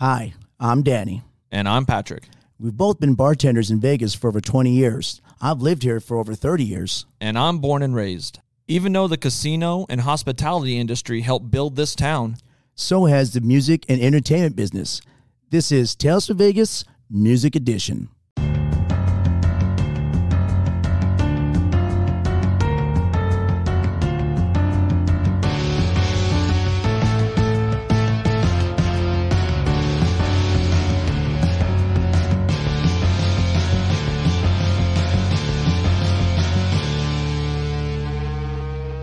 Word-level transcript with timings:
Hi, 0.00 0.34
I'm 0.60 0.84
Danny. 0.84 1.22
And 1.50 1.68
I'm 1.68 1.84
Patrick. 1.84 2.28
We've 2.56 2.76
both 2.76 3.00
been 3.00 3.14
bartenders 3.14 3.68
in 3.68 3.80
Vegas 3.80 4.14
for 4.14 4.28
over 4.28 4.40
20 4.40 4.70
years. 4.70 5.20
I've 5.40 5.60
lived 5.60 5.82
here 5.82 5.98
for 5.98 6.18
over 6.18 6.36
30 6.36 6.62
years. 6.62 7.04
And 7.20 7.36
I'm 7.36 7.58
born 7.58 7.82
and 7.82 7.96
raised. 7.96 8.38
Even 8.68 8.92
though 8.92 9.08
the 9.08 9.16
casino 9.16 9.86
and 9.88 10.02
hospitality 10.02 10.78
industry 10.78 11.22
helped 11.22 11.50
build 11.50 11.74
this 11.74 11.96
town, 11.96 12.36
So 12.76 13.06
has 13.06 13.32
the 13.32 13.40
music 13.40 13.84
and 13.88 14.00
entertainment 14.00 14.54
business. 14.54 15.00
This 15.50 15.72
is 15.72 15.96
Tales 15.96 16.28
from 16.28 16.38
Vegas 16.38 16.84
Music 17.10 17.56
Edition. 17.56 18.08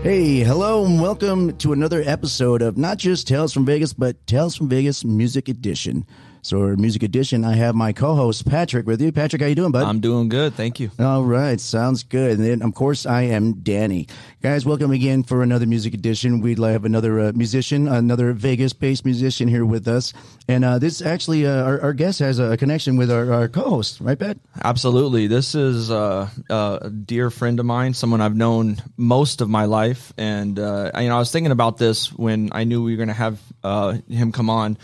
Hey, 0.05 0.41
hello, 0.41 0.85
and 0.85 1.01
welcome 1.01 1.57
to 1.57 1.73
another 1.73 2.03
episode 2.05 2.61
of 2.61 2.77
not 2.77 2.99
just 2.99 3.27
Tales 3.27 3.51
from 3.51 3.65
Vegas, 3.65 3.91
but 3.91 4.27
Tales 4.27 4.55
from 4.55 4.69
Vegas 4.69 5.03
Music 5.03 5.49
Edition. 5.49 6.05
So, 6.45 6.61
our 6.61 6.75
Music 6.75 7.01
Edition, 7.01 7.43
I 7.43 7.55
have 7.55 7.73
my 7.73 7.91
co-host 7.91 8.47
Patrick 8.47 8.85
with 8.85 9.01
you. 9.01 9.11
Patrick, 9.11 9.41
how 9.41 9.47
you 9.47 9.55
doing, 9.55 9.71
bud? 9.71 9.81
I'm 9.81 9.99
doing 9.99 10.29
good. 10.29 10.53
Thank 10.53 10.79
you. 10.79 10.91
All 10.99 11.23
right, 11.23 11.59
sounds 11.59 12.03
good. 12.03 12.37
And 12.37 12.45
then, 12.45 12.61
of 12.61 12.75
course, 12.75 13.07
I 13.07 13.23
am 13.23 13.53
Danny. 13.63 14.07
Guys, 14.43 14.63
welcome 14.63 14.91
again 14.91 15.23
for 15.23 15.41
another 15.41 15.65
music 15.65 15.95
edition. 15.95 16.41
We'd 16.41 16.59
like 16.59 16.73
have 16.73 16.85
another 16.85 17.19
uh, 17.19 17.31
musician, 17.33 17.87
another 17.87 18.31
Vegas-based 18.31 19.05
musician 19.05 19.47
here 19.47 19.65
with 19.65 19.87
us. 19.87 20.13
And 20.47 20.63
uh, 20.63 20.77
this 20.77 21.01
actually, 21.01 21.47
uh, 21.47 21.63
our, 21.63 21.81
our 21.81 21.93
guest 21.93 22.19
has 22.19 22.37
a 22.37 22.55
connection 22.57 22.95
with 22.95 23.09
our, 23.09 23.33
our 23.33 23.47
co-host, 23.47 23.99
right, 23.99 24.19
Pat? 24.19 24.37
Absolutely. 24.63 25.25
This 25.25 25.55
is 25.55 25.89
uh, 25.89 26.29
a 26.47 26.91
dear 26.91 27.31
friend 27.31 27.59
of 27.59 27.65
mine, 27.65 27.95
someone 27.95 28.21
I've 28.21 28.35
known 28.35 28.77
most 28.97 29.41
of 29.41 29.49
my 29.49 29.65
life. 29.65 30.13
And, 30.15 30.59
uh, 30.59 30.91
you 30.93 31.09
know, 31.09 31.15
I 31.15 31.19
was 31.19 31.31
thinking 31.31 31.51
about 31.51 31.79
this 31.79 32.13
when 32.13 32.49
I 32.51 32.65
knew 32.65 32.83
we 32.83 32.91
were 32.91 32.97
going 32.97 33.07
to 33.07 33.15
have 33.15 33.41
uh, 33.63 33.97
him 34.07 34.31
come 34.31 34.51
on. 34.51 34.77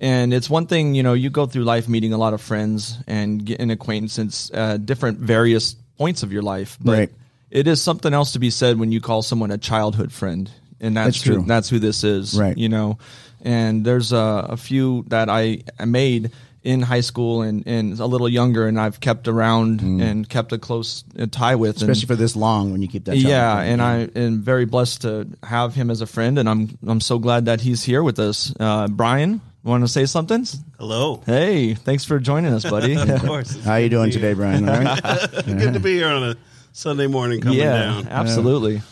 And 0.00 0.34
it's 0.34 0.50
one 0.50 0.66
thing, 0.66 0.96
you 0.96 1.03
know, 1.04 1.12
you 1.14 1.30
go 1.30 1.46
through 1.46 1.62
life 1.64 1.88
meeting 1.88 2.12
a 2.12 2.18
lot 2.18 2.34
of 2.34 2.40
friends 2.40 2.98
and 3.06 3.44
getting 3.44 3.70
acquaintances 3.70 4.50
at 4.52 4.84
different 4.86 5.18
various 5.20 5.76
points 5.98 6.22
of 6.24 6.32
your 6.32 6.42
life. 6.42 6.76
But 6.80 6.98
Right. 6.98 7.12
it 7.50 7.68
is 7.68 7.80
something 7.80 8.12
else 8.12 8.32
to 8.32 8.38
be 8.40 8.50
said 8.50 8.78
when 8.80 8.90
you 8.90 9.00
call 9.00 9.22
someone 9.22 9.52
a 9.52 9.58
childhood 9.58 10.10
friend. 10.12 10.50
And 10.80 10.96
that's, 10.96 11.16
That's 11.18 11.22
true. 11.22 11.40
Who, 11.42 11.46
that's 11.46 11.68
who 11.68 11.78
this 11.78 12.02
is. 12.04 12.36
Right. 12.38 12.58
You 12.58 12.68
know, 12.68 12.98
and 13.42 13.84
there's 13.84 14.12
a, 14.12 14.46
a 14.50 14.56
few 14.56 15.04
that 15.08 15.28
I 15.30 15.62
made 15.86 16.32
in 16.64 16.80
high 16.80 17.02
school 17.02 17.42
and, 17.42 17.62
and 17.66 18.00
a 18.00 18.06
little 18.06 18.28
younger, 18.28 18.66
and 18.66 18.80
I've 18.80 18.98
kept 18.98 19.28
around 19.28 19.82
and 19.82 20.26
kept 20.26 20.50
a 20.52 20.58
close 20.58 21.04
uh, 21.18 21.26
tie 21.30 21.54
with. 21.56 21.80
and- 21.82 21.90
Especially 21.90 22.06
for 22.06 22.16
this 22.16 22.34
long 22.36 22.72
when 22.72 22.80
you 22.82 22.88
keep 22.88 23.04
that. 23.04 23.16
yeah, 23.18 23.60
and 23.60 23.82
I 23.82 24.08
am 24.16 24.40
very 24.42 24.64
blessed 24.64 25.02
to 25.02 25.28
have 25.42 25.74
him 25.74 25.90
as 25.90 26.00
a 26.00 26.06
friend, 26.06 26.38
and 26.38 26.48
I'm 26.48 26.78
I'm 26.86 27.00
so 27.02 27.18
glad 27.18 27.44
that 27.46 27.60
he's 27.60 27.82
here 27.84 28.02
with 28.02 28.18
us. 28.18 28.52
Uh, 28.58 28.88
Brian, 28.88 29.42
want 29.70 29.82
to 29.84 29.88
say 29.88 30.06
something? 30.06 30.46
Hello. 30.78 31.22
Hey, 31.26 31.74
thanks 31.74 32.04
for 32.04 32.18
joining 32.18 32.52
us, 32.52 32.68
buddy. 32.68 32.94
Of 33.14 33.22
course. 33.22 33.58
How 33.64 33.76
you 33.76 33.88
doing 33.88 34.10
today, 34.10 34.34
Brian? 34.34 34.68
All 34.68 34.78
right? 34.78 35.00
Good 35.46 35.74
to 35.74 35.80
be 35.80 35.94
here 35.94 36.08
on 36.08 36.22
a 36.22 36.36
Sunday 36.72 37.06
morning 37.06 37.40
coming 37.40 37.58
yeah, 37.58 37.78
down. 37.78 38.08
absolutely. 38.08 38.82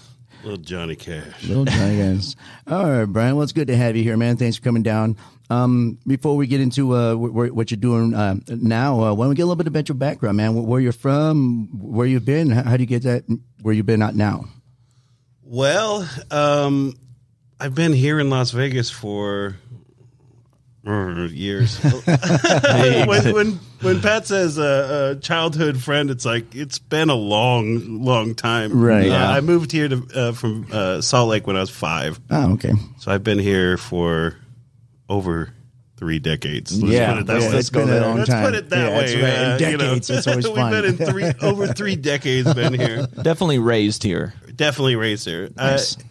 Little 0.43 0.59
Johnny 0.59 0.97
Cash. 0.97 1.45
Little 1.45 1.65
Johnny 1.65 1.97
Cash. 2.17 2.35
All 2.67 2.89
right, 2.91 3.05
Brian. 3.05 3.37
Well, 3.37 3.45
it's 3.45 3.53
good 3.53 3.69
to 3.69 3.77
have 3.77 3.97
you 3.97 4.03
here, 4.03 4.17
man. 4.17 4.37
Thanks 4.37 4.57
for 4.57 4.63
coming 4.65 4.83
down. 4.83 5.17
Um, 5.51 5.99
before 6.07 6.37
we 6.37 6.47
get 6.49 6.61
into 6.61 6.93
uh, 6.95 7.15
wh- 7.15 7.31
wh- 7.31 7.55
what 7.55 7.71
you're 7.71 7.79
doing 7.79 8.15
uh, 8.15 8.37
now, 8.49 9.01
uh, 9.03 9.15
why 9.15 9.25
don't 9.25 9.31
we 9.31 9.35
get 9.37 9.43
a 9.43 9.47
little 9.47 9.57
bit 9.57 9.67
about 9.69 9.89
your 9.89 9.95
background, 9.97 10.37
man? 10.39 10.55
Wh- 10.55 10.67
Where 10.67 10.81
you're 10.81 10.93
from, 10.93 11.69
where 11.73 12.07
you've 12.07 12.25
been, 12.25 12.51
how, 12.51 12.63
how 12.63 12.77
do 12.77 12.83
you 12.83 12.87
get 12.89 13.03
that? 13.05 13.25
Where 13.61 13.73
you've 13.75 13.87
been 13.87 14.03
at 14.03 14.15
now? 14.17 14.47
Well, 15.43 16.09
um, 16.31 16.95
I've 17.61 17.75
been 17.75 17.93
here 17.93 18.19
in 18.19 18.31
Las 18.31 18.51
Vegas 18.53 18.91
for 18.91 19.57
years. 20.85 21.79
when, 23.07 23.33
when 23.35 23.53
when 23.81 24.01
Pat 24.01 24.27
says 24.27 24.59
a, 24.59 25.13
a 25.17 25.21
childhood 25.21 25.83
friend, 25.83 26.11
it's 26.11 26.25
like 26.25 26.55
it's 26.55 26.79
been 26.79 27.11
a 27.11 27.15
long, 27.15 28.03
long 28.05 28.35
time. 28.35 28.81
Right. 28.83 29.05
Uh, 29.05 29.13
Yeah. 29.13 29.31
I 29.31 29.41
moved 29.41 29.73
here 29.73 29.89
to 29.89 30.07
uh, 30.15 30.33
from 30.33 30.67
uh, 30.73 31.01
Salt 31.01 31.29
Lake 31.29 31.47
when 31.47 31.57
I 31.57 31.61
was 31.61 31.71
five, 31.71 32.21
Oh, 32.31 32.53
okay. 32.55 32.73
so 32.99 33.13
I've 33.13 33.25
been 33.25 33.39
here 33.39 33.77
for 33.77 34.37
over 35.09 35.53
three 35.97 36.19
decades. 36.19 36.81
Let's 36.83 36.93
Yeah, 36.95 37.13
put 37.13 37.21
it 37.21 37.27
that 37.27 37.41
yeah, 37.43 37.51
way. 37.51 37.57
it's 37.59 37.71
been 37.71 37.89
a 37.89 38.01
long 38.01 38.17
Let's 38.19 38.31
time. 38.31 38.45
put 38.45 38.55
it 38.57 38.71
that 38.71 38.91
Yeah, 38.91 38.99
way. 38.99 39.23
right. 39.23 39.39
In 39.59 39.67
uh, 39.67 39.71
you 39.71 39.77
know. 39.77 39.85
decades, 39.85 40.11
it's 40.11 40.27
always 40.27 40.47
fun. 40.49 40.73
We've 40.73 40.83
been 40.99 41.07
in 41.07 41.13
three 41.13 41.33
over 41.49 41.67
three 41.69 41.97
decades. 41.97 42.53
Been 42.55 42.75
here, 42.75 43.07
Definitely 43.23 43.59
raised 43.61 44.03
here. 44.03 44.35
definitely 44.57 44.97
raised 44.97 45.27
here. 45.27 45.51
Nice. 45.57 45.97
Uh, 45.97 46.03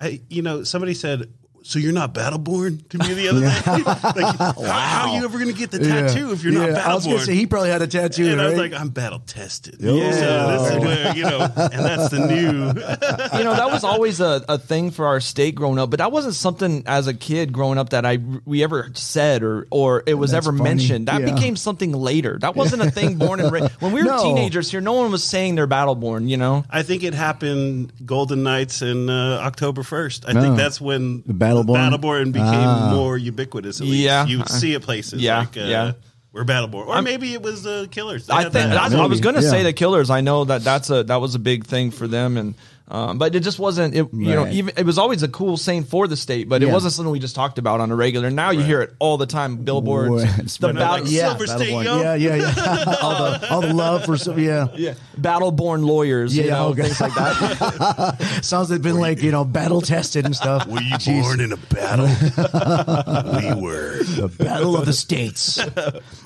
I, 0.00 0.20
you 0.28 0.42
know, 0.42 0.64
somebody 0.64 0.94
said, 0.94 1.32
"So 1.64 1.78
you're 1.78 1.92
not 1.92 2.14
Battleborn?" 2.14 2.88
to 2.90 2.98
me 2.98 3.14
the 3.14 3.28
other 3.28 3.40
day. 3.40 3.82
like, 4.22 4.36
how, 4.38 4.52
how 4.62 5.10
are 5.10 5.16
you 5.18 5.24
ever 5.24 5.38
going 5.38 5.50
to 5.52 5.58
get 5.58 5.70
the 5.70 5.78
tattoo 5.80 6.30
if 6.32 6.44
you're 6.44 6.52
not 6.52 6.68
Yeah, 6.70 6.88
I 6.88 6.94
was 6.94 7.04
going 7.04 7.18
to 7.18 7.24
say 7.24 7.34
he 7.34 7.46
probably 7.46 7.70
had 7.70 7.82
a 7.82 7.86
tattoo. 7.86 8.26
and 8.30 8.40
I 8.40 8.48
was 8.48 8.58
like, 8.58 8.72
I'm 8.72 8.90
battle 8.90 9.20
tested. 9.20 9.76
Yeah. 9.80 10.12
So 10.12 10.50
this 10.58 10.70
is 10.72 10.78
where, 10.84 11.16
you 11.16 11.24
know, 11.24 11.40
and 11.56 11.84
that's 11.84 12.10
the 12.10 12.18
new. 12.20 12.34
you 13.38 13.44
know 13.44 13.54
that 13.56 13.70
was 13.70 13.82
always 13.84 14.20
a, 14.20 14.44
a 14.48 14.58
thing 14.58 14.90
for 14.90 15.06
our 15.06 15.20
state 15.20 15.54
growing 15.54 15.78
up 15.78 15.90
but 15.90 15.98
that 15.98 16.12
wasn't 16.12 16.34
something 16.34 16.82
as 16.86 17.06
a 17.06 17.14
kid 17.14 17.52
growing 17.52 17.78
up 17.78 17.90
that 17.90 18.04
i 18.04 18.18
we 18.44 18.62
ever 18.62 18.90
said 18.94 19.42
or 19.42 19.66
or 19.70 20.02
it 20.06 20.14
was 20.14 20.30
That's 20.32 20.46
ever 20.46 20.56
funny. 20.56 20.70
mentioned 20.70 21.08
that 21.08 21.20
Yeah. 21.22 21.34
became 21.34 21.56
something 21.56 21.92
later 21.92 22.38
that 22.40 22.54
wasn't 22.54 22.82
a 22.82 22.90
thing 22.90 23.16
born 23.16 23.40
and 23.40 23.50
raised 23.50 23.70
when 23.80 23.92
we 23.92 24.02
were 24.02 24.08
No. 24.08 24.22
teenagers 24.22 24.70
here 24.70 24.80
no 24.80 24.92
one 24.92 25.10
was 25.10 25.24
saying 25.24 25.54
they're 25.54 25.66
battleborn 25.66 26.28
you 26.28 26.36
know 26.36 26.64
I 26.70 26.82
think 26.82 27.02
it 27.02 27.14
happened 27.14 27.92
Golden 28.04 28.42
Knights 28.42 28.82
in 28.82 29.08
uh, 29.08 29.40
October 29.42 29.82
1st. 29.82 30.24
I 30.28 30.32
No. 30.32 30.40
think 30.42 30.56
that's 30.56 30.80
when 30.80 31.22
The 31.26 31.34
Battleborn? 31.62 31.76
Battleborn 31.76 32.32
became 32.32 32.48
Ah. 32.48 32.90
more 32.94 33.16
ubiquitous. 33.16 33.80
At 33.80 33.86
least. 33.86 34.02
Yeah. 34.04 34.26
you 34.26 34.38
would 34.38 34.48
see 34.48 34.74
it 34.74 34.82
places. 34.82 35.20
Yeah, 35.22 35.38
like, 35.40 35.56
uh, 35.56 35.60
yeah. 35.60 35.92
We're 36.32 36.44
Battleborn, 36.44 36.88
or 36.88 37.00
maybe 37.00 37.32
it 37.32 37.42
was 37.42 37.62
the 37.62 37.86
Killers. 37.92 38.26
They 38.26 38.34
I 38.34 38.42
think 38.42 38.54
that. 38.54 38.70
that's, 38.70 38.94
I 38.94 39.06
was 39.06 39.20
going 39.20 39.36
to 39.36 39.40
yeah. 39.42 39.50
say 39.50 39.62
the 39.62 39.72
Killers. 39.72 40.10
I 40.10 40.20
know 40.20 40.44
that 40.44 40.64
that's 40.64 40.90
a 40.90 41.04
that 41.04 41.20
was 41.20 41.36
a 41.36 41.38
big 41.38 41.64
thing 41.64 41.92
for 41.92 42.08
them, 42.08 42.36
and 42.36 42.56
um, 42.86 43.16
but 43.16 43.34
it 43.34 43.40
just 43.40 43.58
wasn't. 43.58 43.94
It, 43.94 44.06
You 44.12 44.34
know, 44.34 44.46
even 44.46 44.74
it 44.76 44.84
was 44.84 44.98
always 44.98 45.22
a 45.22 45.28
cool 45.28 45.56
saying 45.56 45.84
for 45.84 46.06
the 46.06 46.16
state, 46.16 46.48
but 46.48 46.60
Yeah. 46.60 46.68
it 46.68 46.72
wasn't 46.72 46.92
something 46.92 47.10
we 47.12 47.18
just 47.18 47.34
talked 47.34 47.58
about 47.58 47.80
on 47.80 47.90
a 47.90 47.96
regular. 47.96 48.30
Now 48.30 48.50
you 48.50 48.62
hear 48.62 48.82
it 48.82 48.94
all 48.98 49.16
the 49.16 49.26
time, 49.26 49.56
billboards, 49.64 50.22
Right. 50.24 50.46
the 50.60 50.72
battle, 50.74 51.04
like 51.04 51.10
yeah, 51.12 51.28
Silver 51.28 51.46
State 51.46 51.70
Yo. 51.70 52.00
yeah, 52.02 52.14
yeah, 52.14 52.34
yeah. 52.36 52.94
all 53.02 53.14
the 53.14 53.48
all 53.50 53.60
the 53.62 53.72
love 53.72 54.04
for 54.04 54.16
some, 54.18 54.38
yeah. 54.38 54.68
yeah, 54.76 54.94
battleborn 55.18 55.84
lawyers, 55.86 56.36
you 56.36 56.50
know, 56.50 56.68
okay. 56.68 56.82
things 56.82 57.00
like 57.00 57.14
that. 57.14 58.38
Sounds 58.42 58.70
like 58.70 58.82
been 58.82 59.00
like 59.00 59.22
you 59.22 59.30
know 59.30 59.44
battle 59.44 59.80
tested 59.80 60.26
and 60.26 60.36
stuff. 60.36 60.66
Were 60.66 60.80
you 60.80 60.92
Jeez. 60.96 61.22
born 61.22 61.40
in 61.40 61.52
a 61.52 61.56
battle? 61.56 62.06
we 62.06 63.62
were. 63.62 64.02
the 64.04 64.28
battle 64.28 64.76
of 64.76 64.84
the 64.86 64.92
states. 64.92 65.58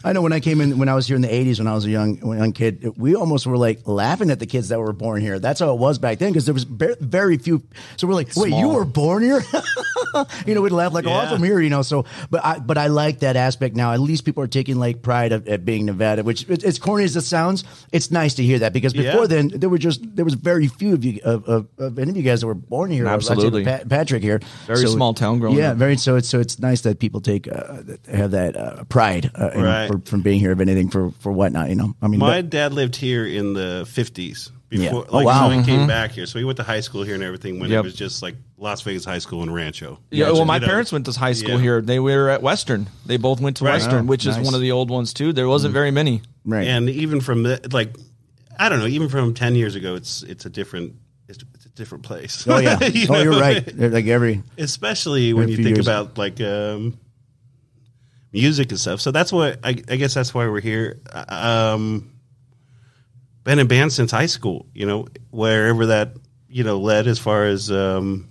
I 0.04 0.12
know 0.12 0.22
when 0.22 0.32
I 0.32 0.40
came 0.40 0.60
in 0.60 0.78
when 0.78 0.88
I 0.88 0.94
was 0.94 1.06
here 1.06 1.16
in 1.16 1.22
the 1.22 1.28
'80s 1.28 1.58
when 1.58 1.68
I 1.68 1.74
was 1.74 1.84
a 1.84 1.90
young 1.90 2.18
young 2.18 2.52
kid, 2.52 2.94
we 2.96 3.14
almost 3.14 3.46
were 3.46 3.56
like 3.56 3.86
laughing 3.86 4.30
at 4.30 4.40
the 4.40 4.46
kids 4.46 4.68
that 4.70 4.78
were 4.80 4.92
born 4.92 5.20
here. 5.20 5.38
That's 5.38 5.60
how 5.60 5.72
it 5.72 5.78
was 5.78 5.98
back 5.98 6.18
then 6.18 6.32
because 6.32 6.47
there 6.48 6.54
was 6.54 6.64
very, 6.64 6.96
very 7.00 7.36
few. 7.38 7.62
So 7.96 8.06
we're 8.06 8.14
like, 8.14 8.34
wait, 8.36 8.52
you 8.52 8.68
were 8.68 8.84
born 8.84 9.22
here? 9.22 9.42
you 10.46 10.54
know, 10.54 10.62
we'd 10.62 10.72
laugh 10.72 10.92
like, 10.92 11.06
oh, 11.06 11.12
I'm 11.12 11.28
Yeah. 11.28 11.34
from 11.34 11.42
here. 11.44 11.60
You 11.60 11.70
know, 11.70 11.82
so 11.82 12.04
but 12.30 12.44
I 12.44 12.58
but 12.58 12.78
I 12.78 12.86
like 12.88 13.20
that 13.20 13.36
aspect 13.36 13.76
now. 13.76 13.92
At 13.92 14.00
least 14.00 14.24
people 14.24 14.42
are 14.42 14.46
taking 14.48 14.76
like 14.78 15.02
pride 15.02 15.32
of, 15.32 15.46
at 15.48 15.64
being 15.64 15.86
Nevada, 15.86 16.22
which 16.22 16.48
it- 16.48 16.64
as 16.64 16.78
corny 16.78 17.04
as 17.04 17.16
it 17.16 17.22
sounds, 17.22 17.64
it's 17.92 18.10
nice 18.10 18.34
to 18.34 18.42
hear 18.42 18.58
that 18.60 18.72
because 18.72 18.92
before 18.92 19.22
Yeah. 19.22 19.26
then 19.26 19.48
there 19.48 19.68
were 19.68 19.78
just 19.78 20.00
there 20.16 20.24
was 20.24 20.34
very 20.34 20.68
few 20.68 20.94
of 20.94 21.04
you 21.04 21.20
of, 21.24 21.44
of, 21.48 21.66
of 21.78 21.98
any 21.98 22.10
of 22.10 22.16
you 22.16 22.22
guys 22.22 22.40
that 22.40 22.46
were 22.46 22.54
born 22.54 22.90
here. 22.90 23.06
I'd 23.08 23.22
say 23.22 23.32
Absolutely. 23.34 23.64
Pat, 23.64 23.88
Patrick 23.88 24.22
here, 24.22 24.40
Very 24.66 24.86
small 24.86 25.14
town 25.14 25.38
growing 25.38 25.58
yeah, 25.58 25.72
up. 25.72 25.76
very 25.76 25.96
so 25.96 26.16
it's 26.16 26.28
so 26.28 26.40
it's 26.40 26.58
nice 26.58 26.80
that 26.82 26.98
people 26.98 27.20
take 27.20 27.46
uh, 27.48 27.82
that- 27.82 28.06
have 28.12 28.30
that 28.32 28.56
uh, 28.56 28.84
pride 28.84 29.30
uh, 29.38 29.50
in- 29.54 29.62
Right. 29.62 29.88
for, 29.88 29.98
from 30.04 30.22
being 30.22 30.40
here 30.40 30.52
of 30.52 30.60
anything 30.60 30.88
for 30.90 31.10
for 31.20 31.30
whatnot. 31.32 31.68
You 31.68 31.76
know, 31.76 31.94
I 32.02 32.08
mean, 32.08 32.20
My 32.20 32.36
that- 32.42 32.50
dad 32.50 32.72
lived 32.72 32.96
here 32.96 33.26
in 33.26 33.52
the 33.54 33.84
50s. 33.86 34.50
Before, 34.68 34.84
Yeah. 34.84 34.92
like, 34.98 35.06
Oh, 35.10 35.22
wow. 35.22 35.48
So 35.48 35.58
he 35.58 35.64
came 35.64 35.86
back 35.86 36.10
here. 36.12 36.26
So 36.26 36.38
he 36.38 36.44
went 36.44 36.56
to 36.58 36.62
high 36.62 36.80
school 36.80 37.02
here 37.02 37.14
and 37.14 37.22
everything 37.22 37.58
when 37.58 37.70
Yep. 37.70 37.78
it 37.80 37.84
was 37.84 37.94
just 37.94 38.22
like 38.22 38.36
Las 38.58 38.82
Vegas 38.82 39.04
High 39.04 39.18
School 39.18 39.42
and 39.42 39.54
Rancho. 39.54 39.98
Yeah, 40.10 40.24
Rancho, 40.26 40.36
well, 40.36 40.44
my 40.44 40.56
you 40.56 40.60
know. 40.60 40.66
parents 40.66 40.92
went 40.92 41.06
to 41.06 41.12
high 41.12 41.32
school 41.32 41.54
Yeah. 41.54 41.60
here. 41.60 41.80
They 41.80 41.98
were 41.98 42.28
at 42.28 42.42
Western. 42.42 42.86
They 43.06 43.16
both 43.16 43.40
went 43.40 43.56
to 43.58 43.64
Right. 43.64 43.74
Western, 43.74 44.00
Oh, 44.04 44.08
which 44.08 44.26
is 44.26 44.36
one 44.38 44.54
of 44.54 44.60
the 44.60 44.72
old 44.72 44.90
ones 44.90 45.14
too. 45.14 45.32
There 45.32 45.48
wasn't 45.48 45.72
very 45.72 45.90
many. 45.90 46.20
right. 46.44 46.66
And 46.66 46.90
even 46.90 47.20
from 47.22 47.44
the, 47.44 47.60
like, 47.72 47.96
I 48.58 48.68
don't 48.68 48.80
know, 48.80 48.86
even 48.86 49.08
from 49.08 49.32
10 49.34 49.54
years 49.54 49.74
ago, 49.74 49.94
it's 49.94 50.22
it's 50.24 50.44
a 50.44 50.50
different 50.50 50.94
it's, 51.28 51.38
it's 51.54 51.66
a 51.66 51.70
different 51.70 52.04
place. 52.04 52.44
oh 52.48 52.58
yeah, 52.58 52.82
You 52.84 53.06
oh 53.10 53.22
you're 53.22 53.38
right. 53.40 53.64
Like 53.78 54.06
every 54.06 54.42
Especially 54.58 55.32
when 55.32 55.48
you 55.48 55.56
think 55.56 55.76
years. 55.76 55.86
about 55.86 56.18
like 56.18 56.40
um, 56.40 56.98
music 58.32 58.70
and 58.70 58.78
stuff. 58.80 59.00
So 59.00 59.10
that's 59.12 59.32
what 59.32 59.60
I, 59.64 59.70
I 59.70 59.96
guess 59.96 60.14
that's 60.14 60.34
why 60.34 60.46
we're 60.48 60.60
here. 60.60 61.00
Um, 61.12 62.10
been 63.48 63.58
in 63.58 63.66
band 63.66 63.90
since 63.94 64.10
high 64.10 64.26
school. 64.26 64.66
You 64.74 64.84
know, 64.84 65.08
wherever 65.30 65.86
that 65.86 66.12
you 66.50 66.64
know 66.64 66.78
led 66.78 67.06
as 67.06 67.18
far 67.18 67.46
as 67.46 67.70
um, 67.72 68.28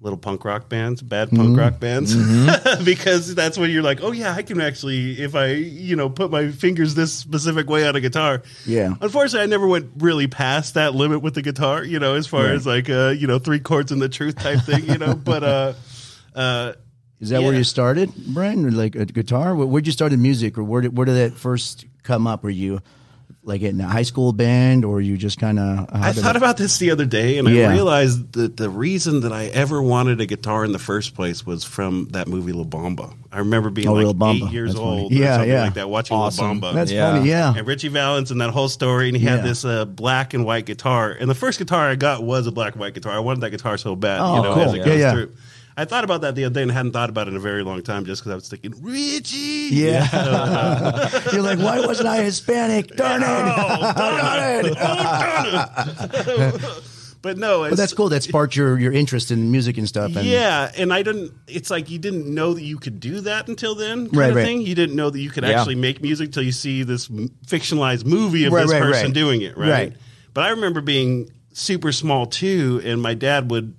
little 0.00 0.18
punk 0.18 0.44
rock 0.44 0.68
bands, 0.68 1.00
bad 1.00 1.30
punk 1.30 1.56
rock 1.56 1.80
bands, 1.80 2.14
because 2.84 3.34
that's 3.34 3.56
when 3.56 3.70
you're 3.70 3.82
like, 3.82 4.02
oh 4.02 4.12
yeah, 4.12 4.34
I 4.34 4.42
can 4.42 4.60
actually, 4.60 5.12
if 5.22 5.34
I, 5.34 5.52
you 5.52 5.96
know, 5.96 6.10
put 6.10 6.30
my 6.30 6.50
fingers 6.50 6.94
this 6.94 7.14
specific 7.14 7.70
way 7.70 7.88
on 7.88 7.96
a 7.96 8.00
guitar. 8.00 8.42
Yeah. 8.66 8.94
Unfortunately, 9.00 9.40
I 9.40 9.46
never 9.46 9.66
went 9.66 9.90
really 9.96 10.26
past 10.26 10.74
that 10.74 10.94
limit 10.94 11.22
with 11.22 11.34
the 11.34 11.42
guitar, 11.42 11.82
you 11.82 11.98
know, 11.98 12.16
as 12.16 12.26
far 12.26 12.42
Right. 12.44 12.52
as 12.52 12.66
like, 12.66 12.90
uh, 12.90 13.14
you 13.16 13.26
know, 13.26 13.38
three 13.38 13.60
chords 13.60 13.92
and 13.92 14.02
the 14.02 14.10
truth 14.10 14.36
type 14.36 14.60
thing, 14.60 14.84
you 14.90 14.98
know, 14.98 15.14
but, 15.14 15.42
uh, 15.42 15.72
uh, 16.34 16.72
Is 17.18 17.30
that 17.30 17.42
where 17.42 17.54
you 17.54 17.64
started, 17.64 18.12
Brian? 18.34 18.76
Like 18.76 18.96
a 18.96 19.06
guitar? 19.06 19.54
Where, 19.54 19.66
where'd 19.66 19.86
you 19.86 19.92
start 19.92 20.12
in 20.12 20.20
music, 20.20 20.58
or 20.58 20.64
where 20.64 20.82
did 20.82 20.94
where 20.94 21.06
did 21.06 21.16
that 21.16 21.38
first 21.38 21.86
come 22.04 22.26
up? 22.28 22.44
Were 22.44 22.50
you 22.50 22.80
like 23.46 23.60
in 23.60 23.78
a 23.80 23.86
high 23.86 24.02
school 24.04 24.32
band, 24.32 24.84
or 24.86 25.00
you 25.02 25.18
just 25.18 25.38
kind 25.38 25.58
of? 25.58 25.88
I 25.92 26.12
thought 26.12 26.36
about 26.36 26.56
this 26.56 26.78
the 26.78 26.90
other 26.92 27.04
day, 27.04 27.36
and 27.38 27.46
Yeah. 27.48 27.68
I 27.68 27.72
realized 27.72 28.32
that 28.34 28.56
the 28.56 28.70
reason 28.70 29.20
that 29.20 29.32
I 29.32 29.46
ever 29.46 29.82
wanted 29.82 30.20
a 30.20 30.26
guitar 30.26 30.64
in 30.64 30.72
the 30.72 30.78
first 30.78 31.14
place 31.14 31.44
was 31.44 31.62
from 31.64 32.08
that 32.12 32.26
movie 32.26 32.52
La 32.52 32.64
Bamba. 32.64 33.12
I 33.30 33.38
remember 33.40 33.68
being 33.68 33.88
Oh, 33.88 33.94
like 33.94 34.16
La 34.18 34.30
eight 34.32 34.50
years 34.52 34.70
That's 34.72 34.80
funny. 34.82 35.00
old, 35.02 35.12
Yeah, 35.12 35.32
something 35.34 35.50
yeah. 35.50 35.62
like 35.64 35.74
that, 35.74 35.90
watching 35.90 36.16
Awesome. 36.16 36.60
La 36.60 36.70
Bamba. 36.70 36.74
That's 36.74 36.90
Yeah. 36.92 37.12
funny. 37.16 37.28
Yeah. 37.28 37.54
and 37.56 37.66
Ritchie 37.66 37.88
Valens 37.88 38.30
and 38.30 38.40
that 38.40 38.50
whole 38.50 38.68
story, 38.68 39.08
and 39.08 39.16
he 39.16 39.24
had 39.24 39.40
Yeah. 39.40 39.42
this 39.48 39.64
uh, 39.64 39.84
black 39.84 40.32
and 40.32 40.46
white 40.46 40.64
guitar. 40.64 41.10
And 41.18 41.28
the 41.28 41.34
first 41.34 41.58
guitar 41.58 41.90
I 41.90 41.96
got 41.96 42.22
was 42.22 42.46
a 42.46 42.52
black 42.52 42.72
and 42.74 42.80
white 42.80 42.94
guitar. 42.94 43.12
I 43.12 43.18
wanted 43.18 43.40
that 43.42 43.50
guitar 43.50 43.76
so 43.76 43.94
bad, 43.96 44.20
Oh, 44.20 44.36
you 44.36 44.42
know, 44.42 44.54
cool. 44.54 44.62
as 44.62 44.72
it 44.74 44.78
Yeah, 44.78 44.84
goes 44.86 45.00
yeah. 45.00 45.12
through. 45.12 45.30
I 45.76 45.84
thought 45.84 46.04
about 46.04 46.20
that 46.20 46.36
the 46.36 46.44
other 46.44 46.54
day 46.54 46.62
and 46.62 46.70
hadn't 46.70 46.92
thought 46.92 47.10
about 47.10 47.26
it 47.26 47.32
in 47.32 47.36
a 47.36 47.40
very 47.40 47.64
long 47.64 47.82
time, 47.82 48.04
just 48.04 48.22
because 48.22 48.32
I 48.32 48.34
was 48.36 48.48
thinking 48.48 48.74
Richie. 48.82 49.70
Yeah. 49.72 50.06
Uh, 50.14 51.20
You're 51.32 51.42
like, 51.42 51.58
why 51.58 51.80
wasn't 51.80 52.08
I 52.08 52.22
Hispanic? 52.22 52.88
Darn 52.96 53.22
it! 53.22 53.26
Darn 53.26 54.66
it! 54.66 54.76
Oh, 54.80 56.80
but 57.22 57.38
no, 57.38 57.68
But 57.68 57.76
that's 57.78 57.94
cool. 57.94 58.10
That 58.10 58.22
sparked 58.22 58.54
your 58.54 58.78
your 58.78 58.92
interest 58.92 59.30
in 59.30 59.50
music 59.50 59.78
and 59.78 59.88
stuff. 59.88 60.14
And 60.14 60.26
Yeah, 60.26 60.70
and 60.76 60.92
I 60.92 61.02
didn't. 61.02 61.32
It's 61.48 61.70
like 61.70 61.90
you 61.90 61.98
didn't 61.98 62.32
know 62.32 62.52
that 62.54 62.62
you 62.62 62.76
could 62.78 63.00
do 63.00 63.20
that 63.22 63.48
until 63.48 63.74
then, 63.74 64.06
kind 64.06 64.16
Right, 64.16 64.30
of 64.30 64.36
right. 64.36 64.44
thing. 64.44 64.60
You 64.62 64.74
didn't 64.74 64.94
know 64.96 65.08
that 65.10 65.18
you 65.18 65.30
could 65.30 65.44
Yeah. 65.44 65.58
actually 65.58 65.76
make 65.76 66.02
music 66.02 66.26
until 66.26 66.42
you 66.42 66.52
see 66.52 66.82
this 66.82 67.08
fictionalized 67.08 68.04
movie 68.04 68.44
of 68.44 68.52
Right, 68.52 68.62
this 68.64 68.72
right, 68.72 68.82
person 68.82 69.04
right. 69.06 69.14
doing 69.14 69.40
it, 69.42 69.56
right? 69.56 69.70
Right. 69.70 69.92
But 70.34 70.44
I 70.44 70.50
remember 70.50 70.80
being 70.82 71.30
super 71.54 71.92
small 71.92 72.26
too, 72.26 72.82
and 72.84 73.00
my 73.00 73.14
dad 73.14 73.50
would. 73.50 73.74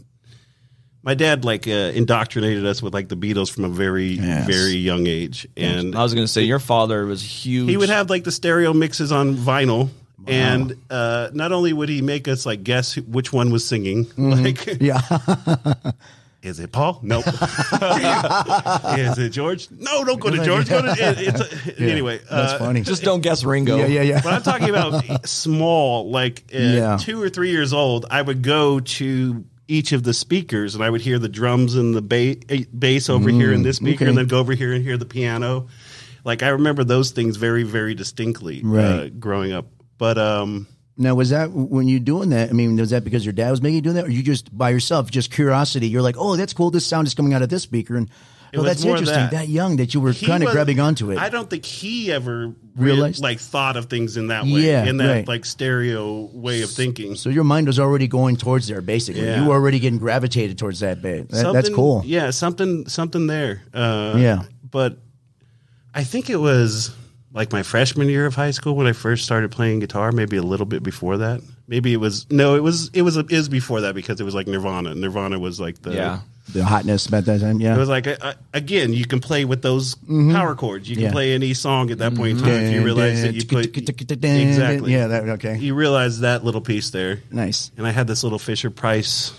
My 1.05 1.13
dad 1.13 1.45
like 1.45 1.67
uh, 1.67 1.71
indoctrinated 1.93 2.65
us 2.65 2.81
with 2.81 2.93
like 2.93 3.07
the 3.09 3.15
Beatles 3.15 3.49
from 3.53 3.63
a 3.63 3.69
very 3.69 4.07
Yes. 4.07 4.47
very 4.47 4.73
young 4.75 5.05
age, 5.07 5.47
and 5.55 5.95
I 5.95 6.01
was 6.03 6.13
going 6.15 6.25
to 6.25 6.31
say 6.31 6.41
your 6.41 6.59
father 6.59 7.05
was 7.05 7.21
huge. 7.21 7.69
he 7.69 7.77
would 7.77 7.89
have 7.89 8.09
like 8.09 8.23
the 8.25 8.31
stereo 8.31 8.73
mixes 8.73 9.11
on 9.11 9.35
vinyl. 9.35 9.89
And 10.27 10.75
uh, 10.89 11.29
not 11.33 11.51
only 11.51 11.71
would 11.71 11.87
he 11.87 12.01
make 12.01 12.27
us 12.27 12.47
like 12.47 12.63
guess 12.63 12.95
which 12.97 13.31
one 13.31 13.51
was 13.51 13.63
singing, 13.67 14.05
like 14.17 14.55
Mm-hmm. 14.55 14.83
Yeah. 14.83 15.91
Is 16.41 16.59
it 16.59 16.71
Paul? 16.71 16.99
Nope. 17.03 17.25
Is 18.97 19.17
it 19.17 19.29
George? 19.31 19.67
No, 19.71 20.03
don't 20.03 20.19
go 20.19 20.29
to 20.29 20.43
George. 20.43 20.69
Go 20.69 20.81
to 20.81 20.91
it, 20.91 21.17
it's 21.19 21.79
anyway. 21.79 22.19
That's 22.29 22.53
uh, 22.53 22.59
funny. 22.59 22.81
just 22.81 23.03
don't 23.03 23.21
guess 23.21 23.43
Ringo. 23.43 23.77
yeah, 23.77 23.85
yeah, 23.87 24.01
yeah. 24.01 24.21
But 24.23 24.33
I'm 24.33 24.43
talking 24.43 24.69
about 24.69 25.27
small, 25.27 26.09
like 26.09 26.43
uh, 26.53 26.57
Yeah. 26.57 26.97
two 26.99 27.21
or 27.21 27.29
three 27.29 27.51
years 27.51 27.73
old. 27.73 28.05
I 28.11 28.21
would 28.21 28.41
go 28.43 28.79
to 28.79 29.43
each 29.67 29.91
of 29.91 30.03
the 30.03 30.13
speakers 30.13 30.75
and 30.75 30.83
I 30.83 30.89
would 30.89 31.01
hear 31.01 31.17
the 31.19 31.29
drums 31.29 31.75
and 31.75 31.95
the 31.95 32.01
ba- 32.01 32.35
eh, 32.49 32.65
bass 32.77 33.09
over 33.09 33.29
here 33.29 33.51
in 33.51 33.63
this 33.63 33.77
speaker, 33.77 33.91
Mm, 33.91 34.01
okay. 34.01 34.09
and 34.09 34.17
then 34.17 34.27
go 34.27 34.39
over 34.39 34.53
here 34.53 34.73
and 34.73 34.83
hear 34.83 34.97
the 34.97 35.05
piano. 35.05 35.67
Like 36.23 36.43
I 36.43 36.49
remember 36.49 36.83
those 36.83 37.11
things 37.11 37.37
very, 37.37 37.63
very 37.63 37.93
distinctly 37.95 38.61
uh, 38.65 39.09
growing 39.19 39.51
up. 39.53 39.65
But 39.97 40.17
um, 40.17 40.67
Now, 40.97 41.13
was 41.15 41.31
that 41.31 41.51
when 41.51 41.87
you 41.89 41.99
doing 41.99 42.29
that? 42.29 42.49
I 42.49 42.53
mean, 42.53 42.77
was 42.77 42.91
that 42.91 43.03
because 43.03 43.25
your 43.25 43.33
dad 43.33 43.51
was 43.51 43.61
making 43.61 43.75
you 43.75 43.81
do 43.81 43.93
that, 43.93 44.05
or 44.05 44.09
you 44.09 44.23
just 44.23 44.55
by 44.57 44.69
yourself, 44.69 45.11
just 45.11 45.29
curiosity? 45.31 45.89
You're 45.89 46.01
like, 46.01 46.15
oh, 46.17 46.35
that's 46.37 46.53
cool. 46.53 46.71
This 46.71 46.85
sound 46.85 47.05
is 47.07 47.13
coming 47.13 47.33
out 47.33 47.41
of 47.41 47.49
this 47.49 47.63
speaker, 47.63 47.97
and 47.97 48.09
oh, 48.55 48.61
that's 48.61 48.85
interesting. 48.85 49.15
that. 49.17 49.31
That. 49.31 49.49
young, 49.49 49.75
that 49.75 49.93
you 49.93 49.99
were 49.99 50.13
kind 50.13 50.41
of 50.41 50.51
grabbing 50.51 50.79
onto 50.79 51.11
it. 51.11 51.17
I 51.17 51.27
don't 51.27 51.49
think 51.49 51.65
he 51.65 52.13
ever 52.13 52.53
Realized? 52.77 53.21
like 53.21 53.41
thought 53.41 53.75
of 53.75 53.87
things 53.87 54.15
in 54.15 54.27
that 54.27 54.45
way, 54.45 54.51
Yeah, 54.51 54.85
in 54.85 54.95
that 54.97 55.11
right. 55.11 55.27
like 55.27 55.43
stereo 55.43 56.29
way 56.31 56.61
of 56.61 56.69
thinking. 56.69 57.15
so 57.15 57.29
your 57.29 57.43
mind 57.43 57.67
was 57.67 57.77
already 57.77 58.07
going 58.07 58.37
towards 58.37 58.67
there. 58.69 58.79
Basically, 58.81 59.23
Yeah. 59.25 59.41
you 59.41 59.49
were 59.49 59.55
already 59.55 59.79
getting 59.79 59.99
gravitated 59.99 60.57
towards 60.57 60.79
that 60.79 61.01
bit. 61.01 61.27
That, 61.29 61.51
that's 61.51 61.69
cool. 61.69 62.03
Yeah, 62.05 62.29
something 62.29 62.87
something 62.87 63.27
there. 63.27 63.63
Uh, 63.73 64.15
Yeah. 64.17 64.43
but 64.71 64.97
I 65.93 66.05
think 66.05 66.29
it 66.29 66.37
was 66.37 66.95
like 67.35 67.51
my 67.51 67.61
freshman 67.61 68.07
year 68.09 68.25
of 68.25 68.33
high 68.33 68.51
school 68.51 68.75
when 68.75 68.87
I 68.87 68.93
first 68.93 69.23
started 69.25 69.51
playing 69.51 69.79
guitar. 69.81 70.11
Maybe 70.11 70.37
a 70.37 70.41
little 70.43 70.65
bit 70.65 70.81
before 70.81 71.17
that. 71.17 71.41
Maybe 71.67 71.93
it 71.93 71.97
was 71.97 72.25
no, 72.31 72.55
it 72.55 72.63
was 72.63 72.89
it 72.93 73.03
was 73.03 73.17
it 73.17 73.31
is 73.31 73.49
before 73.49 73.81
that 73.81 73.93
because 73.93 74.19
it 74.19 74.23
was 74.23 74.33
like 74.33 74.47
Nirvana. 74.47 74.95
Nirvana 74.95 75.37
was 75.37 75.59
like 75.59 75.81
the 75.83 75.93
Yeah. 75.93 76.19
The 76.53 76.63
hotness 76.63 77.07
about 77.07 77.25
that 77.25 77.41
time. 77.41 77.59
Yeah, 77.59 77.73
it 77.73 77.79
was 77.79 77.89
like 77.89 78.05
uh, 78.05 78.35
again, 78.53 78.93
you 78.93 79.05
can 79.05 79.19
play 79.19 79.45
with 79.45 79.63
those 79.63 79.95
power 79.95 80.53
chords. 80.53 80.87
You 80.87 80.95
can 80.95 81.05
Mm-hmm. 81.05 81.07
Yeah. 81.07 81.11
play 81.11 81.33
any 81.33 81.55
song 81.55 81.89
at 81.89 81.97
that 81.97 82.13
point 82.13 82.37
in 82.37 82.43
time 82.43 82.51
if 82.65 82.73
you 82.75 82.83
realize 82.85 83.23
that 83.23 83.33
you 83.33 83.45
put 83.47 83.75
exactly. 83.75 84.93
Yeah. 84.93 85.07
That, 85.07 85.29
okay. 85.29 85.57
You 85.57 85.73
realize 85.73 86.19
that 86.19 86.45
little 86.45 86.61
piece 86.61 86.91
there. 86.91 87.21
Nice. 87.31 87.71
and 87.77 87.87
I 87.87 87.91
had 87.91 88.05
this 88.05 88.23
little 88.23 88.37
Fisher 88.37 88.69
Price 88.69 89.33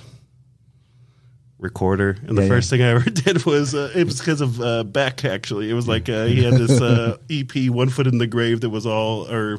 recorder, 1.66 2.16
and 2.26 2.36
the 2.38 2.42
Yeah, 2.42 2.48
first 2.48 2.70
thing 2.70 2.82
I 2.82 2.88
ever 2.88 3.10
did 3.24 3.44
was 3.44 3.74
uh, 3.74 3.90
it 3.94 4.04
was 4.04 4.18
because 4.18 4.40
of 4.40 4.60
uh, 4.60 4.84
Beck. 4.84 5.24
Actually, 5.24 5.68
it 5.70 5.74
was 5.74 5.86
like 5.86 6.08
uh, 6.08 6.24
he 6.24 6.42
had 6.42 6.54
this 6.54 6.80
uh, 6.80 7.16
EP, 7.30 7.70
"One 7.70 7.88
Foot 7.90 8.06
in 8.06 8.18
the 8.18 8.26
Grave," 8.26 8.60
that 8.62 8.70
was 8.70 8.86
all, 8.86 9.30
or 9.30 9.58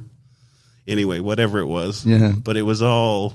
anyway, 0.88 1.20
whatever 1.20 1.60
it 1.60 1.68
was. 1.68 2.06
Yeah. 2.06 2.34
but 2.38 2.58
it 2.58 2.64
was 2.64 2.82
all 2.82 3.34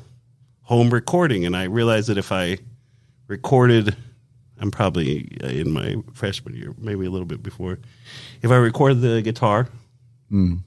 home 0.62 0.90
recording, 0.90 1.44
and 1.46 1.56
I 1.56 1.64
realized 1.64 2.08
that 2.08 2.18
if 2.18 2.32
I 2.32 2.58
recorded, 3.28 3.96
I'm 4.58 4.70
probably 4.70 5.36
uh, 5.42 5.48
in 5.48 5.70
my 5.70 5.96
freshman 6.14 6.54
year, 6.54 6.74
maybe 6.78 7.06
a 7.06 7.10
little 7.10 7.26
bit 7.26 7.42
before, 7.42 7.78
if 8.42 8.50
I 8.50 8.56
recorded 8.56 9.00
the 9.00 9.22
guitar. 9.22 9.68
Mm. 10.30 10.60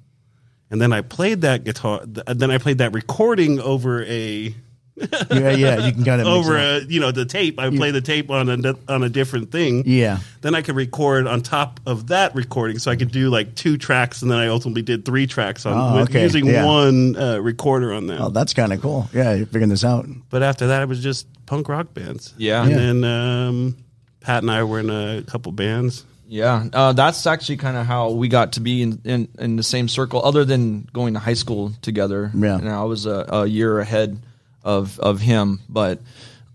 And 0.72 0.82
then 0.82 0.92
I 0.94 1.02
played 1.02 1.42
that 1.42 1.64
guitar. 1.64 2.02
Then 2.06 2.50
I 2.52 2.58
played 2.58 2.80
that 2.80 2.94
recording 2.94 3.60
over 3.60 4.04
a 4.06 4.54
Yeah. 4.98 5.52
Yeah. 5.52 5.86
You 5.86 5.92
can 5.94 6.04
kind 6.06 6.22
of 6.22 6.28
over 6.28 6.56
a 6.58 6.80
you 6.82 7.00
know 7.00 7.12
the 7.12 7.26
tape. 7.26 7.60
I 7.60 7.70
play 7.70 7.92
the 7.92 8.02
tape 8.02 8.30
on 8.32 8.50
a 8.50 8.76
on 8.88 9.04
a 9.04 9.10
different 9.10 9.52
thing. 9.52 9.84
Yeah. 9.86 10.20
Then 10.42 10.56
I 10.56 10.62
could 10.62 10.76
record 10.76 11.28
on 11.28 11.42
top 11.42 11.80
of 11.86 12.08
that 12.08 12.34
recording, 12.36 12.80
so 12.80 12.92
I 12.92 12.96
could 12.96 13.12
do 13.12 13.30
like 13.30 13.56
two 13.56 13.78
tracks, 13.78 14.22
and 14.22 14.32
then 14.32 14.38
I 14.38 14.48
ultimately 14.48 14.84
did 14.84 15.04
three 15.06 15.28
tracks 15.28 15.66
on 15.66 15.74
Oh, 15.78 16.00
with, 16.00 16.10
okay. 16.10 16.24
using 16.24 16.46
Yeah. 16.46 16.66
one 16.66 17.16
uh, 17.18 17.40
recorder 17.42 17.94
on 17.94 18.08
that. 18.08 18.20
Oh, 18.22 18.30
that's 18.30 18.54
kind 18.54 18.72
of 18.72 18.82
cool. 18.82 19.10
Yeah, 19.14 19.34
you're 19.34 19.46
figuring 19.48 19.70
this 19.70 19.84
out. 19.84 20.06
But 20.30 20.44
after 20.44 20.68
that, 20.68 20.82
it 20.84 20.88
was 20.90 21.02
just 21.04 21.28
punk 21.46 21.68
rock 21.68 21.94
bands. 21.94 22.34
Yeah. 22.38 22.62
and 22.64 22.72
Yeah. 22.72 22.78
then 22.78 23.04
um, 23.04 23.78
Pat 24.22 24.44
and 24.44 24.52
I 24.52 24.64
were 24.64 24.80
in 24.80 24.90
a 24.90 25.24
couple 25.24 25.52
bands. 25.52 26.06
Yeah, 26.28 26.68
uh, 26.74 26.94
that's 26.94 27.28
actually 27.28 27.58
kind 27.58 27.78
of 27.78 27.86
how 27.86 28.10
we 28.10 28.28
got 28.30 28.54
to 28.54 28.60
be 28.60 28.82
in, 28.82 29.00
in, 29.06 29.28
in 29.38 29.56
the 29.58 29.64
same 29.64 29.88
circle, 29.88 30.26
other 30.26 30.44
than 30.44 30.88
going 30.92 31.14
to 31.14 31.20
high 31.20 31.36
school 31.36 31.72
together. 31.84 32.32
Yeah. 32.34 32.58
and 32.58 32.68
I 32.68 32.84
was 32.86 33.06
a, 33.06 33.26
a 33.30 33.46
year 33.46 33.80
ahead 33.80 34.18
of 34.66 35.00
of 35.00 35.22
him, 35.22 35.62
but 35.70 36.00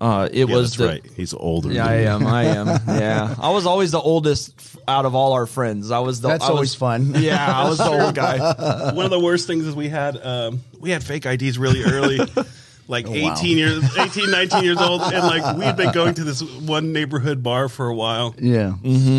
uh, 0.01 0.29
it 0.33 0.49
Yeah, 0.49 0.55
was 0.57 0.77
that's 0.77 0.79
the, 0.79 0.87
right. 0.87 1.07
He's 1.17 1.33
older. 1.35 1.73
Yeah, 1.73 1.87
I 1.87 1.97
than 1.99 2.07
am. 2.23 2.27
I 2.27 2.45
am. 2.45 2.67
Yeah, 3.01 3.35
I 3.41 3.51
was 3.51 3.65
always 3.67 3.91
the 3.93 4.01
oldest 4.01 4.55
out 4.89 5.05
of 5.07 5.15
all 5.15 5.33
our 5.35 5.47
friends. 5.47 5.91
I 5.91 6.01
was 6.01 6.21
the. 6.21 6.29
That's 6.29 6.43
I 6.45 6.49
was- 6.49 6.57
always 6.57 6.75
fun. 6.75 7.15
Yeah, 7.23 7.47
I 7.57 7.69
was 7.69 7.79
the 7.79 7.85
old 7.89 8.15
guy. 8.15 8.39
One 8.95 9.05
of 9.05 9.11
the 9.11 9.21
worst 9.21 9.47
things 9.47 9.67
is 9.67 9.75
we 9.75 9.89
had 9.89 10.17
um, 10.25 10.61
we 10.79 10.91
had 10.91 11.03
fake 11.05 11.25
IDs 11.27 11.57
really 11.59 11.85
early. 11.85 12.19
Like 12.89 13.07
Oh, 13.07 13.11
wow. 13.13 13.35
18 13.39 13.57
years, 13.57 13.97
18, 13.97 14.33
19 14.33 14.65
years 14.65 14.79
old, 14.79 15.01
and 15.03 15.23
like 15.25 15.57
we'd 15.57 15.77
been 15.77 15.93
going 15.93 16.15
to 16.15 16.25
this 16.25 16.43
one 16.43 16.93
neighborhood 16.93 17.41
bar 17.41 17.69
for 17.69 17.87
a 17.87 17.95
while. 17.95 18.35
Yeah. 18.37 18.75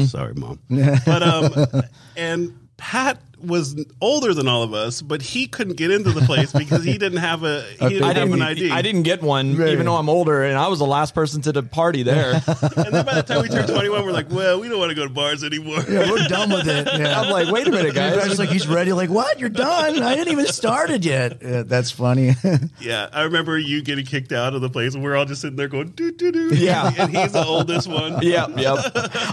Sorry, 0.08 0.34
mom. 0.34 0.60
But 0.70 1.24
um, 1.24 1.84
and 2.18 2.68
Pat 2.76 3.22
was 3.44 3.84
older 4.02 4.34
than 4.34 4.48
all 4.48 4.64
of 4.64 4.74
us, 4.74 5.02
but 5.02 5.22
he 5.22 5.48
couldn't 5.48 5.76
get 5.78 5.92
into 5.92 6.12
the 6.12 6.22
place 6.22 6.52
because 6.52 6.84
he 6.84 6.98
didn't 6.98 7.20
have 7.20 7.44
a 7.44 7.62
he 7.64 7.78
didn't 7.90 8.04
I 8.04 8.08
have 8.08 8.16
didn't. 8.16 8.34
an 8.34 8.42
ID. 8.42 8.72
I 8.72 8.82
didn't 8.82 9.04
get 9.04 9.22
one, 9.22 9.56
Right. 9.58 9.70
even 9.70 9.86
though 9.86 9.96
I'm 9.96 10.10
older, 10.10 10.44
and 10.44 10.58
I 10.58 10.68
was 10.68 10.80
the 10.80 10.86
last 10.86 11.14
person 11.16 11.42
to 11.44 11.52
the 11.52 11.64
party 11.64 12.04
there. 12.04 12.42
And 12.82 12.94
then 12.96 13.06
by 13.06 13.16
the 13.16 13.24
time 13.24 13.42
we 13.42 13.50
turned 13.50 13.68
21, 13.68 14.06
we're 14.06 14.12
like, 14.12 14.30
well, 14.32 14.60
we 14.60 14.68
don't 14.70 14.80
want 14.80 14.90
to 14.90 14.96
go 14.96 15.04
to 15.04 15.10
bars 15.14 15.44
anymore. 15.44 15.80
Yeah, 15.90 16.10
we're 16.10 16.28
done 16.28 16.50
with 16.50 16.68
it. 16.68 16.88
Yeah. 17.02 17.20
I'm 17.20 17.30
like, 17.32 17.52
wait 17.52 17.68
a 17.68 17.72
minute, 17.72 17.94
Guys, 17.96 18.16
guys. 18.16 18.28
it's 18.28 18.40
like 18.40 18.50
he's 18.50 18.68
ready. 18.68 18.94
Like, 18.94 19.10
what? 19.10 19.40
You're 19.40 19.50
done? 19.50 20.02
I 20.02 20.16
didn't 20.16 20.32
even 20.32 20.46
started 20.48 21.04
yet. 21.06 21.40
Yeah, 21.42 21.64
that's 21.64 21.90
funny. 21.92 22.34
Yeah, 22.80 23.10
I 23.12 23.24
remember 23.24 23.58
you 23.58 23.82
getting 23.82 24.06
kicked 24.06 24.32
out 24.32 24.54
of 24.54 24.62
the 24.62 24.70
place, 24.70 24.94
and 24.94 25.04
we're 25.04 25.16
all 25.16 25.26
just 25.26 25.42
sitting 25.42 25.56
there 25.58 25.68
going, 25.68 25.90
doo 25.90 26.12
doo 26.12 26.32
doo. 26.32 26.50
Yeah. 26.56 26.92
and 26.98 27.16
he's 27.16 27.32
the 27.34 27.46
oldest 27.46 27.88
one. 27.88 28.22
Yep, 28.22 28.52
yep. 28.58 28.78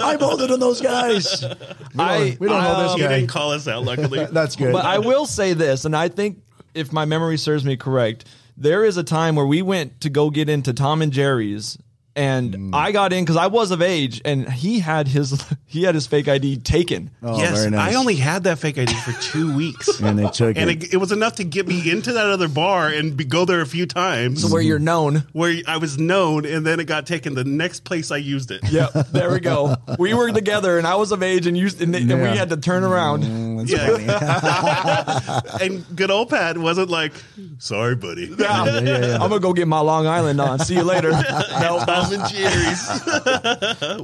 I'm 0.01 0.23
older 0.23 0.47
than 0.47 0.61
those 0.61 0.81
guys. 0.81 1.43
We 1.43 1.49
don't, 1.49 2.01
I- 2.01 2.37
we 2.41 2.49
don't 2.49 2.63
know 2.63 2.75
um, 2.75 2.83
this 2.85 2.95
He 2.95 3.01
guy. 3.01 3.09
didn't 3.17 3.29
call 3.29 3.53
us 3.53 3.69
out, 3.69 3.85
That's 4.33 4.57
good. 4.57 4.73
But 4.73 4.85
I 4.85 4.99
will 4.99 5.27
say 5.27 5.53
this, 5.53 5.85
and 5.85 5.97
I 5.97 6.09
think 6.09 6.43
if 6.75 6.93
my 6.93 7.05
memory 7.05 7.39
serves 7.39 7.65
me 7.65 7.77
correct, 7.77 8.25
there 8.57 8.85
is 8.85 8.97
a 8.97 9.05
time 9.05 9.37
where 9.37 9.47
we 9.47 9.63
went 9.63 10.01
to 10.01 10.11
go 10.11 10.31
get 10.31 10.49
into 10.49 10.73
Tom 10.73 11.03
and 11.03 11.13
Jerry's, 11.13 11.79
and 12.19 12.55
Mm. 12.55 12.75
I 12.75 12.93
got 12.93 13.13
in 13.13 13.25
because 13.25 13.37
I 13.37 13.47
was 13.47 13.71
of 13.71 13.81
age, 13.81 14.21
and 14.25 14.47
he 14.53 14.81
had 14.81 15.07
his 15.09 15.43
he 15.67 15.85
had 15.85 15.95
his 15.95 16.07
fake 16.07 16.29
ID 16.29 16.59
taken. 16.59 17.11
Oh, 17.23 17.39
yes, 17.39 17.59
very 17.59 17.71
nice. 17.71 17.95
I 17.95 17.99
only 17.99 18.17
had 18.17 18.45
that 18.45 18.59
fake 18.59 18.77
ID 18.79 18.93
for 18.93 19.13
two 19.23 19.57
weeks. 19.63 20.01
And 20.01 20.19
they 20.19 20.29
took 20.29 20.57
and 20.59 20.69
it. 20.69 20.83
it, 20.85 20.95
it 20.95 20.97
was 20.97 21.13
enough 21.13 21.37
to 21.37 21.45
get 21.45 21.67
me 21.69 21.91
into 21.91 22.13
that 22.15 22.27
other 22.27 22.49
bar 22.49 22.89
and 22.89 23.17
be, 23.17 23.25
go 23.25 23.45
there 23.45 23.61
a 23.61 23.67
few 23.67 23.87
times 23.87 24.43
So 24.43 24.49
Where 24.53 24.61
you're 24.61 24.79
known. 24.79 25.25
where 25.33 25.57
I 25.67 25.77
was 25.79 25.97
known, 25.99 26.45
and 26.45 26.67
then 26.67 26.81
it 26.81 26.85
got 26.85 27.07
taken 27.07 27.35
the 27.35 27.45
next 27.45 27.85
place 27.85 28.11
I 28.11 28.17
used 28.19 28.51
it. 28.51 28.61
Yeah, 28.71 28.89
there 29.13 29.31
we 29.33 29.41
go. 29.41 29.77
We 29.99 30.13
were 30.15 30.31
together, 30.33 30.77
and 30.79 30.87
I 30.87 30.97
was 30.97 31.13
of 31.13 31.23
age, 31.23 31.47
and 31.47 31.57
you 31.57 31.69
and, 31.81 31.95
and 31.95 32.09
we 32.23 32.37
had 32.37 32.51
to 32.51 32.57
turn 32.57 32.83
around. 32.85 33.23
That's 33.59 33.71
Yeah. 33.71 33.87
funny. 33.99 35.65
and 35.65 35.85
good 35.97 36.11
old 36.11 36.31
Pat 36.31 36.59
wasn't 36.59 36.91
like, 36.91 37.13
"Sorry, 37.59 37.95
buddy." 37.95 38.35
Yeah. 38.39 38.65
yeah, 38.65 38.81
yeah. 38.81 39.15
I'm 39.15 39.29
gonna 39.31 39.41
go 39.41 39.53
get 39.53 39.69
my 39.69 39.81
Long 39.81 40.07
Island 40.07 40.41
on. 40.41 40.59
See 40.61 40.75
you 40.75 40.83
later. 40.83 41.11
no, 41.11 41.85
Tom 42.11 42.21
and 42.21 42.31
Jerry's. 42.33 43.05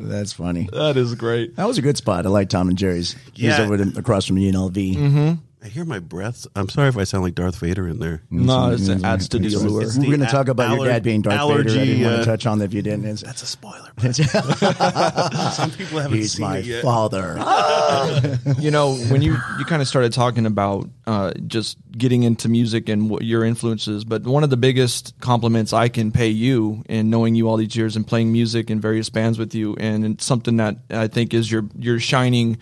That's 0.08 0.32
funny. 0.32 0.68
that 0.73 0.96
is 0.96 1.14
great. 1.14 1.56
That 1.56 1.66
was 1.66 1.78
a 1.78 1.82
good 1.82 1.96
spot. 1.96 2.26
I 2.26 2.28
like 2.28 2.49
Tom 2.49 2.68
and 2.68 2.78
Jerry's. 2.78 3.14
He's 3.32 3.44
Yeah. 3.46 3.62
over 3.62 3.76
the, 3.76 3.99
across 3.99 4.26
from 4.26 4.37
UNLV. 4.37 5.38
I 5.64 5.68
hear 5.68 5.87
my 5.87 5.99
breath. 5.99 6.47
I'm 6.54 6.68
sorry 6.68 6.88
if 6.90 6.99
I 6.99 7.04
sound 7.04 7.25
like 7.25 7.35
Darth 7.35 7.56
Vader 7.56 7.88
in 7.88 7.99
there. 7.99 8.21
No, 8.30 8.73
it 8.73 8.87
adds 9.02 9.28
to 9.30 9.38
the 9.38 9.47
It's- 9.47 9.62
allure. 9.62 9.80
it's- 9.80 9.97
We're 9.97 10.04
going 10.09 10.21
to 10.21 10.26
talk 10.26 10.49
about 10.49 10.76
your 10.76 10.85
dad 10.87 11.02
being 11.02 11.23
Darth 11.23 11.49
Vader. 11.49 11.71
I 11.80 11.85
didn't 11.85 12.02
want 12.04 12.14
uh, 12.16 12.18
to 12.18 12.25
touch 12.26 12.44
on 12.44 12.59
that 12.59 12.66
if 12.66 12.75
you 12.75 12.83
didn't. 12.83 13.06
It's, 13.06 13.23
That's 13.23 13.42
a 13.42 13.47
spoiler. 13.47 13.90
Some 14.12 15.71
people 15.71 16.00
haven't 16.00 16.18
He's 16.18 16.33
seen 16.33 16.42
my 16.47 16.59
it 16.59 16.66
yet. 16.66 16.83
father. 16.83 17.38
you 18.59 18.71
know 18.71 18.94
when 19.09 19.23
you 19.23 19.37
you 19.59 19.64
kind 19.64 19.80
of 19.80 19.88
started 19.88 20.12
talking 20.12 20.44
about 20.44 20.88
uh, 21.06 21.33
just 21.47 21.78
getting 21.97 22.25
into 22.25 22.49
music 22.50 22.88
and 22.90 23.09
what 23.09 23.23
your 23.23 23.44
influences 23.44 24.04
but 24.04 24.25
one 24.25 24.42
of 24.44 24.50
the 24.50 24.56
biggest 24.56 25.14
compliments 25.21 25.73
i 25.73 25.88
can 25.88 26.11
pay 26.11 26.28
you 26.28 26.83
in 26.88 27.09
knowing 27.09 27.35
you 27.37 27.49
all 27.49 27.56
these 27.56 27.76
years 27.76 27.94
and 27.94 28.06
playing 28.06 28.33
music 28.33 28.68
in 28.71 28.80
various 28.80 29.11
bands 29.11 29.38
with 29.38 29.54
you 29.54 29.76
and 29.76 30.04
it's 30.04 30.25
something 30.25 30.56
that 30.56 30.76
i 30.90 31.06
think 31.06 31.33
is 31.33 31.50
your 31.50 31.64
your 31.78 32.00
shining 32.00 32.59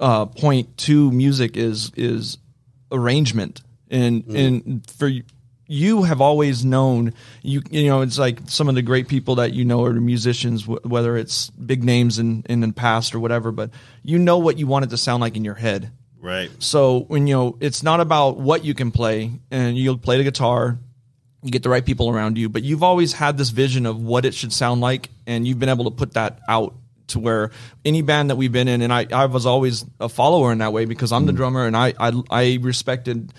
uh, 0.00 0.26
point 0.26 0.76
to 0.78 1.10
music 1.10 1.56
is 1.56 1.92
is 1.96 2.38
arrangement. 2.90 3.62
And 3.90 4.24
and 4.26 4.90
for 4.90 5.10
you 5.68 6.04
have 6.04 6.20
always 6.20 6.64
known 6.64 7.12
you 7.42 7.62
you 7.70 7.88
know 7.88 8.02
it's 8.02 8.18
like 8.18 8.40
some 8.46 8.68
of 8.68 8.74
the 8.74 8.82
great 8.82 9.08
people 9.08 9.36
that 9.36 9.52
you 9.52 9.64
know 9.64 9.84
are 9.84 9.92
musicians 9.92 10.66
whether 10.66 11.16
it's 11.16 11.50
big 11.50 11.82
names 11.82 12.18
in 12.18 12.44
in 12.48 12.60
the 12.60 12.72
past 12.72 13.14
or 13.14 13.20
whatever 13.20 13.50
but 13.50 13.70
you 14.02 14.18
know 14.18 14.38
what 14.38 14.58
you 14.58 14.66
want 14.66 14.84
it 14.84 14.88
to 14.90 14.96
sound 14.96 15.20
like 15.20 15.36
in 15.36 15.44
your 15.44 15.54
head. 15.54 15.90
Right. 16.18 16.50
so 16.58 17.00
when 17.06 17.26
you 17.28 17.34
know 17.34 17.56
it's 17.60 17.84
not 17.84 18.00
about 18.00 18.38
what 18.38 18.64
you 18.64 18.74
can 18.74 18.90
play 18.90 19.30
and 19.50 19.76
you'll 19.78 19.98
play 19.98 20.18
the 20.18 20.24
guitar 20.24 20.78
you 21.42 21.52
get 21.52 21.62
the 21.62 21.68
right 21.68 21.84
people 21.84 22.10
around 22.10 22.36
you 22.36 22.48
but 22.48 22.64
you've 22.64 22.82
always 22.82 23.12
had 23.12 23.38
this 23.38 23.50
vision 23.50 23.86
of 23.86 24.02
what 24.02 24.24
it 24.24 24.34
should 24.34 24.52
sound 24.52 24.80
like 24.80 25.10
and 25.26 25.46
you've 25.46 25.60
been 25.60 25.68
able 25.68 25.84
to 25.84 25.92
put 25.92 26.14
that 26.14 26.40
out 26.48 26.74
to 27.08 27.18
where 27.18 27.50
any 27.84 28.02
band 28.02 28.30
that 28.30 28.36
we've 28.36 28.52
been 28.52 28.68
in 28.68 28.82
and 28.82 28.92
I, 28.92 29.06
I 29.12 29.26
was 29.26 29.46
always 29.46 29.84
a 30.00 30.08
follower 30.08 30.52
in 30.52 30.58
that 30.58 30.72
way 30.72 30.84
because 30.84 31.12
I'm 31.12 31.26
the 31.26 31.32
drummer 31.32 31.66
and 31.66 31.76
I, 31.76 31.94
I 31.98 32.12
I 32.30 32.58
respected 32.60 33.32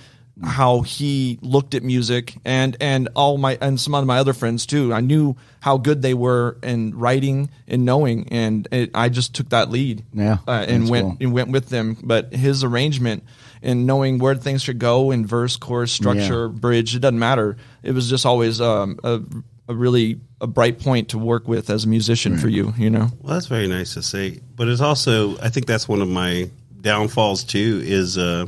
how 0.44 0.82
he 0.82 1.40
looked 1.42 1.74
at 1.74 1.82
music 1.84 2.36
and 2.46 2.78
and 2.80 3.10
all 3.16 3.38
my 3.40 3.58
and 3.60 3.80
some 3.80 3.96
of 3.96 4.06
my 4.06 4.20
other 4.20 4.34
friends 4.34 4.66
too. 4.68 4.94
I 4.94 5.02
knew 5.02 5.36
how 5.62 5.78
good 5.78 6.02
they 6.04 6.14
were 6.14 6.58
in 6.62 6.96
writing 6.98 7.50
and 7.68 7.86
knowing 7.86 8.28
and 8.30 8.68
it, 8.72 8.92
I 8.94 9.10
just 9.10 9.34
took 9.34 9.50
that 9.50 9.72
lead 9.72 10.06
Yeah, 10.14 10.38
uh, 10.48 10.64
and 10.68 10.90
went 10.90 11.06
cool. 11.08 11.18
and 11.22 11.34
went 11.34 11.50
with 11.50 11.70
them. 11.70 11.98
But 12.04 12.34
his 12.34 12.64
arrangement 12.64 13.24
and 13.64 13.88
knowing 13.88 14.20
where 14.20 14.36
things 14.36 14.62
should 14.62 14.78
go 14.78 15.10
in 15.10 15.26
verse, 15.26 15.58
chorus, 15.58 15.92
structure, 15.92 16.48
bridge, 16.50 16.96
it 16.96 17.00
doesn't 17.00 17.18
matter. 17.18 17.58
It 17.82 17.94
was 17.94 18.08
just 18.08 18.24
always 18.24 18.62
um, 18.62 19.00
a, 19.04 19.20
a 19.68 19.76
really 19.76 20.20
a 20.40 20.48
bright 20.48 20.80
point 20.80 21.10
to 21.10 21.18
work 21.18 21.48
with 21.48 21.70
as 21.70 21.86
a 21.86 21.88
musician 21.88 22.38
for 22.38 22.48
you. 22.48 22.74
You 22.78 22.90
know, 22.90 23.10
Well, 23.22 23.34
that's 23.34 23.48
very 23.48 23.68
nice 23.68 23.94
to 23.96 24.04
say, 24.04 24.40
but 24.56 24.68
it's 24.68 24.82
also 24.82 25.38
I 25.40 25.50
think 25.50 25.66
that's 25.66 25.88
one 25.88 26.02
of 26.02 26.08
my 26.08 26.50
downfalls 26.82 27.44
too. 27.44 27.82
Is 27.84 28.18
uh, 28.18 28.48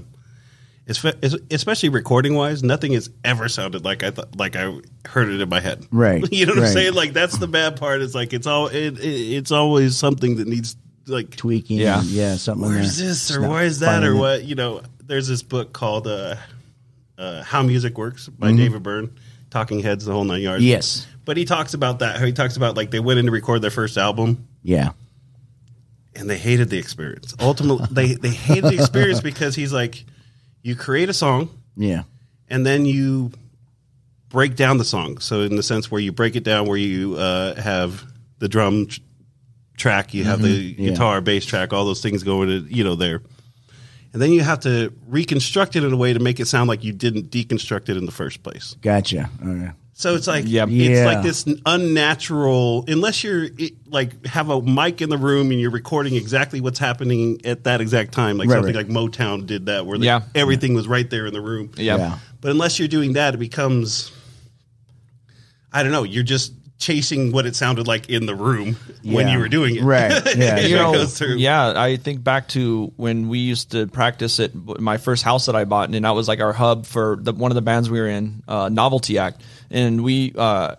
it's, 0.85 1.03
it's 1.03 1.35
especially 1.51 1.89
recording 1.89 2.35
wise, 2.35 2.63
nothing 2.63 2.93
has 2.93 3.09
ever 3.23 3.47
sounded 3.49 3.83
like 3.85 4.03
I 4.03 4.11
thought, 4.11 4.35
like 4.37 4.55
I 4.55 4.73
heard 5.05 5.29
it 5.29 5.41
in 5.41 5.49
my 5.49 5.59
head. 5.59 5.85
Right, 5.91 6.23
you 6.31 6.45
know 6.45 6.53
what 6.53 6.59
right. 6.61 6.67
I'm 6.67 6.73
saying? 6.73 6.93
Like 6.93 7.13
that's 7.13 7.37
the 7.37 7.47
bad 7.47 7.77
part. 7.77 8.01
It's 8.01 8.15
like 8.15 8.33
it's 8.33 8.47
all 8.47 8.67
it, 8.67 8.97
it, 8.99 9.03
it's 9.03 9.51
always 9.51 9.97
something 9.97 10.37
that 10.37 10.47
needs 10.47 10.75
like 11.07 11.35
Tweaking. 11.35 11.77
Yeah. 11.77 12.01
Yeah. 12.03 12.35
Something 12.35 12.69
in 12.69 12.75
where's 12.75 12.97
there. 12.97 13.07
this 13.07 13.35
or 13.35 13.41
not 13.41 13.49
where's 13.51 13.79
that 13.79 13.87
finding 13.87 14.11
or 14.11 14.13
it. 14.13 14.19
what? 14.19 14.43
You 14.45 14.55
know, 14.55 14.81
there's 15.03 15.27
this 15.27 15.41
book 15.43 15.73
called 15.73 16.07
uh, 16.07 16.35
uh, 17.17 17.43
How 17.43 17.63
Music 17.63 17.97
Works 17.97 18.27
by 18.29 18.47
Mm-hmm. 18.49 18.57
David 18.57 18.83
Byrne, 18.83 19.19
Talking 19.49 19.79
Heads, 19.81 20.05
the 20.05 20.11
whole 20.13 20.23
nine 20.23 20.41
yards. 20.41 20.63
Yes. 20.63 21.07
But 21.25 21.37
he 21.37 21.45
talks 21.45 21.73
about 21.73 21.99
that. 21.99 22.17
How 22.19 22.25
he 22.25 22.33
talks 22.33 22.55
about 22.57 22.75
like 22.77 22.91
they 22.91 22.99
went 22.99 23.19
in 23.19 23.25
to 23.25 23.31
record 23.31 23.61
their 23.61 23.71
first 23.71 23.97
album 23.97 24.47
Yeah. 24.63 24.91
and 26.15 26.29
they 26.29 26.37
hated 26.37 26.69
the 26.69 26.77
experience. 26.77 27.35
Ultimately, 27.39 27.87
they 27.91 28.13
they 28.15 28.29
hated 28.29 28.65
the 28.65 28.75
experience 28.75 29.21
because 29.21 29.55
he's 29.55 29.73
like, 29.73 30.03
you 30.61 30.75
create 30.75 31.09
a 31.09 31.13
song 31.13 31.49
Yeah. 31.77 32.03
and 32.49 32.65
then 32.65 32.85
you 32.85 33.31
break 34.29 34.55
down 34.55 34.77
the 34.77 34.85
song. 34.85 35.17
So 35.19 35.41
in 35.41 35.55
the 35.55 35.63
sense 35.63 35.89
where 35.89 36.01
you 36.01 36.11
break 36.11 36.35
it 36.35 36.43
down, 36.43 36.67
where 36.67 36.77
you 36.77 37.15
uh, 37.15 37.55
have 37.59 38.03
the 38.39 38.47
drum 38.47 38.85
tr- 38.87 38.99
track, 39.77 40.13
you 40.13 40.23
have 40.25 40.41
the 40.41 40.49
Yeah. 40.49 40.89
guitar, 40.91 41.21
bass 41.21 41.45
track, 41.45 41.73
all 41.73 41.85
those 41.85 42.01
things 42.01 42.21
going, 42.23 42.49
to, 42.49 42.59
you 42.73 42.83
know, 42.83 42.95
there. 42.95 43.21
And 44.11 44.21
then 44.21 44.31
you 44.33 44.41
have 44.41 44.61
to 44.61 44.91
reconstruct 45.07 45.75
it 45.75 45.83
in 45.83 45.93
a 45.93 45.97
way 45.97 46.13
to 46.13 46.19
make 46.19 46.39
it 46.39 46.47
sound 46.47 46.67
like 46.67 46.83
you 46.83 46.93
didn't 46.93 47.29
deconstruct 47.29 47.89
it 47.89 47.97
in 47.97 48.05
the 48.05 48.11
first 48.11 48.41
place. 48.41 48.75
Gotcha. 48.81 49.29
Okay. 49.45 49.71
So 49.93 50.15
it's 50.15 50.27
like 50.27 50.45
Yep. 50.47 50.69
it's 50.71 50.99
Yeah. 50.99 51.05
like 51.05 51.23
this 51.23 51.45
unnatural 51.65 52.85
unless 52.87 53.23
you're 53.23 53.43
it, 53.57 53.73
like 53.87 54.25
have 54.25 54.49
a 54.49 54.61
mic 54.61 55.01
in 55.01 55.09
the 55.09 55.17
room 55.17 55.51
and 55.51 55.59
you're 55.59 55.69
recording 55.71 56.15
exactly 56.15 56.61
what's 56.61 56.79
happening 56.79 57.41
at 57.45 57.65
that 57.65 57.81
exact 57.81 58.13
time 58.13 58.37
like 58.37 58.47
Right, 58.47 58.55
something 58.55 58.75
right. 58.75 58.87
like 58.87 59.11
Motown 59.11 59.45
did 59.45 59.65
that 59.65 59.85
where 59.85 59.97
the, 59.97 60.05
Yeah. 60.05 60.21
everything 60.33 60.73
was 60.73 60.87
right 60.87 61.07
there 61.09 61.25
in 61.25 61.33
the 61.33 61.41
room. 61.41 61.71
yeah, 61.75 61.97
Yeah. 61.97 62.17
But 62.41 62.51
unless 62.51 62.79
you're 62.79 62.87
doing 62.87 63.13
that 63.13 63.33
it 63.33 63.37
becomes 63.37 64.11
I 65.71 65.83
don't 65.83 65.91
know, 65.91 66.03
you're 66.03 66.23
just 66.23 66.53
chasing 66.79 67.31
what 67.33 67.45
it 67.45 67.55
sounded 67.55 67.87
like 67.87 68.09
in 68.09 68.25
the 68.25 68.33
room 68.33 68.77
when 69.03 69.27
you 69.27 69.37
were 69.37 69.49
doing 69.49 69.75
it. 69.75 69.83
Right. 69.83 70.09
Yeah. 70.39 70.59
You 70.59 70.75
know, 70.75 71.05
yeah, 71.35 71.73
I 71.75 71.97
think 71.97 72.23
back 72.23 72.47
to 72.49 72.93
when 72.95 73.27
we 73.27 73.39
used 73.39 73.71
to 73.71 73.87
practice 73.87 74.39
at 74.39 74.55
my 74.55 74.97
first 74.97 75.23
house 75.23 75.47
that 75.47 75.55
I 75.55 75.65
bought, 75.65 75.93
and 75.93 76.05
that 76.05 76.11
was 76.11 76.27
like 76.29 76.39
our 76.39 76.53
hub 76.53 76.85
for 76.85 77.17
the, 77.19 77.33
one 77.33 77.51
of 77.51 77.55
the 77.55 77.61
bands 77.61 77.89
we 77.89 77.99
were 77.99 78.07
in, 78.07 78.41
uh, 78.47 78.69
Novelty 78.69 79.17
Act, 79.17 79.41
and 79.69 80.03
we 80.03 80.33
uh, 80.37 80.75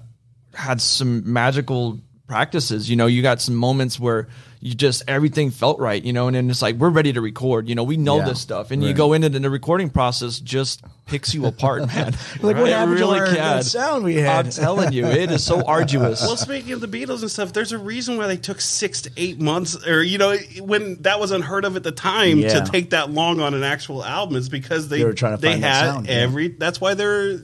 had 0.55 0.81
some 0.81 1.31
magical 1.31 2.01
practices. 2.27 2.89
You 2.89 2.97
know, 2.97 3.07
you 3.07 3.23
got 3.23 3.43
some 3.43 3.55
moments 3.55 4.01
where 4.01 4.29
you 4.63 4.75
just 4.75 5.03
everything 5.09 5.51
felt 5.51 5.79
right. 5.79 6.03
You 6.03 6.13
know, 6.13 6.27
and 6.29 6.37
then 6.37 6.51
it's 6.51 6.61
like 6.63 6.77
we're 6.77 6.91
ready 6.91 7.13
to 7.15 7.21
record. 7.21 7.69
You 7.69 7.75
know, 7.75 7.83
we 7.83 7.97
know 7.97 8.19
Yeah. 8.19 8.27
this 8.27 8.41
stuff, 8.41 8.71
and 8.71 8.85
you 8.85 8.93
go 8.93 9.15
into 9.15 9.27
it, 9.29 9.35
and 9.35 9.45
the 9.45 9.51
recording 9.51 9.89
process 9.91 10.39
just 10.39 10.83
picks 11.07 11.33
you 11.35 11.47
apart, 11.47 11.87
man. 11.95 12.13
Like, 12.43 12.57
what 12.57 12.69
It 12.69 12.73
happened 12.75 12.99
to 12.99 13.07
our- 13.09 13.27
can. 13.27 13.35
that 13.37 13.65
sound 13.65 14.05
we 14.05 14.17
had? 14.17 14.47
I'm 14.47 14.53
telling 14.53 14.93
you, 14.93 15.07
it 15.07 15.31
is 15.31 15.43
so 15.43 15.63
arduous. 15.67 16.21
Well, 16.21 16.37
speaking 16.37 16.73
of 16.73 16.81
the 16.81 16.89
Beatles 16.89 17.23
and 17.23 17.31
stuff, 17.31 17.53
there's 17.53 17.73
a 17.73 17.79
reason 17.79 18.17
why 18.19 18.27
they 18.27 18.37
took 18.37 18.61
six 18.61 19.01
to 19.03 19.11
eight 19.17 19.41
months, 19.41 19.77
or 19.87 20.03
you 20.03 20.19
know, 20.19 20.37
when 20.61 21.01
that 21.03 21.19
was 21.21 21.31
unheard 21.31 21.65
of 21.65 21.77
at 21.77 21.83
the 21.83 21.93
time 21.93 22.39
Yeah. 22.41 22.61
to 22.63 22.71
take 22.71 22.91
that 22.91 23.11
long 23.11 23.41
on 23.41 23.55
an 23.55 23.63
actual 23.63 24.05
album. 24.05 24.37
Is 24.37 24.49
because 24.51 24.89
they 24.89 24.99
They 24.99 25.05
were 25.05 25.13
trying 25.15 25.37
to 25.37 25.41
they 25.41 25.53
find 25.53 25.65
that 25.65 25.75
had 25.85 25.93
sound, 25.95 26.07
yeah. 26.07 26.13
every. 26.17 26.49
That's 26.49 26.81
why 26.81 26.95
there 26.95 27.13
are 27.33 27.41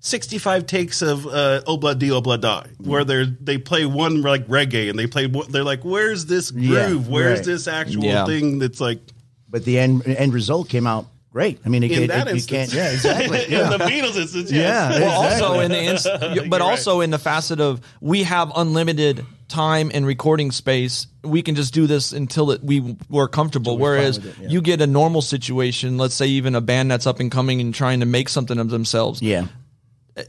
65 0.00 0.66
takes 0.66 1.02
of 1.02 1.26
uh, 1.26 1.60
"Oh 1.66 1.76
Blood 1.76 1.98
Di 1.98 2.10
Oh 2.10 2.20
Blood 2.20 2.42
Die," 2.42 2.66
where 2.78 3.04
they 3.04 3.24
they 3.40 3.58
play 3.58 3.84
one 3.86 4.22
like 4.22 4.46
reggae, 4.48 4.88
and 4.90 4.98
they 4.98 5.06
play. 5.06 5.26
one- 5.26 5.50
They're 5.50 5.64
like, 5.64 5.84
"Where's 5.84 6.26
this 6.26 6.50
Yeah, 6.54 6.88
groove? 6.88 7.08
Where's 7.08 7.38
right. 7.40 7.46
this 7.46 7.68
actual 7.68 8.04
Yeah. 8.04 8.24
thing?" 8.26 8.58
That's 8.58 8.80
like 8.80 9.00
But 9.48 9.64
the 9.64 9.78
end 9.78 10.06
end 10.06 10.32
result 10.32 10.68
came 10.68 10.86
out 10.86 11.06
great. 11.32 11.58
I 11.64 11.68
mean, 11.68 11.82
it, 11.84 11.92
in 11.92 12.02
it, 12.04 12.06
that 12.08 12.26
it- 12.28 12.34
instance. 12.34 12.72
can't. 12.72 12.72
Yeah. 12.72 12.92
Exactly. 12.94 13.44
in 13.54 13.70
the 13.70 13.78
Beatles 13.78 14.16
instance, 14.16 14.50
Yeah. 14.50 14.90
well, 15.00 15.22
Exactly. 15.22 15.46
also 15.46 15.60
in 15.60 15.70
the 15.70 15.82
inst- 15.84 16.08
but 16.50 16.60
You're 16.60 16.62
also 16.70 17.00
in 17.02 17.10
the 17.10 17.18
facet 17.18 17.60
of 17.60 17.80
we 18.00 18.22
have 18.24 18.50
unlimited 18.56 19.24
time 19.48 19.90
and 19.92 20.06
recording 20.06 20.50
space. 20.52 21.06
We 21.22 21.42
can 21.42 21.56
just 21.56 21.74
do 21.74 21.86
this 21.86 22.12
until 22.12 22.52
it, 22.52 22.62
we 22.64 22.96
were 23.08 23.28
comfortable. 23.28 23.76
Whereas 23.78 24.18
it, 24.18 24.24
yeah. 24.40 24.48
you 24.48 24.60
get 24.62 24.80
a 24.80 24.86
normal 24.86 25.22
situation, 25.22 25.98
let's 25.98 26.14
say 26.14 26.26
even 26.28 26.54
a 26.54 26.60
band 26.60 26.90
that's 26.90 27.06
up 27.06 27.18
and 27.20 27.30
coming 27.30 27.60
and 27.60 27.74
trying 27.74 28.00
to 28.00 28.06
make 28.06 28.28
something 28.28 28.58
of 28.58 28.70
themselves. 28.70 29.20
yeah. 29.20 29.46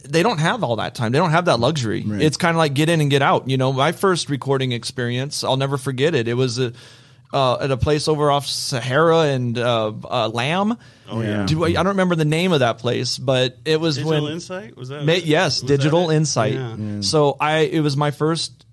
They 0.06 0.24
don't 0.24 0.38
have 0.40 0.64
all 0.64 0.78
that 0.78 0.96
time. 0.96 1.12
They 1.12 1.18
don't 1.18 1.32
have 1.32 1.46
that 1.46 1.60
luxury. 1.60 2.04
It's 2.06 2.38
kind 2.38 2.56
of 2.56 2.58
like 2.58 2.74
get 2.74 2.90
in 2.90 3.02
and 3.02 3.10
get 3.10 3.22
out. 3.22 3.50
You 3.50 3.58
know, 3.58 3.74
my 3.74 3.92
first 3.92 4.30
recording 4.30 4.72
experience, 4.72 5.44
I'll 5.44 5.58
never 5.58 5.78
forget 5.78 6.16
it. 6.16 6.28
It 6.28 6.36
was 6.36 6.60
a, 6.60 6.74
uh, 7.34 7.58
at 7.62 7.72
a 7.72 7.78
place 7.78 8.08
over 8.08 8.30
off 8.30 8.46
Sahara 8.46 9.22
and 9.22 9.58
uh, 9.58 9.92
uh, 10.04 10.30
Lamb. 10.30 10.78
Oh 11.10 11.22
yeah. 11.22 11.46
Do, 11.46 11.66
I 11.66 11.70
I 11.70 11.74
don't 11.74 11.88
remember 11.88 12.16
the 12.16 12.26
name 12.26 12.52
of 12.52 12.60
that 12.60 12.78
place, 12.78 13.18
but 13.18 13.58
it 13.66 13.80
was 13.80 13.96
Digital 13.96 14.24
when 14.24 14.34
Insight 14.34 14.78
was 14.78 14.90
that? 14.90 15.06
Ma- 15.06 15.14
yes, 15.14 15.62
was 15.62 15.68
digital 15.68 16.10
it? 16.10 16.18
insight. 16.18 16.54
Yeah. 16.54 17.02
So 17.02 17.38
I 17.40 17.60
it 17.60 17.80
was 17.82 17.98
my 17.98 18.12
first 18.12 18.66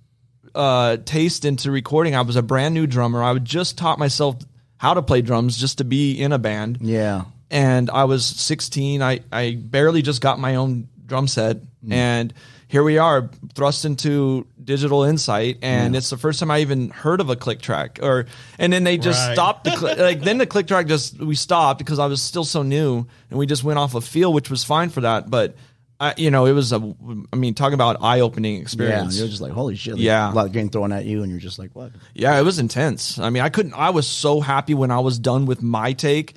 uh, 0.55 0.97
taste 0.99 1.45
into 1.45 1.71
recording. 1.71 2.15
I 2.15 2.23
was 2.23 2.37
a 2.37 2.43
brand 2.43 2.75
new 2.75 2.87
drummer. 2.87 3.23
I 3.23 3.33
had 3.33 3.45
just 3.45 3.79
taught 3.79 3.99
myself 3.99 4.37
how 4.77 4.95
to 4.95 5.03
play 5.03 5.23
drums 5.23 5.57
just 5.57 5.79
to 5.79 5.85
be 5.85 6.21
in 6.21 6.33
a 6.33 6.38
band. 6.38 6.79
Yeah. 6.81 7.25
And 7.50 7.91
I 7.91 8.05
was 8.05 8.27
16. 8.27 9.03
I 9.03 9.21
I 9.33 9.57
barely 9.61 10.03
just 10.03 10.21
got 10.21 10.38
my 10.38 10.57
own 10.57 10.88
drum 11.09 11.27
set 11.27 11.57
Mm. 11.85 11.93
and 11.93 12.35
here 12.67 12.83
we 12.83 12.99
are 12.99 13.31
thrust 13.55 13.85
into 13.85 14.47
digital 14.62 15.05
insight 15.05 15.59
and 15.62 15.95
it's 15.97 16.11
the 16.11 16.17
first 16.19 16.41
time 16.41 16.50
i 16.50 16.59
even 16.61 16.91
heard 16.91 17.21
of 17.21 17.31
a 17.31 17.37
click 17.37 17.61
track 17.61 18.00
or 18.03 18.27
and 18.59 18.73
then 18.73 18.83
they 18.85 18.99
just 18.99 19.25
Right. 19.27 19.35
stopped 19.35 19.62
the 19.65 19.71
click 19.71 19.97
like 20.09 20.21
then 20.23 20.38
the 20.38 20.47
click 20.47 20.67
track 20.67 20.87
just 20.88 21.19
we 21.21 21.35
stopped 21.37 21.79
because 21.79 21.99
i 22.00 22.07
was 22.07 22.21
still 22.21 22.45
so 22.45 22.62
new 22.65 23.07
and 23.31 23.38
we 23.38 23.47
just 23.47 23.62
went 23.65 23.79
off 23.79 23.95
a 23.95 24.00
feel 24.00 24.33
which 24.33 24.50
was 24.50 24.65
fine 24.65 24.91
for 24.91 25.03
that 25.03 25.31
but 25.31 25.55
I, 26.00 26.15
you 26.17 26.31
know 26.33 26.47
it 26.47 26.53
was 26.53 26.73
a 26.73 26.95
i 27.33 27.37
mean 27.37 27.55
talking 27.55 27.75
about 27.75 28.03
eye-opening 28.03 28.57
Yeah, 28.57 28.61
experience 28.61 29.19
you're 29.19 29.29
just 29.29 29.41
like, 29.41 29.53
holy 29.53 29.75
shit! 29.77 29.95
like, 29.95 30.03
Yeah. 30.03 30.31
a 30.31 30.35
lot 30.35 30.47
of 30.47 30.53
getting 30.53 30.71
thrown 30.71 30.93
at 30.93 31.05
you, 31.07 31.23
and 31.23 31.31
you're 31.31 31.41
just 31.41 31.59
like, 31.59 31.71
what? 31.75 31.91
Yeah, 32.15 32.38
it 32.38 32.43
was 32.45 32.61
intense. 32.61 33.19
I 33.19 33.31
mean, 33.31 33.43
I 33.43 33.49
couldn't. 33.49 33.75
I 33.75 33.91
was 33.91 34.07
so 34.07 34.41
happy 34.41 34.75
when 34.75 34.93
I 34.93 35.00
was 35.00 35.19
done 35.19 35.45
with 35.47 35.61
my 35.61 35.93
take. 35.95 36.35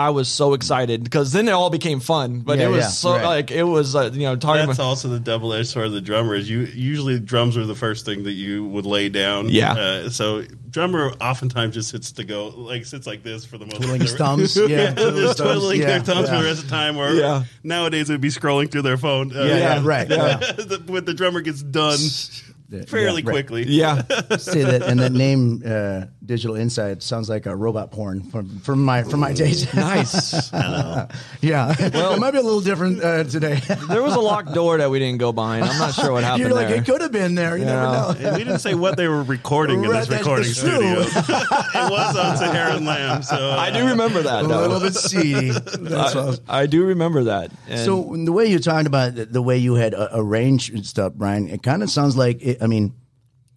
I 0.00 0.10
was 0.10 0.28
so 0.28 0.54
excited 0.54 1.04
because 1.04 1.32
then 1.32 1.46
it 1.48 1.52
all 1.52 1.70
became 1.70 2.00
fun. 2.00 2.40
But 2.40 2.58
Yeah, 2.58 2.66
it 2.66 2.70
was 2.70 2.84
yeah, 2.84 2.88
so 2.88 3.12
right. 3.12 3.24
like 3.24 3.50
it 3.50 3.64
was 3.64 3.94
uh, 3.94 4.10
you 4.12 4.20
know 4.22 4.36
talking 4.36 4.66
That's 4.66 4.78
about 4.78 4.86
also 4.88 5.08
the 5.08 5.20
double 5.20 5.52
edged 5.52 5.68
sword 5.68 5.86
of 5.86 5.92
the 5.92 6.00
drummer. 6.00 6.34
Is 6.34 6.48
you 6.48 6.60
usually 6.60 7.20
drums 7.20 7.56
are 7.56 7.66
the 7.66 7.74
first 7.74 8.04
thing 8.04 8.24
that 8.24 8.32
you 8.32 8.64
would 8.66 8.86
lay 8.86 9.08
down. 9.08 9.48
Yeah. 9.48 9.72
Uh, 9.72 10.08
so 10.10 10.42
drummer 10.70 11.12
oftentimes 11.20 11.74
just 11.74 11.90
sits 11.90 12.12
to 12.12 12.24
go 12.24 12.48
like 12.48 12.84
sits 12.86 13.06
like 13.06 13.22
this 13.22 13.44
for 13.44 13.58
the 13.58 13.66
most. 13.66 13.76
Twiddling 13.76 14.00
his 14.00 14.14
thumbs. 14.14 14.56
Yeah, 14.56 14.66
Yeah, 14.66 14.94
twiddling 14.94 15.22
just 15.24 15.38
twiddling 15.38 15.80
Yeah, 15.80 15.86
their 15.86 16.00
thumbs 16.00 16.28
yeah. 16.28 16.36
for 16.36 16.42
the 16.42 16.48
rest 16.48 16.62
of 16.64 16.70
the 16.70 16.74
time. 16.76 16.96
Or 16.96 17.10
Yeah. 17.10 17.44
nowadays 17.62 18.08
it 18.10 18.14
would 18.14 18.20
be 18.20 18.28
scrolling 18.28 18.70
through 18.70 18.82
their 18.82 18.96
phone. 18.98 19.36
Uh, 19.36 19.42
Yeah, 19.44 19.56
yeah, 19.56 19.80
right, 19.84 20.08
yeah. 20.10 20.36
The- 20.36 20.82
when 20.86 21.04
the 21.04 21.14
drummer 21.14 21.40
gets 21.40 21.62
done 21.62 21.98
Yeah, 22.70 22.84
fairly 22.86 23.22
right. 23.22 23.32
quickly. 23.32 23.64
yeah. 23.66 24.02
Say 24.38 24.62
that, 24.62 24.82
and 24.82 25.00
that 25.00 25.10
name, 25.12 25.62
uh, 25.66 26.04
Digital 26.24 26.54
Insight, 26.54 27.02
sounds 27.02 27.28
like 27.28 27.46
a 27.46 27.56
robot 27.56 27.90
porn 27.90 28.22
from 28.30 28.60
from 28.60 28.84
my 28.84 29.02
from 29.02 29.18
my 29.18 29.32
days. 29.32 29.72
nice. 29.74 30.52
yeah, 31.40 31.74
well, 31.92 32.14
it 32.14 32.20
might 32.20 32.30
be 32.30 32.38
a 32.38 32.42
little 32.42 32.60
different 32.60 33.02
uh, 33.02 33.24
today. 33.24 33.60
There 33.88 34.02
was 34.02 34.14
a 34.14 34.20
locked 34.20 34.54
door 34.54 34.78
that 34.78 34.88
we 34.90 34.98
didn't 35.00 35.18
go 35.18 35.32
behind. 35.32 35.64
I'm 35.64 35.78
not 35.78 35.94
sure 35.94 36.12
what 36.12 36.22
happened 36.22 36.44
You're 36.44 36.54
like, 36.54 36.68
there. 36.68 36.76
it 36.76 36.84
could 36.84 37.00
have 37.00 37.10
been 37.12 37.34
there. 37.34 37.56
You 37.56 37.64
Yeah. 37.64 37.72
never 38.14 38.22
know. 38.22 38.32
We 38.38 38.44
didn't 38.44 38.60
say 38.60 38.74
what 38.74 38.96
they 38.96 39.08
were 39.08 39.22
recording 39.24 39.82
in 39.84 39.90
Right, 39.90 40.06
this 40.06 40.18
recording 40.18 40.52
studio. 40.52 41.00
it 41.00 41.90
was 41.90 42.16
on 42.16 42.36
Sahara 42.36 42.76
and 42.76 42.86
Lamb. 42.86 43.22
So 43.22 43.36
uh, 43.36 43.56
I 43.56 43.70
do 43.72 43.86
remember 43.88 44.22
that. 44.22 44.44
A 44.44 44.46
little 44.46 44.78
bit 44.80 44.94
seedy. 44.94 45.50
That's 45.50 46.14
what 46.14 46.16
I 46.16 46.24
was- 46.26 46.40
I, 46.48 46.60
I 46.60 46.66
do 46.66 46.84
remember 46.84 47.24
that. 47.24 47.50
And 47.68 47.80
So 47.80 48.14
the 48.24 48.32
way 48.32 48.46
you 48.46 48.58
talked 48.60 48.86
about 48.86 49.14
the, 49.16 49.24
the 49.26 49.42
way 49.42 49.56
you 49.58 49.74
had 49.74 49.94
uh, 49.94 50.08
arranged 50.12 50.86
stuff, 50.86 51.14
Brian, 51.14 51.48
it 51.48 51.62
kind 51.62 51.82
of 51.82 51.90
sounds 51.90 52.16
like 52.16 52.40
it, 52.42 52.59
I 52.60 52.66
mean, 52.66 52.94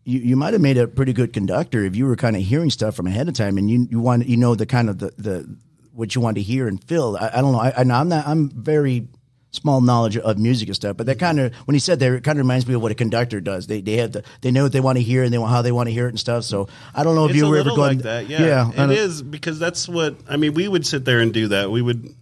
you, 0.06 0.20
you 0.20 0.36
might 0.36 0.54
have 0.54 0.62
made 0.62 0.78
a 0.78 0.88
pretty 0.88 1.14
good 1.14 1.34
conductor 1.34 1.84
if 1.84 1.96
you 1.96 2.06
were 2.06 2.16
kind 2.16 2.36
of 2.36 2.42
hearing 2.42 2.70
stuff 2.70 2.96
from 2.96 3.08
ahead 3.08 3.28
of 3.28 3.36
time 3.36 3.58
and 3.58 3.70
you 3.70 3.88
you 3.90 4.00
want 4.00 4.28
you 4.28 4.38
know 4.38 4.56
the 4.56 4.66
kind 4.66 4.90
of 4.90 5.00
the, 5.00 5.14
the 5.18 5.58
what 5.94 6.16
you 6.16 6.22
want 6.22 6.36
to 6.36 6.42
hear 6.42 6.68
and 6.68 6.84
feel. 6.84 7.18
I, 7.20 7.32
I 7.36 7.42
don't 7.42 7.52
know. 7.52 7.60
I, 7.60 7.74
I 7.78 7.84
know 7.84 7.96
I'm 7.96 8.10
not. 8.10 8.28
I'm 8.28 8.50
very 8.50 9.08
small 9.52 9.82
knowledge 9.82 10.18
of 10.18 10.38
music 10.40 10.68
and 10.68 10.76
stuff, 10.76 10.98
but 10.98 11.06
that 11.06 11.20
kind 11.20 11.40
of 11.40 11.54
when 11.66 11.76
he 11.76 11.80
said 11.80 12.00
there, 12.00 12.16
it 12.16 12.24
kind 12.24 12.40
of 12.40 12.44
reminds 12.44 12.68
me 12.68 12.74
of 12.74 12.82
what 12.82 12.92
a 12.92 12.96
conductor 12.96 13.40
does. 13.40 13.68
They 13.68 13.82
they 13.82 13.98
have 13.98 14.12
the 14.12 14.24
they 14.42 14.52
know 14.52 14.64
what 14.64 14.72
they 14.72 14.82
want 14.82 14.98
to 14.98 15.04
hear 15.04 15.24
and 15.24 15.34
they 15.34 15.38
want 15.38 15.52
how 15.52 15.62
they 15.62 15.72
want 15.72 15.88
to 15.88 15.94
hear 15.94 16.08
it 16.08 16.10
and 16.10 16.20
stuff. 16.20 16.44
So 16.44 16.68
I 16.94 17.04
don't 17.04 17.16
know 17.16 17.26
if 17.26 17.32
It's 17.32 17.38
you 17.38 17.48
were 17.48 17.58
ever 17.58 17.70
going 17.70 17.98
like 17.98 17.98
that. 18.00 18.28
Yeah, 18.28 18.72
yeah 18.76 18.86
it 18.86 18.92
is 18.92 19.22
because 19.22 19.60
that's 19.60 19.88
what 19.88 20.18
I 20.28 20.38
mean. 20.38 20.54
We 20.54 20.68
would 20.68 20.86
sit 20.86 21.06
there 21.06 21.20
and 21.20 21.34
do 21.34 21.48
that. 21.50 21.72
We 21.72 21.82
would 21.82 22.14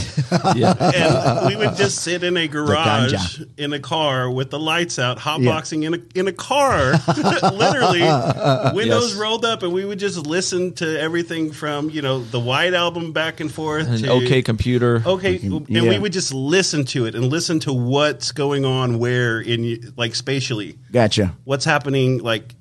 yeah. 0.56 0.74
and 0.94 1.48
we 1.48 1.56
would 1.56 1.76
just 1.76 1.98
sit 1.98 2.22
in 2.24 2.36
a 2.36 2.46
garage 2.48 3.40
in 3.56 3.72
a 3.72 3.78
car 3.78 4.30
with 4.30 4.50
the 4.50 4.58
lights 4.58 4.98
out, 4.98 5.18
hotboxing 5.18 5.84
in 5.84 5.94
a 5.94 6.18
in 6.18 6.28
a 6.28 6.32
car, 6.32 6.92
literally, 7.52 8.00
windows 8.74 9.10
Yes. 9.10 9.14
rolled 9.14 9.44
up, 9.44 9.62
and 9.62 9.72
we 9.72 9.84
would 9.84 9.98
just 9.98 10.26
listen 10.26 10.72
to 10.74 11.00
everything 11.00 11.52
from 11.52 11.90
you 11.90 12.02
know 12.02 12.20
the 12.20 12.40
White 12.40 12.74
Album 12.74 13.12
back 13.12 13.40
and 13.40 13.52
forth 13.52 13.88
An 13.88 13.98
to 13.98 14.08
OK 14.08 14.42
computer. 14.42 15.02
Okay, 15.04 15.38
and 15.38 15.68
yeah. 15.68 15.82
we 15.82 15.98
would 15.98 16.12
just 16.12 16.32
listen 16.34 16.84
to 16.86 17.06
it 17.06 17.14
and 17.14 17.26
listen 17.26 17.60
to 17.60 17.72
what's 17.72 18.32
going 18.32 18.64
on 18.64 18.98
where 18.98 19.40
in 19.40 19.92
like 19.96 20.14
spatially, 20.14 20.78
Gotcha. 20.92 21.34
what's 21.44 21.64
happening. 21.64 22.18
Like, 22.18 22.54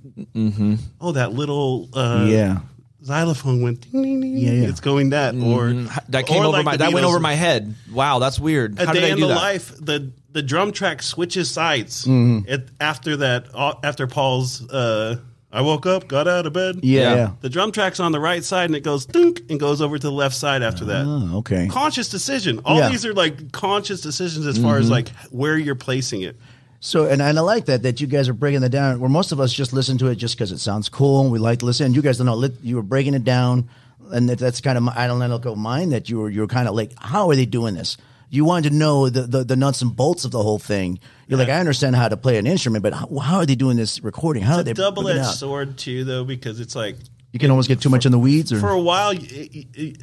oh, 1.01 1.12
that 1.13 1.34
little 1.34 1.89
uh, 1.93 2.25
yeah. 2.29 2.60
Xylophone 3.03 3.62
went 3.62 3.82
ding 3.82 4.01
ding 4.01 4.22
ding. 4.22 4.38
Yeah, 4.38 4.51
yeah. 4.51 4.68
It's 4.70 4.79
going 4.82 5.12
that 5.12 5.36
or 5.36 5.74
That 6.10 6.25
came 6.27 6.41
or 6.41 6.46
over 6.46 6.58
like 6.58 6.65
my. 6.65 6.72
the 6.74 6.77
That 6.79 6.94
went 6.94 7.06
Beatles. 7.06 7.10
over 7.10 7.20
my 7.20 7.34
head. 7.34 7.75
Wow, 7.91 8.20
that's 8.20 8.39
weird. 8.39 8.79
A 8.79 8.86
How 8.86 8.94
did 8.94 9.01
day 9.01 9.08
I 9.08 9.12
in 9.12 9.15
do 9.18 9.22
the 9.24 9.27
that? 9.29 9.36
life, 9.36 9.74
the 9.79 10.12
the 10.32 10.41
drum 10.44 10.72
track 10.72 11.01
switches 11.01 11.50
sides 11.50 12.06
Mm-hmm. 12.06 12.48
it, 12.48 12.70
after 12.79 13.18
that. 13.18 13.48
uh, 13.53 13.74
After 13.84 14.06
Paul's, 14.06 14.70
uh, 14.70 15.18
I 15.51 15.62
woke 15.62 15.88
up, 15.88 16.08
got 16.08 16.27
out 16.27 16.46
of 16.46 16.53
bed. 16.53 16.82
Yeah. 16.84 17.15
Yeah. 17.15 17.32
The 17.41 17.50
drum 17.50 17.72
track's 17.72 18.00
on 18.00 18.12
the 18.12 18.20
right 18.20 18.44
side, 18.44 18.65
and 18.65 18.75
it 18.75 18.84
goes 18.84 19.08
dunk 19.08 19.41
and 19.50 19.60
goes 19.60 19.82
over 19.82 19.98
to 19.98 20.08
the 20.08 20.12
left 20.13 20.36
side 20.36 20.62
after 20.62 20.85
that. 20.85 21.05
Oh, 21.07 21.38
okay. 21.40 21.68
Conscious 21.68 22.07
decision. 22.09 22.59
All 22.66 22.77
Yeah. 22.77 22.90
these 22.90 23.03
are 23.07 23.14
like 23.16 23.51
conscious 23.51 24.01
decisions 24.01 24.46
as 24.46 24.59
far 24.59 24.77
as 24.77 24.92
like 24.92 25.09
where 25.31 25.57
you're 25.57 25.74
placing 25.74 26.22
it. 26.22 26.35
So, 26.81 27.05
and, 27.07 27.22
and 27.22 27.37
I 27.37 27.42
like 27.42 27.65
that 27.65 27.83
that 27.83 28.00
you 28.00 28.07
guys 28.07 28.29
are 28.29 28.33
breaking 28.33 28.61
that 28.61 28.70
down. 28.70 29.00
Where 29.00 29.09
most 29.09 29.31
of 29.31 29.39
us 29.39 29.51
just 29.53 29.74
listen 29.74 29.98
to 29.98 30.07
it 30.07 30.15
just 30.15 30.35
because 30.37 30.51
it 30.51 30.59
sounds 30.59 30.87
cool 30.89 31.22
and 31.22 31.31
we 31.31 31.39
like 31.39 31.59
to 31.59 31.65
listen. 31.65 31.87
And 31.87 31.96
you 31.96 32.01
guys 32.01 32.18
don't 32.18 32.27
know 32.27 32.35
lit- 32.35 32.61
you 32.61 32.75
were 32.77 32.81
breaking 32.83 33.13
it 33.15 33.24
down, 33.25 33.70
and 34.11 34.29
that, 34.29 34.39
that's 34.39 34.61
kind 34.61 34.77
of 34.77 34.83
my 34.83 34.94
analytical 34.96 35.55
mind 35.57 35.92
that 35.92 36.09
you 36.09 36.20
were 36.20 36.29
you 36.29 36.42
were 36.42 36.48
kind 36.48 36.68
of 36.70 36.75
like, 36.75 36.94
how 36.98 37.29
are 37.29 37.35
they 37.35 37.46
doing 37.46 37.75
this? 37.75 37.98
You 38.31 38.46
wanted 38.46 38.70
to 38.70 38.75
know 38.75 39.09
the, 39.09 39.24
the, 39.24 39.44
the 39.44 39.55
nuts 39.55 39.81
and 39.81 39.96
bolts 39.96 40.24
of 40.24 40.29
the 40.31 40.42
whole 40.44 40.59
thing. 40.59 41.00
You're 41.27 41.39
like, 41.39 41.50
I 41.50 41.59
understand 41.59 41.96
how 41.96 42.07
to 42.07 42.15
play 42.15 42.37
an 42.37 42.46
instrument, 42.46 42.83
but 42.83 42.94
how, 42.94 43.07
how 43.18 43.37
are 43.37 43.46
they 43.46 43.55
doing 43.55 43.75
this 43.75 44.03
recording? 44.03 44.44
How 44.44 44.57
are 44.57 44.63
they 44.63 44.74
Double 44.74 45.07
edged 45.07 45.25
sword 45.37 45.77
too, 45.79 46.03
though, 46.03 46.24
because 46.24 46.59
it's 46.59 46.75
like 46.75 46.96
You 47.33 47.39
can 47.39 47.50
almost 47.50 47.68
get 47.68 47.81
too 47.81 47.89
much 47.89 48.05
in 48.05 48.11
the 48.11 48.20
weeds, 48.20 48.53
or 48.53 48.59
for 48.59 48.70
a 48.70 48.79
while, 48.79 49.13
y- 49.15 49.65
y- 49.77 49.94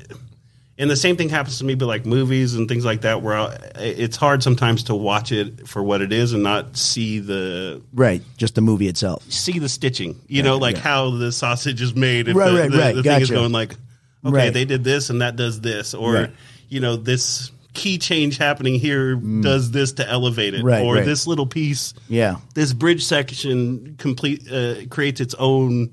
and 0.78 0.90
the 0.90 0.96
same 0.96 1.16
thing 1.16 1.28
happens 1.28 1.58
to 1.58 1.64
me, 1.64 1.74
but 1.74 1.86
like 1.86 2.04
movies 2.04 2.54
and 2.54 2.68
things 2.68 2.84
like 2.84 3.00
that, 3.02 3.22
where 3.22 3.36
I, 3.36 3.56
it's 3.76 4.16
hard 4.16 4.42
sometimes 4.42 4.84
to 4.84 4.94
watch 4.94 5.32
it 5.32 5.66
for 5.68 5.82
what 5.82 6.02
it 6.02 6.12
is 6.12 6.32
and 6.32 6.42
not 6.42 6.76
see 6.76 7.18
the 7.20 7.82
right, 7.94 8.22
just 8.36 8.54
the 8.54 8.60
movie 8.60 8.88
itself. 8.88 9.22
see 9.30 9.58
the 9.58 9.68
stitching. 9.68 10.20
You 10.28 10.42
know, 10.42 10.58
like 10.58 10.76
yeah. 10.76 10.82
how 10.82 11.10
the 11.16 11.32
sausage 11.32 11.80
is 11.80 11.94
made. 11.94 12.28
If 12.28 12.36
Right, 12.36 12.50
the, 12.50 12.58
right, 12.60 12.70
the, 12.70 12.78
right. 12.78 12.94
the 12.94 13.02
thing 13.02 13.20
is 13.22 13.30
going 13.30 13.52
like, 13.52 13.72
okay, 14.24 14.34
Right. 14.36 14.52
they 14.52 14.64
did 14.64 14.84
this 14.84 15.08
and 15.10 15.22
that 15.22 15.36
does 15.36 15.60
this, 15.60 15.94
or 15.94 16.12
Right. 16.14 16.30
you 16.68 16.80
know, 16.80 16.96
this 16.96 17.50
key 17.74 17.98
change 17.98 18.38
happening 18.38 18.74
here 18.80 19.14
does 19.16 19.70
this 19.70 19.92
to 19.92 20.08
elevate 20.08 20.54
it, 20.54 20.62
Mm. 20.62 20.64
Right, 20.64 20.82
or 20.82 20.94
right. 20.94 21.04
this 21.04 21.26
little 21.26 21.46
piece, 21.46 21.92
Yeah, 22.08 22.36
this 22.54 22.72
bridge 22.72 23.04
section 23.04 23.96
complete 23.98 24.50
uh, 24.50 24.86
creates 24.88 25.20
its 25.20 25.34
own 25.34 25.90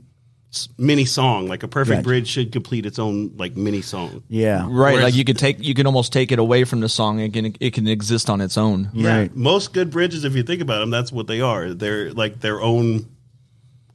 mini 0.78 1.06
song. 1.06 1.48
Like 1.48 1.63
a 1.63 1.68
perfect 1.68 1.98
Gotcha. 1.98 2.04
bridge 2.04 2.28
should 2.28 2.52
complete 2.52 2.86
its 2.86 3.00
own 3.00 3.32
like 3.38 3.56
mini 3.56 3.82
song. 3.82 4.24
yeah, 4.30 4.62
Right, 4.63 4.94
Whereas- 4.94 5.04
like 5.04 5.16
you 5.16 5.24
could 5.26 5.38
take, 5.38 5.58
you 5.63 5.74
can 5.74 5.86
almost 5.88 6.12
take 6.13 6.32
it 6.32 6.39
away 6.39 6.63
from 6.63 6.80
the 6.82 6.89
song. 6.89 7.20
It 7.20 7.34
can, 7.34 7.56
it 7.60 7.74
can 7.74 7.88
exist 7.88 8.30
on 8.30 8.42
its 8.42 8.58
own. 8.58 8.89
Right. 8.94 9.36
Most 9.36 9.74
good 9.74 9.89
bridges, 9.92 10.24
if 10.26 10.36
you 10.36 10.44
think 10.44 10.62
about 10.62 10.80
them, 10.80 10.89
that's 10.89 11.12
what 11.12 11.28
they 11.28 11.42
are. 11.42 11.74
They're 11.74 12.12
like 12.12 12.39
their 12.39 12.62
own 12.62 13.08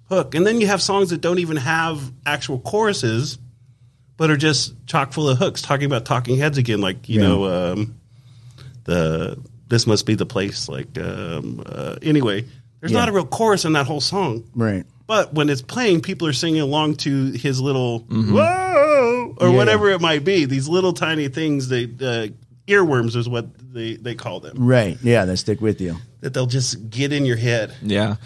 hook. 0.09 0.35
And 0.35 0.47
then 0.47 0.61
you 0.61 0.66
have 0.66 0.81
songs 0.83 1.11
that 1.11 1.21
don't 1.21 1.38
even 1.38 1.57
have 1.59 2.01
actual 2.27 2.59
choruses, 2.59 3.38
but 4.16 4.31
are 4.31 4.37
just 4.37 4.75
chock 4.87 5.12
full 5.12 5.29
of 5.29 5.38
hooks, 5.38 5.62
talking 5.62 5.87
about 5.87 6.05
talking 6.05 6.37
heads 6.38 6.59
again, 6.59 6.81
like 6.81 7.09
you 7.09 7.21
Yeah. 7.21 7.29
know, 7.29 7.73
um, 7.73 7.94
the 8.85 9.38
this 9.68 9.87
must 9.87 10.07
be 10.07 10.14
the 10.14 10.27
place. 10.27 10.68
Like 10.68 10.99
um, 10.99 11.62
uh, 11.64 11.97
anyway, 12.03 12.44
there's 12.81 12.90
Yeah. 12.92 13.01
not 13.01 13.09
a 13.11 13.12
real 13.12 13.27
chorus 13.27 13.64
in 13.64 13.75
that 13.75 13.87
whole 13.87 14.01
song. 14.01 14.44
right. 14.55 14.85
But 15.09 15.35
when 15.35 15.49
it's 15.49 15.62
playing, 15.62 16.03
people 16.03 16.29
are 16.29 16.33
singing 16.33 16.61
along 16.61 16.97
to 16.97 17.33
his 17.33 17.61
little 17.61 18.01
whoa 18.11 19.35
or 19.38 19.49
Yeah. 19.49 19.57
whatever 19.57 19.90
it 19.90 20.01
might 20.01 20.23
be. 20.25 20.44
These 20.44 20.68
little 20.68 20.92
tiny 20.92 21.29
things, 21.29 21.68
they 21.68 21.85
uh, 21.85 22.29
earworms 22.66 23.16
is 23.16 23.29
what 23.29 23.47
they, 23.73 23.97
they 23.97 24.14
call 24.14 24.40
them. 24.40 24.57
Right. 24.59 24.99
Yeah, 25.03 25.25
they 25.25 25.37
stick 25.37 25.61
with 25.61 25.81
you. 25.81 25.97
That 26.21 26.35
they'll 26.35 26.47
just 26.47 26.90
get 26.90 27.12
in 27.12 27.25
your 27.25 27.37
head. 27.38 27.75
Yeah. 27.83 28.16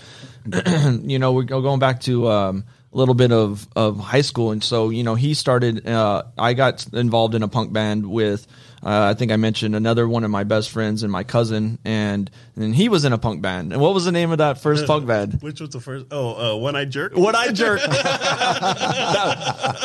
you 1.02 1.18
know, 1.18 1.32
we're 1.32 1.44
going 1.44 1.78
back 1.78 2.00
to 2.02 2.28
um, 2.28 2.64
a 2.92 2.96
little 2.96 3.14
bit 3.14 3.30
of, 3.30 3.66
of 3.76 3.98
high 4.00 4.22
school. 4.22 4.50
And 4.50 4.62
so, 4.62 4.90
you 4.90 5.04
know, 5.04 5.14
he 5.14 5.34
started, 5.34 5.86
uh, 5.86 6.24
I 6.36 6.54
got 6.54 6.84
involved 6.92 7.34
in 7.36 7.42
a 7.44 7.48
punk 7.48 7.72
band 7.72 8.06
with, 8.06 8.46
uh, 8.84 9.10
I 9.10 9.14
think 9.14 9.30
I 9.32 9.36
mentioned 9.36 9.76
another 9.76 10.08
one 10.08 10.24
of 10.24 10.30
my 10.30 10.44
best 10.44 10.70
friends 10.70 11.02
and 11.02 11.10
my 11.12 11.24
cousin, 11.24 11.78
and 11.84 12.30
and 12.56 12.74
he 12.74 12.88
was 12.88 13.04
in 13.04 13.12
a 13.12 13.18
punk 13.18 13.42
band. 13.42 13.72
And 13.72 13.80
what 13.80 13.94
was 13.94 14.04
the 14.04 14.12
name 14.12 14.30
of 14.32 14.38
that 14.38 14.60
first 14.60 14.86
punk 14.86 15.06
band? 15.06 15.40
Which 15.40 15.60
was 15.60 15.70
the 15.70 15.80
first? 15.80 16.06
Oh, 16.10 16.54
uh, 16.54 16.56
one 16.58 16.76
eye 16.76 16.84
jerk. 16.84 17.16
What 17.16 17.34
I 17.34 17.52
jerk. 17.52 17.80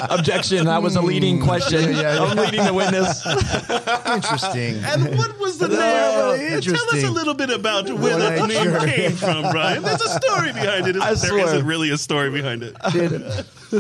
Objection. 0.10 0.66
That 0.66 0.82
was 0.82 0.96
a 0.96 1.02
leading 1.02 1.42
question. 1.42 1.96
I'm 1.96 2.38
leading 2.38 2.66
the 2.66 2.74
witness. 2.74 3.26
Interesting. 4.06 4.82
And 4.88 5.18
what 5.18 5.38
was 5.40 5.58
the 5.58 5.68
name? 5.68 6.62
Tell 6.62 6.96
us 6.96 7.04
a 7.04 7.12
little 7.12 7.34
bit 7.34 7.50
about 7.50 7.90
where 7.92 8.18
that 8.18 8.40
One-eyed 8.40 8.56
name 8.64 8.72
jerk. 8.72 8.90
came 8.90 9.12
from, 9.12 9.42
Brian. 9.52 9.84
There's 9.84 10.02
a 10.02 10.10
story 10.20 10.54
behind 10.54 10.88
it. 10.88 10.96
I 10.98 11.14
There 11.14 11.30
swear. 11.30 11.46
isn't 11.46 11.66
really 11.66 11.90
a 11.92 11.98
story 11.98 12.30
behind 12.32 12.64
it. 12.64 12.76
did, 12.92 13.12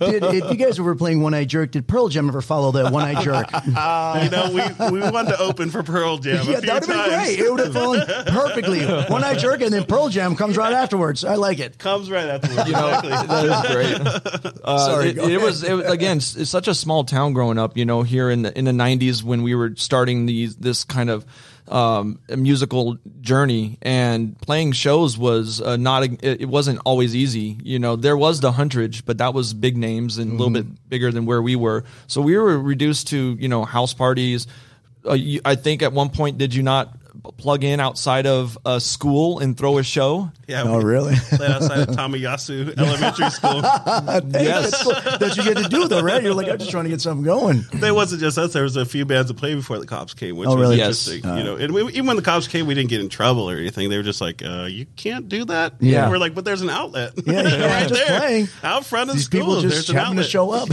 did 0.00 0.22
if 0.24 0.50
you 0.50 0.56
guys 0.56 0.80
were 0.80 0.94
playing 0.94 1.20
One 1.20 1.34
Eye 1.34 1.44
Jerk, 1.44 1.72
did 1.72 1.86
Pearl 1.86 2.08
Jam 2.08 2.28
ever 2.28 2.40
follow 2.40 2.72
that 2.72 2.92
One 2.92 3.04
Eye 3.04 3.22
Jerk? 3.22 3.50
you 3.66 4.30
know, 4.30 4.50
we, 4.52 4.90
we 4.90 5.10
wanted 5.10 5.30
to 5.30 5.40
open 5.40 5.70
for 5.70 5.82
Pearl 5.82 6.18
Jam 6.18 6.34
a 6.34 6.50
yeah, 6.50 6.60
few 6.60 6.66
that 6.66 6.74
would 6.74 6.82
have 6.82 6.88
been 6.88 6.96
times. 6.96 7.26
great. 7.26 7.38
It 7.38 7.50
would 7.50 7.60
have 7.60 7.72
fallen 7.72 8.06
perfectly. 8.26 8.84
One 8.84 9.24
Eye 9.24 9.34
Jerk, 9.34 9.60
and 9.60 9.72
then 9.72 9.84
Pearl 9.84 10.08
Jam 10.08 10.36
comes 10.36 10.56
right 10.56 10.72
afterwards. 10.72 11.24
I 11.24 11.34
like 11.34 11.58
it. 11.58 11.78
Comes 11.78 12.10
right 12.10 12.28
afterwards. 12.28 12.68
You 12.68 12.74
know, 12.74 12.88
exactly. 12.88 13.28
that 13.28 13.44
is 13.44 13.72
great. 13.72 14.54
Uh, 14.64 14.78
Sorry, 14.78 15.10
it, 15.10 15.18
it 15.18 15.40
was, 15.40 15.62
it 15.62 15.74
was 15.74 15.84
again. 15.86 16.16
It's, 16.16 16.36
it's 16.36 16.50
such 16.50 16.68
a 16.68 16.74
small 16.74 17.04
town 17.04 17.34
growing 17.34 17.58
up. 17.58 17.76
You 17.76 17.84
know, 17.84 18.02
here 18.02 18.30
in 18.30 18.42
the 18.42 18.56
in 18.56 18.64
the 18.64 18.72
'90s 18.72 19.22
when 19.22 19.42
we 19.42 19.54
were 19.54 19.74
starting 19.76 20.24
these 20.24 20.56
this 20.56 20.84
kind 20.84 21.10
of 21.10 21.26
um, 21.68 22.18
a 22.28 22.36
musical 22.36 22.98
journey, 23.20 23.78
and 23.82 24.38
playing 24.40 24.72
shows 24.72 25.16
was 25.16 25.60
uh, 25.60 25.76
not 25.76 26.02
a, 26.02 26.42
it 26.42 26.48
wasn't 26.48 26.80
always 26.84 27.14
easy. 27.16 27.58
You 27.62 27.78
know, 27.78 27.96
there 27.96 28.16
was 28.16 28.40
the 28.40 28.52
Huntridge, 28.52 29.04
but 29.04 29.18
that 29.18 29.34
was 29.34 29.54
big 29.54 29.76
names 29.76 30.18
and 30.18 30.32
a 30.32 30.34
little 30.34 30.50
bit 30.50 30.66
bigger 30.88 31.10
than 31.10 31.26
where 31.26 31.40
we 31.40 31.56
were. 31.56 31.84
So 32.06 32.20
we 32.20 32.36
were 32.36 32.58
reduced 32.58 33.08
to 33.08 33.36
you 33.38 33.48
know 33.48 33.64
house 33.64 33.94
parties. 33.94 34.46
Uh, 35.06 35.14
you, 35.14 35.40
I 35.44 35.54
think 35.54 35.82
at 35.82 35.92
one 35.92 36.10
point, 36.10 36.38
did 36.38 36.54
you 36.54 36.62
not 36.62 36.94
plug 37.36 37.64
in 37.64 37.80
outside 37.80 38.26
of 38.26 38.58
a 38.66 38.80
school 38.80 39.38
and 39.38 39.56
throw 39.56 39.78
a 39.78 39.82
show? 39.82 40.30
Yeah, 40.46 40.64
Oh, 40.66 40.78
really? 40.80 41.14
Played 41.30 41.50
outside 41.50 41.80
of 41.80 41.88
Tomiyasu 41.94 42.74
Elementary 42.78 43.30
School. 43.30 43.62
Yes. 44.44 44.70
That's 45.18 45.20
what 45.20 45.36
you 45.36 45.44
get 45.44 45.56
to 45.62 45.68
do, 45.68 45.88
though, 45.88 46.02
right? 46.02 46.22
You're 46.22 46.34
like, 46.34 46.48
I'm 46.48 46.58
just 46.58 46.70
trying 46.70 46.84
to 46.84 46.90
get 46.90 47.00
something 47.00 47.24
going. 47.24 47.64
There 47.74 47.94
wasn't 47.94 48.20
just 48.20 48.36
us. 48.38 48.52
There 48.52 48.62
was 48.62 48.76
a 48.76 48.84
few 48.84 49.04
bands 49.04 49.28
that 49.28 49.34
played 49.34 49.54
before 49.56 49.78
the 49.78 49.86
cops 49.86 50.12
came, 50.14 50.36
which 50.36 50.48
Oh, 50.48 50.54
was 50.56 50.60
really? 50.60 50.76
Yes. 50.76 51.06
interesting. 51.08 51.38
You 51.38 51.44
know, 51.44 51.56
and 51.56 51.72
we, 51.72 51.82
even 51.88 52.06
when 52.06 52.16
the 52.16 52.22
cops 52.22 52.46
came, 52.48 52.66
we 52.66 52.74
didn't 52.74 52.90
get 52.90 53.00
in 53.00 53.08
trouble 53.08 53.48
or 53.48 53.56
anything. 53.56 53.88
They 53.90 53.96
were 53.96 54.02
just 54.02 54.20
like, 54.20 54.42
uh, 54.44 54.64
"You 54.64 54.86
can't 54.96 55.28
do 55.28 55.44
that." 55.46 55.74
Yeah. 55.80 56.02
And 56.02 56.10
we're 56.12 56.18
like, 56.18 56.34
"But 56.34 56.44
there's 56.44 56.62
an 56.62 56.70
outlet. 56.70 57.12
Yeah, 57.24 57.42
yeah, 57.42 57.66
right 57.80 57.88
just 57.88 58.06
there, 58.06 58.18
playing. 58.18 58.48
out 58.62 58.84
front 58.84 59.10
of 59.10 59.16
These 59.16 59.26
school. 59.26 59.40
people 59.40 59.60
there's 59.62 59.74
just 59.74 59.88
an 59.90 59.96
happened 59.96 60.18
to 60.18 60.24
show 60.24 60.50
up. 60.50 60.68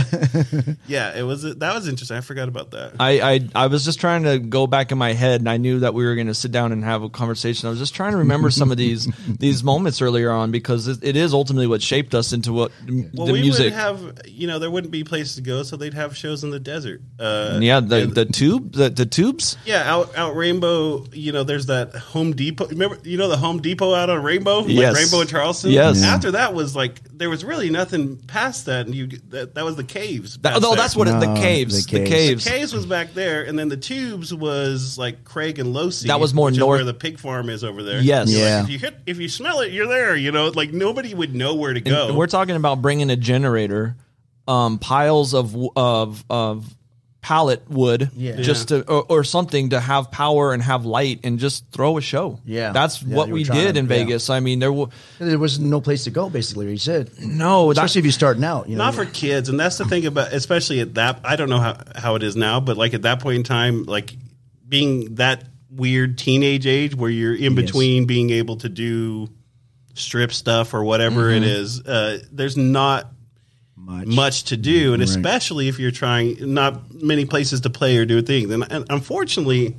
Yeah, 0.88 1.17
it 1.17 1.23
was. 1.23 1.43
That 1.43 1.73
was 1.73 1.88
interesting. 1.88 2.17
I 2.17 2.21
forgot 2.21 2.47
about 2.47 2.71
that. 2.71 2.93
I, 2.99 3.21
I 3.36 3.39
I 3.56 3.67
was 3.67 3.86
just 3.86 3.99
trying 3.99 4.23
to 4.23 4.39
go 4.39 4.67
back 4.67 4.91
in 4.91 4.97
my 4.97 5.13
head, 5.13 5.41
and 5.41 5.49
I 5.49 5.58
knew 5.58 5.80
that 5.80 5.93
we 5.93 6.06
were 6.06 6.15
going 6.15 6.27
to 6.27 6.31
sit 6.34 6.52
down 6.52 6.72
and 6.72 6.84
have 6.84 7.04
a 7.04 7.10
conversation. 7.10 7.67
I 7.67 7.70
was 7.70 7.80
just 7.80 7.96
trying 7.96 8.12
to 8.12 8.17
remember 8.17 8.50
some 8.52 8.72
of 8.72 8.78
these 8.78 9.06
these 9.28 9.63
moments 9.63 10.02
earlier 10.02 10.32
on 10.32 10.52
because 10.52 10.88
it, 10.88 11.04
it 11.04 11.15
is 11.15 11.34
ultimately 11.34 11.67
what 11.67 11.82
shaped 11.82 12.13
us 12.15 12.34
into 12.34 12.54
what 12.54 12.72
well, 13.13 13.28
the 13.28 13.34
we 13.34 13.41
music. 13.41 13.65
would 13.65 13.74
have, 13.74 14.20
you 14.26 14.48
know, 14.48 14.60
there 14.60 14.72
wouldn't 14.72 14.91
be 14.91 15.04
places 15.04 15.36
to 15.36 15.41
go, 15.41 15.63
so 15.63 15.78
they'd 15.78 15.94
have 15.94 16.15
shows 16.15 16.44
in 16.44 16.50
the 16.50 16.60
desert. 16.60 17.02
Uh, 17.20 17.60
yeah, 17.62 17.80
the 17.80 18.06
the 18.06 18.26
tube 18.26 18.74
the, 18.74 18.89
the 18.89 19.06
tubes. 19.06 19.58
Yeah, 19.65 19.84
out 19.91 20.17
out 20.17 20.36
Rainbow, 20.36 21.06
you 21.12 21.32
know, 21.32 21.44
there's 21.44 21.67
that 21.67 21.96
Home 21.96 22.34
Depot. 22.34 22.67
Remember, 22.67 22.98
you 23.04 23.17
know, 23.17 23.28
the 23.28 23.38
Home 23.38 23.62
Depot 23.62 23.94
out 23.94 24.10
on 24.10 24.24
Rainbow, 24.24 24.65
Yes. 24.65 24.94
like 24.94 25.04
Rainbow 25.04 25.22
and 25.22 25.30
Charleston. 25.30 25.72
Yes. 25.72 26.04
After 26.04 26.32
that 26.32 26.54
was 26.54 26.76
like 26.76 27.00
there 27.21 27.29
was 27.29 27.45
really 27.45 27.69
nothing 27.69 28.17
past 28.17 28.65
that, 28.65 28.86
and 28.88 28.95
you 28.95 29.07
that, 29.29 29.55
that 29.55 29.63
was 29.63 29.75
the 29.75 29.84
caves. 29.84 30.38
That, 30.39 30.53
past 30.53 30.62
no, 30.63 30.75
that's 30.75 30.95
what 30.95 31.07
it, 31.07 31.12
the 31.19 31.27
No, 31.27 31.36
caves. 31.36 31.86
the 31.86 31.99
The 31.99 32.05
caves. 32.05 32.43
caves. 32.43 32.47
Caves 32.47 32.73
was 32.73 32.86
back 32.86 33.13
there, 33.13 33.43
and 33.43 33.57
then 33.57 33.69
the 33.69 33.77
tubes 33.77 34.34
was 34.34 34.97
like 34.97 35.23
Craig 35.23 35.60
and 35.60 35.73
Losee. 35.75 36.07
That 36.07 36.19
was 36.19 36.34
more 36.34 36.45
which 36.47 36.53
is 36.53 36.60
north- 36.60 36.77
where 36.79 36.84
the 36.86 36.93
pig 36.93 37.19
farm 37.19 37.49
is 37.49 37.63
over 37.63 37.84
there. 37.84 38.01
Yes. 38.01 38.29
You're 38.29 38.39
like, 38.41 38.47
Yeah. 38.49 38.63
if 38.63 38.69
you 38.69 38.79
hit, 38.79 38.95
if 39.05 39.19
you 39.19 39.29
smell 39.29 39.60
it, 39.62 39.71
you're 39.71 39.88
there. 39.88 40.15
You 40.15 40.31
know, 40.31 40.47
like 40.49 40.73
nobody 40.73 41.13
would 41.13 41.34
know 41.36 41.55
where 41.55 41.73
to 41.73 41.81
go. 41.81 42.07
And 42.10 42.17
We're 42.17 42.27
talking 42.27 42.55
about 42.55 42.81
bringing 42.81 43.10
a 43.10 43.15
generator, 43.15 43.95
um, 44.47 44.79
piles 44.79 45.34
of 45.34 45.55
of 45.75 46.25
of 46.29 46.75
pallet 47.21 47.62
wood, 47.69 48.10
Yeah. 48.15 48.38
just 48.41 48.69
to 48.69 48.81
or, 48.89 49.05
or 49.07 49.23
something 49.23 49.69
to 49.69 49.79
have 49.79 50.10
power 50.10 50.53
and 50.53 50.63
have 50.63 50.86
light 50.86 51.19
and 51.23 51.38
just 51.38 51.65
throw 51.71 51.97
a 51.97 52.01
show. 52.01 52.39
Yeah. 52.45 52.71
that's 52.71 53.03
Yeah, 53.03 53.15
what 53.15 53.29
we 53.29 53.43
did 53.43 53.73
to- 53.73 53.79
in 53.79 53.86
yeah. 53.86 53.89
Vegas. 53.89 54.29
I 54.31 54.39
mean, 54.39 54.57
there 54.60 54.69
w- 54.69 54.89
there 55.19 55.38
was 55.38 55.60
no 55.60 55.81
place 55.81 56.05
to 56.05 56.10
go, 56.10 56.29
basically. 56.31 56.69
You 56.71 56.77
said 56.77 57.12
no, 57.19 57.67
that- 57.67 57.79
especially 57.79 57.99
if 57.99 58.05
you're 58.05 58.12
starting 58.12 58.43
out. 58.43 58.67
You 58.69 58.75
know, 58.75 58.86
not 58.86 58.95
for 58.95 59.05
kids 59.05 59.49
and 59.49 59.60
that's 59.60 59.77
the 59.77 59.86
thing 59.86 60.05
about 60.07 60.34
especially 60.34 60.79
at 60.79 60.95
that 60.95 61.19
i 61.23 61.36
don't 61.36 61.49
know 61.49 61.60
how, 61.60 61.77
how 61.95 62.15
it 62.15 62.23
is 62.23 62.36
now 62.36 62.60
but 62.60 62.75
like 62.77 62.93
at 62.95 63.03
that 63.03 63.19
point 63.19 63.36
in 63.38 63.43
time 63.43 63.84
like 63.84 64.15
being 64.67 65.15
that 65.15 65.43
weird 65.69 66.17
teenage 66.17 66.65
age 66.65 66.95
where 66.95 67.10
you're 67.10 67.36
in 67.36 67.53
Yes. 67.55 67.65
between 67.65 68.05
being 68.05 68.29
able 68.31 68.57
to 68.57 68.69
do 68.69 69.27
strip 69.93 70.31
stuff 70.34 70.73
or 70.73 70.84
whatever 70.84 71.29
it 71.29 71.43
is 71.43 71.81
uh, 71.86 72.19
there's 72.31 72.57
not 72.57 73.12
much. 73.84 74.08
much 74.08 74.44
to 74.46 74.58
do 74.58 74.94
and 74.94 75.02
Right. 75.02 75.10
especially 75.10 75.67
if 75.67 75.80
you're 75.80 75.91
trying 75.91 76.54
not 76.54 76.94
many 76.94 77.26
places 77.26 77.62
to 77.62 77.70
play 77.70 77.98
or 77.98 78.06
do 78.06 78.22
things 78.22 78.50
and, 78.52 78.63
and 78.72 78.86
unfortunately 78.89 79.76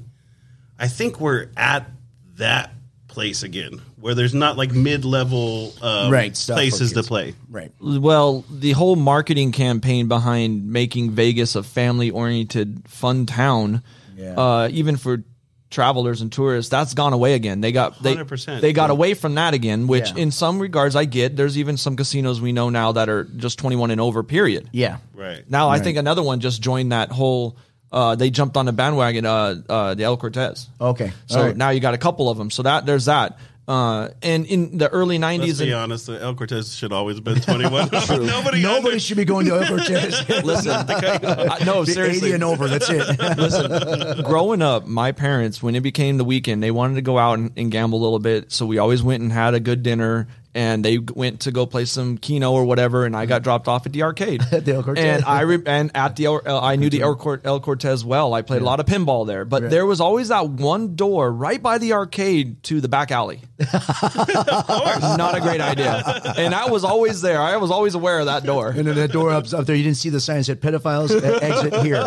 i 0.79 0.88
think 0.88 1.21
we're 1.21 1.49
at 1.57 1.88
that 2.37 2.73
place 3.09 3.43
again 3.43 3.81
where 4.01 4.15
there's 4.15 4.35
not 4.35 4.57
like 4.57 4.73
mid-level 4.73 5.75
um, 5.83 6.11
Right, 6.11 6.37
stuff 6.37 6.57
places 6.57 6.93
to 6.95 7.03
play 7.03 7.35
Right. 7.49 7.71
Well, 7.81 8.45
the 8.51 8.73
whole 8.73 8.97
marketing 8.97 9.53
campaign 9.53 10.09
behind 10.09 10.67
making 10.73 11.11
Vegas 11.12 11.55
a 11.55 11.62
family-oriented, 11.62 12.83
fun 12.88 13.27
town, 13.27 13.83
Yeah. 14.17 14.35
uh, 14.37 14.69
even 14.73 14.97
for 14.97 15.23
travelers 15.72 16.20
and 16.20 16.30
tourists, 16.30 16.70
that's 16.70 16.94
gone 16.94 17.12
away 17.12 17.35
again. 17.35 17.61
They 17.61 17.72
got 17.72 18.00
they 18.02 18.14
100%. 18.14 18.61
they 18.61 18.72
got 18.72 18.90
away 18.90 19.14
from 19.14 19.35
that 19.35 19.54
again, 19.54 19.88
which 19.88 20.11
Yeah. 20.12 20.22
in 20.22 20.30
some 20.30 20.61
regards 20.61 20.94
I 20.94 21.04
get. 21.06 21.37
There's 21.37 21.58
even 21.58 21.76
some 21.76 21.96
casinos 21.96 22.40
we 22.40 22.52
know 22.52 22.68
now 22.70 22.92
that 22.92 23.08
are 23.08 23.24
just 23.24 23.58
21 23.58 23.90
and 23.90 24.00
over. 24.00 24.22
Period. 24.22 24.68
Yeah. 24.72 24.98
right 25.14 25.42
Now 25.50 25.68
I 25.70 25.80
think 25.80 25.96
another 25.98 26.22
one 26.22 26.38
just 26.40 26.62
joined 26.62 26.92
that 26.92 27.11
whole. 27.11 27.56
Uh, 27.90 28.14
they 28.14 28.30
jumped 28.30 28.56
on 28.56 28.64
the 28.66 28.72
bandwagon. 28.72 29.26
Uh, 29.26 29.56
uh, 29.68 29.94
the 29.94 30.04
El 30.04 30.16
Cortez. 30.16 30.68
Okay. 30.80 31.12
So 31.26 31.38
All 31.40 31.46
right. 31.46 31.56
now 31.56 31.70
you 31.70 31.80
got 31.80 31.92
a 31.94 31.98
couple 31.98 32.30
of 32.30 32.38
them. 32.38 32.50
So 32.50 32.62
that 32.62 32.87
there's 32.87 33.04
that. 33.06 33.38
Uh, 33.68 34.09
and 34.22 34.44
in 34.46 34.77
the 34.79 34.88
early 34.88 35.18
Let's 35.20 35.38
'90s, 35.40 35.59
be 35.61 35.66
and, 35.70 35.75
honest, 35.75 36.09
El 36.09 36.35
Cortez 36.35 36.75
should 36.75 36.92
always 36.92 37.16
have 37.16 37.25
been 37.25 37.40
21. 37.40 37.90
Nobody, 38.27 38.61
Nobody 38.61 38.98
should 38.98 39.16
be 39.16 39.25
going 39.25 39.46
to 39.46 39.55
El 39.62 39.68
Cortez. 39.68 40.29
listen, 40.44 40.72
I- 40.88 41.62
no, 41.64 41.85
The 41.85 41.92
seriously, 41.92 42.29
80 42.31 42.35
and 42.35 42.44
over. 42.44 42.66
That's 42.66 42.90
it. 42.90 43.18
Listen, 43.38 44.25
growing 44.25 44.62
up, 44.62 44.87
my 44.87 45.12
parents, 45.12 45.62
when 45.62 45.77
it 45.77 45.81
became 45.83 46.16
the 46.18 46.25
weekend, 46.25 46.61
they 46.62 46.72
wanted 46.72 46.96
to 46.96 47.03
go 47.03 47.18
out 47.18 47.38
and, 47.38 47.53
and 47.57 47.70
gamble 47.70 48.01
a 48.01 48.03
little 48.03 48.18
bit. 48.18 48.51
So 48.51 48.66
we 48.66 48.79
always 48.79 49.03
went 49.03 49.22
and 49.22 49.33
had 49.33 49.55
a 49.55 49.61
good 49.61 49.85
dinner. 49.85 50.27
And 50.55 50.85
they 50.85 50.99
went 50.99 51.41
to 51.41 51.51
go 51.51 51.65
play 51.65 51.87
some 51.87 52.19
Keno 52.19 52.53
or 52.53 52.67
whatever, 52.67 53.07
and 53.07 53.17
I 53.17 53.25
got 53.25 53.43
dropped 53.43 53.69
off 53.69 53.87
at 53.87 53.93
the 53.93 54.03
arcade. 54.03 54.43
At 54.53 54.67
the 54.67 54.75
El 54.75 54.83
Cortez. 54.83 55.03
And 55.03 55.25
I 55.25 55.41
re- 55.43 55.62
and 55.67 55.91
at 55.95 56.17
the 56.17 56.27
El- 56.27 56.43
I 56.47 56.77
knew 56.77 56.91
the 56.91 57.01
El, 57.01 57.17
Cor- 57.17 57.41
El 57.43 57.59
Cortez 57.61 58.05
well. 58.05 58.35
I 58.35 58.43
played 58.43 58.61
a 58.61 58.65
lot 58.67 58.79
of 58.79 58.85
pinball 58.85 59.27
there, 59.27 59.47
but 59.47 59.71
there 59.71 59.87
was 59.87 60.01
always 60.03 60.29
that 60.29 60.51
one 60.51 60.95
door 60.95 61.33
right 61.33 61.62
by 61.62 61.79
the 61.79 61.95
arcade 61.95 62.62
to 62.65 62.83
the 62.83 62.88
back 62.88 63.11
alley. 63.11 63.41
Not 63.73 65.35
a 65.37 65.41
great 65.41 65.61
idea, 65.62 66.03
and 66.37 66.55
I 66.55 66.69
was 66.71 66.85
always 66.85 67.23
there. 67.23 67.41
I 67.41 67.57
was 67.57 67.71
always 67.71 67.95
aware 67.95 68.19
of 68.21 68.27
that 68.27 68.45
door. 68.45 68.69
and 68.71 68.87
then 68.87 68.97
that 68.97 69.11
door 69.12 69.31
up, 69.31 69.51
up 69.55 69.65
there, 69.67 69.75
you 69.77 69.85
didn't 69.85 69.97
see 69.97 70.11
the 70.11 70.21
sign 70.21 70.37
that 70.38 70.45
said 70.45 70.61
pedophiles 70.61 71.11
uh, 71.12 71.38
exit 71.38 71.75
here. 71.83 72.05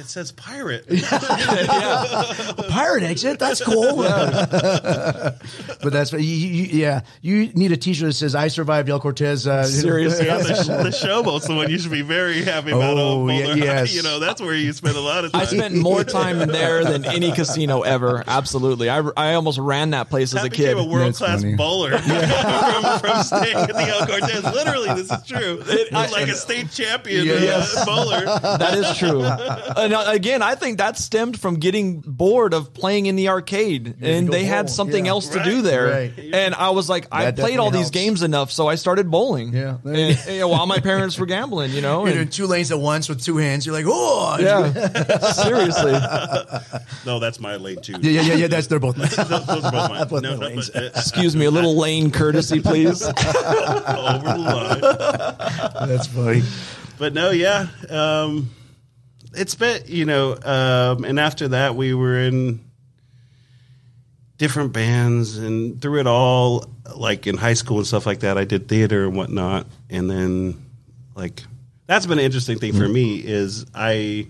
It 0.00 0.06
says 0.08 0.32
pirate. 0.32 0.86
yeah. 0.88 2.24
Pirate 2.68 3.02
exit. 3.04 3.38
That's 3.38 3.62
cool. 3.62 3.96
but 3.98 5.38
that's 5.92 6.12
you, 6.12 6.18
you, 6.20 6.63
yeah. 6.72 7.00
You 7.22 7.46
need 7.54 7.72
a 7.72 7.76
T-shirt 7.76 8.08
that 8.08 8.12
says 8.14 8.34
"I 8.34 8.48
survived 8.48 8.88
El 8.88 9.00
Cortez." 9.00 9.46
Uh, 9.46 9.64
Seriously. 9.64 10.26
Yeah, 10.26 10.38
the, 10.38 10.44
the 10.84 10.90
showboat's 10.90 11.46
the 11.46 11.54
one 11.54 11.70
you 11.70 11.78
should 11.78 11.90
be 11.90 12.02
very 12.02 12.42
happy 12.42 12.70
about. 12.70 12.96
Oh, 12.98 13.28
yeah, 13.28 13.54
yes. 13.54 13.94
You 13.94 14.02
know, 14.02 14.18
that's 14.18 14.40
where 14.40 14.54
you 14.54 14.72
spend 14.72 14.96
a 14.96 15.00
lot 15.00 15.24
of 15.24 15.32
time. 15.32 15.42
I 15.42 15.44
spent 15.44 15.74
more 15.76 16.04
time 16.04 16.38
there 16.38 16.84
than 16.84 17.04
any 17.04 17.32
casino 17.32 17.82
ever. 17.82 18.24
Absolutely, 18.26 18.88
I, 18.90 18.98
I 19.16 19.34
almost 19.34 19.58
ran 19.58 19.90
that 19.90 20.10
place 20.10 20.34
as 20.34 20.42
a 20.44 20.50
kid. 20.50 20.76
a 20.76 20.84
world 20.84 21.14
class 21.14 21.42
funny. 21.42 21.54
bowler 21.56 21.98
from, 21.98 22.98
from 23.00 23.22
staying 23.22 23.56
at 23.56 23.68
the 23.68 23.88
El 23.88 24.06
Cortez. 24.06 24.42
Literally, 24.44 24.88
this 25.02 25.10
is 25.10 25.26
true. 25.26 25.62
like 25.92 26.28
a 26.28 26.34
state 26.34 26.70
champion 26.70 27.28
uh, 27.28 27.32
Yes. 27.34 27.84
bowler. 27.84 28.24
that 28.24 28.74
is 28.74 28.96
true. 28.96 29.22
And 29.24 29.92
uh, 29.92 30.04
again, 30.08 30.42
I 30.42 30.54
think 30.54 30.78
that 30.78 30.96
stemmed 30.98 31.38
from 31.38 31.56
getting 31.56 32.00
bored 32.00 32.54
of 32.54 32.72
playing 32.74 33.06
in 33.06 33.16
the 33.16 33.28
arcade, 33.28 33.96
and 34.00 34.26
go 34.26 34.32
they 34.32 34.44
had 34.44 34.70
something 34.70 35.04
Yeah. 35.06 35.10
else 35.12 35.28
to 35.28 35.38
Right. 35.38 35.44
do 35.44 35.62
there. 35.62 35.86
Right. 35.86 36.12
And 36.32 36.53
I 36.58 36.70
was 36.70 36.88
like, 36.88 37.06
I 37.12 37.30
played 37.30 37.58
all 37.58 37.70
definitely 37.70 37.70
these 37.70 37.80
helps. 37.86 37.90
games 37.90 38.22
enough, 38.22 38.50
so 38.52 38.66
I 38.68 38.74
started 38.76 39.10
bowling. 39.10 39.52
Yeah. 39.52 39.76
and, 39.84 40.18
you 40.28 40.38
know, 40.40 40.48
while 40.48 40.66
my 40.66 40.78
parents 40.90 41.18
were 41.18 41.26
gambling, 41.26 41.72
you 41.72 41.80
know. 41.80 42.00
You're 42.00 42.08
and- 42.08 42.14
doing 42.16 42.28
two 42.28 42.46
lanes 42.46 42.70
at 42.72 42.78
once 42.78 43.08
with 43.08 43.22
two 43.22 43.36
hands. 43.36 43.66
You're 43.66 43.74
like, 43.74 43.86
oh, 43.88 44.36
yeah, 44.40 44.72
seriously. 45.32 45.92
No, 47.06 47.18
that's 47.18 47.40
my 47.40 47.56
lane 47.56 47.80
too. 47.82 47.92
yeah, 48.00 48.10
yeah, 48.10 48.22
yeah, 48.22 48.34
yeah. 48.34 48.46
That's 48.48 48.66
they're 48.66 48.78
both. 48.78 48.96
Those, 48.96 49.16
those 49.16 49.64
are 49.64 49.72
both 49.72 49.90
mine. 49.90 50.08
Both 50.08 50.22
no, 50.22 50.30
my 50.36 50.36
no, 50.36 50.46
lanes. 50.48 50.70
but, 50.70 50.82
uh, 50.82 50.86
Excuse 50.96 51.36
me, 51.36 51.44
a 51.46 51.50
little 51.50 51.76
lane 51.76 52.10
courtesy, 52.10 52.60
please. 52.60 53.02
over 53.02 53.12
the 53.14 54.36
line. 54.38 55.88
That's 55.88 56.06
funny. 56.06 56.42
but 56.98 57.12
no, 57.14 57.30
yeah, 57.30 57.66
um, 57.90 58.50
it's 59.34 59.54
been 59.54 59.82
you 59.86 60.04
know, 60.04 60.36
um, 60.42 61.04
and 61.04 61.18
after 61.18 61.48
that 61.48 61.74
we 61.74 61.94
were 61.94 62.18
in 62.20 62.60
different 64.38 64.72
bands, 64.72 65.38
and 65.38 65.80
through 65.80 66.00
it 66.00 66.06
all, 66.06 66.66
like 66.96 67.26
in 67.26 67.36
high 67.36 67.54
school 67.54 67.78
and 67.78 67.86
stuff 67.86 68.06
like 68.06 68.20
that, 68.20 68.38
I 68.38 68.44
did 68.44 68.68
theater 68.68 69.04
and 69.04 69.16
whatnot, 69.16 69.66
and 69.90 70.10
then 70.10 70.62
like 71.14 71.42
that's 71.86 72.06
been 72.06 72.18
an 72.18 72.24
interesting 72.24 72.58
thing 72.58 72.72
for 72.72 72.88
me 72.88 73.16
is 73.18 73.66
I 73.74 74.26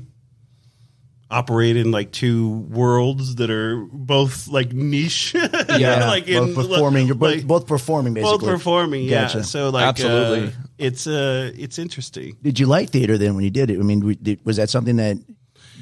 operate 1.30 1.76
in 1.76 1.90
like 1.90 2.12
two 2.12 2.48
worlds 2.70 3.36
that 3.36 3.50
are 3.50 3.76
both 3.92 4.46
like 4.48 4.72
niche, 4.72 5.34
Yeah, 5.68 6.06
like 6.08 6.26
both 6.26 6.54
performing. 6.54 7.06
You're 7.06 7.16
both, 7.16 7.34
like, 7.36 7.46
both 7.46 7.66
performing, 7.66 8.14
basically. 8.14 8.38
both 8.38 8.46
performing, 8.48 9.04
yeah. 9.04 9.22
Gotcha. 9.22 9.44
So 9.44 9.70
like, 9.70 9.86
Absolutely. 9.86 10.48
uh, 10.48 10.50
it's 10.78 11.06
uh, 11.06 11.50
it's 11.56 11.78
interesting. 11.78 12.36
Did 12.42 12.58
you 12.58 12.66
like 12.66 12.90
theater 12.90 13.18
then 13.18 13.34
when 13.34 13.44
you 13.44 13.50
did 13.50 13.70
it? 13.70 13.78
I 13.78 13.82
mean, 13.82 14.16
did- 14.22 14.44
was 14.44 14.56
that 14.56 14.70
something 14.70 14.96
that 14.96 15.16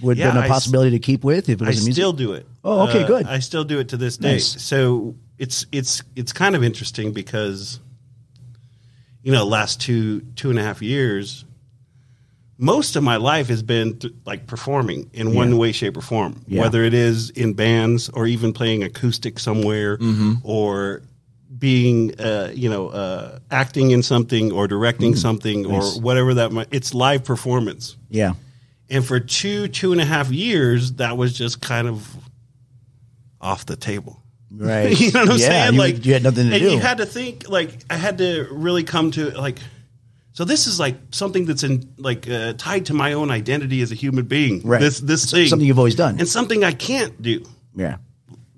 would 0.02 0.18
Yeah, 0.18 0.26
have 0.26 0.34
been 0.34 0.44
a 0.44 0.48
possibility 0.48 0.90
to 0.90 0.98
keep 0.98 1.24
with 1.24 1.48
if 1.48 1.60
it 1.62 1.64
I 1.64 1.68
was 1.68 1.78
a 1.78 1.84
music? 1.84 1.94
still 1.94 2.12
do 2.12 2.32
it. 2.32 2.46
Oh, 2.64 2.88
okay, 2.88 3.04
Uh, 3.04 3.06
good. 3.06 3.26
I 3.26 3.38
still 3.38 3.64
do 3.64 3.78
it 3.78 3.88
to 3.90 3.96
this 3.96 4.16
day. 4.16 4.32
Nice. 4.32 4.60
So 4.62 5.14
it's 5.38 5.66
it's 5.72 6.02
it's 6.16 6.32
kind 6.32 6.54
of 6.56 6.62
interesting 6.62 7.12
because 7.12 7.80
you 9.22 9.32
know, 9.32 9.44
last 9.46 9.80
two 9.80 10.20
two 10.36 10.50
and 10.50 10.58
a 10.58 10.62
half 10.62 10.82
years, 10.82 11.44
most 12.58 12.96
of 12.96 13.02
my 13.02 13.16
life 13.16 13.48
has 13.48 13.62
been 13.62 13.98
th- 13.98 14.14
like 14.26 14.46
performing 14.46 15.10
in 15.12 15.34
one 15.34 15.56
way, 15.58 15.72
shape, 15.72 15.96
or 15.96 16.00
form. 16.00 16.42
Yeah. 16.46 16.60
Whether 16.62 16.82
it 16.84 16.94
is 16.94 17.30
in 17.30 17.54
bands 17.54 18.08
or 18.08 18.26
even 18.26 18.52
playing 18.52 18.82
acoustic 18.82 19.38
somewhere, 19.38 19.98
or 20.42 21.02
being, 21.58 22.18
uh, 22.20 22.50
you 22.54 22.68
know, 22.68 22.88
uh, 22.88 23.38
acting 23.50 23.92
in 23.92 24.02
something 24.02 24.50
or 24.52 24.66
directing 24.66 25.14
something 25.14 25.66
or 25.66 25.82
whatever 26.00 26.34
that 26.34 26.50
might. 26.50 26.66
It's 26.72 26.94
live 26.94 27.22
performance. 27.24 27.96
Yeah. 28.10 28.34
And 28.92 29.04
for 29.04 29.18
two, 29.18 29.66
two 29.68 29.90
and 29.92 30.00
a 30.00 30.04
half 30.04 30.30
years, 30.30 30.92
that 30.94 31.16
was 31.16 31.32
just 31.32 31.60
kind 31.60 31.88
of 31.88 32.06
off 33.40 33.66
the 33.66 33.76
table. 33.76 34.18
Right. 34.54 35.00
you 35.00 35.10
know 35.12 35.20
what 35.20 35.30
I'm 35.30 35.38
yeah, 35.38 35.46
saying? 35.48 35.72
You, 35.72 35.78
like 35.78 36.04
you 36.04 36.12
had 36.12 36.22
nothing 36.22 36.48
to 36.50 36.54
and 36.54 36.62
do. 36.62 36.70
you 36.72 36.78
had 36.78 36.98
to 36.98 37.06
think 37.06 37.48
like 37.48 37.70
I 37.88 37.96
had 37.96 38.18
to 38.18 38.46
really 38.50 38.84
come 38.84 39.10
to 39.12 39.30
like. 39.30 39.58
So 40.32 40.44
this 40.44 40.66
is 40.66 40.78
like 40.78 40.96
something 41.10 41.46
that's 41.46 41.62
in 41.62 41.94
like 41.96 42.28
uh, 42.28 42.52
tied 42.58 42.84
to 42.86 42.94
my 42.94 43.14
own 43.14 43.30
identity 43.30 43.80
as 43.80 43.92
a 43.92 43.94
human 43.94 44.26
being. 44.26 44.60
Right. 44.62 44.78
This 44.78 45.00
this 45.00 45.30
thing, 45.30 45.48
something 45.48 45.66
you've 45.66 45.78
always 45.78 45.94
done. 45.94 46.18
and 46.18 46.28
something 46.28 46.64
I 46.64 46.72
can't 46.72 47.20
do. 47.22 47.46
yeah. 47.74 47.96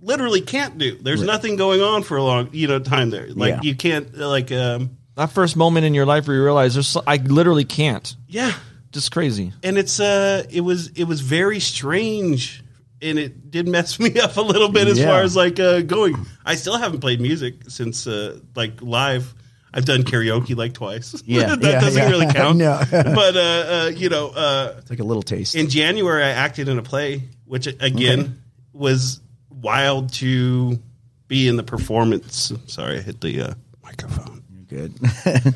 Literally 0.03 0.41
can't 0.41 0.79
do. 0.79 0.99
There's 1.01 1.23
nothing 1.23 1.55
going 1.55 1.81
on 1.81 2.03
for 2.03 2.17
a 2.17 2.23
long 2.25 2.49
you 2.53 2.67
know 2.67 2.81
time 2.81 3.11
there. 3.11 3.29
Like 3.29 3.51
Yeah. 3.55 3.61
you 3.63 3.77
can't 3.77 4.19
like 4.19 4.51
um 4.51 4.97
That 5.15 5.31
first 5.31 5.55
moment 5.57 5.87
in 5.87 5.95
your 5.95 6.07
life 6.07 6.27
where 6.27 6.37
you 6.37 6.43
realize 6.43 6.75
there's, 6.75 6.97
I 7.07 7.19
literally 7.19 7.65
can't. 7.65 8.17
yeah. 8.27 8.53
Just 8.95 9.11
crazy. 9.13 9.53
And 9.63 9.77
it's 9.77 10.01
uh 10.01 10.45
it 10.51 10.63
was 10.63 10.89
it 10.97 11.05
was 11.05 11.21
very 11.21 11.61
strange. 11.61 12.63
And 13.03 13.19
it 13.19 13.51
did 13.51 13.69
mess 13.69 13.99
me 14.05 14.19
up 14.21 14.37
a 14.39 14.41
little 14.41 14.71
bit 14.71 14.89
as 14.89 14.99
Yeah. 14.99 15.07
far 15.07 15.21
as 15.23 15.37
like 15.37 15.61
uh, 15.61 15.81
going. 15.83 16.15
I 16.47 16.55
still 16.55 16.79
haven't 16.79 17.01
played 17.01 17.21
music 17.21 17.55
since 17.69 18.07
uh, 18.07 18.39
like 18.55 18.81
live. 18.81 19.35
I've 19.75 19.85
done 19.85 20.05
karaoke 20.05 20.57
like 20.57 20.73
twice. 20.73 21.21
Yeah, 21.27 21.57
that 21.57 21.63
yeah, 21.63 21.81
doesn't 21.81 22.01
yeah. 22.03 22.09
really 22.09 22.27
count. 22.33 22.57
No. 22.59 22.81
but 22.91 23.37
uh, 23.37 23.41
uh, 23.41 23.91
you 23.95 24.09
know, 24.09 24.29
uh, 24.29 24.77
It's 24.79 24.89
like 24.91 25.01
a 25.01 25.05
little 25.05 25.25
taste. 25.25 25.55
in 25.57 25.69
January 25.69 26.23
I 26.23 26.31
acted 26.31 26.69
in 26.69 26.79
a 26.79 26.83
play, 26.83 27.23
which 27.47 27.67
again 27.67 28.21
Okay. 28.21 28.31
was 28.73 29.21
wild 29.51 30.13
to 30.15 30.79
be 31.27 31.49
in 31.49 31.57
the 31.57 31.65
performance. 31.65 32.53
Sorry, 32.67 32.99
I 32.99 33.03
hit 33.03 33.21
the 33.21 33.41
uh, 33.43 33.55
microphone. 33.83 34.45
You 34.51 34.65
good. 34.67 35.55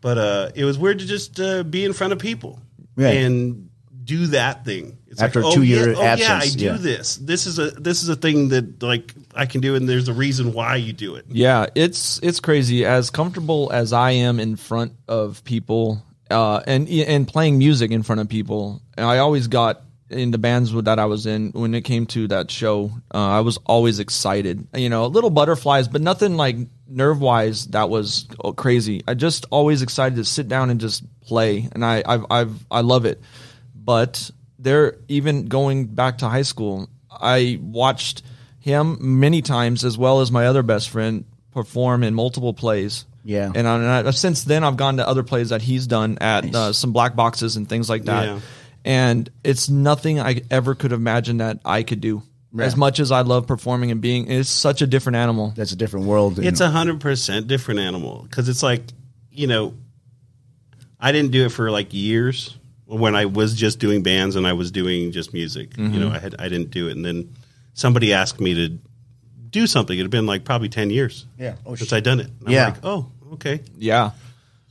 But 0.00 0.16
uh, 0.18 0.50
it 0.54 0.64
was 0.64 0.78
weird 0.78 1.00
to 1.00 1.06
just 1.06 1.38
uh, 1.40 1.62
be 1.64 1.84
in 1.84 1.92
front 1.92 2.12
of 2.12 2.18
people 2.20 2.58
Right. 2.98 3.16
and 3.16 3.70
do 4.02 4.26
that 4.28 4.64
thing. 4.64 4.98
It's 5.06 5.22
After 5.22 5.40
a 5.40 5.46
oh, 5.46 5.54
two-year 5.54 5.92
yeah, 5.92 5.98
oh, 5.98 6.16
yeah, 6.16 6.38
I 6.42 6.48
do 6.48 6.64
yeah. 6.64 6.72
this. 6.72 7.16
This 7.16 7.46
is 7.46 7.58
a 7.58 7.70
this 7.70 8.02
is 8.02 8.08
a 8.08 8.16
thing 8.16 8.48
that 8.48 8.82
like 8.82 9.14
I 9.34 9.46
can 9.46 9.60
do, 9.60 9.74
and 9.74 9.88
there's 9.88 10.08
a 10.08 10.12
reason 10.12 10.52
why 10.52 10.76
you 10.76 10.92
do 10.92 11.14
it. 11.14 11.26
Yeah, 11.28 11.66
it's 11.74 12.18
it's 12.22 12.40
crazy. 12.40 12.84
As 12.84 13.10
comfortable 13.10 13.70
as 13.72 13.92
I 13.92 14.12
am 14.12 14.40
in 14.40 14.56
front 14.56 14.94
of 15.06 15.44
people, 15.44 16.02
uh, 16.30 16.62
and 16.66 16.88
and 16.88 17.28
playing 17.28 17.58
music 17.58 17.90
in 17.90 18.02
front 18.02 18.20
of 18.20 18.28
people, 18.28 18.82
and 18.96 19.06
I 19.06 19.18
always 19.18 19.46
got 19.46 19.82
in 20.10 20.30
the 20.30 20.38
bands 20.38 20.72
that 20.72 20.98
I 20.98 21.04
was 21.06 21.26
in 21.26 21.50
when 21.50 21.74
it 21.74 21.82
came 21.82 22.06
to 22.06 22.28
that 22.28 22.50
show. 22.50 22.90
Uh, 23.12 23.18
I 23.18 23.40
was 23.40 23.58
always 23.66 23.98
excited. 23.98 24.66
You 24.74 24.88
know, 24.88 25.06
little 25.06 25.30
butterflies, 25.30 25.88
but 25.88 26.00
nothing 26.00 26.36
like 26.36 26.56
nerve 26.86 27.20
wise 27.20 27.66
that 27.68 27.90
was 27.90 28.26
oh, 28.42 28.52
crazy. 28.52 29.02
I 29.06 29.14
just 29.14 29.46
always 29.50 29.82
excited 29.82 30.16
to 30.16 30.24
sit 30.24 30.48
down 30.48 30.70
and 30.70 30.80
just 30.80 31.04
play, 31.22 31.68
and 31.72 31.84
I 31.84 32.02
I've, 32.06 32.26
I've 32.30 32.66
I 32.70 32.80
love 32.80 33.04
it. 33.04 33.20
But 33.74 34.30
there, 34.58 34.96
even 35.08 35.46
going 35.46 35.86
back 35.86 36.18
to 36.18 36.28
high 36.28 36.42
school, 36.42 36.88
I 37.10 37.58
watched 37.60 38.22
him 38.60 39.20
many 39.20 39.42
times 39.42 39.84
as 39.84 39.96
well 39.96 40.20
as 40.20 40.30
my 40.30 40.46
other 40.46 40.62
best 40.62 40.90
friend 40.90 41.24
perform 41.52 42.02
in 42.02 42.14
multiple 42.14 42.54
plays. 42.54 43.04
Yeah. 43.24 43.52
and, 43.54 43.68
I, 43.68 43.74
and 43.74 44.08
I, 44.08 44.10
since 44.12 44.44
then 44.44 44.64
I've 44.64 44.78
gone 44.78 44.96
to 44.98 45.06
other 45.06 45.22
plays 45.22 45.50
that 45.50 45.60
he's 45.60 45.86
done 45.86 46.16
at 46.18 46.54
uh, 46.54 46.72
some 46.72 46.92
black 46.92 47.14
boxes 47.14 47.56
and 47.56 47.68
things 47.68 47.90
like 47.90 48.04
that. 48.04 48.26
Yeah. 48.26 48.40
And 48.88 49.28
it's 49.44 49.68
nothing 49.68 50.18
I 50.18 50.40
ever 50.50 50.74
could 50.74 50.92
imagine 50.92 51.36
that 51.38 51.60
I 51.64 51.82
could 51.82 52.00
do. 52.00 52.22
As 52.58 52.74
much 52.76 52.98
as 53.00 53.12
I 53.12 53.20
love 53.20 53.46
performing 53.46 53.90
and 53.90 54.00
being, 54.00 54.30
it's 54.30 54.48
such 54.48 54.80
a 54.80 54.86
different 54.86 55.16
animal. 55.16 55.52
That's 55.54 55.72
a 55.72 55.76
different 55.76 56.06
world. 56.06 56.38
It's 56.38 56.60
a 56.60 56.70
hundred 56.70 56.98
percent 57.00 57.46
different 57.46 57.80
animal 57.80 58.22
because 58.22 58.48
it's 58.48 58.62
like 58.62 58.82
you 59.30 59.46
know, 59.46 59.74
I 60.98 61.12
didn't 61.12 61.30
do 61.32 61.44
it 61.44 61.50
for 61.50 61.70
like 61.70 61.92
years 61.92 62.56
when 62.86 63.14
I 63.14 63.26
was 63.26 63.54
just 63.54 63.78
doing 63.78 64.02
bands 64.02 64.34
and 64.36 64.46
I 64.46 64.54
was 64.54 64.70
doing 64.70 65.12
just 65.12 65.32
music. 65.34 65.76
You 65.76 65.84
Mm-hmm. 65.84 66.00
know, 66.00 66.10
I 66.10 66.18
had 66.18 66.34
I 66.38 66.48
didn't 66.48 66.70
do 66.70 66.88
it, 66.88 66.96
and 66.96 67.04
then 67.04 67.34
somebody 67.74 68.12
asked 68.14 68.40
me 68.40 68.54
to 68.54 68.78
do 69.50 69.66
something. 69.66 69.96
It 69.96 70.02
had 70.02 70.10
been 70.10 70.26
like 70.26 70.44
probably 70.44 70.70
ten 70.70 70.90
years. 70.90 71.26
Yeah. 71.38 71.56
Oh, 71.66 71.74
since 71.74 71.90
sh- 71.90 71.92
I'd 71.92 72.04
done 72.04 72.20
it. 72.20 72.26
And 72.40 72.48
I'm 72.48 72.52
Yeah. 72.54 72.64
like, 72.64 72.76
oh, 72.84 73.12
okay, 73.34 73.60
Yeah. 73.76 74.12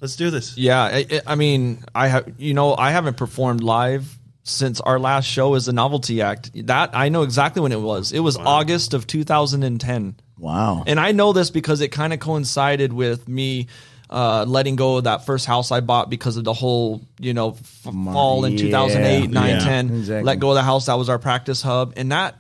Let's 0.01 0.15
do 0.15 0.29
this. 0.29 0.57
Yeah, 0.57 0.81
I, 0.81 1.05
I- 1.11 1.21
I 1.27 1.35
mean, 1.35 1.83
I 1.95 2.07
have 2.07 2.33
you 2.37 2.53
know 2.53 2.75
I 2.75 2.91
haven't 2.91 3.17
performed 3.17 3.61
live 3.63 4.17
since 4.43 4.79
our 4.81 4.97
last 4.99 5.25
show 5.25 5.55
as 5.55 5.67
a 5.67 5.73
novelty 5.73 6.21
act. 6.21 6.51
That 6.67 6.91
I 6.93 7.09
know 7.09 7.23
exactly 7.23 7.61
when 7.61 7.71
it 7.71 7.81
was. 7.81 8.11
It 8.11 8.19
was 8.19 8.37
August 8.37 8.93
of 8.93 9.05
2010, 9.07 10.15
wow. 10.37 10.83
and 10.87 10.99
I 10.99 11.11
know 11.11 11.33
this 11.33 11.49
because 11.49 11.81
it 11.81 11.89
kind 11.89 12.13
of 12.13 12.19
coincided 12.19 12.93
with 12.93 13.27
me. 13.27 13.67
Uh, 14.09 14.45
letting 14.47 14.77
go 14.77 14.95
of 14.95 15.03
that 15.03 15.25
first 15.25 15.45
house 15.45 15.69
I 15.69 15.81
bought 15.81 16.09
because 16.09 16.37
of 16.37 16.45
the 16.45 16.53
whole, 16.53 17.01
you 17.19 17.33
know, 17.33 17.57
f- 17.59 17.93
fall 17.93 18.45
in 18.45 18.53
yeah, 18.53 18.57
2008, 18.59 19.29
9, 19.29 19.49
yeah, 19.49 19.59
10. 19.59 19.89
exactly. 19.97 20.23
Let 20.23 20.39
go 20.39 20.51
of 20.51 20.55
the 20.55 20.63
house. 20.63 20.85
That 20.85 20.93
was 20.93 21.09
our 21.09 21.19
practice 21.19 21.61
hub. 21.61 21.91
And 21.97 22.13
that, 22.13 22.37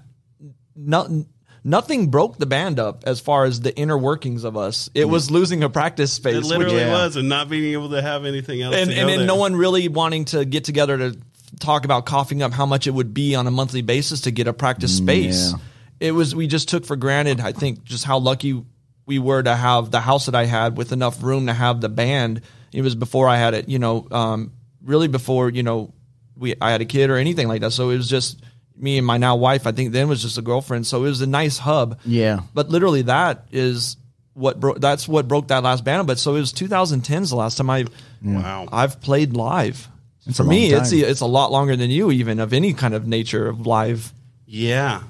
no, 0.77 1.25
nothing 1.67 2.07
broke 2.07 2.37
the 2.37 2.45
band 2.45 2.79
up 2.79 3.03
as 3.05 3.19
far 3.19 3.43
as 3.43 3.59
the 3.59 3.75
inner 3.75 3.97
workings 3.97 4.45
of 4.45 4.55
us. 4.55 4.89
It 4.95 5.05
was 5.05 5.29
losing 5.29 5.63
a 5.63 5.69
practice 5.69 6.13
space. 6.13 6.35
It 6.35 6.37
which- 6.37 6.47
literally 6.47 6.77
yeah. 6.77 6.91
was, 6.91 7.17
and 7.17 7.27
not 7.27 7.49
being 7.49 7.73
able 7.73 7.89
to 7.89 8.01
have 8.01 8.25
anything 8.25 8.61
else. 8.61 8.75
and 8.75 8.89
to 8.89 8.95
and 8.95 9.05
go 9.05 9.11
then 9.11 9.19
there. 9.19 9.27
no 9.27 9.35
one 9.35 9.55
really 9.55 9.89
wanting 9.89 10.25
to 10.25 10.45
get 10.45 10.63
together 10.63 10.97
to 10.97 11.17
talk 11.59 11.83
about 11.85 12.05
coughing 12.05 12.41
up 12.41 12.53
how 12.53 12.65
much 12.65 12.87
it 12.87 12.91
would 12.91 13.13
be 13.13 13.35
on 13.35 13.47
a 13.47 13.51
monthly 13.51 13.81
basis 13.81 14.21
to 14.21 14.31
get 14.31 14.47
a 14.47 14.53
practice 14.53 14.95
space. 14.95 15.51
yeah. 15.51 15.59
It 15.99 16.11
was 16.11 16.33
we 16.33 16.47
just 16.47 16.69
took 16.69 16.85
for 16.85 16.95
granted. 16.95 17.41
I 17.41 17.51
think 17.51 17.83
just 17.83 18.05
how 18.05 18.19
lucky 18.19 18.63
we 19.05 19.19
were 19.19 19.41
to 19.41 19.55
have 19.55 19.91
the 19.91 19.99
house 19.99 20.27
that 20.27 20.35
I 20.35 20.45
had 20.45 20.77
with 20.77 20.91
enough 20.91 21.21
room 21.23 21.47
to 21.47 21.53
have 21.53 21.81
the 21.81 21.89
band. 21.89 22.41
It 22.71 22.81
was 22.81 22.93
before 22.95 23.27
I 23.27 23.37
had 23.37 23.55
it, 23.55 23.67
you 23.67 23.79
know, 23.79 24.07
um, 24.11 24.51
really 24.83 25.07
before 25.07 25.49
you 25.49 25.63
know 25.63 25.93
we 26.37 26.55
I 26.61 26.71
had 26.71 26.81
a 26.81 26.85
kid 26.85 27.09
or 27.09 27.17
anything 27.17 27.47
like 27.47 27.61
that. 27.61 27.71
So 27.71 27.89
it 27.89 27.97
was 27.97 28.07
just 28.07 28.39
me 28.77 28.97
and 28.97 29.05
my 29.07 29.17
now 29.17 29.35
wife. 29.35 29.65
I 29.67 29.71
think 29.71 29.91
then 29.91 30.07
was 30.07 30.21
just 30.21 30.37
a 30.37 30.41
girlfriend. 30.41 30.87
So 30.87 31.03
it 31.05 31.09
was 31.09 31.21
a 31.21 31.27
nice 31.27 31.57
hub. 31.57 31.99
Yeah. 32.05 32.41
But 32.53 32.69
literally, 32.69 33.03
that 33.03 33.45
is 33.51 33.97
what 34.33 34.59
broke. 34.59 34.79
That's 34.79 35.07
what 35.07 35.27
broke 35.27 35.47
that 35.49 35.63
last 35.63 35.83
band. 35.83 36.07
But 36.07 36.19
so 36.19 36.35
it 36.35 36.39
was 36.39 36.53
2010's 36.53 37.29
the 37.31 37.35
last 37.35 37.57
time 37.57 37.69
I 37.69 37.85
Wow. 38.23 38.67
I've 38.71 38.99
played 39.01 39.33
live. 39.35 39.87
a 40.27 40.33
For 40.33 40.43
long 40.43 40.49
me, 40.49 40.73
it's 40.73 40.89
time. 40.91 40.99
it's 40.99 41.21
a 41.21 41.25
lot 41.25 41.51
longer 41.51 41.75
than 41.75 41.89
you, 41.89 42.11
even 42.11 42.39
of 42.39 42.53
any 42.53 42.73
kind 42.73 42.93
of 42.93 43.07
nature 43.07 43.47
of 43.47 43.65
live. 43.65 44.13
Yeah, 44.45 45.03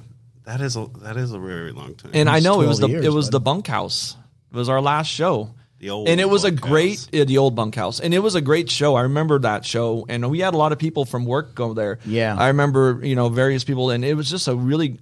that 0.45 0.62
is 0.62 0.75
a 0.75 0.88
that 0.99 1.17
is 1.17 1.32
a 1.32 1.39
very 1.39 1.71
long 1.71 1.95
time. 1.95 2.12
And 2.13 2.30
I 2.30 2.39
know 2.39 2.62
it 2.62 2.67
was 2.67 2.80
the 2.80 2.88
years, 2.89 3.06
it 3.06 3.10
was 3.13 3.27
bud. 3.27 3.34
the 3.34 3.39
bunkhouse. 3.41 4.15
It 4.51 4.56
was 4.58 4.69
our 4.69 4.82
last 4.82 5.08
show. 5.08 5.51
The 5.80 5.92
old 5.92 6.10
and 6.10 6.20
it 6.20 6.28
was 6.30 6.44
a 6.44 6.52
great 6.52 7.08
yeah, 7.12 7.24
the 7.24 7.38
old 7.38 7.56
bunkhouse, 7.56 8.00
and 8.00 8.13
it 8.13 8.20
was 8.20 8.34
a 8.36 8.42
great 8.42 8.70
show. 8.72 8.96
I 8.96 9.02
remember 9.02 9.38
that 9.40 9.63
show, 9.63 10.06
and 10.10 10.30
we 10.32 10.40
had 10.40 10.54
a 10.56 10.58
lot 10.58 10.72
of 10.72 10.80
people 10.80 11.06
from 11.06 11.26
work 11.26 11.54
go 11.54 11.74
there. 11.74 12.00
Yeah. 12.06 12.36
I 12.36 12.48
remember 12.48 13.00
you 13.04 13.16
know 13.16 13.30
various 13.30 13.63
people, 13.63 13.92
and 13.92 14.04
it 14.04 14.16
was 14.16 14.30
just 14.30 14.48
a 14.48 14.56
really 14.56 15.00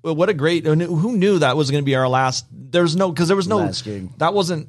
what 0.00 0.28
a 0.28 0.34
great. 0.34 0.66
and 0.66 0.80
Who 0.80 1.16
knew 1.16 1.40
that 1.40 1.56
was 1.56 1.70
going 1.70 1.82
to 1.82 1.86
be 1.86 1.96
our 1.96 2.08
last? 2.08 2.46
There's 2.50 2.96
no 2.96 3.10
because 3.10 3.28
there 3.28 3.36
was 3.36 3.48
no 3.48 3.58
Last 3.58 3.84
gig. 3.84 4.08
that 4.18 4.32
wasn't 4.32 4.68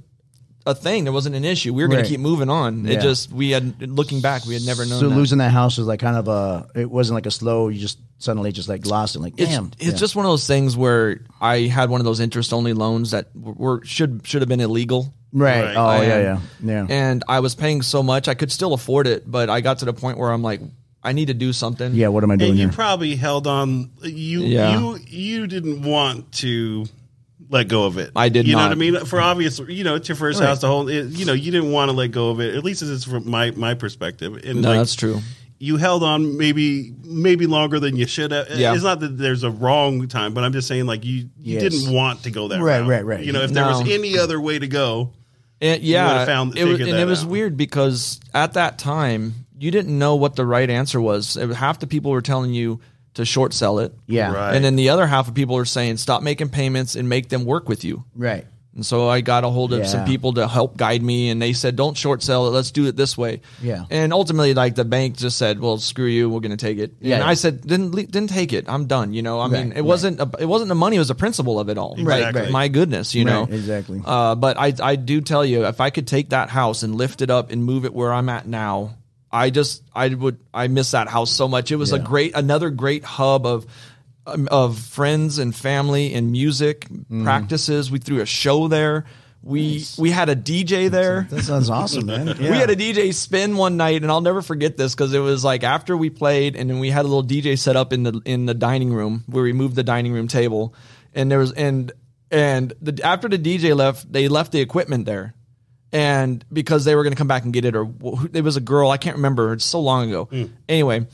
a 0.68 0.76
thing. 0.76 1.04
There 1.06 1.14
wasn't 1.14 1.36
an 1.36 1.46
issue. 1.46 1.74
We 1.74 1.82
were 1.82 1.88
going 1.88 2.00
Right. 2.00 2.06
to 2.06 2.10
keep 2.12 2.20
moving 2.20 2.50
on. 2.50 2.86
Yeah. 2.86 2.94
It 2.94 3.02
just 3.02 3.32
we 3.32 3.50
had 3.52 3.82
looking 3.82 4.22
back, 4.22 4.46
we 4.46 4.54
had 4.54 4.64
never 4.66 4.86
known. 4.86 5.00
So 5.00 5.10
that. 5.10 5.16
losing 5.16 5.40
that 5.40 5.52
house 5.52 5.78
was 5.78 5.88
like 5.88 6.00
kind 6.00 6.16
of 6.18 6.28
a. 6.28 6.68
It 6.76 6.92
wasn't 6.92 7.16
like 7.16 7.26
a 7.26 7.32
slow. 7.32 7.70
You 7.70 7.80
just 7.80 7.98
suddenly 8.20 8.52
just 8.52 8.70
like 8.70 8.86
lost 8.86 9.16
it. 9.16 9.20
Like 9.20 9.34
it's, 9.38 9.50
damn. 9.50 9.72
it's 9.80 9.86
Yeah. 9.86 9.94
just 9.94 10.16
one 10.16 10.26
of 10.26 10.32
those 10.32 10.46
things 10.46 10.76
where 10.78 11.22
I 11.42 11.62
had 11.62 11.90
one 11.90 12.02
of 12.02 12.06
those 12.06 12.20
interest 12.20 12.54
only 12.54 12.74
loans 12.74 13.12
that 13.12 13.28
were 13.36 13.84
should 13.86 14.22
should 14.26 14.42
have 14.42 14.50
been 14.50 14.60
illegal. 14.62 15.14
right. 15.34 15.64
Right. 15.64 15.76
Oh 15.76 16.02
yeah, 16.02 16.20
yeah, 16.22 16.40
yeah. 16.64 16.86
And 16.90 17.24
I 17.28 17.40
was 17.42 17.54
paying 17.56 17.82
so 17.82 18.02
much, 18.04 18.28
I 18.28 18.34
could 18.34 18.52
still 18.52 18.74
afford 18.74 19.08
it, 19.08 19.30
but 19.30 19.50
I 19.50 19.62
got 19.62 19.80
to 19.80 19.86
the 19.86 19.94
point 19.94 20.18
where 20.18 20.32
I'm 20.32 20.42
like, 20.42 20.62
I 21.04 21.14
need 21.14 21.28
to 21.28 21.34
do 21.34 21.54
something. 21.54 21.94
yeah. 21.94 22.08
What 22.10 22.24
am 22.24 22.32
I 22.32 22.36
doing 22.38 22.52
and 22.52 22.60
you 22.60 22.66
here? 22.68 22.74
probably 22.74 23.16
held 23.16 23.46
on. 23.48 23.92
You 24.04 24.42
Yeah. 24.44 24.80
you 24.80 25.00
you 25.08 25.48
didn't 25.48 25.84
want 25.84 26.32
to 26.44 26.86
let 27.50 27.68
go 27.68 27.86
of 27.86 27.98
it. 27.98 28.12
I 28.16 28.30
did 28.30 28.46
not. 28.46 28.48
You 28.48 28.54
know 28.56 28.60
not. 28.62 28.68
what 28.70 28.72
I 28.72 28.80
mean? 28.80 29.06
For 29.06 29.22
obvious, 29.22 29.60
you 29.60 29.84
know, 29.84 29.96
it's 29.96 30.10
your 30.10 30.16
first 30.16 30.40
Right. 30.40 30.48
house. 30.48 30.60
The 30.62 30.68
whole, 30.68 30.88
it, 30.90 31.08
you 31.10 31.26
know, 31.26 31.34
you 31.34 31.52
didn't 31.52 31.72
want 31.72 31.90
to 31.90 31.94
let 31.96 32.12
go 32.12 32.30
of 32.30 32.40
it. 32.42 32.56
At 32.56 32.64
least 32.64 32.82
it's 32.82 33.04
from 33.04 33.30
my 33.30 33.52
my 33.52 33.74
perspective. 33.74 34.42
And 34.44 34.62
No, 34.62 34.70
like, 34.70 34.80
that's 34.80 34.96
true. 34.96 35.22
You 35.60 35.78
held 35.78 36.04
on 36.04 36.38
maybe 36.38 36.94
maybe 37.04 37.48
longer 37.48 37.80
than 37.80 37.96
you 37.96 38.06
should 38.06 38.32
have. 38.32 38.48
Yeah. 38.52 38.74
It's 38.74 38.84
not 38.84 39.00
that 39.00 39.18
there's 39.18 39.44
a 39.44 39.50
wrong 39.50 40.08
time, 40.08 40.34
but 40.34 40.44
I'm 40.44 40.54
just 40.54 40.68
saying 40.68 40.86
like 40.86 41.04
you 41.06 41.30
you 41.42 41.60
Yes. 41.60 41.64
didn't 41.64 41.94
want 41.94 42.24
to 42.24 42.32
go 42.32 42.48
that 42.50 42.60
way. 42.60 42.64
Right, 42.66 42.80
route. 42.82 42.90
right, 42.90 43.06
right. 43.06 43.26
You 43.26 43.32
know, 43.32 43.42
if 43.42 43.52
there 43.54 43.66
was 43.66 43.82
any 43.90 44.18
other 44.20 44.40
way 44.40 44.60
to 44.60 44.68
go, 44.68 45.14
eh, 45.62 45.76
And 45.76 45.84
yeah, 45.84 46.12
would've 46.14 46.28
found- 46.28 46.58
it 46.58 46.66
was, 46.66 46.80
and 46.80 46.90
it 46.90 47.06
was 47.08 47.24
out. 47.24 47.30
weird 47.30 47.58
because 47.58 48.20
at 48.36 48.54
that 48.54 48.78
time 48.78 49.34
you 49.60 49.72
didn't 49.72 49.98
know 49.98 50.16
what 50.16 50.36
the 50.36 50.46
right 50.46 50.70
answer 50.70 51.02
was. 51.02 51.36
It- 51.38 51.50
half 51.54 51.80
the 51.80 51.88
people 51.88 52.12
were 52.12 52.22
telling 52.22 52.54
you 52.54 52.80
to 53.18 53.26
short 53.26 53.54
sell 53.54 53.80
it, 53.80 53.94
yeah. 54.08 54.32
Right. 54.32 54.56
and 54.56 54.64
then 54.66 54.76
the 54.76 54.90
other 54.90 55.06
half 55.06 55.28
of 55.28 55.34
people 55.36 55.58
are 55.58 55.66
saying 55.66 55.98
stop 55.98 56.24
making 56.24 56.50
payments 56.50 56.96
and 56.96 57.08
make 57.10 57.30
them 57.30 57.46
work 57.46 57.68
with 57.70 57.84
you. 57.84 58.06
Right. 58.16 58.46
And 58.76 58.86
so 58.86 59.10
I 59.10 59.22
got 59.22 59.44
a 59.44 59.50
hold 59.50 59.74
of 59.74 59.88
some 59.88 60.06
people 60.06 60.34
to 60.34 60.48
help 60.48 60.78
guide 60.78 61.02
me, 61.02 61.32
and 61.32 61.42
they 61.42 61.54
said, 61.54 61.76
"Don't 61.76 61.98
short 61.98 62.22
sell 62.22 62.46
it. 62.46 62.52
Let's 62.52 62.70
do 62.70 62.86
it 62.86 62.96
this 62.96 63.18
way." 63.18 63.42
Yeah. 63.60 63.86
And 63.90 64.14
ultimately, 64.14 64.54
like 64.54 64.76
the 64.76 64.86
bank 64.86 65.18
just 65.18 65.36
said, 65.40 65.60
"Well, 65.60 65.80
screw 65.80 66.06
you. 66.06 66.30
We're 66.30 66.42
going 66.42 66.56
to 66.56 66.64
take 66.64 66.78
it." 66.78 66.94
Yeah. 67.02 67.16
And 67.16 67.24
I 67.24 67.34
said, 67.34 67.66
"Didn't 67.66 67.90
didn't 67.96 68.28
take 68.28 68.54
it. 68.54 68.66
I'm 68.70 68.86
done." 68.86 69.16
You 69.16 69.24
know, 69.24 69.40
I 69.40 69.48
mean, 69.48 69.70
Right, 69.70 69.78
it 69.80 69.82
wasn't 69.84 70.20
a, 70.20 70.30
it 70.40 70.46
wasn't 70.46 70.70
the 70.70 70.76
money. 70.76 70.98
It 70.98 71.00
was 71.00 71.08
the 71.08 71.16
principle 71.16 71.60
of 71.60 71.70
it 71.70 71.80
all. 71.80 71.96
Like, 71.98 72.28
Exactly. 72.28 72.52
my 72.52 72.68
goodness, 72.68 73.16
you 73.16 73.26
know, 73.26 73.46
exactly. 73.50 74.00
Uh, 74.06 74.36
but 74.36 74.60
I 74.60 74.72
I 74.80 74.96
do 74.96 75.22
tell 75.22 75.44
you, 75.44 75.66
if 75.66 75.82
I 75.82 75.90
could 75.90 76.06
take 76.06 76.30
that 76.30 76.50
house 76.50 76.84
and 76.84 76.94
lift 76.94 77.24
it 77.24 77.32
up 77.32 77.50
and 77.50 77.64
move 77.64 77.84
it 77.84 77.96
where 77.96 78.14
I'm 78.14 78.30
at 78.30 78.48
now, 78.48 78.94
I 79.38 79.50
just 79.50 79.84
I 79.94 80.08
would 80.10 80.40
I 80.54 80.68
miss 80.68 80.92
that 80.92 81.08
house 81.08 81.32
so 81.32 81.48
much. 81.48 81.72
It 81.72 81.76
was 81.78 81.92
a 81.94 82.00
great 82.00 82.36
another 82.36 82.70
great 82.70 83.04
hub 83.04 83.46
of 83.46 83.66
um, 84.26 84.48
of 84.52 84.78
friends 84.80 85.38
and 85.38 85.56
family 85.56 86.14
and 86.14 86.32
music 86.32 86.88
Mm-hmm. 86.90 87.24
practices. 87.24 87.90
We 87.92 88.00
threw 88.00 88.22
a 88.22 88.26
show 88.26 88.68
there. 88.68 89.06
We 89.44 89.86
we 89.98 90.10
had 90.12 90.28
a 90.30 90.36
DJ 90.36 90.90
there. 90.90 91.28
That 91.30 91.44
sounds 91.44 91.70
awesome, 91.70 92.08
man. 92.08 92.28
Yeah. 92.40 92.52
We 92.52 92.58
had 92.58 92.70
a 92.70 92.76
DJ 92.76 93.14
spin 93.14 93.56
one 93.56 93.78
night, 93.78 94.02
and 94.02 94.12
I'll 94.12 94.20
never 94.20 94.42
forget 94.42 94.76
this 94.76 94.94
because 94.94 95.14
it 95.14 95.20
was 95.20 95.44
like 95.46 95.64
after 95.64 95.96
we 95.96 96.10
played, 96.10 96.56
and 96.58 96.70
then 96.70 96.80
we 96.80 96.90
had 96.90 97.06
a 97.06 97.08
little 97.08 97.24
DJ 97.24 97.58
set 97.58 97.76
up 97.78 97.94
in 97.94 98.04
the 98.04 98.20
in 98.26 98.46
the 98.46 98.54
dining 98.54 98.92
room 98.92 99.24
where 99.28 99.44
we 99.44 99.54
moved 99.54 99.76
the 99.76 99.84
dining 99.84 100.12
room 100.12 100.28
table, 100.28 100.74
and 101.14 101.32
there 101.32 101.40
was 101.40 101.54
and 101.54 101.94
and 102.30 102.74
the, 102.82 103.00
after 103.06 103.30
the 103.30 103.38
DJ 103.40 103.74
left, 103.74 104.12
they 104.12 104.28
left 104.28 104.52
the 104.52 104.60
equipment 104.60 105.06
there, 105.06 105.34
and 105.92 106.44
because 106.52 106.86
they 106.86 106.96
were 106.96 107.04
going 107.04 107.14
to 107.14 107.18
come 107.18 107.28
back 107.28 107.44
and 107.44 107.54
get 107.54 107.66
it, 107.66 107.76
or 107.76 107.90
it 108.34 108.44
was 108.44 108.58
a 108.58 108.62
girl 108.62 108.90
I 108.90 108.98
can't 108.98 109.16
remember. 109.18 109.54
It's 109.54 109.66
so 109.66 109.80
long 109.80 110.10
ago. 110.10 110.30
Anyway, 110.68 111.08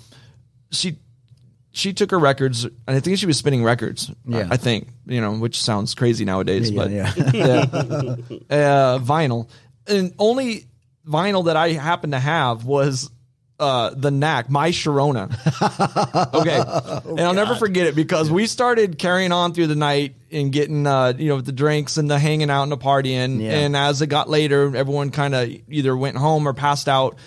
she 0.71 0.97
she 1.71 1.93
took 1.93 2.11
her 2.11 2.19
records, 2.19 2.65
and 2.65 2.73
I 2.87 2.99
think 2.99 3.17
she 3.17 3.25
was 3.25 3.37
spinning 3.37 3.63
records. 3.63 4.11
Yeah. 4.25 4.47
I 4.49 4.57
think 4.57 4.87
you 5.05 5.21
know, 5.21 5.33
which 5.33 5.61
sounds 5.61 5.95
crazy 5.95 6.25
nowadays, 6.25 6.69
Yeah, 6.69 6.77
but 6.77 6.91
yeah, 6.91 7.13
yeah. 7.33 7.55
uh, 8.49 8.99
vinyl, 8.99 9.49
and 9.87 10.13
only 10.19 10.65
vinyl 11.07 11.45
that 11.45 11.57
I 11.57 11.69
happened 11.69 12.13
to 12.13 12.19
have 12.19 12.65
was 12.65 13.09
uh, 13.59 13.91
the 13.95 14.11
Knack, 14.11 14.49
my 14.49 14.69
Sharona. 14.71 15.29
okay, 16.33 17.09
and 17.09 17.21
I'll 17.21 17.33
never 17.33 17.55
forget 17.55 17.87
it 17.87 17.95
because 17.95 18.29
we 18.31 18.45
started 18.47 18.97
carrying 18.97 19.31
on 19.31 19.53
through 19.53 19.67
the 19.67 19.75
night 19.75 20.15
and 20.33 20.51
getting 20.51 20.85
uh, 20.87 21.13
you 21.17 21.29
know 21.29 21.39
the 21.41 21.51
drinks 21.51 21.97
and 21.97 22.09
the 22.09 22.19
hanging 22.19 22.49
out 22.49 22.63
and 22.63 22.71
the 22.71 22.77
partying, 22.77 23.41
Yeah. 23.41 23.51
and 23.59 23.75
as 23.77 24.01
it 24.01 24.07
got 24.07 24.29
later, 24.29 24.75
everyone 24.75 25.11
kind 25.11 25.33
of 25.35 25.49
either 25.69 25.95
went 25.95 26.17
home 26.17 26.47
or 26.47 26.53
passed 26.53 26.89
out, 26.89 27.17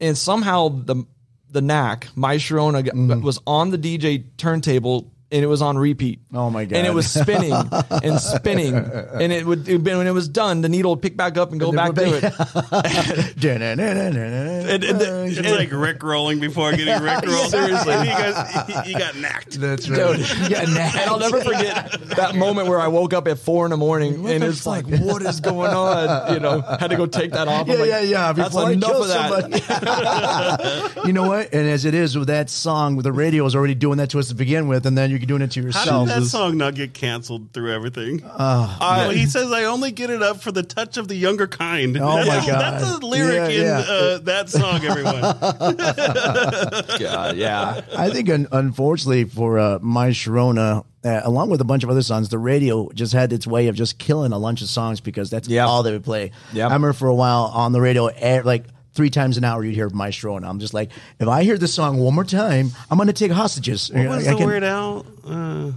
and 0.00 0.16
somehow 0.18 0.68
the 0.68 1.04
the 1.50 1.62
Knack, 1.62 2.08
my 2.14 2.36
Sharona, 2.36 2.82
Mm-hmm. 2.82 3.22
was 3.22 3.40
on 3.46 3.70
the 3.70 3.78
DJ 3.78 4.24
turntable. 4.36 5.10
And 5.30 5.42
it 5.44 5.46
was 5.46 5.60
on 5.60 5.76
repeat. 5.76 6.20
Oh, 6.32 6.48
my 6.48 6.64
god! 6.64 6.78
And 6.78 6.86
it 6.86 6.94
was 6.94 7.06
spinning 7.10 7.52
and 7.52 8.18
spinning, 8.20 8.74
and 8.74 9.30
it 9.30 9.44
would 9.44 9.68
it, 9.68 9.76
when 9.82 10.06
it 10.06 10.12
was 10.14 10.26
done, 10.26 10.62
the 10.62 10.70
needle 10.70 10.92
would 10.92 11.02
pick 11.02 11.18
back 11.18 11.36
up 11.36 11.50
and 11.50 11.60
go 11.60 11.70
back 11.70 11.94
to 11.96 12.16
it. 12.16 12.24
it. 12.24 13.36
And- 13.78 14.84
and 14.84 15.00
the- 15.00 15.24
It's 15.38 15.50
like 15.50 15.70
Rick 15.72 16.02
rolling 16.02 16.40
before 16.40 16.70
getting 16.72 17.02
Rick 17.02 17.26
rolled. 17.26 17.50
Seriously. 17.50 17.92
you 17.92 18.04
guys, 18.06 18.88
you 18.88 18.98
got 18.98 19.16
knacked. 19.16 19.60
That's 19.60 19.84
Dude, 19.84 20.20
Yeah, 20.50 20.62
and 20.62 20.78
I'll 21.10 21.18
never 21.18 21.40
forget 21.42 21.92
that 22.16 22.34
moment 22.34 22.68
where 22.68 22.80
I 22.80 22.88
woke 22.88 23.12
up 23.12 23.28
at 23.28 23.38
four 23.38 23.66
in 23.66 23.70
the 23.70 23.76
morning 23.76 24.26
and 24.26 24.42
the 24.42 24.48
it's 24.48 24.64
fuck? 24.64 24.86
like, 24.88 25.00
what 25.00 25.22
is 25.22 25.40
going 25.40 25.70
on? 25.72 26.32
You 26.34 26.40
know, 26.40 26.60
had 26.62 26.88
to 26.90 26.96
go 26.96 27.04
take 27.06 27.32
that 27.32 27.48
off. 27.48 27.62
I'm 27.68 27.74
Yeah, 27.74 27.74
like, 27.80 27.88
yeah, 27.90 28.00
yeah. 28.00 28.32
That's 28.32 28.48
Before 28.54 28.68
I 28.68 28.72
enough 28.72 28.90
kill 28.90 29.02
of 29.02 29.08
that. 29.50 31.02
you 31.04 31.12
know 31.12 31.28
what? 31.28 31.52
And 31.52 31.68
as 31.68 31.84
it 31.84 31.94
is 31.94 32.16
with 32.16 32.28
that 32.28 32.48
song, 32.50 32.96
the 32.98 33.12
radio 33.12 33.44
is 33.46 33.54
already 33.54 33.74
doing 33.74 33.98
that 33.98 34.10
to 34.10 34.18
us 34.18 34.28
to 34.28 34.34
begin 34.34 34.68
with, 34.68 34.86
and 34.86 34.96
then 34.96 35.10
you're 35.20 35.26
doing 35.26 35.42
it 35.42 35.50
to 35.52 35.60
How 35.60 35.66
yourself. 35.66 36.08
did 36.08 36.22
that 36.22 36.26
song 36.26 36.56
not 36.56 36.74
get 36.74 36.94
canceled 36.94 37.52
through 37.52 37.72
everything? 37.72 38.22
Uh, 38.24 38.76
Well, 38.80 39.10
he 39.10 39.26
says, 39.26 39.50
"I 39.52 39.64
only 39.64 39.90
get 39.92 40.10
it 40.10 40.22
up 40.22 40.40
for 40.42 40.52
the 40.52 40.62
touch 40.62 40.96
of 40.96 41.08
the 41.08 41.14
younger 41.16 41.46
kind." 41.46 41.96
Oh, 42.00 42.16
that's 42.16 42.28
my 42.28 42.36
a, 42.36 42.46
God. 42.46 42.60
That's 42.60 42.90
a 43.02 43.06
lyric 43.06 43.36
Yeah, 43.36 43.48
in 43.48 43.62
yeah. 43.62 43.78
Uh, 43.94 44.18
that 44.18 44.48
song. 44.50 44.84
Everyone, 44.84 45.20
God, 46.98 47.36
yeah. 47.36 47.80
I 47.96 48.10
think, 48.10 48.28
un- 48.30 48.48
unfortunately, 48.52 49.24
for 49.24 49.58
uh, 49.58 49.78
My 49.80 50.08
Sharona, 50.10 50.84
uh, 51.04 51.20
along 51.24 51.50
with 51.50 51.60
a 51.60 51.64
bunch 51.64 51.84
of 51.84 51.90
other 51.90 52.02
songs, 52.02 52.28
the 52.28 52.38
radio 52.38 52.90
just 52.92 53.12
had 53.12 53.32
its 53.32 53.46
way 53.46 53.68
of 53.68 53.74
just 53.76 53.98
killing 53.98 54.32
a 54.32 54.38
bunch 54.40 54.62
of 54.62 54.68
songs 54.68 55.00
because 55.00 55.30
that's 55.30 55.48
Yeah. 55.48 55.66
all 55.66 55.82
they 55.82 55.92
would 55.92 56.04
play. 56.04 56.32
Yeah. 56.52 56.64
I 56.64 56.66
remember 56.68 56.92
for 56.92 57.08
a 57.08 57.14
while 57.14 57.44
on 57.54 57.72
the 57.72 57.80
radio, 57.80 58.06
eh, 58.06 58.42
like 58.44 58.64
three 58.94 59.10
times 59.10 59.36
an 59.36 59.44
hour, 59.44 59.64
you'd 59.64 59.74
hear 59.74 59.88
My 59.90 60.08
Sharona. 60.10 60.48
I'm 60.48 60.58
just 60.58 60.74
like, 60.74 60.90
if 61.20 61.28
I 61.28 61.44
hear 61.44 61.56
this 61.58 61.72
song 61.74 61.98
one 61.98 62.14
more 62.14 62.24
time, 62.24 62.70
I'm 62.90 62.98
to 63.06 63.12
take 63.12 63.30
hostages. 63.32 63.90
what 63.92 64.08
was 64.08 64.26
I 64.26 64.30
the 64.32 64.36
can- 64.38 64.46
Weird 64.46 64.64
Al? 64.64 65.06
Uh, 65.24 65.72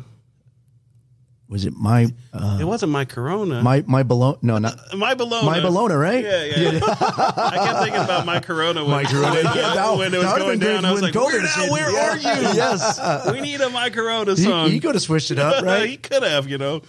Was 1.50 1.66
it 1.66 1.74
my 1.76 2.08
uh, 2.34 2.60
it 2.62 2.64
wasn't 2.64 2.92
my 2.94 3.04
Corona. 3.04 3.62
my 3.62 3.84
my 3.86 4.04
below? 4.04 4.40
No, 4.42 4.58
not 4.58 4.78
my 4.98 5.14
Bologna. 5.16 5.46
my 5.46 5.60
Bologna, 5.60 5.96
right? 5.96 6.24
Yeah, 6.24 6.44
yeah. 6.46 6.80
I 6.88 7.58
kept 7.66 7.80
thinking 7.84 8.02
about 8.02 8.26
my 8.26 8.40
Corona. 8.40 8.82
When, 8.84 8.92
My 8.92 9.04
Corona. 9.04 9.36
when, 9.36 9.46
Yeah, 9.46 9.52
that- 9.76 9.98
when 9.98 10.14
it 10.14 10.18
was 10.18 10.34
going 10.38 10.60
down. 10.60 10.86
I 10.86 10.92
was 10.94 11.02
like, 11.02 11.14
COVID 11.14 11.34
Weird 11.34 11.46
Al, 11.58 11.72
where 11.72 11.92
Yeah. 11.92 12.10
are 12.10 12.18
you? 12.18 12.42
Yes. 12.56 13.32
we 13.32 13.42
need 13.42 13.60
a 13.60 13.70
my 13.70 13.90
Corona 13.90 14.38
song. 14.38 14.70
he 14.72 14.80
could 14.80 14.96
have 14.96 15.02
switched 15.02 15.30
it 15.32 15.40
up, 15.40 15.62
right? 15.64 15.90
he 15.90 15.98
could 15.98 16.24
have, 16.24 16.48
you 16.50 16.58
know. 16.58 16.82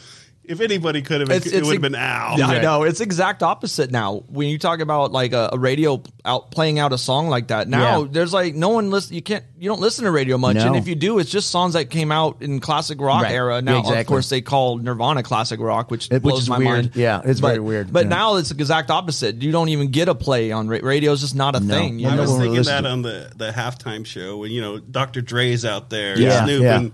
If 0.45 0.61
anybody 0.61 1.03
could 1.03 1.21
have, 1.21 1.31
it, 1.31 1.37
It's- 1.37 1.53
it 1.53 1.59
it's 1.59 1.67
would 1.67 1.75
have 1.75 1.83
been 1.83 1.95
Al. 1.95 2.37
Yeah, 2.37 2.49
I 2.49 2.61
know. 2.61 2.83
It's 2.83 3.01
exact 3.01 3.45
opposite 3.45 3.93
now. 3.93 4.25
When 4.27 4.49
you 4.49 4.59
talk 4.59 4.81
about 4.81 5.13
like 5.13 5.33
a, 5.33 5.51
a 5.53 5.59
radio 5.59 6.03
out 6.25 6.51
playing 6.51 6.81
out 6.81 6.93
a 6.93 6.99
song 6.99 7.29
like 7.29 7.49
that, 7.49 7.69
now 7.69 8.03
Yeah. 8.03 8.09
there's 8.11 8.33
like 8.33 8.55
no 8.57 8.71
one 8.71 8.91
listen. 8.91 9.15
You 9.15 9.23
can't. 9.23 9.45
You 9.57 9.69
don't 9.69 9.81
listen 9.81 10.05
to 10.05 10.11
radio 10.11 10.39
much, 10.39 10.57
No. 10.57 10.67
and 10.67 10.75
if 10.77 10.89
you 10.89 10.97
do, 10.97 11.21
it's 11.21 11.31
just 11.31 11.51
songs 11.51 11.75
that 11.75 11.91
came 11.91 12.11
out 12.11 12.39
in 12.43 12.59
classic 12.59 13.01
rock 13.01 13.23
Right. 13.23 13.33
era. 13.33 13.63
Now, 13.63 13.79
Exactly. 13.79 14.01
of 14.01 14.07
course, 14.09 14.29
they 14.31 14.41
call 14.41 14.79
Nirvana 14.79 15.23
classic 15.23 15.61
rock, 15.61 15.93
which 15.93 16.07
It- 16.07 16.15
which 16.15 16.23
blows 16.23 16.43
is 16.43 16.49
my 16.49 16.59
weird. 16.59 16.69
mind. 16.71 16.91
Yeah, 16.97 17.21
it's 17.25 17.41
but, 17.41 17.47
very 17.49 17.61
weird. 17.61 17.93
But 17.93 18.07
Yeah. 18.07 18.17
now 18.17 18.35
it's 18.37 18.49
the 18.49 18.57
exact 18.57 18.91
opposite. 18.91 19.41
You 19.41 19.53
don't 19.53 19.69
even 19.69 19.89
get 19.93 20.09
a 20.09 20.15
play 20.17 20.51
on 20.51 20.67
ra- 20.67 20.79
radio. 20.83 21.13
It's 21.13 21.21
just 21.21 21.37
not 21.37 21.55
a 21.55 21.61
No. 21.61 21.73
thing. 21.73 22.01
You 22.01 22.09
I 22.09 22.17
know? 22.17 22.23
was 22.23 22.31
one 22.33 22.41
thinking 22.41 22.63
that 22.65 22.85
on 22.85 23.03
the, 23.03 23.31
the 23.37 23.53
halftime 23.53 24.05
show 24.05 24.39
when 24.39 24.51
you 24.51 24.61
know 24.61 24.79
Dr. 24.81 25.21
Dre's 25.21 25.65
out 25.65 25.89
there, 25.91 26.19
Yeah, 26.19 26.45
Snoop, 26.45 26.63
yeah. 26.63 26.77
and 26.79 26.93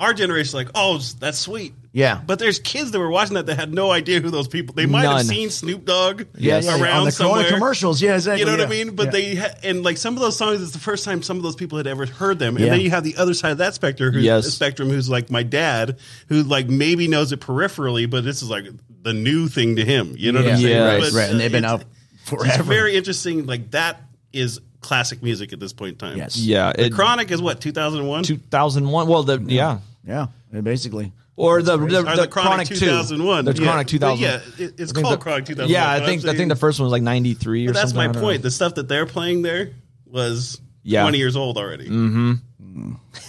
our 0.00 0.12
generation's 0.14 0.54
like, 0.54 0.68
oh, 0.74 0.98
that's 1.18 1.38
sweet. 1.38 1.74
Yeah. 1.90 2.20
but 2.24 2.38
there's 2.38 2.60
kids 2.60 2.92
that 2.92 2.98
were 3.00 3.10
watching 3.10 3.34
that 3.34 3.46
that 3.46 3.56
had 3.56 3.74
no 3.74 3.90
idea 3.90 4.20
who 4.20 4.30
those 4.30 4.46
people. 4.46 4.72
They 4.74 4.86
might 4.86 5.02
None. 5.02 5.16
have 5.16 5.26
seen 5.26 5.50
Snoop 5.50 5.84
Dogg 5.84 6.22
Yes. 6.36 6.64
Yeah, 6.64 6.76
yeah, 6.76 6.82
around 6.82 6.98
on 6.98 7.04
the 7.06 7.10
somewhere. 7.10 7.40
Corona 7.42 7.56
commercials. 7.56 8.00
Yeah, 8.00 8.14
exactly. 8.14 8.40
You 8.40 8.46
know 8.46 8.52
what 8.52 8.60
I 8.66 8.70
mean? 8.70 8.94
But 8.94 9.06
Yeah. 9.06 9.10
they 9.10 9.34
ha- 9.34 9.54
and 9.64 9.82
like 9.82 9.96
some 9.96 10.14
of 10.14 10.20
those 10.20 10.36
songs, 10.36 10.62
it's 10.62 10.70
the 10.70 10.78
first 10.78 11.04
time 11.04 11.22
some 11.24 11.38
of 11.38 11.42
those 11.42 11.56
people 11.56 11.76
had 11.78 11.88
ever 11.88 12.06
heard 12.06 12.38
them. 12.38 12.56
And 12.56 12.64
Yeah. 12.66 12.72
then 12.72 12.82
you 12.82 12.90
have 12.90 13.02
the 13.02 13.16
other 13.16 13.34
side 13.34 13.50
of 13.50 13.58
that 13.58 13.74
spectrum, 13.74 14.12
who's, 14.14 14.22
Yes. 14.22 14.46
spectrum, 14.48 14.90
who's 14.90 15.08
like 15.08 15.28
my 15.30 15.42
dad, 15.42 15.96
who 16.28 16.44
like 16.44 16.68
maybe 16.68 17.08
knows 17.08 17.32
it 17.32 17.40
peripherally, 17.40 18.08
but 18.08 18.22
this 18.22 18.42
is 18.42 18.48
like 18.50 18.66
the 19.02 19.14
new 19.14 19.48
thing 19.48 19.74
to 19.76 19.84
him. 19.84 20.14
You 20.16 20.30
know 20.30 20.38
what 20.40 20.52
I'm 20.52 20.56
Yeah. 20.60 20.62
saying? 20.62 20.76
Yeah. 20.76 20.86
right, 20.86 21.00
But, 21.00 21.12
right, 21.14 21.30
and 21.30 21.40
they've 21.40 21.50
been 21.50 21.64
uh, 21.64 21.74
it's- 21.76 21.86
out 21.86 21.86
It's 22.20 22.30
forever. 22.30 22.62
very 22.62 22.94
interesting. 22.94 23.46
Like 23.46 23.72
that 23.72 24.02
is 24.32 24.60
classic 24.82 25.20
music 25.22 25.52
at 25.52 25.58
this 25.58 25.72
point 25.72 25.94
in 25.94 25.96
time. 25.98 26.16
Yes. 26.16 26.36
yeah, 26.36 26.72
The 26.72 26.84
it, 26.86 26.92
Chronic 26.92 27.32
is 27.32 27.42
what 27.42 27.60
2001. 27.60 28.22
2001. 28.22 29.08
Well, 29.08 29.24
the 29.24 29.42
yeah. 29.44 29.78
Yeah, 30.08 30.26
basically. 30.62 31.12
Or 31.36 31.62
the, 31.62 31.76
the, 31.76 31.86
the, 31.86 32.02
the 32.22 32.26
Chronic, 32.28 32.66
2001. 32.66 33.44
2. 33.44 33.52
The 33.52 33.62
Yeah. 33.62 33.68
Chronic 33.68 33.86
2000. 33.86 34.20
Yeah, 34.24 34.40
it- 34.58 34.74
it's 34.80 34.90
called 34.92 35.12
the- 35.14 35.18
Chronic 35.18 35.44
2001. 35.46 35.70
Yeah, 35.70 35.88
I 35.88 36.04
think 36.04 36.24
I'm 36.24 36.30
I 36.30 36.34
think 36.34 36.48
the 36.48 36.56
first 36.56 36.80
one 36.80 36.86
was 36.86 36.92
like 36.92 37.02
93 37.02 37.66
or 37.66 37.68
But 37.68 37.74
that's 37.74 37.92
something. 37.92 38.12
my 38.12 38.20
point. 38.20 38.38
know. 38.40 38.42
The 38.42 38.50
stuff 38.50 38.74
that 38.74 38.88
they're 38.88 39.06
playing 39.06 39.42
there 39.42 39.70
was 40.06 40.60
Yeah. 40.82 41.02
20 41.02 41.18
years 41.18 41.36
old 41.36 41.56
already. 41.56 41.88
Mm-hmm. 41.88 42.32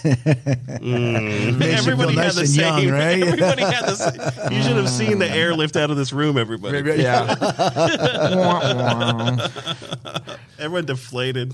Makes 0.03 0.21
you 0.83 1.91
Everybody 1.91 2.13
feel 2.13 2.23
had 2.23 2.35
nice 2.35 2.35
the 2.35 2.47
same. 2.47 2.89
young, 2.89 2.93
right? 2.93 3.21
Everybody 3.27 3.63
had 3.63 3.85
the 3.85 3.95
same. 3.95 4.51
You 4.53 4.63
should 4.63 4.75
have 4.77 4.89
seen 4.89 5.19
the 5.19 5.29
air 5.29 5.53
lift 5.55 5.75
out 5.75 5.91
of 5.91 5.97
this 5.97 6.13
room. 6.13 6.37
Everybody. 6.37 6.77
Yeah. 7.01 7.35
Everyone 10.59 10.85
deflated. 10.85 11.53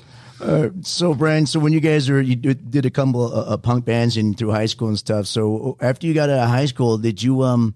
So, 0.81 1.13
Brian, 1.13 1.45
so 1.45 1.59
when 1.59 1.73
you 1.73 1.79
guys 1.79 2.09
are 2.09 2.21
you 2.21 2.35
did 2.35 2.85
a 2.85 2.89
couple 2.89 3.31
of 3.31 3.51
uh, 3.51 3.57
punk 3.57 3.85
bands 3.85 4.17
in 4.17 4.33
through 4.33 4.51
high 4.51 4.65
school 4.65 4.87
and 4.89 4.97
stuff. 4.97 5.27
So 5.27 5.77
after 5.79 6.07
you 6.07 6.13
got 6.13 6.29
out 6.29 6.43
of 6.43 6.49
high 6.49 6.65
school, 6.65 6.97
did 6.97 7.21
you 7.23 7.43
um 7.43 7.73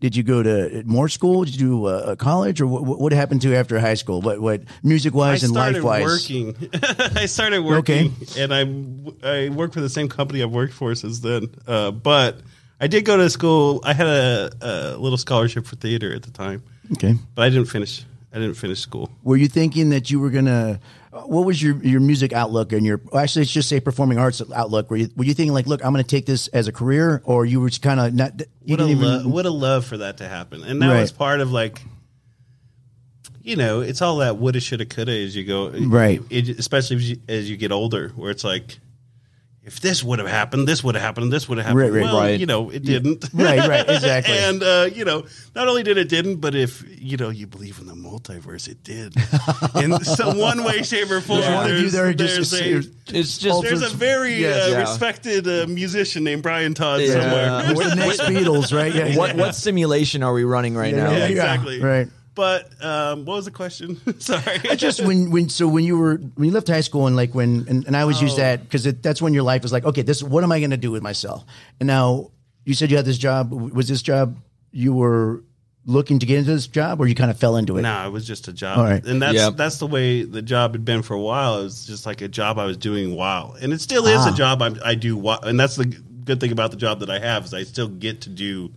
did 0.00 0.16
you 0.16 0.22
go 0.24 0.42
to 0.42 0.82
more 0.84 1.08
school? 1.08 1.44
Did 1.44 1.54
you 1.54 1.66
do 1.68 1.84
uh, 1.86 2.16
college, 2.16 2.60
or 2.60 2.66
what, 2.66 2.98
what 3.00 3.12
happened 3.12 3.40
to 3.42 3.48
you 3.50 3.54
after 3.54 3.78
high 3.78 3.94
school? 3.94 4.20
What 4.20 4.40
what 4.40 4.62
music 4.82 5.14
wise 5.14 5.44
and 5.44 5.54
life 5.54 5.80
wise? 5.82 6.02
working. 6.04 6.56
I 7.16 7.26
started 7.26 7.60
working, 7.62 8.12
Okay. 8.22 8.42
and 8.42 8.52
I 8.52 9.46
I 9.46 9.48
worked 9.50 9.74
for 9.74 9.80
the 9.80 9.88
same 9.88 10.08
company 10.08 10.42
I've 10.42 10.50
worked 10.50 10.74
for 10.74 10.94
since 10.96 11.20
then. 11.20 11.54
Uh, 11.66 11.92
but 11.92 12.40
I 12.80 12.88
did 12.88 13.04
go 13.04 13.16
to 13.16 13.30
school. 13.30 13.80
I 13.84 13.94
had 13.94 14.08
a, 14.08 14.50
a 14.60 14.96
little 14.96 15.18
scholarship 15.18 15.66
for 15.66 15.76
theater 15.76 16.12
at 16.12 16.24
the 16.24 16.32
time, 16.32 16.64
Okay. 16.94 17.14
but 17.36 17.42
I 17.42 17.48
didn't 17.48 17.66
finish. 17.66 18.04
I 18.34 18.38
didn't 18.40 18.54
finish 18.54 18.80
school. 18.80 19.08
Were 19.22 19.36
you 19.36 19.46
thinking 19.46 19.90
that 19.90 20.10
you 20.10 20.18
were 20.18 20.30
gonna? 20.30 20.80
What 21.12 21.44
was 21.44 21.62
your 21.62 21.76
your 21.84 22.00
music 22.00 22.32
outlook 22.32 22.72
and 22.72 22.86
your 22.86 22.98
actually 23.14 23.42
let's 23.42 23.52
just 23.52 23.68
say 23.68 23.80
performing 23.80 24.16
arts 24.18 24.40
outlook? 24.54 24.90
Were 24.90 24.96
you 24.96 25.10
were 25.14 25.24
you 25.24 25.34
thinking 25.34 25.52
like, 25.52 25.66
look, 25.66 25.84
I'm 25.84 25.92
going 25.92 26.02
to 26.02 26.08
take 26.08 26.24
this 26.24 26.48
as 26.48 26.68
a 26.68 26.72
career, 26.72 27.20
or 27.26 27.44
you 27.44 27.60
were 27.60 27.68
just 27.68 27.82
kind 27.82 28.00
of 28.00 28.14
not? 28.14 28.40
You 28.64 28.72
Would 28.72 28.80
have 28.80 28.88
didn't 28.88 29.02
lo- 29.02 29.18
even. 29.20 29.32
would 29.32 29.44
have 29.44 29.52
loved 29.54 29.86
for 29.86 29.98
that 29.98 30.16
to 30.18 30.28
happen, 30.28 30.64
and 30.64 30.80
that 30.80 30.88
Right. 30.88 31.00
was 31.02 31.12
part 31.12 31.40
of 31.40 31.52
like, 31.52 31.82
you 33.42 33.56
know, 33.56 33.80
it's 33.82 34.00
all 34.00 34.16
that 34.18 34.38
woulda, 34.38 34.60
shoulda, 34.60 34.86
coulda 34.86 35.12
as 35.12 35.36
you 35.36 35.44
go, 35.44 35.68
Right. 35.70 36.22
It, 36.30 36.48
especially 36.58 36.96
as 36.96 37.10
you, 37.10 37.16
as 37.28 37.50
you 37.50 37.56
get 37.58 37.72
older, 37.72 38.08
where 38.16 38.30
it's 38.30 38.44
like, 38.44 38.78
if 39.64 39.78
this 39.80 40.02
would 40.02 40.18
have 40.18 40.26
happened, 40.28 40.66
this 40.66 40.82
would 40.82 40.96
have 40.96 41.02
happened, 41.04 41.32
this 41.32 41.48
would 41.48 41.58
have 41.58 41.66
happened. 41.66 41.80
Right, 41.80 41.92
right, 41.92 42.02
well, 42.02 42.18
right. 42.18 42.40
you 42.40 42.46
know, 42.46 42.70
it 42.70 42.82
didn't. 42.84 43.24
Right, 43.34 43.66
right, 43.68 43.88
exactly. 43.88 44.36
and 44.36 44.62
uh, 44.62 44.88
you 44.92 45.04
know, 45.04 45.24
not 45.54 45.68
only 45.68 45.82
did 45.82 45.98
it 45.98 46.08
didn't, 46.08 46.36
but 46.36 46.54
if 46.54 46.84
you 47.00 47.16
know 47.16 47.28
you 47.30 47.46
believe 47.46 47.78
in 47.78 47.86
the 47.86 47.94
multiverse, 47.94 48.68
it 48.68 48.82
did. 48.82 49.14
in 49.82 49.98
some 50.04 50.38
one 50.38 50.64
way, 50.64 50.82
shape, 50.82 51.10
or 51.10 51.20
form. 51.20 51.40
There's 51.40 51.54
one 51.54 51.64
of 51.64 51.70
you 51.70 51.76
There's, 51.90 51.92
there 51.92 52.06
who 52.08 52.14
there's 52.14 52.36
just- 52.50 52.52
a 52.54 53.18
It's 53.18 53.38
just 53.38 53.62
there's 53.62 53.82
a 53.82 53.88
very 53.88 54.34
Yes. 54.34 54.68
uh, 54.68 54.70
Yeah. 54.72 54.80
respected 54.80 55.46
uh, 55.48 55.66
musician 55.68 56.24
named 56.24 56.42
Brian 56.42 56.74
Todd 56.74 57.00
Yeah. 57.00 57.12
somewhere. 57.12 57.74
We're 57.76 57.88
the 57.90 57.96
next 57.96 58.20
Beatles, 58.20 58.76
right? 58.76 58.92
Yeah. 58.94 59.16
what 59.16 59.36
what 59.36 59.54
simulation 59.54 60.22
are 60.22 60.32
we 60.32 60.44
running 60.44 60.74
right 60.74 60.94
now? 60.94 61.10
Yeah, 61.12 61.26
exactly. 61.26 61.80
Right. 61.80 62.08
But 62.34 62.82
um, 62.82 63.24
what 63.26 63.36
was 63.36 63.44
the 63.44 63.50
question? 63.50 64.00
Sorry. 64.20 64.60
I 64.70 64.74
just 64.74 65.04
when 65.04 65.30
when 65.30 65.48
so 65.50 65.68
when 65.68 65.84
you 65.84 65.98
were 65.98 66.16
when 66.16 66.46
you 66.48 66.50
left 66.52 66.68
high 66.68 66.80
school 66.80 67.06
and 67.06 67.14
like 67.14 67.34
when 67.34 67.66
and, 67.68 67.86
and 67.86 67.96
I 67.96 68.00
always 68.00 68.22
use 68.22 68.32
Oh. 68.34 68.36
that 68.36 68.62
because 68.62 68.84
that's 68.84 69.20
when 69.20 69.34
your 69.34 69.42
life 69.42 69.64
is 69.64 69.72
like 69.72 69.84
okay 69.84 70.02
this 70.02 70.22
what 70.22 70.42
am 70.42 70.50
I 70.50 70.58
going 70.60 70.70
to 70.70 70.76
do 70.78 70.90
with 70.90 71.02
myself 71.02 71.44
and 71.78 71.86
now 71.86 72.30
you 72.64 72.72
said 72.74 72.90
you 72.90 72.96
had 72.96 73.04
this 73.04 73.18
job 73.18 73.52
was 73.52 73.86
this 73.86 74.00
job 74.00 74.38
you 74.70 74.94
were 74.94 75.42
looking 75.84 76.20
to 76.20 76.24
get 76.26 76.38
into 76.38 76.52
this 76.52 76.68
job 76.68 77.00
or 77.00 77.06
you 77.08 77.14
kind 77.14 77.30
of 77.30 77.38
fell 77.38 77.56
into 77.56 77.76
it 77.76 77.82
No, 77.82 78.06
it 78.06 78.10
was 78.10 78.26
just 78.26 78.48
a 78.48 78.52
job, 78.52 78.78
All 78.78 78.84
right. 78.84 79.04
and 79.04 79.20
that's 79.20 79.34
Yep. 79.34 79.56
that's 79.56 79.78
the 79.78 79.86
way 79.86 80.22
the 80.22 80.40
job 80.40 80.72
had 80.72 80.84
been 80.86 81.02
for 81.02 81.12
a 81.14 81.20
while. 81.20 81.58
It 81.60 81.64
was 81.64 81.84
just 81.84 82.06
like 82.06 82.22
a 82.22 82.28
job 82.28 82.58
I 82.58 82.64
was 82.64 82.76
doing 82.78 83.14
while, 83.16 83.56
and 83.60 83.72
it 83.74 83.80
still 83.82 84.06
is 84.06 84.20
Ah. 84.20 84.32
a 84.32 84.34
job 84.34 84.62
I'm, 84.62 84.78
I 84.84 84.94
do. 84.94 85.16
While, 85.16 85.40
and 85.42 85.58
that's 85.60 85.76
the 85.76 85.84
good 85.84 86.38
thing 86.40 86.52
about 86.52 86.70
the 86.70 86.76
job 86.76 87.00
that 87.00 87.10
I 87.10 87.18
have 87.18 87.44
is 87.46 87.52
I 87.52 87.64
still 87.64 87.88
get 87.88 88.20
to 88.22 88.30
do 88.30 88.70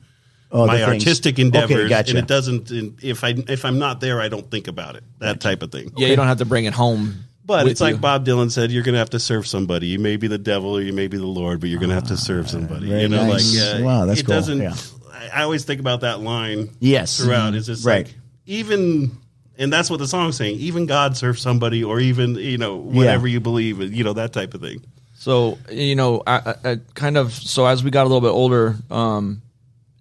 Oh, 0.51 0.65
my 0.67 0.77
the 0.77 0.85
things. 0.85 1.03
artistic 1.03 1.35
Okay, 1.35 1.41
endeavors, 1.41 1.89
gotcha. 1.89 2.11
and 2.11 2.19
it 2.19 2.27
doesn't. 2.27 2.69
and 2.71 2.97
If 3.03 3.23
I 3.23 3.29
if 3.47 3.65
I'm 3.65 3.79
not 3.79 3.99
there, 3.99 4.21
I 4.21 4.29
don't 4.29 4.49
think 4.49 4.67
about 4.67 4.95
it. 4.95 5.03
That 5.19 5.41
type 5.41 5.63
of 5.63 5.71
thing. 5.71 5.91
Yeah, 5.97 6.07
you 6.07 6.15
don't 6.15 6.27
have 6.27 6.37
to 6.37 6.45
bring 6.45 6.65
it 6.65 6.73
home. 6.73 7.15
But 7.45 7.67
it's 7.67 7.81
like 7.81 7.95
you. 7.95 8.01
Bob 8.01 8.25
Dylan 8.25 8.49
said, 8.49 8.71
you're 8.71 8.81
going 8.83 8.93
to 8.93 8.99
have 8.99 9.11
to 9.11 9.19
serve 9.19 9.45
somebody. 9.45 9.85
You 9.87 9.99
may 9.99 10.17
be 10.17 10.27
the 10.27 10.37
devil 10.39 10.75
or 10.77 10.81
you 10.81 10.93
may 10.93 11.07
be 11.07 11.17
the 11.17 11.27
Lord, 11.27 11.59
but 11.59 11.69
you're 11.69 11.79
going 11.79 11.89
to 11.89 11.95
have 11.95 12.07
to 12.07 12.17
serve 12.17 12.49
somebody. 12.49 12.87
Ah, 12.87 12.89
very 12.89 13.01
you 13.03 13.07
know, 13.09 13.25
nice. 13.27 13.55
like 13.55 13.81
uh, 13.81 13.83
Wow, 13.83 14.05
that's 14.05 14.21
it 14.21 14.25
cool. 14.25 14.35
doesn't. 14.35 14.59
Yeah. 14.61 14.73
I, 15.13 15.41
I 15.41 15.43
always 15.43 15.63
think 15.63 15.79
about 15.79 16.01
that 16.01 16.21
line. 16.21 16.69
Yes. 16.79 17.17
throughout. 17.19 17.53
It's 17.53 17.67
just 17.67 17.85
Right. 17.85 18.07
like 18.07 18.15
even, 18.47 19.11
and 19.59 19.71
that's 19.71 19.89
what 19.91 19.97
the 19.99 20.07
song's 20.07 20.37
saying. 20.37 20.55
Even 20.59 20.85
God 20.87 21.17
serves 21.17 21.39
somebody, 21.41 21.83
or 21.83 21.99
even 21.99 22.33
you 22.35 22.57
know 22.57 22.77
whatever 22.77 23.27
you 23.27 23.39
believe, 23.39 23.79
you 23.93 24.03
know 24.03 24.13
that 24.13 24.33
type 24.33 24.53
of 24.55 24.61
thing. 24.61 24.81
So 25.13 25.57
you 25.71 25.95
know, 25.95 26.23
I, 26.25 26.55
I, 26.63 26.71
I 26.71 26.75
kind 26.95 27.15
of 27.17 27.31
so 27.31 27.65
as 27.67 27.83
we 27.83 27.91
got 27.91 28.03
a 28.03 28.09
little 28.09 28.21
bit 28.21 28.33
older, 28.33 28.75
um, 28.89 29.41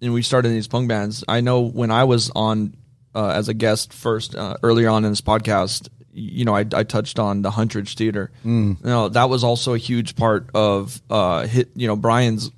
and 0.01 0.13
we 0.13 0.21
started 0.21 0.49
in 0.49 0.55
these 0.55 0.67
punk 0.67 0.87
bands. 0.89 1.23
I 1.27 1.41
know 1.41 1.61
when 1.61 1.91
I 1.91 2.03
was 2.03 2.31
on 2.35 2.75
uh, 3.13 3.29
as 3.29 3.47
a 3.49 3.53
guest 3.53 3.93
first 3.93 4.35
uh, 4.35 4.57
earlier 4.63 4.89
on 4.89 5.05
in 5.05 5.11
this 5.11 5.21
podcast, 5.21 5.87
you 6.11 6.45
know, 6.45 6.55
I, 6.55 6.65
I 6.73 6.83
touched 6.83 7.19
on 7.19 7.41
the 7.41 7.49
Huntridge 7.51 7.95
Theater. 7.95 8.31
Mm. 8.45 8.79
You 8.79 8.85
know, 8.85 9.09
that 9.09 9.29
was 9.29 9.43
also 9.43 9.73
a 9.73 9.77
huge 9.77 10.15
part 10.15 10.49
of 10.53 11.01
uh, 11.09 11.45
hit. 11.47 11.69
You 11.75 11.87
know, 11.87 11.95
Brian's 11.95 12.51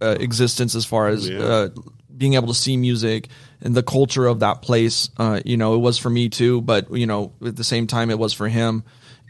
uh, 0.00 0.16
existence 0.20 0.74
as 0.74 0.84
far 0.84 1.08
as 1.08 1.28
Yeah. 1.28 1.38
uh, 1.40 1.68
being 2.16 2.34
able 2.34 2.48
to 2.48 2.54
see 2.54 2.76
music 2.76 3.28
and 3.60 3.74
the 3.74 3.82
culture 3.82 4.26
of 4.26 4.40
that 4.40 4.60
place. 4.62 5.08
Uh, 5.16 5.40
you 5.44 5.56
know, 5.56 5.74
it 5.74 5.78
was 5.78 5.98
for 5.98 6.10
me 6.10 6.28
too, 6.28 6.60
but 6.62 6.90
you 6.92 7.06
know, 7.06 7.32
at 7.44 7.56
the 7.56 7.64
same 7.64 7.86
time, 7.86 8.10
it 8.10 8.18
was 8.18 8.32
for 8.32 8.48
him 8.48 8.82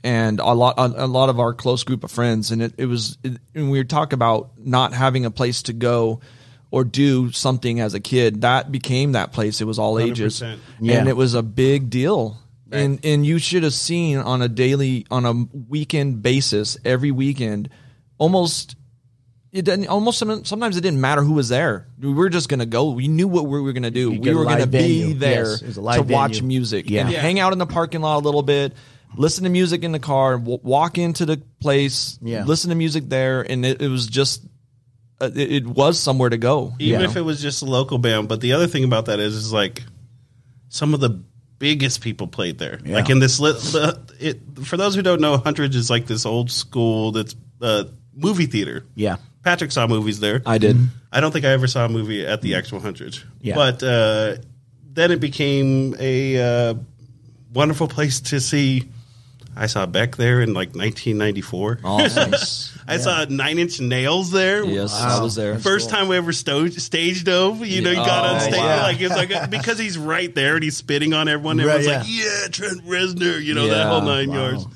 and 0.05 0.39
a 0.41 0.53
lot 0.53 0.75
a, 0.79 1.05
a 1.05 1.07
lot 1.07 1.29
of 1.29 1.39
our 1.41 1.53
close 1.53 1.83
group 1.85 2.05
of 2.05 2.11
friends. 2.11 2.51
And 2.51 2.63
it, 2.63 2.73
it 2.79 2.87
was 2.87 3.19
it, 3.25 3.39
and 3.55 3.71
we 3.71 3.83
talk 3.85 4.13
about 4.13 4.51
not 4.57 4.93
having 4.95 5.25
a 5.25 5.31
place 5.31 5.63
to 5.63 5.73
go 5.73 6.21
or 6.71 6.85
do 6.85 7.33
something 7.33 7.81
as 7.81 7.95
a 7.95 8.01
kid. 8.01 8.43
That 8.43 8.71
became 8.71 9.13
that 9.13 9.33
place. 9.33 9.61
It 9.61 9.65
was 9.65 9.79
all 9.79 9.99
ages, 9.99 10.41
100%. 10.43 10.59
Yeah. 10.81 10.99
and 10.99 11.09
it 11.09 11.17
was 11.17 11.35
a 11.35 11.43
big 11.43 11.91
deal. 11.91 12.39
And 12.71 13.01
and 13.05 13.25
you 13.25 13.39
should 13.39 13.63
have 13.63 13.73
seen 13.73 14.19
on 14.19 14.43
a 14.43 14.49
daily 14.49 15.07
on 15.11 15.25
a 15.25 15.33
weekend 15.69 16.23
basis 16.23 16.77
every 16.85 17.11
weekend, 17.11 17.71
almost 18.19 18.77
it 19.51 19.65
didn't 19.65 19.87
almost 19.89 20.19
sometimes 20.19 20.77
it 20.77 20.83
didn't 20.83 21.01
matter 21.01 21.23
who 21.23 21.33
was 21.33 21.49
there. 21.49 21.89
We 21.99 22.13
were 22.13 22.29
just 22.29 22.51
gonna 22.51 22.67
go. 22.67 22.91
We 22.91 23.09
knew 23.09 23.27
what 23.27 23.47
we 23.47 23.59
were 23.63 23.73
gonna 23.73 23.91
do. 23.91 24.13
You 24.13 24.21
We 24.21 24.35
were 24.35 24.45
gonna 24.45 24.61
live 24.61 24.71
be 24.71 25.15
there 25.15 25.45
Yes, 25.53 25.63
it 25.63 25.67
was 25.69 25.79
a 25.79 25.81
to 25.81 25.87
live 25.87 26.11
watch 26.11 26.43
music 26.43 26.91
Yeah. 26.91 27.03
and 27.05 27.11
Yeah. 27.13 27.21
hang 27.21 27.41
out 27.41 27.55
in 27.55 27.59
the 27.59 27.65
parking 27.67 28.03
lot 28.03 28.19
a 28.19 28.25
little 28.25 28.43
bit, 28.43 28.75
listen 29.17 29.45
to 29.45 29.51
music 29.51 29.83
in 29.83 29.93
the 29.93 29.99
car, 29.99 30.37
w- 30.37 30.61
walk 30.63 30.99
into 30.99 31.25
the 31.25 31.41
place, 31.61 32.19
Yeah. 32.21 32.45
listen 32.45 32.69
to 32.69 32.77
music 32.77 33.09
there, 33.09 33.41
and 33.41 33.65
it, 33.65 33.81
it 33.81 33.89
was 33.89 34.07
just 34.07 34.43
uh, 35.21 35.31
it, 35.35 35.53
it 35.53 35.67
was 35.67 35.99
somewhere 35.99 36.29
to 36.29 36.39
go. 36.39 36.75
Even 36.79 37.03
if 37.03 37.17
it 37.17 37.23
was 37.23 37.43
just 37.43 37.63
a 37.63 37.65
local 37.65 37.99
band. 37.99 38.29
But 38.29 38.41
the 38.41 38.53
other 38.53 38.67
thing 38.67 38.85
about 38.85 39.07
that 39.07 39.19
is, 39.21 39.35
is 39.35 39.53
like 39.53 39.83
some 40.69 40.95
of 40.95 41.01
the 41.01 41.23
biggest 41.59 42.01
people 42.01 42.27
played 42.27 42.59
there. 42.59 42.79
Yeah. 42.85 42.97
Like 42.97 43.11
in 43.11 43.19
this, 43.19 43.41
li- 43.41 43.53
the, 43.53 44.01
it 44.21 44.41
for 44.65 44.77
those 44.77 44.95
who 44.95 45.03
don't 45.03 45.21
know, 45.21 45.39
Huntridge 45.39 45.75
is 45.75 45.91
like 45.91 46.07
this 46.07 46.25
old 46.25 46.51
school 46.51 47.13
that's 47.13 47.35
uh, 47.61 47.85
movie 48.15 48.47
theater. 48.47 48.85
yeah 48.95 49.17
Patrick 49.49 49.73
saw 49.73 49.87
movies 49.87 50.21
there. 50.21 50.43
I 50.45 50.59
did. 50.59 50.77
I 51.11 51.21
don't 51.21 51.33
think 51.33 51.45
I 51.45 51.51
ever 51.51 51.67
saw 51.67 51.87
a 51.87 51.89
movie 51.89 52.27
at 52.27 52.43
the 52.43 52.57
actual 52.57 52.81
Huntridge. 52.81 53.25
Yeah. 53.41 53.55
But 53.55 53.83
uh, 53.83 54.37
then 54.93 55.11
it 55.11 55.21
became 55.21 55.95
a 55.99 56.71
uh, 56.71 56.75
wonderful 57.55 57.89
place 57.89 58.21
to 58.21 58.41
see. 58.41 58.91
I 59.57 59.67
saw 59.67 59.87
Beck 59.87 60.17
there 60.17 60.41
in 60.41 60.53
like 60.53 60.75
1994. 60.75 61.81
Awesome. 61.83 62.33
I 62.89 62.97
saw 62.97 63.25
Nine 63.29 63.59
Inch 63.59 63.81
Nails 63.81 64.31
there. 64.31 64.65
yes, 64.65 64.93
I 64.95 65.21
was 65.23 65.35
there. 65.35 65.59
First 65.59 65.91
time 65.91 66.09
we 66.09 66.17
ever 66.17 66.33
sto- 66.33 66.69
stage 66.69 67.25
dove, 67.25 67.65
you 67.67 67.83
know, 67.83 67.91
you 67.91 67.97
got 67.97 68.25
Oh, 68.25 68.35
on 68.35 68.41
stage 68.41 68.55
wow. 68.57 68.83
like 68.83 69.01
it's 69.01 69.15
like 69.15 69.51
because 69.51 69.79
he's 69.79 69.99
right 69.99 70.35
there 70.35 70.55
and 70.55 70.63
he's 70.65 70.77
spitting 70.77 71.13
on 71.13 71.29
everyone. 71.29 71.59
Right, 71.59 71.67
Everyone's 71.67 71.87
like, 71.87 72.07
"Yeah, 72.09 72.49
Trent 72.51 72.85
Reznor," 72.87 73.43
you 73.43 73.55
know 73.55 73.69
that 73.69 73.87
whole 73.89 74.03
nine 74.03 74.31
Wow. 74.31 74.37
yards. 74.37 74.67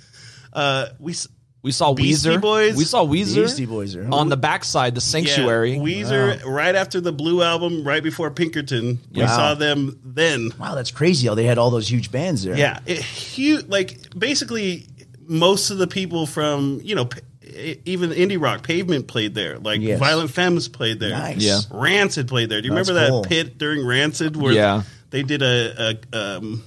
Uh, 0.53 0.87
we 0.99 1.13
s- 1.13 1.29
We 1.63 1.71
saw 1.71 1.95
Beastie 1.95 2.29
Weezer. 2.31 2.41
Boys? 2.41 2.77
We 2.77 2.85
saw 2.85 3.05
Weezer. 3.07 3.43
Beastie 3.45 3.67
Boys 3.67 3.95
are- 3.95 4.09
on 4.11 4.29
the 4.29 4.37
backside, 4.37 4.95
the 4.97 5.01
Sanctuary. 5.01 5.75
Yeah, 5.75 5.79
Weezer 5.79 6.45
right 6.45 6.75
after 6.75 7.01
the 7.01 7.13
Blue 7.13 7.41
album, 7.41 7.85
right 7.85 8.03
before 8.03 8.31
Pinkerton. 8.33 8.99
We 9.15 9.23
Wow. 9.23 9.29
saw 9.29 9.55
them 9.55 9.99
then. 10.05 10.51
wow 10.59 10.75
that's 10.75 10.91
crazy 10.91 11.29
how 11.29 11.35
they 11.37 11.45
had 11.45 11.59
all 11.59 11.71
those 11.71 11.89
huge 11.91 12.11
bands 12.11 12.43
there 12.43 12.57
Yeah, 12.59 12.81
it, 12.85 12.99
huge. 12.99 13.67
Like 13.69 13.99
basically, 14.19 14.89
most 15.29 15.71
of 15.71 15.79
the 15.79 15.87
people 15.87 16.27
from 16.27 16.81
you 16.83 16.95
know. 16.97 17.09
P- 17.53 17.81
Even 17.85 18.11
indie 18.11 18.41
rock, 18.41 18.63
Pavement 18.63 19.07
played 19.07 19.35
there. 19.35 19.59
Like 19.59 19.81
Yes. 19.81 19.99
Violent 19.99 20.31
Femmes 20.31 20.69
played 20.69 21.01
there. 21.01 21.11
Nice. 21.11 21.39
Yeah. 21.43 21.61
Rancid 21.71 22.29
played 22.29 22.49
there. 22.49 22.61
Do 22.63 22.69
you 22.69 22.75
That's 22.75 22.89
remember 22.89 23.07
that 23.07 23.11
cool. 23.11 23.25
pit 23.25 23.59
during 23.59 23.87
Rancid 23.87 24.37
where 24.37 24.53
Yeah. 24.53 24.83
they 25.11 25.23
did 25.23 25.43
a, 25.43 25.99
a 26.13 26.19
um, 26.39 26.63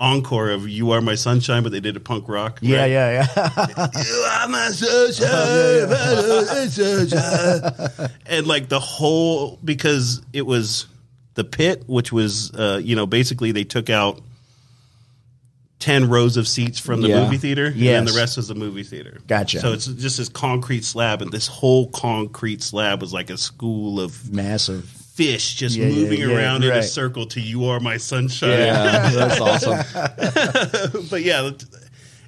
encore 0.00 0.50
of 0.50 0.68
"You 0.68 0.90
Are 0.92 1.00
My 1.00 1.14
Sunshine," 1.14 1.62
but 1.62 1.72
they 1.72 1.80
did 1.80 1.96
a 1.96 2.00
punk 2.00 2.28
rock. 2.28 2.58
yeah 2.60 2.80
right? 2.80 2.90
yeah 2.90 3.26
yeah 3.36 3.88
You 4.04 4.26
are 4.30 4.48
my 4.48 4.68
sunshine, 4.70 5.88
and 8.26 8.46
like 8.46 8.68
the 8.68 8.80
whole 8.80 9.58
because 9.64 10.22
it 10.32 10.46
was 10.46 10.86
the 11.34 11.44
pit, 11.44 11.84
which 11.86 12.12
was 12.12 12.52
uh, 12.54 12.80
you 12.82 12.96
know 12.96 13.06
basically 13.06 13.52
they 13.52 13.64
took 13.64 13.90
out 13.90 14.20
ten 15.82 16.08
rows 16.08 16.36
of 16.36 16.46
seats 16.46 16.78
from 16.78 17.00
the 17.00 17.08
Yeah. 17.08 17.24
movie 17.24 17.38
theater, 17.38 17.66
and 17.66 17.76
Yes. 17.76 17.92
then 17.96 18.04
the 18.04 18.12
rest 18.20 18.36
was 18.36 18.46
the 18.46 18.54
movie 18.54 18.84
theater. 18.84 19.18
Gotcha. 19.26 19.58
So 19.58 19.72
it's 19.72 19.86
just 19.86 20.16
this 20.16 20.28
concrete 20.28 20.84
slab, 20.84 21.20
and 21.22 21.32
this 21.32 21.48
whole 21.48 21.88
concrete 21.88 22.62
slab 22.62 23.00
was 23.00 23.12
like 23.12 23.30
a 23.30 23.36
school 23.36 24.00
of 24.00 24.32
massive 24.32 24.84
fish 24.84 25.56
just 25.56 25.76
Yeah, 25.76 25.86
yeah, 25.88 25.94
moving 25.94 26.20
yeah, 26.20 26.26
around 26.36 26.62
in 26.62 26.70
a 26.70 26.84
circle 26.84 27.26
to 27.26 27.40
"You 27.40 27.64
Are 27.66 27.80
My 27.80 27.96
Sunshine." 27.96 28.50
yeah, 28.50 29.10
that's 29.14 29.40
awesome. 29.40 31.04
but 31.10 31.22
yeah, 31.22 31.50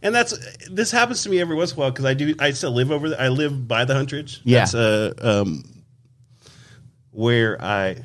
and 0.02 0.12
that's 0.14 0.34
this 0.68 0.90
happens 0.90 1.22
to 1.22 1.30
me 1.30 1.40
every 1.40 1.54
once 1.54 1.70
in 1.72 1.76
a 1.76 1.80
while 1.80 1.90
because 1.92 2.06
I 2.06 2.14
do 2.14 2.34
I 2.40 2.50
still 2.50 2.72
live 2.72 2.90
over 2.90 3.08
there. 3.10 3.20
I 3.20 3.28
live 3.28 3.68
by 3.68 3.84
the 3.84 3.94
Huntridge. 3.94 4.40
Yeah. 4.42 4.60
that's 4.60 4.74
uh, 4.74 5.12
um, 5.22 5.62
where 7.12 7.62
I 7.62 7.98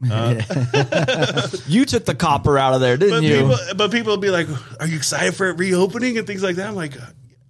that's 0.00 0.48
where 0.48 0.86
I 0.86 1.30
live. 1.42 1.64
You 1.68 1.84
took 1.84 2.04
the 2.04 2.14
copper 2.14 2.58
out 2.58 2.74
of 2.74 2.80
there, 2.80 2.96
didn't 2.96 3.14
But 3.16 3.22
you? 3.24 3.40
people, 3.40 3.56
but 3.76 3.90
people 3.90 4.12
will 4.12 4.16
be 4.18 4.30
like, 4.30 4.46
"Are 4.80 4.86
you 4.86 4.96
excited 4.96 5.34
for 5.34 5.48
it 5.48 5.58
reopening 5.58 6.18
and 6.18 6.26
things 6.26 6.42
like 6.42 6.56
that?" 6.56 6.68
I'm 6.68 6.74
like. 6.76 6.94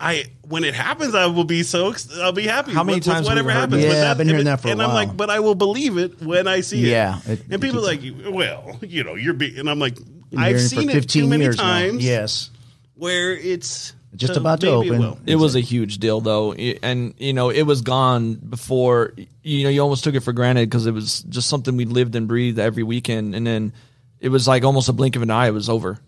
I 0.00 0.26
when 0.42 0.62
it 0.62 0.74
happens, 0.74 1.12
I 1.16 1.26
will 1.26 1.42
be 1.42 1.64
so 1.64 1.90
ex- 1.90 2.08
I'll 2.20 2.30
be 2.30 2.44
happy. 2.46 2.72
How 2.72 2.84
many 2.84 2.98
with, 2.98 3.06
with 3.08 3.14
times 3.16 3.26
have 3.26 3.34
we 3.36 3.42
whatever 3.42 3.50
heard 3.50 3.58
happens? 3.72 3.82
that? 3.82 3.96
Yeah, 4.04 4.10
I've 4.12 4.16
been 4.16 4.28
hearing 4.28 4.44
that 4.44 4.60
for 4.60 4.68
a 4.68 4.70
and 4.70 4.80
I'm 4.80 4.94
like, 4.94 5.16
but 5.16 5.28
I 5.28 5.40
will 5.40 5.56
believe 5.56 5.98
it 5.98 6.22
when 6.22 6.46
I 6.46 6.60
see 6.60 6.84
it. 6.84 6.90
Yeah, 6.90 7.18
it- 7.26 7.42
and 7.50 7.60
people 7.60 7.80
are 7.80 7.82
like, 7.82 8.00
well, 8.30 8.78
you 8.82 9.02
know, 9.02 9.16
you're 9.16 9.34
being, 9.34 9.58
and 9.58 9.68
I'm 9.68 9.80
like, 9.80 9.96
Been 9.96 10.38
I've 10.38 10.60
seen 10.60 10.88
it 10.90 11.08
too 11.08 11.26
many 11.26 11.42
years 11.42 11.56
now. 11.56 11.64
times. 11.64 12.04
yes 12.04 12.50
where 12.94 13.32
it's 13.32 13.92
Just 14.16 14.34
so 14.34 14.40
about 14.40 14.60
to 14.60 14.80
maybe 14.80 14.94
it 14.96 15.00
open. 15.00 15.22
It 15.26 15.36
was 15.36 15.54
a 15.54 15.60
huge 15.60 15.98
deal, 15.98 16.20
though, 16.20 16.52
and 16.52 17.14
you 17.18 17.32
know 17.32 17.50
it 17.50 17.62
was 17.62 17.82
gone 17.82 18.34
before. 18.34 19.12
You 19.42 19.64
know, 19.64 19.70
you 19.70 19.82
almost 19.82 20.02
took 20.02 20.14
it 20.14 20.20
for 20.20 20.32
granted 20.32 20.70
because 20.70 20.86
it 20.86 20.92
was 20.92 21.20
just 21.24 21.48
something 21.48 21.76
we 21.76 21.84
lived 21.84 22.14
and 22.14 22.26
breathed 22.26 22.58
every 22.58 22.82
weekend, 22.82 23.34
and 23.34 23.46
then 23.46 23.72
it 24.18 24.30
was 24.30 24.48
like 24.48 24.64
almost 24.64 24.88
a 24.88 24.92
blink 24.92 25.14
of 25.14 25.22
an 25.22 25.30
eye. 25.30 25.48
It 25.48 25.52
was 25.52 25.68
over. 25.68 25.98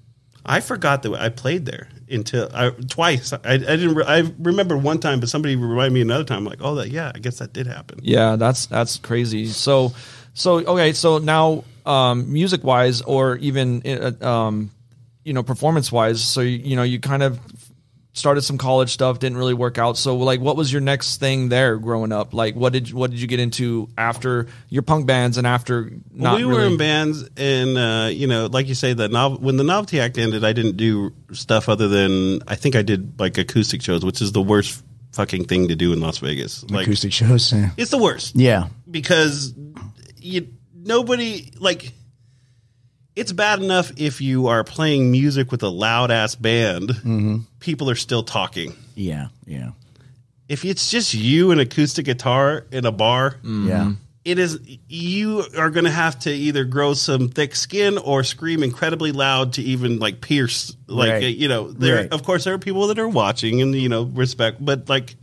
I 0.44 0.60
forgot 0.60 1.02
that 1.02 1.12
I 1.14 1.28
played 1.28 1.66
there 1.66 1.88
until 2.10 2.48
I, 2.54 2.70
twice. 2.70 3.32
I, 3.32 3.38
I 3.44 3.56
didn't. 3.58 3.94
Re, 3.94 4.04
I 4.04 4.32
remember 4.38 4.76
one 4.76 4.98
time, 4.98 5.20
but 5.20 5.28
somebody 5.28 5.56
reminded 5.56 5.92
me 5.92 6.00
another 6.00 6.24
time. 6.24 6.38
I'm 6.38 6.44
like, 6.46 6.60
oh, 6.62 6.76
that 6.76 6.88
yeah, 6.88 7.12
I 7.14 7.18
guess 7.18 7.38
that 7.38 7.52
did 7.52 7.66
happen. 7.66 8.00
Yeah, 8.02 8.36
that's 8.36 8.66
that's 8.66 8.96
crazy. 8.96 9.46
So, 9.46 9.92
so 10.32 10.64
okay, 10.64 10.92
so 10.94 11.18
now 11.18 11.64
um, 11.84 12.32
music 12.32 12.64
wise, 12.64 13.02
or 13.02 13.36
even 13.36 13.82
uh, 13.86 14.26
um, 14.26 14.70
you 15.24 15.34
know 15.34 15.42
performance 15.42 15.92
wise, 15.92 16.22
so 16.22 16.40
you, 16.40 16.58
you 16.58 16.76
know 16.76 16.82
you 16.82 16.98
kind 16.98 17.22
of 17.22 17.38
started 18.20 18.42
some 18.42 18.58
college 18.58 18.90
stuff, 18.90 19.18
didn't 19.18 19.38
really 19.38 19.54
work 19.54 19.78
out. 19.78 19.96
So 19.96 20.16
like, 20.16 20.40
what 20.40 20.56
was 20.56 20.72
your 20.72 20.80
next 20.80 21.18
thing 21.18 21.48
there 21.48 21.76
growing 21.78 22.12
up? 22.12 22.32
Like, 22.32 22.54
what 22.54 22.72
did 22.72 22.92
what 22.92 23.10
did 23.10 23.20
you 23.20 23.26
get 23.26 23.40
into 23.40 23.88
after 23.98 24.46
your 24.68 24.82
punk 24.82 25.06
bands 25.06 25.38
and 25.38 25.46
after 25.46 25.90
not 26.12 26.36
we 26.36 26.44
were 26.44 26.64
in 26.64 26.76
bands, 26.76 27.28
and 27.36 27.76
uh, 27.76 28.08
you 28.12 28.28
know, 28.28 28.46
like 28.46 28.68
you 28.68 28.74
say, 28.74 28.92
the 28.92 29.08
nov- 29.08 29.40
when 29.42 29.56
the 29.56 29.64
novelty 29.64 29.98
act 29.98 30.18
ended, 30.18 30.44
I 30.44 30.52
didn't 30.52 30.76
do 30.76 31.12
stuff 31.32 31.68
other 31.68 31.88
than 31.88 32.40
I 32.46 32.54
think 32.54 32.76
I 32.76 32.82
did 32.82 33.18
like 33.18 33.38
acoustic 33.38 33.82
shows, 33.82 34.04
which 34.04 34.20
is 34.22 34.30
the 34.32 34.42
worst 34.42 34.84
fucking 35.12 35.46
thing 35.46 35.66
to 35.68 35.74
do 35.74 35.92
in 35.92 36.00
Las 36.00 36.18
Vegas. 36.18 36.62
Like, 36.70 36.86
Acoustic 36.86 37.12
shows. 37.12 37.52
Yeah. 37.52 37.70
it's 37.76 37.90
the 37.90 37.98
worst. 37.98 38.36
yeah. 38.36 38.68
because 38.88 39.52
you 40.18 40.48
nobody 40.74 41.50
like 41.58 41.92
it's 43.16 43.32
bad 43.32 43.62
enough 43.62 43.92
if 43.96 44.20
you 44.20 44.46
are 44.46 44.62
playing 44.64 45.10
music 45.10 45.50
with 45.50 45.62
a 45.62 45.68
loud 45.68 46.10
ass 46.10 46.34
band 46.34 46.88
mm-hmm. 46.90 47.36
people 47.58 47.90
are 47.90 47.94
still 47.96 48.22
talking 48.22 48.72
Yeah. 48.94 49.28
Yeah. 49.46 49.70
if 50.48 50.64
it's 50.64 50.90
just 50.90 51.14
you 51.14 51.50
and 51.50 51.60
acoustic 51.60 52.04
guitar 52.06 52.66
in 52.70 52.86
a 52.86 52.92
bar 52.92 53.32
mm-hmm. 53.32 53.68
Yeah. 53.68 53.92
it 54.24 54.38
is 54.38 54.58
you 54.88 55.44
are 55.58 55.70
going 55.70 55.84
to 55.86 55.90
have 55.90 56.18
to 56.20 56.30
either 56.30 56.64
grow 56.64 56.94
some 56.94 57.28
thick 57.28 57.54
skin 57.56 57.98
or 57.98 58.22
scream 58.22 58.62
incredibly 58.62 59.12
loud 59.12 59.54
to 59.54 59.62
even 59.62 59.98
like 59.98 60.20
pierce 60.20 60.74
like 60.86 61.10
Right. 61.10 61.36
you 61.36 61.48
know 61.48 61.70
there 61.72 61.96
Right. 62.02 62.12
of 62.12 62.22
course 62.22 62.44
there 62.44 62.54
are 62.54 62.58
people 62.58 62.86
that 62.88 62.98
are 62.98 63.08
watching 63.08 63.60
and 63.60 63.74
you 63.74 63.88
know 63.88 64.04
respect 64.04 64.64
but 64.64 64.88
like 64.88 65.16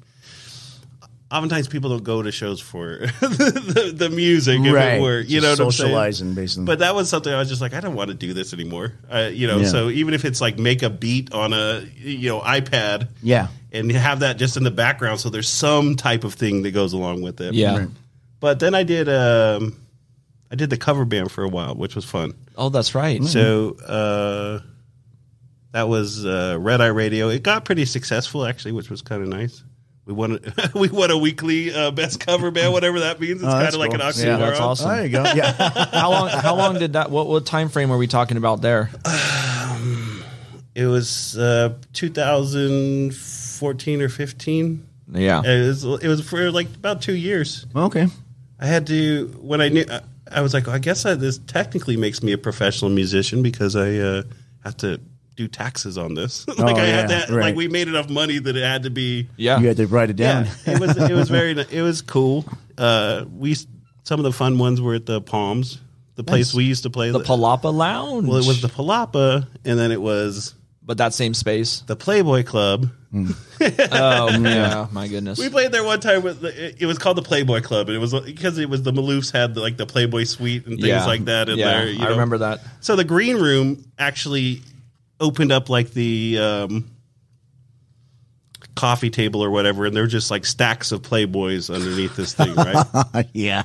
oftentimes 1.31 1.67
people 1.67 1.89
don't 1.89 2.03
go 2.03 2.21
to 2.21 2.31
shows 2.31 2.61
for 2.61 2.97
the, 3.21 3.91
the 3.95 4.09
music 4.09 4.59
if 4.61 4.73
Right. 4.73 4.93
it 4.93 5.01
were 5.01 5.19
you 5.19 5.41
know 5.41 5.55
Just 5.55 5.59
what 5.81 5.89
I'm 5.95 6.11
saying? 6.13 6.33
basically. 6.35 6.65
but 6.65 6.79
that 6.79 6.95
was 6.95 7.09
something 7.09 7.33
I 7.33 7.37
was 7.39 7.49
just 7.49 7.59
like 7.61 7.73
I 7.73 7.79
don't 7.81 7.95
want 7.95 8.09
to 8.09 8.13
do 8.13 8.33
this 8.33 8.53
anymore 8.53 8.93
uh, 9.11 9.29
you 9.33 9.45
know 9.47 9.59
Yeah. 9.59 9.67
so 9.67 9.89
even 9.89 10.13
if 10.13 10.23
it's 10.25 10.39
like 10.39 10.57
make 10.57 10.83
a 10.83 10.89
beat 10.89 11.33
on 11.33 11.51
a 11.53 11.81
you 11.97 12.29
know 12.29 12.39
iPad 12.39 13.09
Yeah. 13.21 13.47
and 13.73 13.91
have 13.91 14.21
that 14.21 14.37
just 14.37 14.55
in 14.57 14.63
the 14.63 14.71
background 14.71 15.19
so 15.19 15.29
there's 15.29 15.49
some 15.49 15.95
type 15.95 16.23
of 16.23 16.33
thing 16.35 16.61
that 16.63 16.71
goes 16.71 16.93
along 16.93 17.21
with 17.23 17.41
it 17.41 17.53
Yeah. 17.53 17.77
Right. 17.77 17.89
but 18.39 18.59
then 18.59 18.73
I 18.73 18.83
did 18.83 19.09
um 19.09 19.75
I 20.49 20.55
did 20.55 20.69
the 20.69 20.77
cover 20.77 21.03
band 21.03 21.29
for 21.29 21.43
a 21.43 21.49
while, 21.49 21.75
which 21.75 21.93
was 21.93 22.05
fun. 22.05 22.31
Oh, 22.55 22.69
that's 22.69 22.95
right. 22.95 23.21
So 23.25 23.75
uh 23.85 24.59
that 25.73 25.89
was 25.89 26.25
uh 26.25 26.55
Red 26.57 26.79
Eye 26.79 26.87
Radio. 26.87 27.27
It 27.27 27.43
got 27.43 27.65
pretty 27.65 27.83
successful 27.83 28.45
actually, 28.45 28.71
which 28.71 28.89
was 28.89 29.01
kind 29.01 29.21
of 29.21 29.27
nice. 29.27 29.61
We 30.07 30.13
won 30.13 30.39
a, 30.41 30.71
we 30.79 30.87
won 30.87 31.11
a 31.11 31.17
weekly 31.17 31.71
uh, 31.73 31.91
best 31.91 32.19
cover 32.21 32.49
band, 32.49 32.71
whatever 32.73 33.01
that 33.01 33.19
means. 33.19 33.41
It's 33.41 33.43
Oh, 33.43 33.51
kind 33.51 33.65
that's 33.65 33.75
of 33.75 33.81
like 33.81 33.93
an 33.93 33.99
oxymoron. 33.99 34.25
Yeah, 34.25 34.37
that's 34.37 34.59
awesome. 34.59 34.89
There 34.89 35.05
you 35.05 35.11
go. 35.11 35.23
Yeah. 35.35 35.51
how 35.91 36.09
long? 36.09 36.29
How 36.29 36.55
long 36.55 36.79
did 36.79 36.93
that? 36.93 37.11
What 37.11 37.27
what 37.27 37.45
time 37.45 37.69
frame 37.69 37.91
are 37.91 37.97
we 37.97 38.07
talking 38.07 38.37
about 38.37 38.61
there? 38.61 38.89
It 40.73 40.85
was 40.85 41.37
uh 41.37 41.73
2014 41.93 44.01
or 44.01 44.09
15. 44.09 44.87
Yeah. 45.13 45.41
It 45.43 45.67
was 45.67 45.83
it 45.83 46.07
was 46.07 46.27
for 46.27 46.51
like 46.51 46.67
about 46.67 47.01
2 47.01 47.13
years. 47.13 47.65
okay. 47.75 48.07
I 48.59 48.65
had 48.65 48.87
to 48.87 49.27
when 49.41 49.61
I 49.61 49.69
knew 49.69 49.85
I, 49.89 50.01
I 50.31 50.41
was 50.41 50.53
like, 50.53 50.67
I 50.67 50.79
guess 50.79 51.05
I, 51.05 51.13
this 51.15 51.37
technically 51.37 51.97
makes 51.97 52.21
me 52.23 52.31
a 52.33 52.37
professional 52.37 52.91
musician 52.91 53.43
because 53.43 53.75
I 53.75 53.95
uh, 53.97 54.23
have 54.63 54.77
to 54.77 54.99
do 55.37 55.47
taxes 55.47 55.97
on 55.97 56.13
this. 56.15 56.45
like 56.57 56.59
Oh, 56.75 56.79
I 56.79 56.85
had 56.85 57.09
yeah, 57.09 57.19
that, 57.19 57.29
right. 57.29 57.41
like 57.45 57.55
we 57.55 57.69
made 57.69 57.87
enough 57.87 58.09
money 58.09 58.39
that 58.39 58.57
it 58.57 58.63
had 58.63 58.83
to 58.83 58.89
be. 58.89 59.29
Yeah. 59.37 59.59
You 59.59 59.67
had 59.69 59.77
to 59.77 59.87
write 59.87 60.09
it 60.09 60.17
down. 60.17 60.45
Yeah, 60.65 60.73
it 60.73 60.79
was 60.81 60.97
it 60.97 61.13
was 61.13 61.29
very 61.29 61.51
it 61.51 61.81
was 61.81 62.01
cool. 62.01 62.43
Uh, 62.77 63.23
we 63.37 63.55
some 64.03 64.19
of 64.19 64.23
the 64.23 64.33
fun 64.33 64.57
ones 64.57 64.81
were 64.81 64.95
at 64.95 65.05
the 65.05 65.21
Palms, 65.21 65.79
the 66.15 66.23
place 66.23 66.47
Nice. 66.49 66.55
we 66.55 66.63
used 66.65 66.83
to 66.83 66.89
play. 66.89 67.11
The 67.11 67.19
Palapa 67.21 67.73
Lounge. 67.73 68.27
well, 68.27 68.37
it 68.37 68.45
was 68.47 68.61
the 68.61 68.67
Palapa, 68.67 69.47
and 69.63 69.79
then 69.79 69.91
it 69.93 70.01
was 70.01 70.53
but 70.83 70.97
that 70.99 71.13
same 71.13 71.33
space. 71.33 71.81
the 71.81 71.95
Playboy 71.95 72.43
Club. 72.43 72.89
Oh 73.59 74.29
yeah, 74.29 74.87
my 74.91 75.07
goodness. 75.07 75.39
We 75.39 75.49
played 75.49 75.71
there 75.71 75.83
one 75.83 75.99
time 75.99 76.21
with 76.21 76.41
the, 76.41 76.65
it- 76.67 76.75
it 76.81 76.85
was 76.85 76.97
called 76.99 77.17
the 77.17 77.21
Playboy 77.23 77.61
Club, 77.61 77.87
and 77.87 77.95
it 77.95 77.99
was 77.99 78.13
because 78.19 78.57
it 78.59 78.69
was 78.69 78.83
the 78.83 78.91
Maloofs 78.91 79.31
had 79.31 79.55
the, 79.55 79.61
like 79.61 79.77
the 79.77 79.85
Playboy 79.87 80.25
Suite 80.25 80.65
and 80.67 80.75
things 80.75 80.87
yeah. 80.87 81.05
like 81.05 81.25
that 81.25 81.49
in 81.49 81.57
yeah, 81.57 81.65
there. 81.65 81.87
You 81.89 81.99
I 81.99 82.03
know? 82.05 82.09
remember 82.11 82.37
that. 82.39 82.59
So 82.81 82.95
the 82.95 83.03
green 83.03 83.37
room 83.37 83.83
actually 83.97 84.61
opened 85.19 85.51
up 85.51 85.69
like 85.69 85.91
the 85.91 86.37
um, 86.39 86.91
coffee 88.75 89.09
table 89.09 89.43
or 89.43 89.49
whatever, 89.49 89.85
and 89.85 89.95
there 89.95 90.03
were 90.03 90.07
just 90.07 90.29
like 90.31 90.45
stacks 90.45 90.91
of 90.91 91.01
Playboys 91.01 91.73
underneath 91.73 92.15
this 92.15 92.33
thing, 92.33 92.53
right? 92.55 93.27
yeah. 93.33 93.63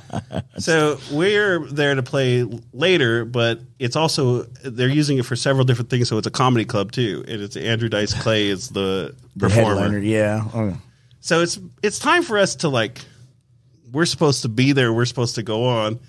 so 0.57 0.97
we're 1.11 1.59
there 1.67 1.95
to 1.95 2.03
play 2.03 2.43
later, 2.73 3.25
but 3.25 3.59
it's 3.79 3.95
also 3.95 4.43
they're 4.63 4.87
using 4.89 5.17
it 5.19 5.25
for 5.25 5.35
several 5.35 5.65
different 5.65 5.89
things. 5.89 6.09
So 6.09 6.17
it's 6.17 6.27
a 6.27 6.31
comedy 6.31 6.65
club 6.65 6.91
too, 6.91 7.23
and 7.27 7.41
it's 7.41 7.55
Andrew 7.55 7.89
Dice 7.89 8.13
Clay 8.21 8.47
is 8.47 8.69
the, 8.69 9.15
The 9.35 9.47
performer. 9.49 9.81
headliner. 9.81 9.99
Yeah. 9.99 10.43
Oh. 10.53 10.77
So 11.19 11.41
it's 11.41 11.59
it's 11.81 11.99
time 11.99 12.23
for 12.23 12.37
us 12.37 12.55
to 12.57 12.69
like 12.69 12.99
we're 13.91 14.05
supposed 14.05 14.41
to 14.41 14.49
be 14.49 14.71
there, 14.71 14.91
we're 14.91 15.05
supposed 15.05 15.35
to 15.35 15.43
go 15.43 15.65
on. 15.65 15.99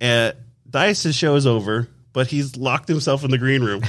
And 0.00 0.34
Dice's 0.68 1.14
show 1.14 1.36
is 1.36 1.46
over, 1.46 1.88
but 2.12 2.26
he's 2.26 2.56
locked 2.56 2.88
himself 2.88 3.24
in 3.24 3.30
the 3.30 3.38
green 3.38 3.62
room. 3.62 3.82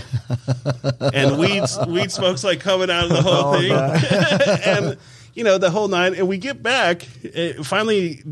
and 1.13 1.37
weed 1.37 1.63
weed 1.87 2.11
smoke's 2.11 2.43
like 2.43 2.59
coming 2.59 2.89
out 2.89 3.05
of 3.05 3.09
the 3.09 3.21
whole 3.21 3.55
oh, 3.55 3.59
thing. 3.59 3.71
and 4.65 4.97
you 5.33 5.43
know, 5.43 5.57
the 5.57 5.69
whole 5.69 5.87
nine 5.87 6.15
and 6.15 6.27
we 6.27 6.37
get 6.37 6.61
back, 6.61 7.07
it, 7.23 7.65
finally 7.65 8.23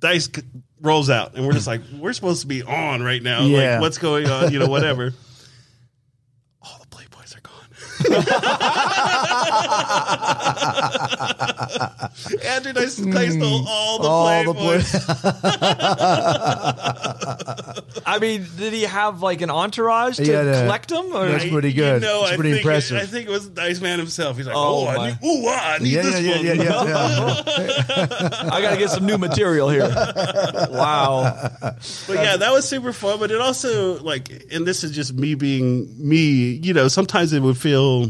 Dice 0.00 0.28
rolls 0.80 1.10
out 1.10 1.34
and 1.34 1.46
we're 1.46 1.52
just 1.52 1.66
like 1.66 1.80
we're 1.98 2.12
supposed 2.12 2.42
to 2.42 2.46
be 2.46 2.62
on 2.62 3.02
right 3.02 3.22
now. 3.22 3.42
Yeah. 3.42 3.72
Like 3.72 3.80
what's 3.80 3.98
going 3.98 4.28
on, 4.28 4.52
you 4.52 4.58
know, 4.58 4.68
whatever. 4.68 5.12
All 6.62 6.78
the 6.80 6.86
playboys 6.96 7.36
are 7.36 7.40
gone. 7.40 8.52
Andrew 12.44 12.72
Dice 12.72 13.00
Clay 13.00 13.30
stole 13.30 13.64
all 13.68 13.98
the 13.98 14.08
All 14.08 14.44
the 14.44 14.54
playboys. 14.54 14.86
I 18.06 18.18
mean, 18.18 18.46
did 18.56 18.72
he 18.72 18.82
have 18.82 19.22
like 19.22 19.40
an 19.42 19.50
entourage 19.50 20.16
to 20.16 20.22
He 20.24 20.30
had 20.30 20.44
collect 20.44 20.88
them? 20.88 21.14
Or? 21.14 21.26
That's 21.26 21.48
pretty 21.48 21.72
good. 21.72 22.02
You 22.02 22.08
know, 22.08 22.22
It's 22.22 22.32
I 22.32 22.36
pretty 22.36 22.52
think 22.52 22.62
impressive. 22.64 22.96
It, 22.98 23.02
I 23.02 23.06
think 23.06 23.28
it 23.28 23.32
was 23.32 23.48
Dice 23.48 23.80
Man 23.80 23.98
himself. 23.98 24.36
He's 24.36 24.46
like, 24.46 24.54
Oh, 24.56 24.82
oh, 24.82 24.84
my. 24.86 24.96
I 24.96 25.08
need, 25.08 25.18
ooh, 25.24 25.44
ah, 25.48 25.74
I 25.74 25.78
need 25.78 25.88
Yeah, 25.88 26.02
this 26.02 26.20
yeah, 26.22 26.36
yeah, 26.36 26.76
one. 26.78 26.86
yeah, 26.86 26.86
yeah, 26.86 27.42
yeah. 27.88 28.48
I 28.52 28.60
got 28.62 28.70
to 28.72 28.78
get 28.78 28.90
some 28.90 29.06
new 29.06 29.18
material 29.18 29.68
here. 29.68 29.88
Wow. 29.88 31.50
But 31.60 32.14
yeah, 32.14 32.36
that 32.36 32.52
was 32.52 32.68
super 32.68 32.92
fun. 32.92 33.18
But 33.18 33.30
it 33.30 33.40
also 33.40 33.98
like, 34.02 34.30
and 34.52 34.66
this 34.66 34.84
is 34.84 34.92
just 34.92 35.14
me 35.14 35.34
being 35.34 35.88
me. 35.98 36.60
You 36.62 36.74
know, 36.74 36.88
sometimes 36.88 37.32
it 37.32 37.40
would 37.42 37.56
feel. 37.58 38.08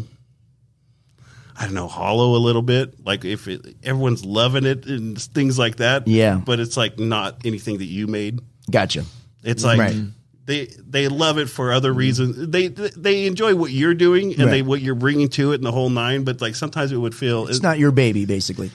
I 1.59 1.65
don't 1.65 1.75
know, 1.75 1.89
hollow 1.89 2.37
a 2.37 2.39
little 2.39 2.63
bit. 2.63 3.05
Like 3.05 3.25
if 3.25 3.49
it, 3.49 3.77
everyone's 3.83 4.25
loving 4.25 4.65
it 4.65 4.87
and 4.87 5.21
things 5.21 5.59
like 5.59 5.77
that. 5.77 6.07
Yeah. 6.07 6.41
But 6.45 6.61
it's 6.61 6.77
like 6.77 6.99
not 6.99 7.45
anything 7.45 7.79
that 7.79 7.87
you 7.87 8.07
made. 8.07 8.41
Gotcha. 8.71 9.05
It's 9.43 9.65
like 9.65 9.79
Right. 9.79 9.97
they 10.45 10.67
they 10.87 11.09
love 11.09 11.39
it 11.39 11.49
for 11.49 11.73
other 11.73 11.93
reasons. 11.93 12.49
They 12.49 12.69
they 12.69 13.27
enjoy 13.27 13.55
what 13.55 13.71
you're 13.73 13.95
doing 13.95 14.33
and 14.33 14.45
Right. 14.45 14.51
they 14.51 14.63
what 14.63 14.81
you're 14.83 14.95
bringing 14.95 15.29
to 15.31 15.53
it 15.53 15.57
and 15.57 15.65
the 15.65 15.73
whole 15.73 15.89
nine. 15.91 16.25
But 16.25 16.41
like 16.41 16.55
sometimes 16.57 16.93
it 16.93 16.97
would 16.99 17.15
feel 17.15 17.47
It's 17.47 17.63
not 17.63 17.79
your 17.79 17.91
baby, 17.93 18.27
basically. 18.27 18.71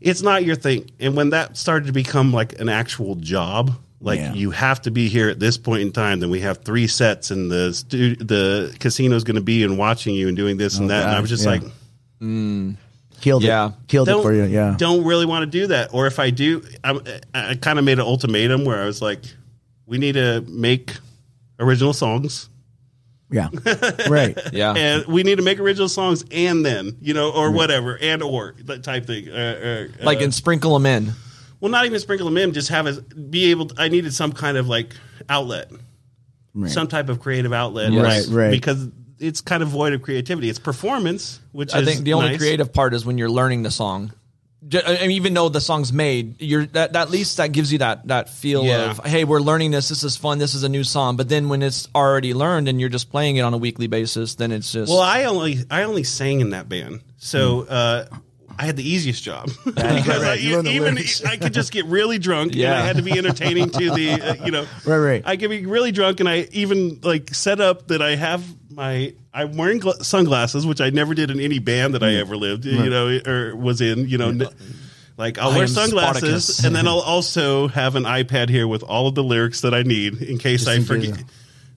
it's 0.00 0.22
not 0.22 0.44
your 0.44 0.56
thing. 0.56 0.90
And 0.98 1.14
when 1.16 1.30
that 1.30 1.56
started 1.56 1.86
to 1.86 1.92
become 1.92 2.32
like 2.32 2.58
an 2.58 2.68
actual 2.68 3.14
job, 3.14 3.70
like 4.00 4.18
Yeah. 4.18 4.34
you 4.34 4.50
have 4.50 4.82
to 4.82 4.90
be 4.90 5.08
here 5.08 5.28
at 5.28 5.38
this 5.40 5.56
point 5.56 5.82
in 5.82 5.92
time, 5.92 6.20
then 6.20 6.30
we 6.30 6.40
have 6.40 6.58
three 6.64 6.86
sets 6.88 7.30
and 7.30 7.50
the 7.50 7.72
stu- 7.72 8.16
the 8.16 8.74
casino's 8.80 9.24
going 9.24 9.36
to 9.36 9.40
be 9.42 9.62
and 9.62 9.78
watching 9.78 10.14
you 10.14 10.26
and 10.28 10.36
doing 10.36 10.56
this 10.56 10.76
and 10.78 10.86
oh, 10.86 10.88
that. 10.88 11.06
and 11.06 11.14
I 11.16 11.20
was 11.20 11.30
just 11.30 11.44
yeah. 11.44 11.50
like, 11.52 11.62
Killed 13.20 13.42
Yeah. 13.42 13.68
it. 13.68 13.72
Killed 13.88 14.08
it 14.08 14.12
don't 14.12 14.22
for 14.22 14.32
you. 14.34 14.44
Yeah. 14.44 14.74
don't 14.78 15.04
really 15.04 15.26
want 15.26 15.42
to 15.42 15.46
do 15.60 15.66
that. 15.68 15.94
Or 15.94 16.06
if 16.06 16.18
I 16.18 16.30
do, 16.30 16.62
I'm, 16.82 17.00
I 17.32 17.54
kind 17.54 17.78
of 17.78 17.84
made 17.84 17.98
an 17.98 18.04
ultimatum 18.04 18.64
where 18.64 18.82
I 18.82 18.86
was 18.86 19.00
like, 19.00 19.20
we 19.86 19.98
need 19.98 20.12
to 20.14 20.42
make 20.48 20.92
original 21.58 21.92
songs. 21.92 22.48
Yeah. 23.30 23.48
Right. 24.08 24.38
Yeah. 24.52 24.74
And 24.76 25.06
we 25.06 25.22
need 25.22 25.36
to 25.36 25.42
make 25.42 25.58
original 25.58 25.88
songs, 25.88 26.24
and 26.30 26.64
then 26.64 26.96
you 27.00 27.14
know, 27.14 27.30
or 27.32 27.50
whatever, 27.50 27.98
and 28.00 28.22
or 28.22 28.54
that 28.64 28.84
type 28.84 29.06
thing. 29.06 29.28
Uh, 29.30 29.88
uh, 30.00 30.04
like 30.04 30.18
uh, 30.20 30.24
and 30.24 30.34
sprinkle 30.34 30.74
them 30.74 30.86
in. 30.86 31.12
well, 31.60 31.70
not 31.70 31.86
even 31.86 31.98
sprinkle 31.98 32.26
them 32.26 32.36
in. 32.36 32.52
Just 32.52 32.68
have 32.68 32.86
it 32.86 33.30
be 33.30 33.50
able. 33.50 33.70
I 33.78 33.88
needed 33.88 34.12
some 34.14 34.32
kind 34.32 34.56
of 34.58 34.68
like 34.68 34.94
outlet, 35.28 35.70
Right. 36.54 36.70
some 36.70 36.86
type 36.86 37.08
of 37.08 37.18
creative 37.20 37.52
outlet, 37.52 37.92
Right, 37.92 38.26
right. 38.28 38.50
Because 38.50 38.86
it's 39.18 39.40
kind 39.40 39.62
of 39.62 39.68
void 39.68 39.92
of 39.92 40.02
creativity. 40.02 40.48
It's 40.48 40.58
performance, 40.58 41.40
which 41.52 41.74
I 41.74 41.80
is 41.80 41.88
think 41.88 42.04
the 42.04 42.14
only 42.14 42.30
nice. 42.30 42.38
creative 42.38 42.72
part 42.72 42.94
is 42.94 43.04
when 43.06 43.18
you're 43.18 43.30
learning 43.30 43.62
the 43.62 43.70
song. 43.70 44.12
I 44.72 45.02
mean, 45.02 45.10
even 45.10 45.34
though 45.34 45.50
the 45.50 45.60
song's 45.60 45.92
made, 45.92 46.40
you're 46.40 46.64
that, 46.66 46.94
that 46.94 47.02
at 47.02 47.10
least 47.10 47.36
that 47.36 47.52
gives 47.52 47.70
you 47.70 47.78
that 47.80 48.06
that 48.08 48.30
feel 48.30 48.64
Yeah. 48.64 48.92
of 48.92 49.04
hey, 49.04 49.24
we're 49.24 49.40
learning 49.42 49.72
this. 49.72 49.90
This 49.90 50.02
is 50.02 50.16
fun. 50.16 50.38
This 50.38 50.54
is 50.54 50.62
a 50.62 50.70
new 50.70 50.84
song. 50.84 51.16
But 51.18 51.28
then 51.28 51.50
when 51.50 51.62
it's 51.62 51.86
already 51.94 52.32
learned 52.32 52.66
and 52.68 52.80
you're 52.80 52.88
just 52.88 53.10
playing 53.10 53.36
it 53.36 53.42
on 53.42 53.52
a 53.52 53.58
weekly 53.58 53.88
basis, 53.88 54.36
then 54.36 54.52
it's 54.52 54.72
just 54.72 54.88
Well, 54.90 55.00
I 55.02 55.24
only 55.24 55.58
I 55.70 55.82
only 55.82 56.02
sang 56.02 56.40
in 56.40 56.50
that 56.50 56.66
band, 56.70 57.02
so 57.18 57.64
uh, 57.68 58.06
I 58.58 58.64
had 58.64 58.76
the 58.78 58.88
easiest 58.88 59.22
job 59.22 59.50
because 59.66 60.22
I. 60.22 60.34
You 60.36 60.62
even. 60.62 60.96
I 61.26 61.36
could 61.36 61.52
just 61.52 61.70
get 61.70 61.84
really 61.84 62.18
drunk. 62.18 62.52
and 62.52 62.60
Yeah. 62.62 62.78
I 62.82 62.86
had 62.86 62.96
to 62.96 63.02
be 63.02 63.12
entertaining 63.18 63.68
to 63.68 63.90
the 63.90 64.10
uh, 64.40 64.44
you 64.46 64.50
know. 64.50 64.64
Right, 64.86 64.96
right. 64.96 65.22
I 65.26 65.36
could 65.36 65.50
be 65.50 65.66
really 65.66 65.92
drunk, 65.92 66.20
and 66.20 66.28
I 66.28 66.48
even 66.52 67.00
like 67.02 67.34
set 67.34 67.60
up 67.60 67.88
that 67.88 68.00
I 68.00 68.16
have 68.16 68.42
my 68.74 69.14
I'm 69.32 69.56
wearing 69.56 69.78
gla- 69.78 70.02
sunglasses, 70.04 70.66
which 70.66 70.80
I 70.80 70.90
never 70.90 71.14
did 71.14 71.30
in 71.30 71.40
any 71.40 71.58
band 71.58 71.94
that 71.94 72.02
I 72.02 72.14
ever 72.14 72.36
lived, 72.36 72.64
you 72.64 72.90
know, 72.90 73.20
or 73.26 73.54
was 73.56 73.80
in. 73.80 74.08
You 74.08 74.18
know, 74.18 74.28
n- 74.28 74.48
like 75.16 75.38
I'll 75.38 75.50
I 75.50 75.54
wear 75.54 75.62
am 75.62 75.68
sunglasses, 75.68 76.20
Spartacus. 76.22 76.64
and 76.64 76.74
then 76.74 76.86
I'll 76.88 76.98
also 77.00 77.68
have 77.68 77.96
an 77.96 78.04
iPad 78.04 78.48
here 78.48 78.66
with 78.66 78.82
all 78.82 79.06
of 79.08 79.14
the 79.14 79.22
lyrics 79.22 79.60
that 79.62 79.74
I 79.74 79.82
need 79.82 80.20
in 80.22 80.38
case 80.38 80.66
I 80.66 80.74
in 80.74 80.80
case, 80.80 80.88
forget. 80.88 81.24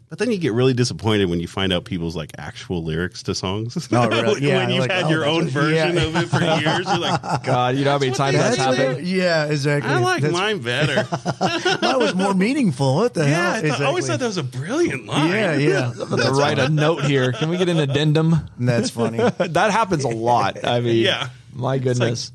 Yeah. 0.08 0.10
But 0.10 0.20
then 0.20 0.32
you 0.32 0.38
get 0.38 0.54
really 0.54 0.74
disappointed 0.74 1.30
when 1.30 1.40
you 1.42 1.48
find 1.48 1.74
out 1.74 1.84
people's 1.84 2.16
like 2.16 2.32
actual 2.38 2.84
lyrics 2.84 3.24
to 3.24 3.36
songs. 3.36 3.90
Oh, 3.98 4.08
really? 4.08 4.24
when 4.36 4.44
Yeah, 4.44 4.68
you've 4.70 4.80
like, 4.80 4.92
had 4.92 5.06
oh, 5.06 5.10
your 5.10 5.26
own 5.26 5.48
version 5.50 5.96
yeah. 5.96 6.04
of 6.04 6.16
it 6.16 6.28
for 6.30 6.40
years, 6.62 6.86
you're 6.88 6.98
like, 7.00 7.44
God, 7.44 7.76
you 7.76 7.84
know 7.86 7.92
how 7.92 7.98
many 8.00 8.12
That's 8.12 8.20
what 8.20 8.32
times 8.34 8.58
that's 8.58 8.78
happened. 8.78 9.08
yeah, 9.08 9.46
exactly. 9.46 9.92
I 9.92 10.00
like 10.00 10.22
That's- 10.22 10.40
mine 10.40 10.60
better. 10.60 11.04
that 11.04 11.96
was 11.98 12.16
more 12.16 12.34
meaningful. 12.34 12.96
What 12.96 13.14
the 13.14 13.24
yeah, 13.26 13.56
hell? 13.56 13.66
I, 13.66 13.70
thought, 13.70 13.82
I 13.82 13.86
always 13.86 14.08
thought 14.08 14.20
that 14.20 14.28
was 14.28 14.38
a 14.38 14.44
brilliant 14.44 15.06
line. 15.08 15.30
Yeah, 15.32 15.56
yeah. 15.56 15.92
I'm 16.00 16.18
to 16.20 16.32
write 16.32 16.60
a 16.60 16.70
note 16.70 17.04
here. 17.04 17.32
Can 17.34 17.50
we 17.50 17.58
get 17.58 17.68
an 17.70 17.80
addendum? 17.80 18.50
That's 18.58 18.90
funny. 18.90 19.18
that 19.18 19.72
happens 19.72 20.04
a 20.04 20.10
lot. 20.10 20.64
I 20.66 20.80
mean, 20.80 20.98
Yeah. 21.04 21.30
my 21.54 21.78
goodness. 21.80 22.32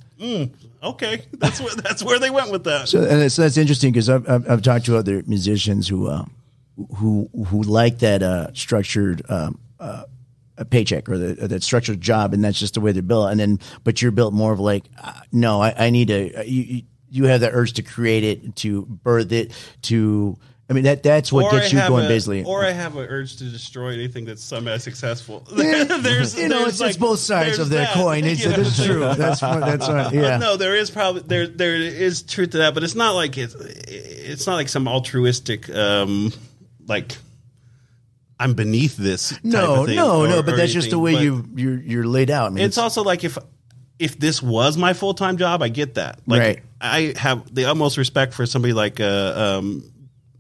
Okay, 0.83 1.23
that's 1.35 1.61
where 1.61 1.75
that's 1.77 2.03
where 2.03 2.19
they 2.19 2.31
went 2.31 2.51
with 2.51 2.65
that. 2.65 2.89
So, 2.89 3.03
and 3.03 3.23
it's, 3.23 3.37
that's 3.37 3.57
interesting 3.57 3.93
because 3.93 4.09
I've, 4.11 4.29
I've, 4.29 4.51
I've 4.51 4.63
talked 4.63 4.87
to 4.87 4.97
other 4.97 5.23
musicians 5.29 5.87
who 5.87 6.09
uh, 6.09 6.25
who 6.97 7.29
who 7.47 7.63
like 7.63 7.99
that 8.01 8.23
uh, 8.23 8.53
structured 8.55 9.23
um, 9.29 9.59
uh, 9.81 10.05
a 10.59 10.65
paycheck 10.65 11.09
or 11.09 11.19
the, 11.19 11.47
that 11.49 11.63
structured 11.63 12.01
job, 12.01 12.35
and 12.35 12.45
that's 12.45 12.59
just 12.59 12.75
the 12.75 12.81
way 12.81 12.93
they're 12.93 13.03
built. 13.03 13.31
And 13.31 13.41
then, 13.41 13.59
but 13.85 14.03
you're 14.03 14.13
built 14.13 14.35
more 14.35 14.53
of 14.53 14.61
like, 14.61 14.85
uh, 15.03 15.13
no, 15.33 15.61
I, 15.63 15.75
I 15.87 15.91
need 15.91 16.09
to. 16.09 16.35
uh, 16.35 16.43
You, 16.43 16.83
you- 17.11 17.25
have 17.25 17.41
that 17.43 17.53
urge 17.53 17.75
to 17.75 17.83
create 17.83 18.25
it, 18.25 18.57
to 18.57 18.87
birth 18.87 19.33
it, 19.33 19.53
to. 19.83 20.39
I 20.71 20.75
mean 20.75 20.85
that 20.85 21.03
that's 21.03 21.31
what 21.31 21.45
Or 21.47 21.51
gets 21.59 21.75
I 21.75 21.83
you 21.83 21.89
going, 21.89 22.07
a- 22.07 22.09
basically. 22.09 22.45
Or 22.45 22.65
I 22.65 22.71
have 22.71 22.97
an 22.97 23.07
urge 23.07 23.37
to 23.39 23.45
destroy 23.45 23.93
anything 23.93 24.25
that's 24.25 24.43
somehow 24.43 24.79
successful. 24.79 25.41
there's, 25.53 26.35
you 26.39 26.49
know, 26.49 26.61
there's 26.61 26.69
it's, 26.69 26.81
like- 26.81 26.89
it's 26.91 26.97
both 26.99 27.19
sides 27.19 27.59
of 27.59 27.69
that, 27.71 27.93
coin. 27.93 28.25
It's, 28.33 28.47
know? 28.47 28.53
that's 28.53 28.83
true. 28.83 29.01
That's 29.01 29.41
that's 29.41 29.89
right. 29.89 30.13
Yeah. 30.15 30.39
No, 30.39 30.57
there 30.57 30.75
is 30.75 30.91
probably 30.91 31.23
there 31.23 31.47
there 31.47 31.75
is 31.77 32.23
truth 32.23 32.51
to 32.51 32.59
that, 32.59 32.73
but 32.73 32.85
it's 32.85 32.95
not 32.95 33.11
like 33.15 33.37
it's 33.37 33.55
it's 33.55 34.47
not 34.47 34.55
like 34.55 34.71
some 34.71 34.89
altruistic 34.89 35.69
um 35.69 36.33
like 36.87 37.17
I'm 38.39 38.55
beneath 38.55 38.97
this. 38.97 39.31
type 39.31 39.45
No, 39.45 39.81
of 39.83 39.87
thing 39.87 39.97
no, 39.97 40.21
or- 40.23 40.29
no. 40.29 40.43
But 40.43 40.57
that's 40.57 40.73
just 40.73 40.91
the 40.91 40.99
way 40.99 41.15
but 41.15 41.23
you 41.23 41.45
you're 41.55 41.81
you're 41.81 42.07
laid 42.07 42.31
out. 42.31 42.47
I 42.47 42.55
mean, 42.55 42.65
It's 42.65 42.79
also 42.79 43.03
like 43.03 43.25
if 43.25 43.39
if 43.99 44.19
this 44.19 44.43
was 44.43 44.77
my 44.77 44.93
full 44.95 45.15
time 45.15 45.37
job, 45.37 45.63
I 45.63 45.69
get 45.69 45.95
that. 45.95 46.19
Like 46.27 46.41
Right. 46.41 46.63
I 46.81 47.15
have 47.17 47.55
the 47.55 47.67
utmost 47.67 47.97
respect 47.99 48.35
for 48.35 48.45
somebody 48.47 48.75
like 48.75 48.99
uh, 48.99 49.59
um, 49.59 49.85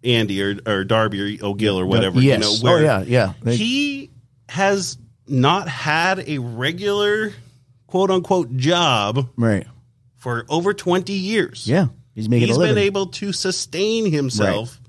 Andy 0.02 0.42
or 0.42 0.56
or 0.66 0.84
Darby 0.84 1.40
or 1.40 1.46
O'Gill 1.46 1.78
or 1.78 1.86
whatever. 1.86 2.20
Yes. 2.20 2.38
You 2.38 2.64
know, 2.64 2.70
oh 2.70 2.74
where 2.74 2.82
yeah, 2.82 3.02
yeah. 3.06 3.32
They- 3.42 3.56
he 3.56 4.10
has 4.48 4.98
not 5.28 5.68
had 5.68 6.28
a 6.28 6.38
regular 6.38 7.32
quote 7.86 8.10
unquote 8.10 8.56
job 8.56 9.28
right. 9.36 9.66
for 10.16 10.44
over 10.48 10.74
20 10.74 11.12
years. 11.12 11.66
Yeah. 11.68 11.86
He's 12.14 12.28
making 12.28 12.48
He's 12.48 12.58
been 12.58 12.76
able 12.78 13.06
to 13.06 13.32
sustain 13.32 14.10
himself 14.10 14.80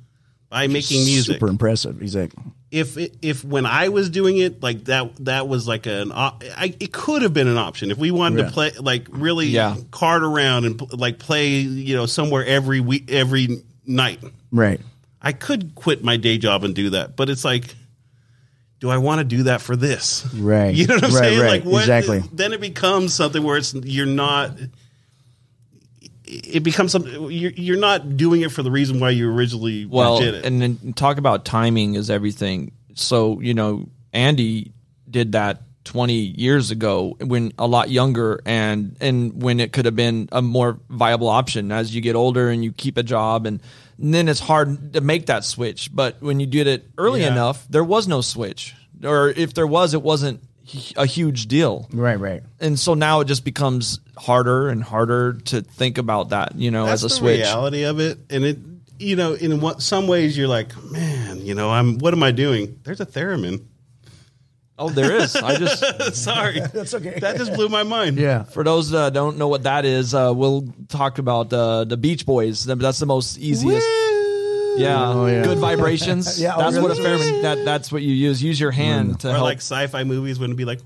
by 0.53 0.67
making 0.67 1.03
music. 1.05 1.35
Super 1.35 1.47
impressive. 1.47 1.99
He's 1.99 2.15
like, 2.15 2.31
If 2.69 2.95
it, 2.97 3.15
if 3.23 3.43
when 3.43 3.65
I 3.65 3.89
was 3.89 4.09
doing 4.11 4.37
it 4.37 4.61
like 4.61 4.83
that 4.85 5.15
that 5.25 5.47
was 5.47 5.67
like 5.67 5.87
an 5.87 6.11
op- 6.13 6.43
I, 6.55 6.75
it 6.79 6.91
could 6.93 7.23
have 7.23 7.33
been 7.33 7.47
an 7.47 7.57
option 7.57 7.89
if 7.91 7.97
we 7.97 8.11
wanted 8.11 8.37
Yeah. 8.39 8.45
to 8.45 8.51
play 8.51 8.71
like 8.79 9.07
really 9.09 9.47
Yeah. 9.47 9.75
cart 9.91 10.23
around 10.23 10.65
and 10.65 10.79
like 10.93 11.17
play 11.19 11.57
you 11.57 11.95
know 11.95 12.05
somewhere 12.05 12.45
every 12.45 12.79
week 12.79 13.11
every 13.11 13.63
night. 13.85 14.19
right. 14.51 14.79
I 15.21 15.31
could 15.31 15.73
quit 15.73 16.03
my 16.03 16.17
day 16.17 16.37
job 16.37 16.63
and 16.65 16.75
do 16.75 16.89
that, 16.91 17.15
but 17.15 17.29
it's 17.29 17.45
like, 17.45 17.73
do 18.81 18.89
I 18.89 18.97
want 18.97 19.19
to 19.19 19.23
do 19.23 19.43
that 19.43 19.61
for 19.61 19.75
this? 19.75 20.25
Right. 20.33 20.75
You 20.75 20.85
know 20.87 20.95
what 20.95 21.03
I'm 21.05 21.13
Right, 21.13 21.19
saying? 21.19 21.39
right. 21.39 21.49
Like, 21.49 21.63
what, 21.63 21.79
Exactly. 21.79 22.21
Then 22.33 22.51
it 22.53 22.59
becomes 22.59 23.13
something 23.13 23.41
where 23.41 23.57
it's 23.57 23.73
you're 23.73 24.05
not. 24.05 24.51
It 26.33 26.63
becomes 26.63 26.91
something 26.91 27.11
you're, 27.31 27.51
you're 27.51 27.77
not 27.79 28.17
doing 28.17 28.41
it 28.41 28.51
for 28.51 28.63
the 28.63 28.71
reason 28.71 28.99
why 28.99 29.11
you 29.11 29.31
originally 29.31 29.85
well, 29.85 30.19
did 30.19 30.33
it. 30.35 30.45
and 30.45 30.61
then 30.61 30.93
talk 30.93 31.17
about 31.17 31.45
timing 31.45 31.95
is 31.95 32.09
everything. 32.09 32.71
So 32.95 33.39
you 33.39 33.53
know, 33.53 33.87
Andy 34.13 34.71
did 35.09 35.33
that 35.33 35.61
20 35.85 36.13
years 36.13 36.71
ago 36.71 37.15
when 37.19 37.51
a 37.59 37.67
lot 37.67 37.89
younger 37.89 38.41
and 38.45 38.95
and 39.01 39.43
when 39.43 39.59
it 39.59 39.73
could 39.73 39.85
have 39.85 39.95
been 39.97 40.29
a 40.31 40.41
more 40.41 40.79
viable 40.89 41.27
option 41.27 41.71
as 41.73 41.93
you 41.93 42.01
get 42.01 42.15
older 42.15 42.49
and 42.49 42.63
you 42.63 42.71
keep 42.71 42.97
a 42.97 43.03
job 43.03 43.45
and, 43.45 43.61
and 43.97 44.13
then 44.13 44.29
it's 44.29 44.39
hard 44.39 44.93
to 44.93 45.01
make 45.01 45.25
that 45.25 45.43
switch 45.43 45.93
but 45.93 46.21
when 46.21 46.39
you 46.39 46.45
did 46.47 46.67
it 46.67 46.87
early 46.97 47.19
Yeah. 47.21 47.33
enough 47.33 47.67
there 47.69 47.83
was 47.83 48.07
no 48.07 48.21
switch 48.21 48.73
or 49.03 49.29
if 49.31 49.53
there 49.55 49.67
was 49.67 49.93
it 49.93 50.01
wasn't 50.01 50.41
a 50.95 51.05
huge 51.05 51.47
deal 51.47 51.87
Right, 51.91 52.19
right. 52.19 52.41
and 52.59 52.79
so 52.79 52.93
now 52.93 53.19
it 53.19 53.25
just 53.25 53.43
becomes 53.43 53.99
harder 54.17 54.69
and 54.69 54.81
harder 54.83 55.33
to 55.33 55.61
think 55.61 55.97
about 55.97 56.29
that 56.29 56.55
you 56.55 56.71
know 56.71 56.85
That's 56.85 57.03
as 57.03 57.11
a 57.11 57.13
the 57.13 57.19
switch 57.19 57.39
reality 57.41 57.83
of 57.83 57.99
it, 57.99 58.17
and 58.29 58.43
it. 58.45 58.57
You 58.99 59.15
know, 59.17 59.33
in 59.33 59.59
what, 59.59 59.81
some 59.81 60.07
ways, 60.07 60.37
you're 60.37 60.47
like, 60.47 60.71
man. 60.83 61.41
You 61.41 61.55
know, 61.55 61.69
I'm. 61.71 61.97
What 61.97 62.13
am 62.13 62.23
I 62.23 62.31
doing? 62.31 62.79
There's 62.83 63.01
a 63.01 63.05
theremin. 63.05 63.65
oh 64.79 64.89
there 64.89 65.17
is 65.17 65.35
i 65.35 65.55
just 65.63 66.15
Sorry, 66.15 66.59
That's 66.73 66.93
okay. 66.93 67.19
that 67.19 67.35
just 67.37 67.53
blew 67.53 67.67
my 67.69 67.83
mind. 67.83 68.17
Yeah. 68.17 68.43
For 68.43 68.63
those 68.63 68.91
that 68.91 69.11
don't 69.13 69.37
know 69.37 69.47
what 69.49 69.63
that 69.63 69.83
is, 69.83 70.13
uh, 70.13 70.31
we'll 70.33 70.69
talk 70.87 71.17
about 71.17 71.51
uh, 71.51 71.83
the 71.83 71.97
Beach 71.97 72.25
Boys. 72.25 72.63
That's 72.63 72.99
the 72.99 73.05
most 73.07 73.37
easiest. 73.39 73.85
Yeah. 74.77 75.09
Oh, 75.09 75.25
yeah. 75.27 75.43
good 75.43 75.59
vibrations. 75.59 76.39
Yeah, 76.43 76.55
oh, 76.55 76.59
that's 76.59 76.77
what 76.77 76.97
a 76.97 77.01
really? 77.01 77.31
theremin. 77.31 77.41
That 77.43 77.65
that's 77.65 77.91
what 77.91 78.01
you 78.01 78.13
use. 78.13 78.41
Use 78.41 78.59
your 78.59 78.71
mm. 78.71 78.75
hand 78.75 79.19
to 79.21 79.29
Or 79.29 79.33
help. 79.33 79.43
like 79.43 79.57
sci-fi 79.57 80.03
movies 80.03 80.39
when 80.39 80.49
it'd 80.49 80.57
be 80.57 80.65
like, 80.65 80.79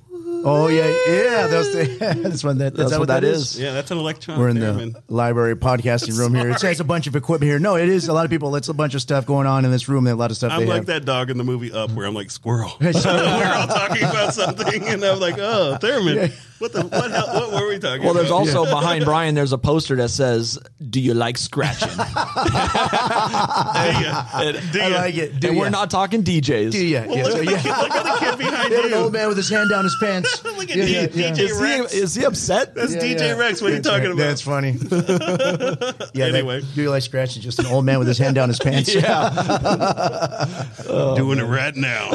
Oh 0.43 0.67
yeah, 0.67 0.95
yeah. 1.07 1.47
Those 1.47 1.69
things. 1.73 1.97
that's 2.23 2.43
what 2.43 2.57
that. 2.59 2.75
That's 2.75 2.91
that 2.91 2.99
what 2.99 3.07
that 3.07 3.23
is. 3.23 3.59
yeah, 3.59 3.73
that's 3.73 3.91
an 3.91 3.97
electronic 3.97 4.39
We're 4.39 4.49
in 4.49 4.57
theremin. 4.57 4.93
the 4.93 5.13
library 5.13 5.55
podcasting 5.55 6.17
room 6.17 6.35
here. 6.35 6.49
It 6.49 6.61
has 6.61 6.79
a 6.79 6.83
bunch 6.83 7.07
of 7.07 7.15
equipment 7.15 7.49
here. 7.49 7.59
No, 7.59 7.75
it 7.75 7.89
is 7.89 8.07
a 8.07 8.13
lot 8.13 8.25
of 8.25 8.31
people. 8.31 8.55
It's 8.55 8.69
a 8.69 8.73
bunch 8.73 8.93
of 8.93 9.01
stuff 9.01 9.25
going 9.25 9.47
on 9.47 9.65
in 9.65 9.71
this 9.71 9.89
room. 9.89 10.05
A 10.07 10.15
lot 10.15 10.31
of 10.31 10.37
stuff. 10.37 10.51
I'm 10.51 10.61
they 10.61 10.65
like 10.67 10.75
have. 10.77 10.85
that 10.87 11.05
dog 11.05 11.29
in 11.29 11.37
the 11.37 11.43
movie 11.43 11.71
Up, 11.71 11.91
where 11.91 12.05
I'm 12.05 12.13
like 12.13 12.31
squirrel. 12.31 12.71
We're 12.79 12.89
all 12.89 13.67
talking 13.67 14.03
about 14.03 14.33
something, 14.33 14.87
and 14.87 15.03
I'm 15.03 15.19
like, 15.19 15.37
oh, 15.37 15.77
Thurman. 15.77 16.31
What 16.59 16.73
the 16.73 16.81
what? 16.83 17.11
Hell, 17.11 17.27
what 17.27 17.51
were 17.61 17.67
we 17.69 17.77
talking? 17.77 18.03
well, 18.03 18.13
there's 18.15 18.29
about? 18.29 18.47
also 18.47 18.65
behind 18.65 19.05
Brian. 19.11 19.35
There's 19.35 19.53
a 19.53 19.57
poster 19.59 19.95
that 19.97 20.09
says, 20.09 20.57
"Do 20.89 20.99
you 20.99 21.13
like 21.13 21.37
scratching?" 21.37 21.89
Do 21.97 22.03
ya? 22.03 22.03
Do 24.71 24.81
I 24.81 24.87
ya? 24.87 24.95
like 24.97 25.15
it. 25.15 25.39
Do 25.39 25.49
and 25.49 25.57
we're 25.59 25.69
not 25.69 25.89
talking 25.91 26.23
DJs. 26.23 26.71
Do 26.71 26.83
ya? 26.85 27.03
Yeah, 27.07 27.23
Look, 27.23 27.31
so, 27.31 27.39
at 27.39 27.45
the 27.45 27.51
yeah. 27.51 27.61
kid, 27.61 27.69
look 27.69 27.91
at 27.95 28.03
the 28.03 28.25
kid 28.25 28.37
behind 28.39 28.71
They 28.71 28.75
have 28.77 28.85
an 28.85 28.93
old 28.93 29.13
man 29.13 29.27
with 29.27 29.37
his 29.37 29.49
hand 29.49 29.69
down 29.69 29.83
his 29.83 29.95
pants. 30.01 30.43
Look 30.57 30.69
at 30.71 30.75
Yeah, 30.77 30.85
D- 30.85 30.91
yeah, 30.93 31.07
yeah. 31.13 31.31
DJ 31.31 31.39
Is 31.39 31.59
Rex. 31.61 31.93
he, 31.93 31.99
is 31.99 32.15
he 32.15 32.23
upset? 32.25 32.73
That's 32.75 32.93
Yeah, 32.95 33.01
DJ 33.01 33.19
yeah. 33.19 33.33
Rex. 33.37 33.61
What 33.61 33.71
are 33.71 33.75
you 33.75 33.81
talking 33.81 34.05
right. 34.05 34.13
about? 34.13 34.27
That's 34.27 34.41
funny. 34.41 34.71
yeah. 36.13 36.25
Anyway. 36.25 36.61
that, 36.61 36.67
do 36.75 36.81
you 36.81 36.89
like 36.89 37.03
scratching? 37.03 37.41
Just 37.43 37.59
an 37.59 37.67
old 37.67 37.85
man 37.85 37.99
with 37.99 38.07
his 38.07 38.17
hand 38.17 38.33
down 38.35 38.49
his 38.49 38.59
pants. 38.59 38.93
yeah. 38.93 39.29
doing 41.15 41.37
it 41.39 41.43
right 41.43 41.75
now. 41.75 42.09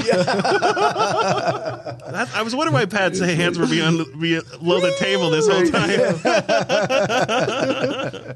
That- 2.12 2.28
I 2.34 2.42
was 2.42 2.54
wondering 2.54 2.74
why 2.74 2.86
Pat's 2.86 3.20
hands 3.20 3.58
were 3.58 3.66
beyond. 3.66 3.98
behind 4.18 4.31
below 4.40 4.80
the 4.80 4.94
table 4.98 5.30
this 5.30 5.46
whole 5.48 5.66
time. 5.66 5.90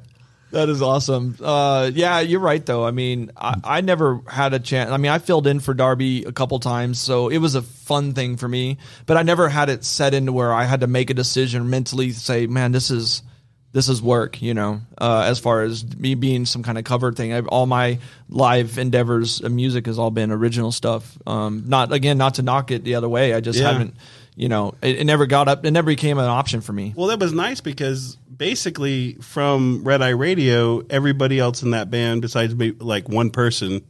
That 0.53 0.69
is 0.69 0.81
awesome. 0.81 1.37
Uh, 1.43 1.91
yeah, 1.93 2.21
you're 2.21 2.41
right 2.41 2.65
though. 2.65 2.87
I 2.87 2.93
mean, 2.93 3.33
I, 3.37 3.57
I 3.65 3.81
never 3.81 4.21
had 4.29 4.55
a 4.55 4.61
chance. 4.61 4.91
I 4.93 4.97
mean, 4.97 5.11
I 5.11 5.19
filled 5.19 5.47
in 5.49 5.59
for 5.59 5.75
Darby 5.75 6.23
a 6.25 6.31
couple 6.33 6.59
times, 6.61 7.01
so 7.01 7.29
it 7.29 7.39
was 7.39 7.57
a 7.57 7.63
fun 7.63 8.15
thing 8.15 8.37
for 8.37 8.47
me. 8.47 8.79
But 9.07 9.17
I 9.17 9.23
never 9.23 9.49
had 9.49 9.69
it 9.71 9.85
set 9.85 10.15
into 10.15 10.33
where 10.33 10.55
I 10.55 10.63
had 10.65 10.81
to 10.81 10.87
make 10.87 11.11
a 11.11 11.15
decision 11.15 11.69
mentally, 11.69 12.13
say, 12.13 12.47
"Man, 12.47 12.71
this 12.71 12.93
is 12.93 13.23
this 13.73 13.89
is 13.89 14.01
work." 14.01 14.41
You 14.41 14.55
know, 14.55 14.81
uh, 14.99 15.25
as 15.27 15.41
far 15.41 15.63
as 15.63 15.85
me 15.97 16.15
being 16.15 16.47
some 16.47 16.63
kind 16.63 16.79
of 16.79 16.85
cover 16.85 17.13
thing, 17.13 17.33
I've, 17.33 17.49
all 17.49 17.67
my 17.67 17.99
live 18.29 18.79
endeavors, 18.79 19.43
music 19.43 19.87
has 19.87 19.99
all 19.99 20.13
been 20.13 20.31
original 20.31 20.71
stuff. 20.71 21.19
Um, 21.27 21.65
not 21.67 21.93
again, 21.93 22.19
not 22.19 22.35
to 22.37 22.43
knock 22.43 22.71
it 22.71 22.85
the 22.85 22.95
other 22.95 23.09
way. 23.09 23.35
I 23.35 23.41
just 23.41 23.59
Yeah. 23.59 23.73
haven't. 23.73 23.95
You 24.39 24.49
know, 24.51 24.75
it, 24.83 24.99
it 24.99 25.05
never 25.05 25.25
got 25.27 25.49
up. 25.49 25.65
It 25.65 25.71
never 25.71 25.87
became 25.87 26.19
an 26.19 26.27
option 26.27 26.61
for 26.61 26.73
me. 26.75 26.93
Well, 26.95 27.07
that 27.07 27.19
was 27.19 27.33
nice 27.33 27.63
because 27.63 28.17
basically 28.37 29.15
from 29.15 29.83
Red 29.83 30.03
Eye 30.03 30.11
Radio, 30.11 30.83
everybody 30.91 31.39
else 31.39 31.63
in 31.63 31.71
that 31.71 31.91
band, 31.91 32.21
besides 32.21 32.55
me, 32.55 32.73
like 32.73 33.09
one 33.09 33.31
person, 33.31 33.83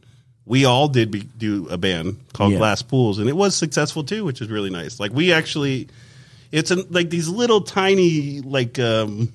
we 0.44 0.64
all 0.64 0.86
did 0.86 1.11
be, 1.11 1.22
do 1.22 1.66
a 1.68 1.76
band 1.76 2.18
called 2.32 2.53
Yeah. 2.53 2.59
Glass 2.59 2.80
Pools, 2.80 3.18
and 3.18 3.28
it 3.28 3.34
was 3.36 3.57
successful 3.57 4.05
too, 4.05 4.24
which 4.24 4.40
is 4.40 4.49
really 4.49 4.70
nice. 4.70 5.01
Like 5.01 5.12
we 5.12 5.32
actually, 5.32 5.88
it's 6.53 6.70
an, 6.70 6.84
like 6.90 7.11
these 7.11 7.28
little 7.28 7.61
tiny 7.62 8.40
like. 8.40 8.78
um 8.78 9.32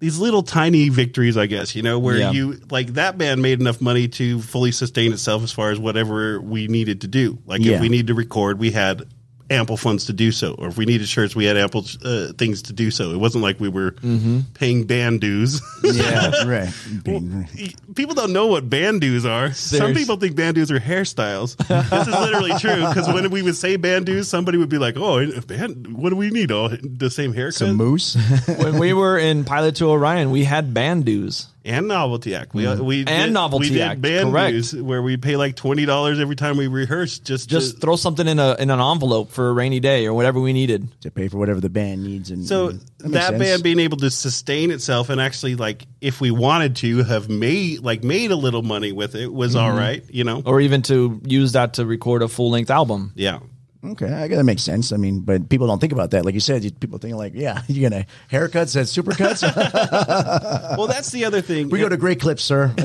these 0.00 0.18
little 0.18 0.42
tiny 0.42 0.90
victories, 0.90 1.36
I 1.36 1.46
guess, 1.46 1.74
you 1.74 1.82
know, 1.82 1.98
where 1.98 2.18
Yeah. 2.18 2.30
you 2.32 2.60
like 2.70 2.88
that 2.94 3.16
band 3.16 3.40
made 3.40 3.60
enough 3.60 3.80
money 3.80 4.06
to 4.08 4.38
fully 4.42 4.70
sustain 4.70 5.12
itself 5.14 5.42
as 5.42 5.50
far 5.50 5.70
as 5.70 5.78
whatever 5.78 6.38
we 6.40 6.66
needed 6.68 7.00
to 7.02 7.06
do. 7.08 7.38
Like 7.46 7.62
Yeah. 7.64 7.76
if 7.76 7.80
we 7.80 7.88
need 7.88 8.08
to 8.08 8.14
record, 8.14 8.58
we 8.58 8.70
had 8.70 9.04
ample 9.50 9.76
funds 9.76 10.06
to 10.06 10.12
do 10.12 10.32
so, 10.32 10.54
or 10.54 10.68
if 10.68 10.76
we 10.78 10.86
needed 10.86 11.06
shirts, 11.08 11.36
we 11.36 11.44
had 11.44 11.56
ample 11.56 11.84
uh, 12.04 12.32
things 12.38 12.62
to 12.62 12.72
do 12.72 12.90
so. 12.90 13.10
It 13.12 13.18
wasn't 13.18 13.42
like 13.44 13.60
we 13.60 13.68
were 13.68 13.92
Mm-hmm. 13.92 14.40
paying 14.54 14.84
band 14.84 15.20
dues. 15.20 15.60
Yeah, 15.82 16.44
right. 16.46 16.72
Being- 17.04 17.46
people 17.94 18.14
don't 18.14 18.32
know 18.32 18.46
what 18.46 18.68
band 18.70 19.00
dues 19.02 19.24
are. 19.26 19.52
Some 19.52 19.92
people 19.94 20.16
think 20.16 20.34
band 20.36 20.54
dues 20.54 20.70
are 20.70 20.80
hairstyles. 20.80 21.56
this 21.68 22.08
is 22.08 22.14
literally 22.14 22.52
true 22.58 22.86
because 22.88 23.06
when 23.12 23.30
we 23.30 23.42
would 23.42 23.56
say 23.56 23.76
band 23.76 24.06
dues, 24.06 24.28
somebody 24.28 24.56
would 24.58 24.68
be 24.70 24.78
like, 24.78 24.96
"Oh, 24.96 25.24
band, 25.42 25.94
what 25.96 26.10
do 26.10 26.16
we 26.16 26.30
need? 26.30 26.50
All 26.50 26.70
the 26.82 27.10
same 27.10 27.32
haircut 27.34 27.54
Some 27.54 27.76
mousse. 27.76 28.16
when 28.58 28.78
we 28.78 28.92
were 28.92 29.18
in 29.18 29.44
Pilot 29.44 29.76
to 29.76 29.86
Orion, 29.90 30.30
we 30.30 30.44
had 30.44 30.72
band 30.74 31.04
dues. 31.04 31.46
And 31.64 31.88
novelty 31.88 32.34
act. 32.34 32.54
We 32.54 32.66
we 32.80 33.04
Mm-hmm. 33.04 33.08
And 33.08 33.28
did, 33.28 33.32
Novelty 33.32 33.66
we 33.70 33.74
did 33.76 33.82
Act, 33.82 34.00
band 34.02 34.30
correct. 34.30 34.52
dues 34.52 34.74
where 34.74 35.00
we 35.02 35.16
pay 35.16 35.36
like 35.36 35.56
twenty 35.56 35.84
dollars 35.86 36.20
every 36.20 36.36
time 36.36 36.56
we 36.56 36.66
rehearse. 36.66 37.18
Just 37.18 37.48
Just 37.48 37.74
to, 37.74 37.80
throw 37.80 37.96
something 37.96 38.26
in 38.28 38.38
a 38.38 38.54
in 38.58 38.70
an 38.70 38.80
envelope 38.80 39.30
for 39.32 39.48
a 39.48 39.52
rainy 39.52 39.80
day 39.80 40.06
or 40.06 40.14
whatever 40.14 40.40
we 40.40 40.52
needed. 40.52 40.88
to 41.00 41.10
pay 41.10 41.28
for 41.28 41.38
whatever 41.38 41.60
the 41.60 41.70
band 41.70 42.04
needs, 42.04 42.30
and 42.30 42.44
so 42.46 42.68
and 42.68 42.80
that, 42.98 43.08
makes 43.10 43.26
sense. 43.26 43.38
band 43.38 43.62
being 43.62 43.78
able 43.80 43.96
to 43.98 44.10
sustain 44.10 44.70
itself 44.70 45.08
and 45.10 45.20
actually 45.20 45.54
like 45.56 45.86
if 46.00 46.20
we 46.20 46.30
wanted 46.30 46.76
to 46.76 47.02
have 47.04 47.28
made 47.28 47.80
like 47.80 48.04
made 48.04 48.30
a 48.30 48.36
little 48.36 48.62
money 48.62 48.92
with 48.92 49.14
it 49.14 49.32
was 49.32 49.54
Mm-hmm. 49.54 49.64
all 49.64 49.72
right. 49.76 50.04
You 50.10 50.24
know. 50.24 50.42
Or 50.44 50.60
even 50.60 50.82
to 50.82 51.20
use 51.24 51.52
that 51.52 51.74
to 51.74 51.86
record 51.86 52.22
a 52.22 52.28
full 52.28 52.50
length 52.50 52.70
album. 52.70 53.12
Yeah. 53.14 53.38
Okay, 53.84 54.10
I 54.10 54.28
guess 54.28 54.38
that 54.38 54.44
makes 54.44 54.62
sense. 54.62 54.92
I 54.92 54.96
mean, 54.96 55.20
but 55.20 55.50
people 55.50 55.66
don't 55.66 55.78
think 55.78 55.92
about 55.92 56.12
that. 56.12 56.24
Like 56.24 56.34
you 56.34 56.40
said, 56.40 56.64
you- 56.64 56.70
people 56.70 56.98
think 56.98 57.16
like, 57.16 57.34
yeah, 57.34 57.62
you're 57.68 57.90
gonna 57.90 58.06
haircuts 58.30 58.76
at 58.76 58.86
supercuts. 58.86 59.44
Well, 60.76 60.86
that's 60.86 61.10
the 61.10 61.24
other 61.24 61.40
thing. 61.40 61.68
we 61.68 61.78
go 61.78 61.88
to 61.88 61.96
Great 61.96 62.20
Clips, 62.20 62.42
sir. 62.42 62.68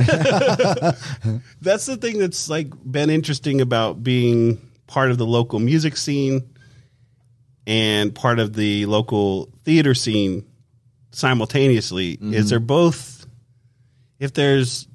that's 1.61 1.85
the 1.85 1.97
thing 1.99 2.19
that's 2.19 2.49
like 2.49 2.67
been 2.83 3.09
interesting 3.09 3.61
about 3.61 4.03
being 4.03 4.59
part 4.87 5.11
of 5.11 5.17
the 5.17 5.25
local 5.25 5.59
music 5.59 5.97
scene 5.97 6.49
and 7.65 8.13
part 8.13 8.39
of 8.39 8.53
the 8.53 8.85
local 8.85 9.49
theater 9.63 9.93
scene 9.93 10.45
simultaneously 11.11 12.11
is 12.11 12.19
mm-hmm. 12.19 12.47
they're 12.47 12.59
both 12.59 13.25
if 14.19 14.33
there's 14.33 14.87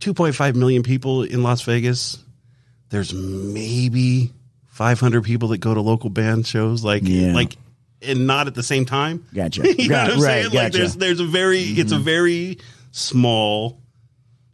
2.5 0.00 0.54
million 0.54 0.82
people 0.82 1.22
in 1.22 1.42
Las 1.42 1.62
Vegas 1.62 2.18
there's 2.90 3.14
maybe 3.14 4.32
500 4.72 5.22
people 5.24 5.48
that 5.48 5.58
go 5.58 5.72
to 5.74 5.80
local 5.80 6.10
band 6.10 6.46
shows 6.46 6.82
like 6.84 7.02
Yeah. 7.04 7.32
like 7.32 7.56
and 8.02 8.26
not 8.26 8.46
at 8.48 8.54
the 8.54 8.62
same 8.62 8.84
time 8.84 9.24
Gotcha. 9.34 9.62
you 9.80 9.88
know 9.88 9.94
Right, 9.96 10.02
what 10.08 10.12
I'm 10.14 10.20
right, 10.20 10.42
saying 10.42 10.54
like 10.54 10.72
there's 10.72 10.96
there's 10.96 11.20
a 11.20 11.26
very 11.26 11.60
it's 11.60 11.92
a 11.92 11.98
very 11.98 12.58
small 12.90 13.80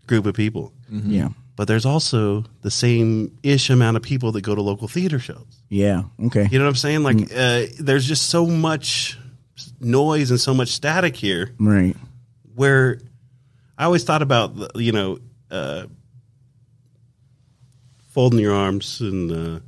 group 0.07 0.27
of 0.27 0.35
people 0.35 0.73
yeah, 0.91 1.29
but 1.57 1.69
there's 1.69 1.85
also 1.87 2.45
the 2.63 2.71
same 2.71 3.37
ish 3.43 3.69
amount 3.71 3.97
of 3.97 4.03
people 4.03 4.33
that 4.33 4.41
go 4.43 4.55
to 4.55 4.63
local 4.63 4.89
theater 4.89 5.19
shows. 5.19 5.61
yeah. 5.69 6.05
Okay. 6.27 6.49
You 6.51 6.59
know 6.59 6.65
what 6.65 6.71
I'm 6.71 6.77
saying? 6.77 7.03
Like, 7.03 7.31
uh, 7.35 7.65
there's 7.79 8.07
just 8.07 8.31
so 8.31 8.47
much 8.47 9.19
noise 9.81 10.31
and 10.31 10.41
so 10.41 10.55
much 10.55 10.69
static 10.69 11.15
here 11.17 11.51
Right. 11.59 11.95
where 12.55 13.01
I 13.77 13.85
always 13.85 14.03
thought 14.05 14.23
about, 14.23 14.57
the- 14.57 14.71
you 14.83 14.93
know, 14.93 15.19
uh, 15.51 15.85
folding 18.09 18.41
your 18.41 18.55
arms 18.55 19.01
and 19.01 19.31
uh, 19.31 19.61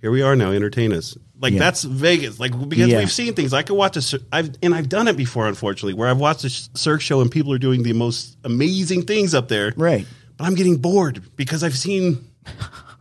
here 0.00 0.10
we 0.10 0.22
are 0.22 0.36
now, 0.36 0.52
entertain 0.52 0.92
us. 0.92 1.16
Like 1.40 1.52
Yeah. 1.52 1.58
that's 1.60 1.84
Vegas. 1.84 2.38
Like 2.40 2.52
because 2.68 2.88
Yeah. 2.88 2.98
we've 2.98 3.10
seen 3.12 3.34
things. 3.34 3.52
I 3.52 3.62
could 3.62 3.76
watch 3.76 3.96
a, 3.96 4.02
cir- 4.02 4.20
I've 4.32 4.50
and 4.62 4.74
I've 4.74 4.88
done 4.88 5.08
it 5.08 5.16
before, 5.16 5.46
unfortunately, 5.46 5.94
where 5.94 6.08
I've 6.08 6.18
watched 6.18 6.44
a 6.44 6.50
Cirque 6.78 7.00
show 7.00 7.20
and 7.20 7.30
people 7.30 7.52
are 7.52 7.58
doing 7.58 7.82
the 7.82 7.92
most 7.92 8.36
amazing 8.44 9.02
things 9.02 9.34
up 9.34 9.48
there, 9.48 9.72
Right. 9.76 10.06
but 10.36 10.44
I'm 10.44 10.54
getting 10.54 10.76
bored 10.78 11.22
because 11.36 11.62
I've 11.62 11.76
seen 11.78 12.24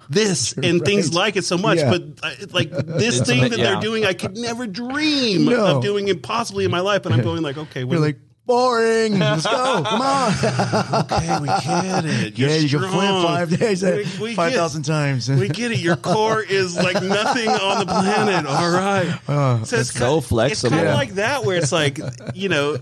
this 0.10 0.54
and 0.64 0.84
things 0.86 1.14
like 1.14 1.36
it 1.36 1.45
so 1.45 1.58
much. 1.58 1.80
Yeah. 1.80 1.89
But 1.89 2.04
uh, 2.24 2.32
like 2.52 2.70
this 2.72 3.22
thing 3.22 3.41
that 3.50 3.58
yeah. 3.58 3.72
they're 3.72 3.82
doing, 3.82 4.06
I 4.06 4.14
could 4.14 4.38
never 4.38 4.68
dream 4.68 5.45
No. 5.50 5.78
of 5.78 5.82
doing 5.84 6.08
it 6.08 6.22
possibly 6.24 6.66
in 6.66 6.72
my 6.72 6.80
life. 6.82 7.06
And 7.06 7.14
I'm 7.16 7.22
going 7.24 7.41
like, 7.41 7.58
okay, 7.58 7.80
You're 7.82 7.88
when, 7.89 8.02
like 8.02 8.20
boring. 8.48 9.20
Let's 9.20 9.45
go. 9.45 9.84
Come 9.86 10.02
on. 10.02 10.32
okay, 11.04 11.39
we 11.39 11.48
get 11.48 12.06
it. 12.06 12.39
You're 12.39 12.50
yeah, 12.50 12.56
you 12.56 12.70
can 12.80 12.89
flip 12.89 13.26
five 13.26 13.50
days, 13.60 13.84
We- 13.84 14.06
we 14.20 14.34
five 14.36 14.52
get- 14.54 14.58
thousand 14.58 14.84
times. 14.84 15.30
We 15.30 15.50
get 15.50 15.72
it. 15.72 15.78
Your 15.80 15.98
core 15.98 16.41
is 16.41 16.76
like 16.76 17.04
nothing 17.04 17.50
on 17.50 17.80
the 17.80 17.86
planet. 17.86 18.45
All 18.50 18.72
right. 18.72 19.20
Uh, 19.30 19.64
so 19.64 19.78
it's 19.78 19.91
so 19.93 20.22
ki- 20.22 20.28
flexible. 20.28 20.68
It's 20.74 20.76
kind 20.76 20.88
of 20.88 20.93
Yeah. 20.93 20.95
like 20.95 21.12
that, 21.16 21.43
where 21.45 21.58
it's 21.58 21.72
like, 21.72 22.00
you 22.34 22.50
know, 22.50 22.78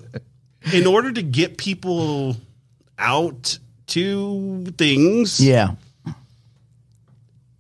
in 0.72 0.88
order 0.88 1.12
to 1.12 1.22
get 1.22 1.58
people 1.58 2.38
out 2.98 3.60
to 3.88 4.66
things, 4.78 5.40
yeah. 5.46 5.72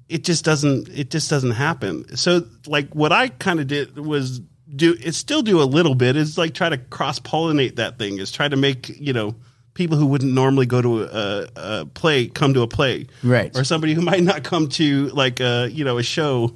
it 0.08 0.24
just 0.24 0.45
doesn't 0.45 0.88
it 0.89 1.10
just 1.12 1.30
doesn't 1.30 1.51
happen 1.51 2.16
so 2.16 2.41
like 2.68 2.93
what 2.95 3.12
i 3.12 3.28
kind 3.28 3.60
of 3.60 3.68
did 3.68 3.97
was 3.97 4.39
do 4.74 4.95
it 4.99 5.13
still 5.13 5.41
do 5.41 5.61
a 5.61 5.63
little 5.66 5.95
bit 5.95 6.16
is 6.16 6.38
like 6.38 6.53
try 6.53 6.70
to 6.70 6.78
cross 6.78 7.20
pollinate 7.20 7.76
that 7.76 7.99
thing 7.99 8.18
is 8.20 8.32
try 8.32 8.47
to 8.47 8.55
make 8.55 8.89
you 8.99 9.13
know 9.13 9.36
people 9.76 9.97
who 9.97 10.05
wouldn't 10.05 10.32
normally 10.34 10.66
go 10.66 10.82
to 10.82 11.03
a, 11.03 11.47
a 11.55 11.86
play 11.88 12.28
come 12.28 12.53
to 12.53 12.61
a 12.61 12.68
play 12.68 13.05
Right. 13.24 13.55
or 13.55 13.63
somebody 13.63 13.93
who 13.93 14.01
might 14.01 14.24
not 14.24 14.43
come 14.43 14.68
to 14.70 15.07
like 15.09 15.39
a 15.39 15.70
you 15.72 15.84
know 15.86 15.97
a 15.97 16.03
show 16.03 16.55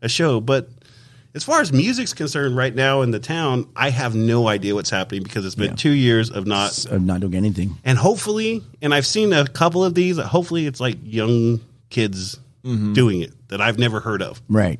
a 0.00 0.08
show 0.08 0.40
but 0.40 0.68
as 1.34 1.44
far 1.44 1.60
as 1.60 1.72
music's 1.72 2.14
concerned 2.14 2.56
right 2.56 2.74
now 2.74 3.02
in 3.02 3.10
the 3.10 3.20
town 3.20 3.68
i 3.76 3.90
have 3.90 4.14
no 4.14 4.48
idea 4.48 4.74
what's 4.74 4.90
happening 4.90 5.22
because 5.22 5.44
it's 5.44 5.54
been 5.54 5.70
Yeah. 5.70 5.76
two 5.76 5.92
years 5.92 6.30
of 6.30 6.46
not 6.46 6.86
I'm 6.90 7.04
not 7.06 7.20
doing 7.20 7.34
anything. 7.34 7.76
and 7.84 7.98
hopefully, 7.98 8.62
and 8.80 8.94
I've 8.94 9.06
seen 9.06 9.32
a 9.32 9.46
couple 9.46 9.84
of 9.84 9.94
these. 9.94 10.18
Hopefully, 10.18 10.66
it's 10.66 10.80
like 10.80 10.96
young 11.02 11.60
kids 11.90 12.38
Mm-hmm. 12.62 12.92
doing 12.92 13.22
it 13.22 13.32
that 13.48 13.62
I've 13.62 13.78
never 13.78 14.00
heard 14.00 14.20
of 14.20 14.42
Right. 14.48 14.78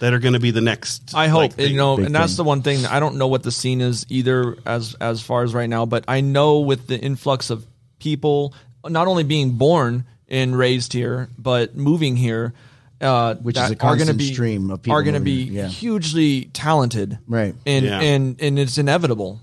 That 0.00 0.12
are 0.14 0.18
going 0.18 0.34
to 0.34 0.40
be 0.40 0.50
the 0.50 0.60
next. 0.60 1.14
I 1.14 1.28
hope 1.28 1.38
like, 1.38 1.52
thing. 1.54 1.70
you 1.72 1.76
know, 1.76 1.96
and 1.96 2.14
that's 2.14 2.32
thing. 2.32 2.36
the 2.36 2.44
one 2.44 2.62
thing. 2.62 2.86
I 2.86 3.00
don't 3.00 3.16
know 3.16 3.28
what 3.28 3.42
the 3.42 3.52
scene 3.52 3.80
is 3.80 4.06
either, 4.08 4.56
as 4.66 4.94
as 5.00 5.20
far 5.22 5.42
as 5.42 5.54
right 5.54 5.68
now. 5.68 5.86
But 5.86 6.04
I 6.08 6.20
know 6.20 6.60
with 6.60 6.86
the 6.86 6.98
influx 6.98 7.50
of 7.50 7.66
people, 7.98 8.54
not 8.86 9.06
only 9.08 9.24
being 9.24 9.52
born 9.52 10.04
and 10.28 10.56
raised 10.56 10.92
here, 10.92 11.28
but 11.38 11.74
moving 11.76 12.16
here, 12.16 12.52
uh, 13.00 13.34
Which 13.36 13.56
is 13.56 13.68
that 13.68 13.82
a 13.82 13.86
are 13.86 13.96
going 13.96 13.98
to 13.98 14.06
constant 14.06 14.18
be 14.18 14.32
stream 14.32 14.70
of 14.70 14.82
people 14.82 14.96
are 14.96 15.02
going 15.02 15.14
to 15.14 15.20
be 15.20 15.42
yeah. 15.44 15.68
hugely 15.68 16.46
talented, 16.52 17.18
Right. 17.26 17.54
And 17.66 17.84
Yeah. 17.84 18.00
and 18.00 18.40
and 18.40 18.58
it's 18.58 18.78
inevitable. 18.78 19.40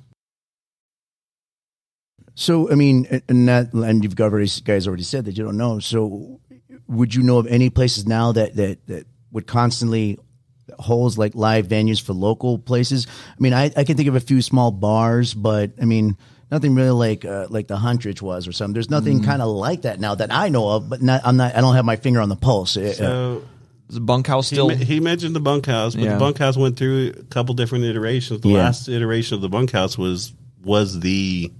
So 2.35 2.69
I 2.69 2.75
mean, 2.75 3.21
and 3.29 3.47
that, 3.47 3.73
and 3.73 4.03
you've 4.03 4.19
already 4.19 4.49
guys 4.63 4.87
already 4.87 5.03
said 5.03 5.25
that 5.25 5.37
you 5.37 5.43
don't 5.43 5.57
know. 5.57 5.79
So 5.79 6.39
would 6.87 7.15
you 7.15 7.23
know 7.23 7.37
of 7.37 7.47
any 7.47 7.69
places 7.69 8.05
now 8.05 8.31
that 8.33 8.55
that 8.57 8.85
that 8.87 9.07
would 9.31 9.47
constantly 9.47 10.19
holds 10.79 11.17
like 11.17 11.35
live 11.35 11.67
venues 11.67 12.01
for 12.01 12.13
local 12.13 12.57
places? 12.59 13.07
I 13.29 13.35
mean, 13.39 13.53
I, 13.53 13.71
I 13.75 13.83
can 13.83 13.97
think 13.97 14.09
of 14.09 14.15
a 14.15 14.19
few 14.19 14.41
small 14.41 14.71
bars, 14.71 15.33
but 15.33 15.71
I 15.81 15.85
mean. 15.85 16.17
Nothing 16.51 16.75
really 16.75 16.91
like 16.91 17.25
uh, 17.25 17.47
like 17.49 17.65
the 17.67 17.75
Huntridge 17.75 18.21
was 18.21 18.47
or 18.47 18.51
something. 18.51 18.75
There's 18.75 18.91
nothing 18.91 19.17
Mm-hmm. 19.17 19.25
kind 19.25 19.41
of 19.41 19.47
like 19.49 19.81
that 19.81 19.99
now 19.99 20.13
that 20.13 20.31
I 20.31 20.49
know 20.49 20.69
of, 20.69 20.87
but 20.87 21.01
not, 21.01 21.21
I'm 21.25 21.37
not. 21.37 21.55
I 21.55 21.59
don't 21.59 21.73
have 21.73 21.85
my 21.85 21.95
finger 21.95 22.21
on 22.21 22.29
the 22.29 22.35
pulse. 22.35 22.77
Uh, 22.77 22.93
So 22.93 23.43
Is 23.89 23.95
the 23.95 23.99
bunkhouse 24.01 24.51
he, 24.51 24.55
still? 24.55 24.67
me- 24.69 24.75
he 24.75 24.99
mentioned 24.99 25.35
the 25.35 25.39
bunkhouse, 25.39 25.95
but 25.95 26.03
Yeah. 26.03 26.13
the 26.13 26.19
bunkhouse 26.19 26.55
went 26.55 26.77
through 26.77 27.13
a 27.19 27.23
couple 27.23 27.55
different 27.55 27.85
iterations. 27.85 28.41
The 28.41 28.49
Yeah. 28.49 28.59
last 28.59 28.87
iteration 28.87 29.33
of 29.35 29.41
the 29.41 29.49
bunkhouse 29.49 29.97
was 29.97 30.33
was 30.63 30.99
the 30.99 31.51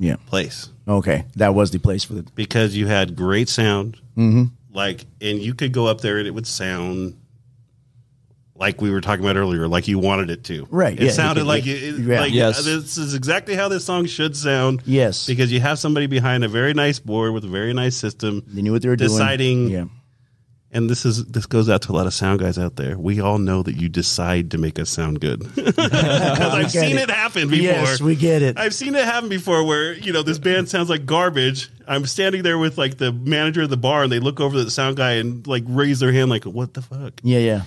yeah. 0.00 0.16
place 0.26 0.68
Okay, 0.88 1.24
that 1.36 1.54
was 1.54 1.70
the 1.70 1.78
place 1.78 2.02
for 2.02 2.14
the. 2.14 2.22
because 2.34 2.74
you 2.76 2.88
had 2.88 3.14
great 3.14 3.48
sound, 3.48 3.98
mm-hmm. 4.16 4.46
like, 4.74 5.06
and 5.20 5.38
you 5.38 5.54
could 5.54 5.72
go 5.72 5.86
up 5.86 6.00
there 6.00 6.18
and 6.18 6.26
it 6.26 6.32
would 6.34 6.46
sound. 6.46 7.14
Like 8.58 8.80
we 8.80 8.90
were 8.90 9.00
talking 9.00 9.24
about 9.24 9.36
earlier, 9.36 9.68
like 9.68 9.86
you 9.86 9.98
wanted 10.00 10.30
it 10.30 10.42
to, 10.44 10.66
Right, 10.70 10.98
It 10.98 11.04
yeah, 11.06 11.10
sounded 11.12 11.42
could- 11.42 11.46
like 11.46 11.64
yeah, 11.66 11.74
it, 11.74 11.98
yeah. 12.00 12.20
like 12.20 12.32
Yes. 12.32 12.58
Uh, 12.60 12.62
this 12.80 12.98
is 12.98 13.14
exactly 13.14 13.54
how 13.54 13.68
this 13.68 13.84
song 13.84 14.06
should 14.06 14.36
sound. 14.36 14.82
Yes. 14.84 15.26
because 15.26 15.52
you 15.52 15.60
have 15.60 15.78
somebody 15.78 16.06
behind 16.08 16.42
a 16.44 16.48
very 16.48 16.74
nice 16.74 16.98
board 16.98 17.32
with 17.32 17.44
a 17.44 17.48
very 17.48 17.72
nice 17.72 17.94
system. 17.96 18.42
They 18.48 18.62
knew 18.62 18.72
what 18.72 18.82
they 18.82 18.88
were 18.88 18.96
deciding, 18.96 19.68
doing. 19.68 19.68
Deciding. 19.68 19.90
Yeah. 19.90 20.76
and 20.76 20.90
this 20.90 21.06
is 21.06 21.24
this 21.26 21.46
goes 21.46 21.70
out 21.70 21.82
to 21.82 21.92
a 21.92 21.94
lot 21.94 22.06
of 22.08 22.12
sound 22.14 22.40
guys 22.40 22.58
out 22.58 22.74
there. 22.76 22.98
We 22.98 23.20
all 23.20 23.38
know 23.38 23.62
that 23.62 23.76
you 23.76 23.88
decide 23.88 24.50
to 24.50 24.58
make 24.58 24.78
us 24.80 24.90
sound 24.90 25.20
good 25.20 25.38
because 25.54 25.78
I've 25.78 26.70
seen 26.72 26.98
it. 26.98 27.08
it. 27.08 27.10
happen 27.10 27.48
before. 27.48 27.62
Yes, 27.64 28.00
we 28.00 28.16
get 28.16 28.42
it. 28.42 28.58
I've 28.58 28.74
seen 28.74 28.94
it 28.96 29.04
happen 29.04 29.28
before 29.28 29.64
where, 29.64 29.92
you 29.94 30.12
know, 30.12 30.22
this 30.22 30.38
band 30.40 30.68
sounds 30.68 30.90
like 30.90 31.06
garbage. 31.06 31.70
I'm 31.86 32.04
standing 32.06 32.42
there 32.42 32.58
with 32.58 32.76
like 32.76 32.98
the 32.98 33.12
manager 33.12 33.62
of 33.62 33.70
the 33.70 33.76
bar 33.78 34.02
and 34.02 34.10
they 34.12 34.18
look 34.20 34.40
over 34.40 34.58
at 34.58 34.64
the 34.64 34.70
sound 34.70 34.96
guy 34.96 35.12
and 35.12 35.46
like 35.46 35.62
raise 35.68 36.00
their 36.00 36.12
hand 36.12 36.28
like, 36.28 36.44
what 36.44 36.74
the 36.74 36.82
fuck? 36.82 37.14
Yeah, 37.22 37.38
yeah. 37.38 37.62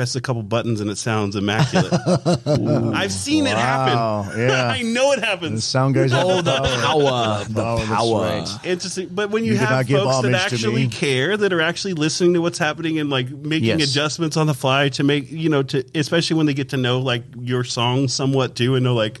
Press 0.00 0.16
a 0.16 0.20
couple 0.22 0.42
buttons 0.42 0.80
and 0.80 0.88
it 0.90 0.96
sounds 0.96 1.36
immaculate. 1.36 1.92
I've 2.46 3.12
seen 3.12 3.46
it 3.46 3.54
happen. 3.54 4.38
yeah. 4.40 4.68
I 4.74 4.80
know 4.80 5.12
it 5.12 5.18
happens. 5.18 5.56
The 5.56 5.60
sound 5.60 5.94
guys. 5.94 6.10
oh, 6.14 6.40
the 6.40 6.52
power, 6.52 7.44
the 7.44 7.54
power, 7.62 7.76
that's 7.76 7.86
power. 7.90 8.22
right. 8.22 8.48
Interesting. 8.64 9.08
But 9.12 9.28
when 9.28 9.44
you, 9.44 9.52
You 9.52 9.58
have 9.58 9.86
folks 9.86 10.22
that 10.22 10.32
actually 10.32 10.88
care, 10.88 11.36
that 11.36 11.52
are 11.52 11.60
actually 11.60 11.92
listening 11.92 12.32
to 12.32 12.40
what's 12.40 12.56
happening 12.56 12.98
and 12.98 13.10
like 13.10 13.28
making 13.28 13.78
Yes. 13.78 13.90
adjustments 13.90 14.38
on 14.38 14.46
the 14.46 14.54
fly 14.54 14.88
to 14.88 15.04
make, 15.04 15.30
you 15.30 15.50
know, 15.50 15.62
to 15.64 15.84
especially 15.94 16.38
when 16.38 16.46
they 16.46 16.54
get 16.54 16.70
to 16.70 16.78
know 16.78 17.00
like 17.00 17.24
your 17.38 17.62
song 17.62 18.08
somewhat 18.08 18.54
too 18.56 18.76
and 18.76 18.82
know 18.82 18.94
like, 18.94 19.20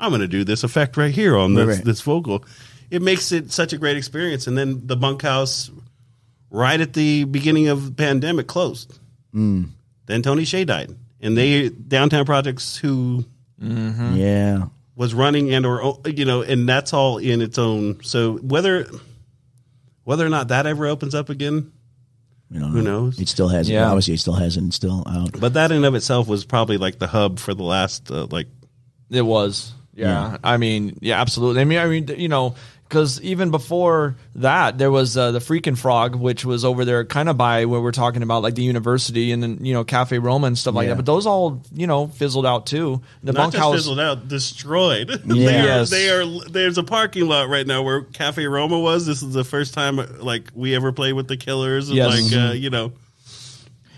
I'm 0.00 0.10
going 0.10 0.22
to 0.22 0.26
do 0.26 0.42
this 0.42 0.64
effect 0.64 0.96
right 0.96 1.14
here 1.14 1.36
on 1.36 1.54
this, 1.54 1.66
Right, 1.68 1.74
right. 1.76 1.84
this 1.84 2.00
vocal. 2.00 2.44
It 2.90 3.00
makes 3.00 3.30
it 3.30 3.52
such 3.52 3.72
a 3.72 3.78
great 3.78 3.96
experience. 3.96 4.48
And 4.48 4.58
then 4.58 4.88
the 4.88 4.96
bunkhouse, 4.96 5.70
right 6.50 6.80
at 6.80 6.94
the 6.94 7.22
beginning 7.22 7.68
of 7.68 7.84
the 7.86 7.92
pandemic, 7.92 8.48
closed. 8.48 8.98
Mm. 9.32 9.68
Then 10.06 10.22
Tony 10.22 10.42
Hsieh 10.44 10.66
died, 10.66 10.94
and 11.20 11.36
they 11.36 11.68
Downtown 11.68 12.24
Projects 12.24 12.76
who 12.76 13.24
Yeah. 13.60 14.66
was 14.94 15.14
running 15.14 15.52
and 15.52 15.66
or 15.66 16.00
you 16.06 16.24
know, 16.24 16.42
and 16.42 16.68
that's 16.68 16.92
all 16.92 17.18
in 17.18 17.40
its 17.40 17.58
own. 17.58 17.98
So 18.02 18.34
whether 18.38 18.86
whether 20.04 20.24
or 20.24 20.28
not 20.30 20.48
that 20.48 20.66
ever 20.66 20.86
opens 20.86 21.14
up 21.14 21.28
again, 21.28 21.72
you 22.50 22.60
don't 22.60 22.70
Who 22.70 22.82
knows? 22.82 23.18
It 23.20 23.28
still 23.28 23.48
hasn't. 23.48 23.74
Yeah. 23.74 23.88
Obviously, 23.88 24.14
it 24.14 24.20
still 24.20 24.34
hasn't. 24.34 24.72
Still 24.74 25.02
out. 25.08 25.38
but 25.40 25.54
that 25.54 25.72
in 25.72 25.84
of 25.84 25.94
itself 25.94 26.28
was 26.28 26.44
probably 26.44 26.78
like 26.78 26.98
the 26.98 27.08
hub 27.08 27.38
for 27.38 27.54
the 27.54 27.64
last 27.64 28.10
uh, 28.10 28.26
like 28.30 28.46
It 29.10 29.22
was. 29.22 29.72
Yeah. 29.94 30.36
I 30.44 30.58
mean, 30.58 30.98
yeah, 31.00 31.20
absolutely. 31.20 31.62
I 31.62 31.64
mean, 31.64 31.78
I 31.78 31.86
mean, 31.86 32.08
you 32.18 32.28
know, 32.28 32.54
because 32.88 33.20
even 33.22 33.50
before 33.50 34.16
that, 34.36 34.78
there 34.78 34.90
was 34.90 35.16
uh, 35.16 35.32
the 35.32 35.38
Freaking 35.40 35.76
Frog, 35.76 36.14
which 36.14 36.44
was 36.44 36.64
over 36.64 36.84
there 36.84 37.04
kind 37.04 37.28
of 37.28 37.36
by 37.36 37.64
where 37.64 37.80
we're 37.80 37.90
talking 37.92 38.22
about, 38.22 38.42
like 38.42 38.54
the 38.54 38.62
university 38.62 39.32
and 39.32 39.42
then, 39.42 39.64
you 39.64 39.72
know, 39.74 39.82
Cafe 39.84 40.18
Roma 40.18 40.46
and 40.46 40.56
stuff 40.56 40.74
like 40.74 40.84
Yeah. 40.84 40.90
that. 40.90 40.96
But 40.96 41.06
those 41.06 41.26
all, 41.26 41.62
you 41.72 41.86
know, 41.86 42.06
fizzled 42.06 42.46
out 42.46 42.66
too. 42.66 43.00
The 43.24 43.32
not 43.32 43.52
just 43.52 43.52
bunkhouse. 43.54 43.74
fizzled 43.74 43.98
out, 44.00 44.28
destroyed. 44.28 45.10
Yeah. 45.10 45.16
they, 45.24 45.58
are, 45.58 45.64
Yes. 45.64 45.90
they 45.90 46.10
are. 46.10 46.24
There's 46.48 46.78
a 46.78 46.84
parking 46.84 47.26
lot 47.26 47.48
right 47.48 47.66
now 47.66 47.82
where 47.82 48.02
Cafe 48.02 48.44
Roma 48.46 48.78
was. 48.78 49.04
This 49.06 49.22
is 49.22 49.32
the 49.32 49.44
first 49.44 49.74
time 49.74 49.96
like 50.20 50.50
we 50.54 50.74
ever 50.76 50.92
played 50.92 51.14
with 51.14 51.28
the 51.28 51.36
Killers. 51.36 51.88
And, 51.88 51.96
Yes. 51.96 52.32
Like 52.32 52.40
uh, 52.40 52.52
you 52.52 52.70
know, 52.70 52.92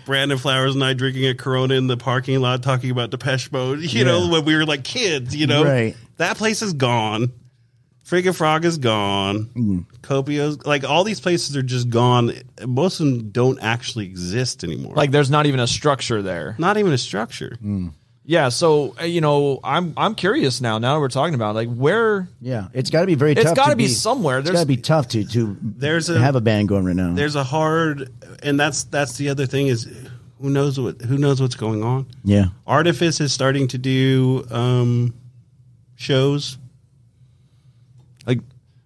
Brandon 0.05 0.37
Flowers 0.39 0.73
and 0.73 0.83
I 0.83 0.93
drinking 0.93 1.27
a 1.27 1.35
Corona 1.35 1.75
in 1.75 1.85
the 1.85 1.97
parking 1.97 2.39
lot, 2.39 2.63
talking 2.63 2.89
about 2.89 3.11
Depeche 3.11 3.51
Mode. 3.51 3.79
You 3.93 4.03
know, 4.05 4.27
when 4.29 4.45
we 4.45 4.55
were 4.55 4.65
like 4.65 4.83
kids. 4.83 5.35
You 5.35 5.45
know, 5.47 5.63
Right. 5.63 5.95
that 6.17 6.37
place 6.37 6.61
is 6.63 6.73
gone. 6.73 7.31
Freaking 8.09 8.35
Frog 8.35 8.65
is 8.65 8.77
gone. 8.79 9.45
Mm. 9.55 9.85
Copio's 10.01 10.65
like 10.65 10.83
all 10.83 11.03
these 11.03 11.19
places 11.19 11.55
are 11.55 11.61
just 11.61 11.89
gone. 11.89 12.33
Most 12.65 12.99
of 12.99 13.05
them 13.05 13.29
don't 13.29 13.59
actually 13.61 14.05
exist 14.05 14.63
anymore. 14.63 14.95
like 14.95 15.11
there's 15.11 15.29
not 15.29 15.45
even 15.45 15.59
a 15.59 15.67
structure 15.67 16.21
there. 16.21 16.55
not 16.57 16.77
even 16.77 16.91
a 16.91 16.97
structure. 16.97 17.57
Yeah. 18.25 18.49
So, 18.49 18.95
uh, 18.99 19.05
you 19.05 19.21
know, 19.21 19.59
I'm, 19.63 19.93
I'm 19.97 20.13
curious 20.15 20.61
now, 20.61 20.77
now 20.77 20.93
that 20.95 20.99
we're 21.01 21.07
talking 21.09 21.33
about 21.35 21.55
like 21.55 21.69
where 21.71 22.27
Yeah, 22.41 22.67
it's 22.73 22.89
got 22.89 23.01
to 23.01 23.07
be 23.07 23.15
very. 23.15 23.33
It's 23.33 23.53
gotta 23.53 23.71
to 23.71 23.75
be 23.77 23.87
somewhere. 23.87 24.39
It's 24.39 24.45
There's- 24.45 24.59
got 24.59 24.63
to 24.63 24.67
be 24.67 24.77
tough 24.77 25.07
to 25.09 25.23
to 25.25 25.57
There's 25.61 26.09
a- 26.09 26.19
have 26.19 26.35
a 26.35 26.41
band 26.41 26.67
going 26.67 26.85
right 26.85 26.95
now. 26.95 27.13
there's 27.13 27.35
a 27.35 27.43
hard 27.43 28.09
and 28.43 28.59
that's 28.59 28.83
that's 28.85 29.17
the 29.17 29.29
other 29.29 29.45
thing 29.45 29.67
is 29.67 29.85
who 30.41 30.49
knows 30.49 30.79
what 30.79 31.01
who 31.01 31.17
knows 31.17 31.41
what's 31.41 31.55
going 31.55 31.83
on 31.83 32.05
Yeah, 32.23 32.45
artifice 32.65 33.19
is 33.19 33.33
starting 33.33 33.67
to 33.69 33.77
do 33.77 34.45
um 34.51 35.13
shows 35.95 36.57
like, 36.57 36.68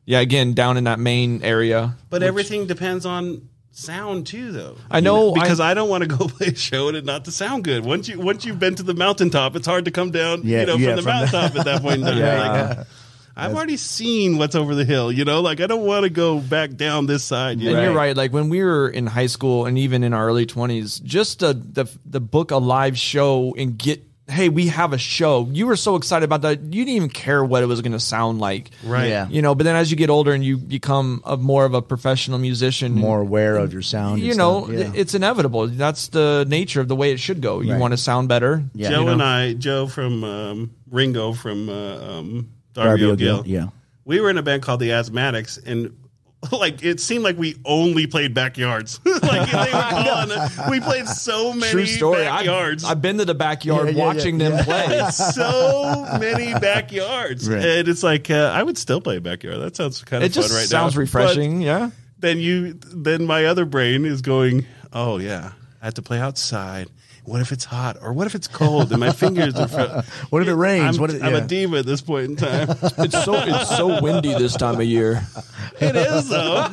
yeah, 0.05 0.19
again, 0.19 0.53
down 0.53 0.77
in 0.77 0.83
that 0.85 0.99
main 0.99 1.41
area. 1.43 1.95
but 2.09 2.23
everything 2.23 2.67
depends 2.67 3.05
on 3.05 3.47
sound 3.75 4.27
too 4.27 4.51
though 4.51 4.77
I 4.91 4.99
know, 4.99 5.33
because 5.33 5.59
I, 5.59 5.73
don't 5.73 5.89
want 5.89 6.03
to 6.03 6.07
go 6.17 6.27
play 6.27 6.47
a 6.47 6.55
show 6.55 6.89
and 6.89 6.95
it 6.97 7.05
not 7.05 7.25
to 7.25 7.31
sound 7.31 7.63
good 7.63 7.83
once 7.83 8.07
you 8.07 8.19
once 8.19 8.45
you've 8.45 8.59
been 8.59 8.75
to 8.75 8.83
the 8.83 8.93
mountaintop 8.93 9.55
it's 9.55 9.65
hard 9.65 9.85
to 9.85 9.91
come 9.91 10.11
down 10.11 10.41
Yeah, 10.43 10.59
you 10.61 10.65
know 10.67 10.75
yeah, 10.75 10.87
from 10.89 10.95
the 10.97 11.01
from 11.01 11.05
the- 11.05 11.11
mountaintop 11.31 11.55
at 11.59 11.65
that 11.65 11.81
point 11.81 12.01
in 12.01 12.05
time. 12.05 12.17
Yeah. 12.19 12.73
Like, 12.77 12.87
I've 13.35 13.55
already 13.55 13.77
seen 13.77 14.37
what's 14.37 14.53
over 14.53 14.75
the 14.75 14.85
hill 14.85 15.11
you 15.11 15.25
know 15.25 15.41
like 15.41 15.59
I 15.59 15.65
don't 15.65 15.87
want 15.87 16.03
to 16.03 16.11
go 16.11 16.37
back 16.39 16.75
down 16.75 17.07
this 17.07 17.23
side 17.23 17.59
you 17.59 17.69
And 17.69 17.77
know? 17.77 17.83
you're 17.85 17.93
right. 17.95 18.15
Like 18.15 18.31
when 18.31 18.47
we 18.49 18.61
were 18.63 18.87
in 18.87 19.07
high 19.07 19.25
school 19.25 19.65
and 19.65 19.75
even 19.79 20.03
in 20.03 20.13
our 20.13 20.27
early 20.27 20.45
twenties, 20.45 20.99
just 20.99 21.39
the, 21.39 21.53
the 21.55 21.89
the 22.05 22.19
book 22.19 22.51
a 22.51 22.57
live 22.57 22.95
show 22.95 23.55
and 23.57 23.75
get 23.75 24.03
hey, 24.27 24.47
we 24.49 24.67
have 24.67 24.93
a 24.93 24.97
show. 24.97 25.47
You 25.51 25.67
were 25.67 25.75
so 25.75 25.95
excited 25.95 26.23
about 26.23 26.41
that. 26.43 26.61
You 26.61 26.85
didn't 26.85 26.95
even 26.95 27.09
care 27.09 27.43
what 27.43 27.61
it 27.61 27.65
was 27.65 27.81
going 27.81 27.91
to 27.91 27.99
sound 27.99 28.39
like. 28.39 28.69
right 28.83 29.09
Yeah. 29.09 29.27
You 29.27 29.41
know, 29.41 29.53
but 29.53 29.65
then 29.65 29.75
as 29.75 29.91
you 29.91 29.97
get 29.97 30.09
older 30.09 30.31
and 30.31 30.43
you 30.43 30.57
become 30.57 31.21
a 31.25 31.35
more 31.35 31.65
of 31.65 31.73
a 31.73 31.81
professional 31.81 32.39
musician, 32.39 32.93
more 32.93 33.19
aware 33.21 33.57
of 33.57 33.73
your 33.73 33.81
sound. 33.81 34.21
you 34.21 34.33
know, 34.35 34.65
stuff, 34.65 34.77
yeah. 34.77 34.91
it's 34.95 35.13
inevitable. 35.13 35.67
That's 35.67 36.07
the 36.07 36.45
nature 36.47 36.79
of 36.79 36.87
the 36.87 36.95
way 36.95 37.11
it 37.11 37.19
should 37.19 37.41
go. 37.41 37.59
You 37.61 37.73
Right. 37.73 37.81
want 37.81 37.91
to 37.91 37.97
sound 37.97 38.29
better. 38.29 38.63
Yeah. 38.73 38.89
Joe 38.91 38.99
you 38.99 39.05
know? 39.07 39.11
and 39.13 39.23
I, 39.23 39.53
Joe 39.53 39.87
from 39.87 40.23
um, 40.23 40.71
Ringo 40.89 41.33
from 41.33 41.67
uh, 41.69 41.73
um, 41.97 42.49
Darby 42.73 43.01
Darby 43.01 43.03
O'Gill, 43.05 43.39
O'Gill, 43.39 43.47
yeah. 43.51 43.67
we 44.05 44.21
were 44.21 44.29
in 44.29 44.37
a 44.37 44.41
band 44.43 44.63
called 44.63 44.79
the 44.79 44.89
Asthmatics, 44.89 45.59
and 45.65 45.95
like 46.51 46.83
it 46.83 46.99
seemed 46.99 47.23
like 47.23 47.37
we 47.37 47.55
only 47.65 48.07
played 48.07 48.33
backyards. 48.33 48.99
like 49.05 49.49
they 49.51 49.57
were 49.57 49.71
gone. 49.71 50.49
We 50.69 50.79
played 50.79 51.07
so 51.07 51.53
many 51.53 51.71
True 51.71 51.85
story. 51.85 52.25
I've. 52.27 52.83
I've 52.85 53.01
been 53.01 53.17
to 53.19 53.25
the 53.25 53.33
backyard 53.35 53.87
Yeah, 53.87 53.91
yeah, 53.93 53.97
yeah, 53.97 54.05
watching 54.05 54.37
them 54.37 54.63
play. 54.63 55.05
so 55.11 56.05
many 56.19 56.53
backyards, 56.53 57.49
Right. 57.49 57.63
and 57.63 57.87
it's 57.87 58.03
like 58.03 58.29
uh, 58.29 58.51
I 58.53 58.63
would 58.63 58.77
still 58.77 59.01
play 59.01 59.19
backyard. 59.19 59.59
That 59.61 59.75
sounds 59.75 60.03
kind 60.03 60.23
of 60.23 60.29
It 60.29 60.33
just 60.33 60.53
right 60.53 60.67
sounds 60.67 60.95
now. 60.95 60.99
refreshing. 61.01 61.61
yeah. 61.61 61.91
Then 62.19 62.39
you, 62.39 62.73
then 62.73 63.25
my 63.25 63.45
other 63.45 63.65
brain 63.65 64.05
is 64.05 64.21
going, 64.21 64.65
oh 64.93 65.17
yeah, 65.17 65.51
I 65.81 65.85
have 65.85 65.95
to 65.95 66.01
play 66.01 66.19
outside. 66.19 66.87
What 67.25 67.39
if 67.39 67.51
it's 67.53 67.63
hot 67.63 67.97
or 68.01 68.11
what 68.11 68.27
if 68.27 68.35
it's 68.35 68.47
cold 68.49 68.91
and 68.91 68.99
my 68.99 69.11
fingers 69.13 69.55
are? 69.55 69.67
Fr- 69.67 70.01
What 70.29 70.41
if 70.41 70.47
it 70.49 70.55
rains? 70.55 70.97
I'm, 70.97 71.01
What 71.01 71.09
if- 71.11 71.23
I'm 71.23 71.33
a 71.35 71.41
diva 71.41 71.77
at 71.77 71.85
this 71.85 72.01
point 72.01 72.29
in 72.31 72.35
time. 72.35 72.69
It's 72.97 73.23
so 73.23 73.33
it's 73.35 73.69
so 73.77 74.01
windy 74.01 74.33
this 74.33 74.55
time 74.57 74.75
of 74.75 74.83
year. 74.85 75.23
it 75.79 75.95
is 75.95 76.27
though. 76.29 76.67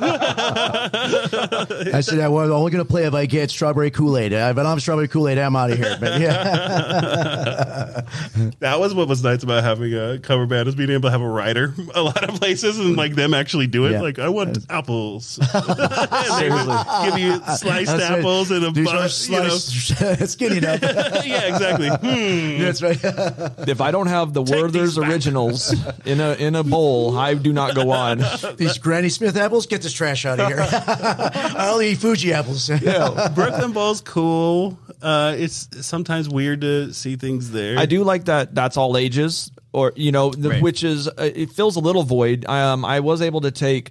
I 1.92 2.00
said 2.00 2.20
I 2.20 2.28
was 2.28 2.50
only 2.50 2.70
going 2.70 2.84
to 2.84 2.88
play 2.90 3.04
if 3.04 3.14
I 3.14 3.26
get 3.26 3.50
strawberry 3.50 3.90
Kool 3.90 4.16
Aid. 4.18 4.32
If 4.32 4.40
I 4.40 4.52
don't 4.52 4.66
have 4.66 4.80
strawberry 4.82 5.08
Kool 5.08 5.28
Aid, 5.28 5.38
I'm 5.38 5.54
out 5.56 5.70
of 5.70 5.78
here. 5.78 5.96
But 6.00 6.20
yeah, 6.20 8.00
that 8.60 8.80
was 8.80 8.94
what 8.94 9.08
was 9.08 9.22
nice 9.22 9.42
about 9.42 9.62
having 9.64 9.94
a 9.94 10.18
cover 10.18 10.46
band 10.46 10.68
is 10.68 10.74
being 10.74 10.90
able 10.90 11.08
to 11.08 11.10
have 11.10 11.20
a 11.22 11.28
writer 11.28 11.74
a 11.94 12.02
lot 12.02 12.22
of 12.28 12.34
places 12.40 12.78
and 12.78 12.96
like 12.96 13.14
them 13.14 13.34
actually 13.34 13.66
do 13.66 13.86
it. 13.86 13.92
Yeah. 13.92 14.00
Like 14.02 14.18
I 14.18 14.28
want 14.28 14.58
apples. 14.68 15.38
and 15.38 16.40
they 16.40 16.50
would 16.50 16.68
give 17.04 17.18
you 17.18 17.34
sliced 17.56 17.90
That's 17.96 18.10
right. 18.10 18.18
apples 18.18 18.50
and 18.50 18.64
a 18.64 18.70
bunch. 18.72 18.88
are 18.88 18.96
bus. 18.96 19.28
You 19.28 19.36
know. 19.36 19.48
sliced, 19.48 20.39
skinny 20.40 20.58
enough. 20.58 20.80
yeah, 21.26 21.46
exactly. 21.54 21.88
Hmm. 22.00 22.62
That's 22.62 22.82
right. 22.82 22.98
If 23.68 23.80
I 23.80 23.90
don't 23.90 24.06
have 24.06 24.32
the 24.32 24.42
these 24.42 24.54
Werther's 24.54 24.98
originals 24.98 25.74
in 26.04 26.20
a 26.20 26.34
in 26.34 26.54
a 26.54 26.64
bowl, 26.64 27.16
I 27.16 27.34
do 27.34 27.52
not 27.52 27.74
go 27.74 27.90
on. 27.90 28.22
These 28.56 28.78
Granny 28.78 29.08
Smith 29.08 29.36
apples, 29.36 29.66
get 29.66 29.82
this 29.82 29.92
trash 29.92 30.24
out 30.24 30.40
of 30.40 30.48
here. 30.48 30.58
I 30.60 31.68
only 31.72 31.90
eat 31.90 31.98
Fuji 31.98 32.32
apples. 32.32 32.68
Brooklyn 32.68 33.72
Bowl's 33.72 34.00
cool. 34.00 34.78
Uh, 35.02 35.34
it's 35.38 35.68
sometimes 35.86 36.28
weird 36.28 36.60
to 36.62 36.92
see 36.92 37.16
things 37.16 37.50
there. 37.50 37.78
I 37.78 37.86
do 37.86 38.02
like 38.04 38.24
that. 38.26 38.54
That's 38.54 38.76
all 38.76 38.96
ages, 38.96 39.50
or 39.72 39.92
you 39.96 40.12
know, 40.12 40.30
the, 40.30 40.50
Right. 40.50 40.62
which 40.62 40.84
is 40.84 41.08
uh, 41.08 41.12
it 41.34 41.50
fills 41.50 41.76
a 41.76 41.80
little 41.80 42.02
void. 42.02 42.44
Um, 42.46 42.84
I 42.84 43.00
was 43.00 43.22
able 43.22 43.42
to 43.42 43.50
take 43.50 43.90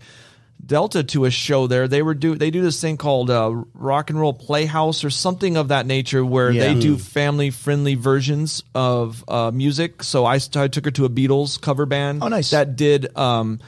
Delta 0.70 1.04
to 1.04 1.26
a 1.26 1.32
show 1.32 1.68
there. 1.68 1.88
They 1.90 2.02
were 2.02 2.14
do 2.14 2.36
they 2.36 2.52
do 2.52 2.62
this 2.62 2.80
thing 2.80 2.96
called 2.96 3.30
uh, 3.30 3.52
Rock 3.74 4.10
and 4.12 4.20
Roll 4.20 4.34
Playhouse 4.34 5.04
or 5.04 5.10
something 5.10 5.58
of 5.58 5.68
that 5.68 5.86
nature, 5.86 6.24
where 6.24 6.52
Yeah. 6.52 6.74
they 6.74 6.80
do 6.80 6.98
family 6.98 7.50
friendly 7.50 7.96
versions 7.96 8.64
of 8.74 9.26
uh, 9.28 9.52
music. 9.52 10.04
So 10.04 10.24
I, 10.26 10.36
I 10.56 10.68
took 10.68 10.86
her 10.86 10.92
to 10.92 11.06
a 11.06 11.10
Beatles 11.10 11.60
cover 11.60 11.86
band. 11.86 12.24
Oh, 12.24 12.28
nice. 12.30 12.52
That 12.52 12.76
did. 12.78 13.18
Um, 13.18 13.60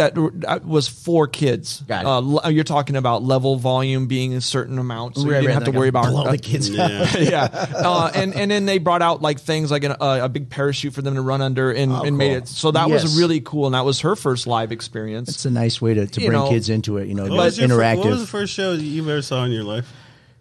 that 0.00 0.40
that 0.40 0.64
was 0.66 0.88
for 0.88 1.28
kids. 1.28 1.82
Got 1.86 2.04
it. 2.04 2.44
Uh, 2.44 2.48
you're 2.48 2.64
talking 2.64 2.96
about 2.96 3.22
level 3.22 3.56
volume 3.56 4.06
being 4.06 4.34
a 4.34 4.40
certain 4.40 4.78
amount, 4.78 5.16
so 5.16 5.22
Right, 5.22 5.26
you 5.26 5.32
didn't 5.34 5.46
right, 5.46 5.54
have 5.54 5.64
to 5.64 5.78
worry 5.78 5.88
about 5.88 6.06
blow 6.06 6.30
the 6.30 6.38
kids. 6.38 6.68
Yeah. 6.70 7.06
yeah, 7.18 7.48
uh, 7.74 8.10
and 8.14 8.34
and 8.34 8.50
then 8.50 8.66
they 8.66 8.78
brought 8.78 9.02
out 9.02 9.22
like 9.22 9.38
things 9.40 9.70
like 9.70 9.84
an, 9.84 9.92
uh, 9.92 10.20
a 10.22 10.28
big 10.28 10.50
parachute 10.50 10.94
for 10.94 11.02
them 11.02 11.14
to 11.14 11.22
run 11.22 11.40
under, 11.40 11.70
and, 11.70 11.92
and 11.92 12.16
made 12.18 12.32
it. 12.32 12.48
So 12.48 12.70
that 12.72 12.88
Yes. 12.88 13.02
was 13.02 13.18
really 13.18 13.40
cool, 13.40 13.66
and 13.66 13.74
that 13.74 13.84
was 13.84 14.00
her 14.00 14.16
first 14.16 14.46
live 14.46 14.72
experience. 14.72 15.28
It's 15.28 15.44
a 15.44 15.50
nice 15.50 15.80
way 15.80 15.94
to, 15.94 16.06
to 16.06 16.20
You 16.20 16.28
bring 16.28 16.38
know, 16.40 16.48
kids 16.48 16.68
into 16.70 16.96
it. 16.96 17.06
You 17.08 17.14
know, 17.14 17.24
What 17.24 17.32
was, 17.32 17.58
your 17.58 17.68
interactive. 17.68 17.98
what 17.98 18.06
was 18.10 18.20
the 18.20 18.26
first 18.26 18.52
show 18.54 18.72
you've 18.72 19.08
ever 19.08 19.22
saw 19.22 19.44
in 19.44 19.52
your 19.52 19.64
life? 19.64 19.92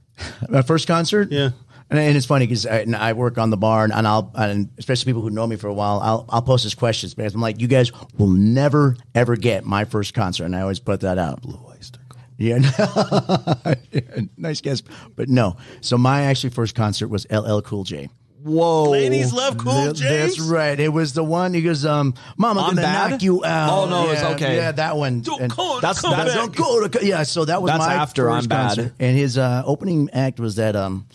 My 0.50 0.62
first 0.62 0.88
concert? 0.88 1.32
Yeah. 1.32 1.52
And, 1.90 1.98
and 2.00 2.16
it's 2.16 2.26
funny 2.26 2.46
because 2.46 2.66
I, 2.68 2.86
I 2.98 3.14
work 3.14 3.38
on 3.38 3.50
the 3.50 3.58
barn, 3.58 3.92
and 3.92 4.08
I'll, 4.08 4.32
and 4.36 4.70
especially 4.78 5.10
people 5.12 5.22
who 5.24 5.30
know 5.32 5.48
me 5.48 5.56
for 5.56 5.68
a 5.68 5.74
while, 5.74 6.00
I'll, 6.02 6.26
I'll 6.30 6.42
post 6.42 6.64
these 6.64 6.76
questions 6.76 7.14
because 7.16 7.34
I'm 7.34 7.42
like, 7.42 7.60
you 7.60 7.68
guys 7.68 7.92
will 8.18 8.28
never 8.28 8.96
ever 9.16 9.36
get 9.36 9.66
my 9.66 9.86
first 9.86 10.14
concert, 10.14 10.46
and 10.46 10.56
I 10.56 10.62
always 10.62 10.80
put 10.80 11.02
that 11.02 11.18
out. 11.18 11.42
Blue 11.42 11.60
Oyster 11.68 12.00
Cult. 12.10 12.24
Yeah, 12.38 12.60
nice 14.38 14.62
guess, 14.62 14.82
but 15.16 15.30
no. 15.30 15.58
So 15.82 15.98
my 15.98 16.24
actually 16.26 16.52
first 16.52 16.76
concert 16.76 17.08
was 17.08 17.26
LL 17.32 17.62
Cool 17.62 17.84
J. 17.84 18.10
Whoa, 18.42 18.92
Ladies 18.92 19.34
love 19.34 19.58
cool 19.58 19.74
Th- 19.92 19.98
James. 19.98 20.38
That's 20.38 20.40
right. 20.40 20.80
It 20.80 20.88
was 20.94 21.12
the 21.14 21.24
one. 21.26 21.54
He 21.54 21.62
goes, 21.62 21.86
um, 21.86 22.14
"Mama, 22.38 22.62
I'm 22.62 22.70
gonna 22.76 22.82
bad? 22.84 23.12
knock 23.12 23.22
you 23.22 23.44
out." 23.44 23.70
Oh, 23.70 23.90
no, 23.90 24.10
it's 24.12 24.24
okay. 24.24 24.56
Yeah, 24.56 24.72
that 24.72 24.96
one. 24.96 25.20
Don't 25.22 25.42
And- 25.42 25.52
call 25.52 25.80
it 25.80 25.82
That's- 25.82 26.00
come 26.02 26.12
that's- 26.12 26.34
back. 26.36 26.46
don't 26.46 26.56
go 26.56 26.88
to 26.88 27.06
yeah. 27.06 27.24
So 27.24 27.44
that 27.46 27.62
was 27.62 27.70
That's 27.72 27.80
my 27.86 27.94
after 27.96 28.30
first 28.30 28.44
I'm 28.46 28.48
Bad. 28.48 28.68
concert. 28.78 28.94
And 29.00 29.18
his 29.18 29.38
uh, 29.38 29.64
opening 29.66 30.10
act 30.14 30.40
was 30.40 30.56
that 30.56 30.78
um, 30.78 31.06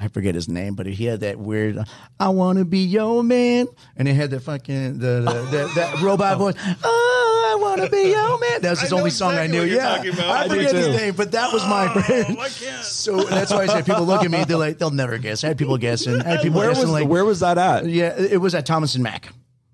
I 0.00 0.08
forget 0.08 0.34
his 0.34 0.48
name, 0.48 0.74
but 0.74 0.86
he 0.86 1.04
had 1.04 1.20
that 1.20 1.38
weird 1.38 1.78
"I 2.18 2.30
want 2.30 2.58
to 2.58 2.64
be 2.64 2.78
your 2.78 3.22
man," 3.22 3.66
and 3.96 4.08
he 4.08 4.14
had 4.14 4.30
the 4.30 4.40
fucking 4.40 4.98
the, 4.98 5.20
the, 5.20 5.48
the 5.50 5.72
that 5.74 5.94
oh. 5.98 6.02
robot 6.02 6.38
voice. 6.38 6.54
Oh, 6.82 7.50
I 7.52 7.62
want 7.62 7.82
to 7.82 7.90
be 7.90 8.08
your 8.08 8.38
man. 8.38 8.62
That 8.62 8.70
was 8.70 8.80
his 8.80 8.92
only 8.94 9.10
song 9.10 9.34
I 9.34 9.46
knew. 9.46 9.62
Yeah. 9.62 9.92
I 9.92 10.44
I 10.44 10.48
forget 10.48 10.74
his 10.74 10.88
name, 10.88 11.14
but 11.14 11.32
that 11.32 11.52
was 11.52 11.62
my. 11.66 11.92
Oh, 11.94 12.40
I 12.40 12.48
can't. 12.48 12.82
so 12.82 13.22
that's 13.24 13.50
why 13.50 13.64
I 13.64 13.66
said 13.66 13.84
people 13.84 14.04
look 14.04 14.24
at 14.24 14.30
me. 14.30 14.42
They're 14.44 14.56
like 14.56 14.78
they'll 14.78 14.90
never 14.90 15.18
guess. 15.18 15.44
I 15.44 15.48
had 15.48 15.58
people 15.58 15.76
guessing. 15.76 16.22
I 16.22 16.28
had 16.28 16.40
people 16.40 16.60
Where 16.60 16.68
guessing 16.68 16.84
was 16.84 16.92
like 16.92 17.08
where 17.08 17.24
was 17.24 17.40
that 17.40 17.58
at? 17.58 17.86
yeah, 17.86 18.18
it 18.18 18.40
was 18.40 18.54
at 18.54 18.64
Thomas 18.64 18.94
and 18.94 19.04
Mack. 19.04 19.32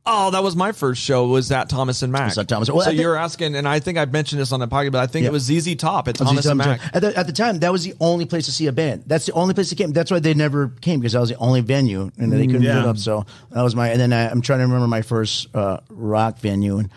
Oh, 0.08 0.30
that 0.30 0.42
was 0.42 0.54
my 0.54 0.70
first 0.72 1.02
show. 1.02 1.26
Was 1.26 1.48
that 1.48 1.68
Thomas 1.68 2.02
and 2.02 2.12
Mack? 2.12 2.26
Was 2.28 2.38
at 2.38 2.46
Thomas- 2.46 2.70
well, 2.70 2.80
so 2.82 2.90
think- 2.90 3.00
you're 3.00 3.16
asking, 3.16 3.56
and 3.56 3.66
I 3.66 3.80
think 3.80 3.98
I 3.98 4.04
mentioned 4.04 4.40
this 4.40 4.52
on 4.52 4.60
the 4.60 4.68
podcast, 4.68 4.92
but 4.92 5.00
I 5.00 5.06
think 5.08 5.24
Yeah. 5.24 5.30
it 5.30 5.32
was 5.32 5.42
ZZ 5.42 5.74
Top 5.74 6.06
at 6.06 6.14
Thomas 6.14 6.46
and 6.46 6.58
Mack. 6.58 6.80
At 6.94 7.02
the, 7.02 7.16
at 7.18 7.26
the 7.26 7.32
time, 7.32 7.58
that 7.58 7.72
was 7.72 7.82
the 7.84 7.94
only 8.00 8.24
place 8.24 8.44
to 8.46 8.52
see 8.52 8.68
a 8.68 8.72
band. 8.72 9.02
That's 9.06 9.26
the 9.26 9.32
only 9.32 9.52
place 9.52 9.68
that 9.70 9.76
came. 9.76 9.92
That's 9.92 10.10
why 10.10 10.20
they 10.20 10.32
never 10.34 10.68
came 10.80 11.00
because 11.00 11.14
that 11.14 11.20
was 11.20 11.30
the 11.30 11.36
only 11.38 11.60
venue, 11.60 12.10
and 12.18 12.32
they 12.32 12.46
couldn't 12.46 12.62
Yeah. 12.62 12.82
put 12.82 12.88
up. 12.90 12.98
So 12.98 13.26
that 13.50 13.62
was 13.62 13.74
my. 13.74 13.88
And 13.88 14.00
then 14.00 14.12
I, 14.12 14.30
I'm 14.30 14.42
trying 14.42 14.60
to 14.60 14.64
remember 14.66 14.86
my 14.86 15.02
first 15.02 15.48
uh, 15.56 15.78
rock 15.90 16.38
venue, 16.38 16.78
and 16.78 16.88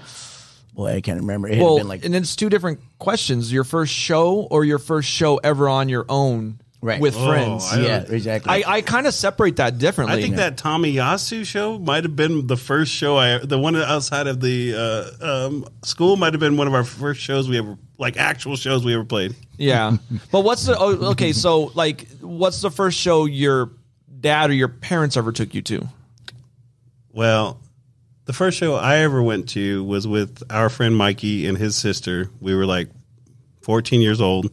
boy, 0.76 0.93
I 0.95 1.01
can't 1.01 1.20
remember. 1.22 1.47
It 1.47 1.55
had 1.55 1.64
Well, 1.64 1.78
been 1.78 1.88
like 1.88 2.05
and 2.05 2.16
it's 2.16 2.36
two 2.36 2.49
different 2.49 2.80
questions: 2.99 3.51
your 3.51 3.64
first 3.64 3.91
show 3.91 4.47
or 4.51 4.64
your 4.66 4.78
first 4.78 5.10
show 5.10 5.38
ever 5.38 5.68
on 5.68 5.89
your 5.89 6.05
own 6.10 6.60
Right. 6.82 7.02
with 7.02 7.16
Oh, 7.18 7.28
friends. 7.28 7.66
I- 7.72 7.82
yeah, 7.82 8.06
exactly. 8.08 8.64
I, 8.64 8.76
I 8.78 8.82
kind 8.82 9.06
of 9.06 9.14
separate 9.14 9.58
that 9.58 9.78
differently. 9.78 10.18
I 10.18 10.22
think 10.22 10.38
that 10.38 10.56
Tomiyasu 10.58 11.46
show 11.46 11.78
might 11.78 12.06
have 12.06 12.16
been 12.16 12.48
the 12.48 12.56
first 12.56 12.92
show 12.94 13.18
I, 13.18 13.40
the 13.40 13.60
one 13.60 13.76
outside 13.76 14.28
of 14.28 14.40
the 14.40 14.76
uh, 15.22 15.48
um, 15.48 15.66
school 15.84 16.16
might 16.16 16.34
have 16.34 16.40
been 16.40 16.56
one 16.56 16.68
of 16.68 16.74
our 16.74 16.86
first 16.86 17.20
shows 17.20 17.50
we 17.50 17.58
ever, 17.58 17.78
like 17.98 18.16
actual 18.16 18.56
shows 18.56 18.86
we 18.86 18.94
ever 18.94 19.04
played. 19.04 19.36
Yeah, 19.58 19.98
but 20.32 20.46
what's 20.46 20.66
the 20.66 20.78
oh, 20.80 21.12
okay? 21.12 21.34
So 21.34 21.72
like, 21.76 22.08
what's 22.22 22.62
the 22.62 22.72
first 22.72 22.98
show 22.98 23.26
your 23.26 23.72
dad 24.22 24.50
or 24.50 24.54
your 24.54 24.70
parents 24.70 25.18
ever 25.18 25.34
took 25.34 25.54
you 25.54 25.62
to? 25.64 25.86
Well, 27.12 27.60
the 28.24 28.34
first 28.34 28.58
show 28.58 28.76
I 28.76 29.00
ever 29.00 29.22
went 29.22 29.50
to 29.50 29.84
was 29.84 30.08
with 30.08 30.44
our 30.50 30.70
friend 30.70 30.96
Mikey 30.96 31.46
and 31.46 31.58
his 31.58 31.76
sister. 31.76 32.30
We 32.40 32.56
were 32.56 32.66
like 32.66 32.88
14 33.64 34.00
years 34.00 34.22
old. 34.22 34.50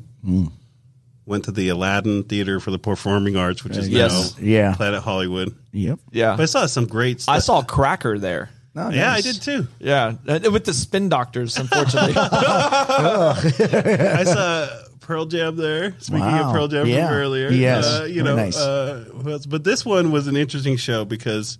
Went 1.27 1.45
to 1.47 1.51
the 1.53 1.68
Aladdin 1.70 2.22
Theater 2.22 2.61
for 2.61 2.70
the 2.70 2.79
Performing 2.79 3.37
Arts, 3.37 3.64
which 3.64 3.77
is 3.77 3.89
Yes. 3.89 4.37
now 4.39 4.45
Yeah. 4.47 4.74
Planet 4.77 5.03
Hollywood. 5.03 5.53
yep. 5.72 5.99
Yeah, 6.12 6.37
But 6.37 6.45
I 6.45 6.47
saw 6.47 6.66
some 6.66 6.87
great 6.87 7.20
stuff. 7.20 7.35
I 7.35 7.41
saw 7.41 7.62
Cracker 7.62 8.16
there. 8.18 8.49
Oh, 8.77 8.91
Yeah, 8.91 9.12
I 9.12 9.20
did 9.22 9.43
too. 9.43 9.66
Yeah, 9.81 10.12
with 10.51 10.64
the 10.66 10.74
spin 10.74 11.09
doctors. 11.09 11.57
Unfortunately, 11.59 12.12
I 12.16 14.22
saw 14.24 14.68
Pearl 15.01 15.27
Jam 15.27 15.57
there. 15.57 15.95
Speaking 15.99 16.20
Wow. 16.20 16.49
of 16.49 16.53
Pearl 16.55 16.68
Jam 16.68 16.87
Yeah. 16.87 17.09
from 17.09 17.16
earlier, 17.16 17.51
Yes. 17.51 17.85
uh, 17.87 18.05
you 18.09 18.22
Very 18.22 18.24
know, 18.24 18.37
nice. 18.37 18.57
uh, 18.57 19.05
but 19.49 19.64
this 19.64 19.85
one 19.85 20.11
was 20.12 20.27
an 20.27 20.37
interesting 20.37 20.77
show 20.77 21.05
because 21.05 21.59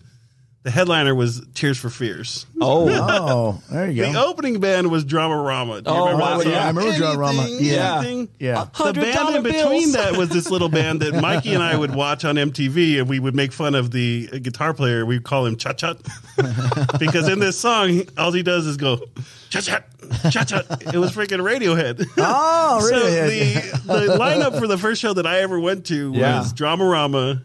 the 0.67 0.73
headliner 0.73 1.15
was 1.15 1.47
Tears 1.55 1.79
for 1.79 1.89
Fears. 1.91 2.45
oh, 2.61 2.89
Oh, 2.91 3.63
there 3.71 3.89
you 3.89 4.03
go. 4.03 4.13
The 4.13 4.25
opening 4.25 4.59
band 4.59 4.91
was 4.91 5.05
Dramarama. 5.05 5.85
Do 5.85 5.91
you 5.91 5.97
Oh, 5.97 6.05
remember 6.07 6.21
wow, 6.23 6.37
that 6.39 6.43
song? 6.43 6.53
yeah, 6.53 6.65
I 6.65 6.67
remember 6.69 6.93
Dramarama. 6.93 7.45
Anything, 7.45 7.65
Yeah. 7.67 7.99
anything. 7.99 8.29
Yeah. 8.41 8.65
The 8.77 8.93
band 8.93 8.97
in 9.37 9.43
$100 9.43 9.43
between 9.45 9.93
bills. 9.93 9.93
that 9.93 10.17
was 10.17 10.29
this 10.31 10.51
little 10.51 10.69
band 10.69 11.03
that 11.03 11.15
Mikey 11.23 11.55
and 11.55 11.63
I 11.63 11.77
would 11.77 11.95
watch 11.95 12.25
on 12.25 12.35
MTV, 12.35 12.99
and 12.99 13.09
we 13.09 13.21
would 13.21 13.37
make 13.37 13.53
fun 13.53 13.77
of 13.77 13.93
the 13.93 14.27
guitar 14.41 14.75
player. 14.75 15.07
We'd 15.07 15.23
call 15.23 15.47
him 15.47 15.57
Cha 15.57 15.73
Cha 15.73 15.95
because 16.99 17.29
in 17.29 17.39
this 17.39 17.59
song, 17.59 18.03
all 18.19 18.33
he 18.33 18.43
does 18.43 18.67
is 18.67 18.77
go 18.77 18.99
Cha 19.51 19.61
Cha 19.61 19.81
Cha 20.31 20.43
Cha. 20.45 20.63
It 20.81 20.97
was 20.99 21.13
freaking 21.13 21.41
Radiohead. 21.43 22.05
Oh, 22.19 22.81
So 22.81 22.97
really? 22.97 23.55
the, 23.55 23.87
the 24.09 24.17
lineup 24.19 24.59
for 24.59 24.67
the 24.67 24.79
first 24.79 25.01
show 25.01 25.13
that 25.15 25.27
I 25.27 25.41
ever 25.41 25.59
went 25.61 25.87
to 25.87 26.11
was 26.11 26.19
Yeah. 26.21 26.43
Dramarama, 26.55 27.43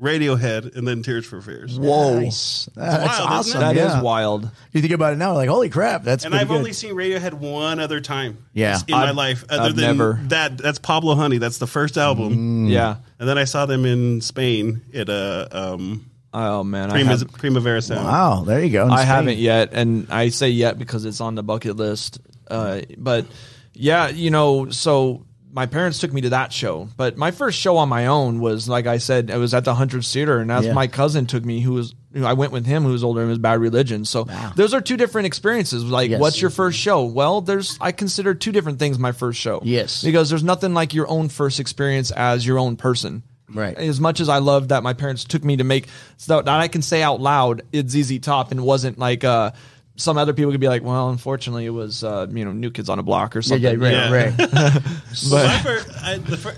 Radiohead, 0.00 0.76
and 0.76 0.86
then 0.86 1.02
Tears 1.02 1.26
for 1.26 1.40
Fears. 1.42 1.78
whoa, 1.78 2.20
Nice. 2.20 2.68
That's 2.76 2.98
wild, 2.98 3.10
isn't 3.10 3.26
awesome. 3.32 3.56
it? 3.56 3.64
that 3.64 3.76
is 3.76 3.92
yeah. 3.94 4.00
wild. 4.02 4.50
You 4.72 4.80
think 4.80 4.92
about 4.92 5.12
it 5.12 5.16
now, 5.16 5.34
like 5.34 5.48
holy 5.48 5.70
crap, 5.70 6.04
that's 6.04 6.24
And 6.24 6.30
pretty 6.32 6.42
I've 6.42 6.48
good. 6.48 6.56
only 6.58 6.72
seen 6.72 6.94
Radiohead 6.94 7.34
one 7.34 7.80
other 7.80 8.00
time. 8.00 8.38
Yeah. 8.52 8.78
in 8.86 8.92
my 8.92 9.04
I've- 9.08 9.12
life. 9.16 9.44
Other 9.50 9.62
I've 9.70 9.76
than 9.76 9.96
never. 9.96 10.20
that, 10.28 10.56
that's 10.58 10.78
Pablo 10.78 11.14
Honey. 11.16 11.38
That's 11.38 11.58
the 11.58 11.66
first 11.66 11.96
album. 11.98 12.66
Yeah. 12.68 12.96
And 13.18 13.28
then 13.28 13.38
I 13.38 13.44
saw 13.44 13.66
them 13.66 13.84
in 13.84 14.20
Spain 14.20 14.82
at 14.94 15.08
a 15.08 15.48
um, 15.50 16.04
Oh 16.32 16.62
man, 16.62 16.90
I, 16.90 16.92
Prima, 16.92 17.10
have, 17.16 17.32
Primavera 17.32 17.82
Sound. 17.82 18.04
Wow, 18.04 18.44
there 18.46 18.62
you 18.62 18.70
go. 18.70 18.84
in 18.84 18.90
I 18.92 18.96
Spain. 18.98 19.06
haven't 19.06 19.38
yet, 19.38 19.70
and 19.72 20.06
I 20.10 20.28
say 20.28 20.50
yet 20.50 20.78
because 20.78 21.06
it's 21.06 21.20
on 21.20 21.34
the 21.34 21.42
bucket 21.42 21.76
list. 21.76 22.20
Uh, 22.48 22.82
but 22.98 23.26
yeah, 23.72 24.08
you 24.08 24.30
know, 24.30 24.68
so 24.70 25.24
my 25.58 25.66
parents 25.66 25.98
took 25.98 26.12
me 26.12 26.20
to 26.20 26.28
that 26.28 26.52
show, 26.52 26.88
but 26.96 27.16
my 27.16 27.32
first 27.32 27.58
show 27.58 27.78
on 27.78 27.88
my 27.88 28.06
own 28.06 28.38
was 28.38 28.68
like 28.68 28.86
I 28.86 28.98
said, 28.98 29.28
it 29.28 29.36
was 29.38 29.54
at 29.54 29.64
the 29.64 29.74
Hundreds 29.74 30.12
Theater, 30.12 30.38
and 30.38 30.48
that's 30.48 30.66
Yeah. 30.66 30.72
my 30.72 30.86
cousin 30.86 31.26
took 31.26 31.44
me, 31.44 31.58
who 31.58 31.72
was 31.72 31.96
who 32.14 32.24
I 32.24 32.34
went 32.34 32.52
with 32.52 32.64
him, 32.64 32.84
who 32.84 32.92
was 32.92 33.02
older, 33.02 33.22
and 33.22 33.28
was 33.28 33.38
Bad 33.38 33.58
Religion. 33.60 34.04
So 34.04 34.28
those 34.54 34.72
are 34.72 34.80
two 34.80 34.96
different 34.96 35.26
experiences. 35.26 35.82
Like, 35.82 36.10
Yes. 36.10 36.20
what's 36.20 36.40
your 36.40 36.50
first 36.50 36.78
show? 36.78 37.04
Well, 37.06 37.40
there's 37.40 37.76
I 37.80 37.90
consider 37.90 38.34
two 38.34 38.52
different 38.52 38.78
things 38.78 39.00
my 39.00 39.10
first 39.10 39.40
show. 39.40 39.60
Yes. 39.64 40.04
because 40.04 40.28
there's 40.30 40.44
nothing 40.44 40.74
like 40.74 40.94
your 40.94 41.08
own 41.10 41.28
first 41.28 41.58
experience 41.58 42.12
as 42.12 42.46
your 42.46 42.60
own 42.60 42.76
person. 42.76 43.24
Right. 43.52 43.76
As 43.76 43.98
much 43.98 44.20
as 44.20 44.28
I 44.28 44.38
love 44.38 44.68
that 44.68 44.84
my 44.84 44.92
parents 44.92 45.24
took 45.24 45.42
me 45.42 45.56
to 45.56 45.64
make 45.64 45.88
so 46.18 46.40
that 46.40 46.48
I 46.48 46.68
can 46.68 46.82
say 46.82 47.02
out 47.02 47.20
loud 47.20 47.62
it's 47.72 47.92
ZZ 47.94 48.20
Top 48.20 48.52
and 48.52 48.60
wasn't 48.62 48.96
like 48.96 49.24
uh 49.24 49.50
some 49.98 50.16
other 50.16 50.32
people 50.32 50.50
could 50.52 50.60
be 50.60 50.68
like, 50.68 50.82
well, 50.82 51.10
unfortunately, 51.10 51.66
it 51.66 51.70
was 51.70 52.02
uh, 52.02 52.26
you 52.30 52.44
know 52.46 52.52
New 52.52 52.70
Kids 52.70 52.88
on 52.88 52.98
a 52.98 53.02
Block 53.02 53.36
or 53.36 53.42
something. 53.42 53.62
yeah, 53.80 54.10
right, 54.10 54.32
Yeah. 54.38 54.54
right. 54.54 54.82
Well, 55.30 55.46
my 55.46 55.82
I, 56.02 56.16
the 56.18 56.36
fir- 56.36 56.56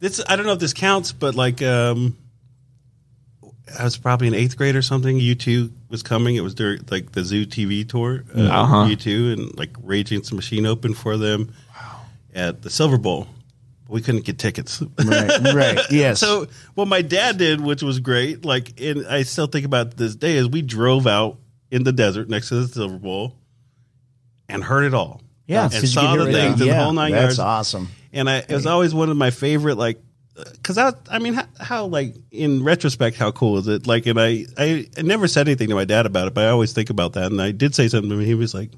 this 0.00 0.20
I 0.28 0.36
don't 0.36 0.44
know 0.46 0.52
if 0.52 0.58
this 0.58 0.74
counts, 0.74 1.12
but 1.12 1.34
like 1.34 1.62
um, 1.62 2.16
I 3.78 3.84
was 3.84 3.96
probably 3.96 4.26
in 4.26 4.34
eighth 4.34 4.56
grade 4.56 4.74
or 4.76 4.82
something. 4.82 5.16
U 5.18 5.34
two 5.34 5.72
was 5.88 6.02
coming. 6.02 6.36
It 6.36 6.40
was 6.42 6.54
during 6.54 6.80
like 6.90 7.12
the 7.12 7.22
Zoo 7.24 7.46
TV 7.46 7.88
tour. 7.88 8.24
Uh, 8.36 8.40
Uh-huh. 8.42 8.84
U 8.90 8.96
two 8.96 9.32
and 9.32 9.56
like 9.58 9.70
Rage 9.82 10.10
Against 10.10 10.30
the 10.30 10.36
Machine 10.36 10.66
opened 10.66 10.96
for 10.96 11.16
them 11.16 11.52
at 12.34 12.62
the 12.62 12.70
Silver 12.70 12.98
Bowl. 12.98 13.28
We 13.88 14.00
couldn't 14.00 14.24
get 14.24 14.38
tickets. 14.38 14.82
right, 15.04 15.52
right. 15.54 15.78
Yes. 15.90 16.20
So 16.20 16.46
what 16.74 16.86
my 16.86 17.02
dad 17.02 17.38
did, 17.38 17.60
which 17.60 17.82
was 17.82 17.98
great, 17.98 18.44
like, 18.44 18.80
and 18.80 19.04
I 19.06 19.24
still 19.24 19.48
think 19.48 19.66
about 19.66 19.96
this 19.96 20.14
day, 20.14 20.36
is 20.36 20.48
we 20.48 20.62
drove 20.62 21.08
out 21.08 21.38
in 21.70 21.84
the 21.84 21.92
desert 21.92 22.28
next 22.28 22.48
to 22.48 22.56
the 22.56 22.68
Silver 22.68 22.98
Bowl 22.98 23.36
and 24.48 24.62
heard 24.64 24.84
it 24.84 24.94
all. 24.94 25.22
yeah, 25.46 25.68
and 25.72 25.88
saw 25.88 26.16
can 26.16 26.26
the 26.26 26.32
things 26.32 26.60
in 26.60 26.66
yeah, 26.66 26.74
the 26.78 26.82
whole 26.84 26.92
nine 26.92 27.12
that's 27.12 27.36
yards. 27.36 27.38
awesome. 27.38 27.88
And 28.12 28.28
I, 28.28 28.38
it 28.38 28.50
was 28.50 28.66
always 28.66 28.92
one 28.92 29.08
of 29.10 29.16
my 29.16 29.30
favorite, 29.30 29.76
like, 29.76 30.00
because 30.52 30.78
I, 30.78 30.92
I 31.08 31.18
mean, 31.20 31.34
how, 31.34 31.44
how, 31.60 31.84
like, 31.86 32.14
in 32.32 32.64
retrospect, 32.64 33.16
how 33.16 33.30
cool 33.30 33.58
is 33.58 33.68
it? 33.68 33.86
Like, 33.86 34.06
and 34.06 34.18
I, 34.20 34.46
I, 34.58 34.88
I 34.98 35.02
never 35.02 35.28
said 35.28 35.46
anything 35.46 35.68
to 35.68 35.74
my 35.76 35.84
dad 35.84 36.06
about 36.06 36.26
it, 36.26 36.34
but 36.34 36.44
I 36.44 36.48
always 36.48 36.72
think 36.72 36.90
about 36.90 37.12
that. 37.12 37.26
And 37.30 37.40
I 37.40 37.52
did 37.52 37.74
say 37.74 37.86
something 37.88 38.10
to 38.10 38.16
him. 38.18 38.24
He 38.24 38.34
was 38.34 38.52
like, 38.54 38.70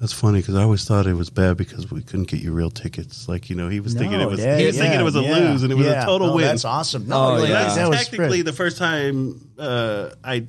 "That's 0.00 0.12
funny," 0.12 0.40
because 0.40 0.54
I 0.56 0.62
always 0.62 0.84
thought 0.84 1.06
it 1.06 1.14
was 1.14 1.30
bad 1.30 1.56
because 1.56 1.90
we 1.90 2.02
couldn't 2.02 2.26
get 2.28 2.40
you 2.40 2.52
real 2.52 2.70
tickets. 2.70 3.28
Like, 3.28 3.48
you 3.50 3.54
know, 3.54 3.68
he 3.68 3.78
was 3.80 3.94
thinking 3.94 4.20
it 4.20 4.28
was, 4.28 4.40
Dad, 4.40 4.58
he 4.60 4.66
was 4.66 4.78
thinking 4.78 4.98
it 4.98 5.04
was 5.04 5.14
a 5.16 5.20
yeah, 5.22 5.38
lose, 5.38 5.62
and 5.62 5.70
it 5.70 5.76
was 5.76 5.86
yeah. 5.86 6.02
a 6.02 6.06
total 6.06 6.28
No, 6.28 6.34
win. 6.36 6.46
That's 6.46 6.64
awesome. 6.64 7.06
No, 7.06 7.16
Oh, 7.16 7.34
like, 7.34 7.48
yeah. 7.50 7.62
That's 7.62 7.76
that 7.76 7.88
was 7.88 7.98
technically 8.02 8.38
great. 8.38 8.42
the 8.46 8.52
first 8.52 8.78
time 8.78 9.50
uh, 9.58 10.10
I 10.24 10.46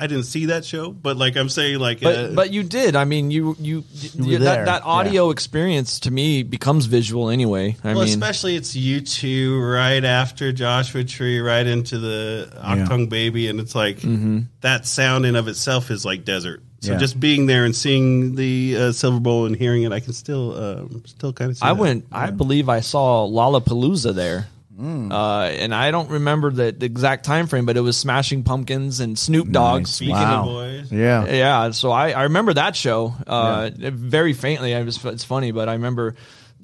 I 0.00 0.06
didn't 0.06 0.24
see 0.24 0.46
that 0.46 0.64
show, 0.64 0.90
but 0.90 1.18
like 1.18 1.36
I'm 1.36 1.50
saying, 1.50 1.78
like, 1.78 2.00
But 2.00 2.16
uh, 2.16 2.28
but 2.34 2.50
you 2.52 2.62
did. 2.62 2.96
I 2.96 3.04
mean, 3.04 3.30
you 3.30 3.54
you, 3.60 3.84
were 4.18 4.38
that 4.38 4.64
that 4.64 4.82
audio 4.84 5.28
experience 5.30 6.00
to 6.00 6.10
me 6.10 6.42
becomes 6.42 6.86
visual 6.86 7.28
anyway. 7.28 7.76
I 7.84 7.88
well, 7.88 8.04
mean, 8.04 8.08
especially 8.08 8.56
it's 8.56 8.74
you 8.74 9.02
two 9.02 9.60
right 9.60 10.02
after 10.02 10.52
Joshua 10.52 11.04
Tree, 11.04 11.38
right 11.38 11.66
into 11.66 11.98
the 11.98 12.50
Achtung 12.62 13.10
Baby, 13.10 13.48
and 13.48 13.60
it's 13.60 13.74
like 13.74 13.98
that 14.62 14.86
sound 14.86 15.26
in 15.26 15.36
of 15.36 15.46
itself 15.48 15.90
is 15.90 16.04
like 16.04 16.24
desert. 16.24 16.62
So 16.80 16.92
Yeah. 16.92 16.98
just 16.98 17.20
being 17.20 17.44
there 17.44 17.66
and 17.66 17.76
seeing 17.76 18.36
the 18.36 18.74
uh, 18.76 18.92
Silver 18.92 19.20
Bowl 19.20 19.44
and 19.44 19.54
hearing 19.54 19.82
it, 19.82 19.92
I 19.92 20.00
can 20.00 20.14
still 20.14 20.56
um, 20.56 21.02
still 21.04 21.34
kind 21.34 21.50
of. 21.50 21.58
see 21.58 21.62
I 21.62 21.74
that. 21.74 21.78
went. 21.78 22.06
I 22.10 22.30
believe 22.30 22.70
I 22.70 22.80
saw 22.80 23.26
Lollapalooza 23.28 24.14
there, 24.14 24.48
Mm. 24.80 25.12
uh, 25.12 25.42
and 25.50 25.74
I 25.74 25.90
don't 25.90 26.08
remember 26.10 26.50
the, 26.50 26.72
the 26.72 26.86
exact 26.86 27.24
time 27.24 27.46
frame, 27.46 27.66
but 27.66 27.76
it 27.76 27.80
was 27.82 27.96
Smashing 27.98 28.44
Pumpkins 28.44 29.00
and 29.00 29.18
Snoop 29.18 29.50
Dogg. 29.50 29.82
Nice. 29.82 29.90
Speaking 29.90 30.14
Wow. 30.14 30.40
of 30.40 30.46
boys, 30.46 30.92
Yeah. 30.92 31.26
Yeah, 31.26 31.70
so 31.72 31.90
I, 31.90 32.12
I 32.12 32.22
remember 32.24 32.54
that 32.54 32.74
show 32.76 33.14
uh, 33.26 33.70
very 33.76 34.32
faintly. 34.32 34.74
I 34.74 34.82
was 34.82 35.04
it's 35.04 35.24
funny, 35.24 35.50
but 35.52 35.68
I 35.68 35.74
remember 35.74 36.14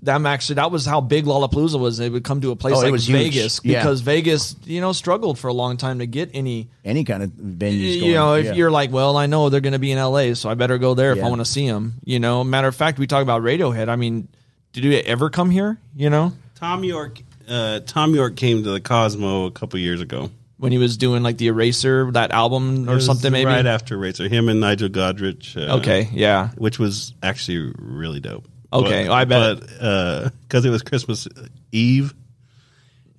them 0.02 0.26
actually. 0.26 0.56
That 0.56 0.70
was 0.70 0.84
how 0.86 1.00
big 1.00 1.24
Lollapalooza 1.24 1.78
was. 1.80 1.96
They 1.98 2.08
would 2.10 2.22
come 2.24 2.40
to 2.42 2.50
a 2.52 2.56
place 2.56 2.74
Oh, 2.76 2.80
it 2.80 2.84
like 2.84 2.92
was 2.92 3.08
huge. 3.08 3.34
Vegas 3.34 3.60
Yeah. 3.64 3.80
because 3.80 4.00
Vegas, 4.02 4.54
you 4.64 4.80
know, 4.80 4.92
struggled 4.92 5.38
for 5.38 5.48
a 5.48 5.52
long 5.54 5.76
time 5.78 5.98
to 6.00 6.06
get 6.06 6.30
any. 6.34 6.68
Any 6.84 7.04
kind 7.04 7.22
of 7.22 7.30
venues. 7.30 8.00
You 8.02 8.14
know, 8.14 8.34
if 8.34 8.44
yeah. 8.46 8.52
you're 8.52 8.70
like, 8.70 8.92
well, 8.92 9.16
I 9.16 9.26
know 9.26 9.48
they're 9.48 9.60
going 9.60 9.72
to 9.72 9.78
be 9.78 9.92
in 9.92 9.98
LA, 9.98 10.34
so 10.34 10.48
I 10.50 10.54
better 10.54 10.78
go 10.78 10.94
there 10.94 11.12
if 11.12 11.22
I 11.24 11.28
want 11.28 11.40
to 11.40 11.46
see 11.46 11.66
them. 11.68 11.94
You 12.04 12.20
know, 12.20 12.44
matter 12.44 12.68
of 12.68 12.76
fact, 12.76 12.98
we 12.98 13.06
talk 13.06 13.22
about 13.22 13.42
Radiohead. 13.42 13.88
I 13.88 13.96
mean, 13.96 14.28
did 14.72 14.84
you 14.84 14.92
ever 14.92 15.30
come 15.30 15.50
here? 15.50 15.78
You 15.96 16.10
know, 16.10 16.32
Thom 16.56 16.84
Yorke. 16.84 17.22
Uh, 17.48 17.80
Thom 17.80 18.14
Yorke 18.14 18.36
came 18.36 18.62
to 18.64 18.70
the 18.70 18.80
Cosmo 18.80 19.46
a 19.46 19.50
couple 19.50 19.78
years 19.78 20.00
ago. 20.00 20.30
when 20.58 20.72
he 20.72 20.78
was 20.78 20.96
doing 20.96 21.22
like 21.22 21.36
the 21.38 21.48
Eraser 21.48 22.10
that 22.12 22.30
album 22.32 22.88
or 22.88 22.98
something, 23.00 23.30
maybe. 23.32 23.46
right 23.46 23.66
after 23.66 23.94
Eraser, 23.94 24.28
Him 24.28 24.48
and 24.48 24.60
Nigel 24.60 24.88
Godrich. 24.88 25.56
Uh, 25.56 25.76
okay, 25.78 26.08
yeah. 26.12 26.48
which 26.56 26.78
was 26.78 27.12
actually 27.22 27.72
really 27.78 28.20
dope. 28.20 28.46
Okay, 28.72 29.06
I 29.08 29.24
bet. 29.24 29.60
But 29.60 30.32
because 30.42 30.64
it 30.64 30.70
was 30.70 30.82
Christmas 30.82 31.28
Eve, 31.72 32.14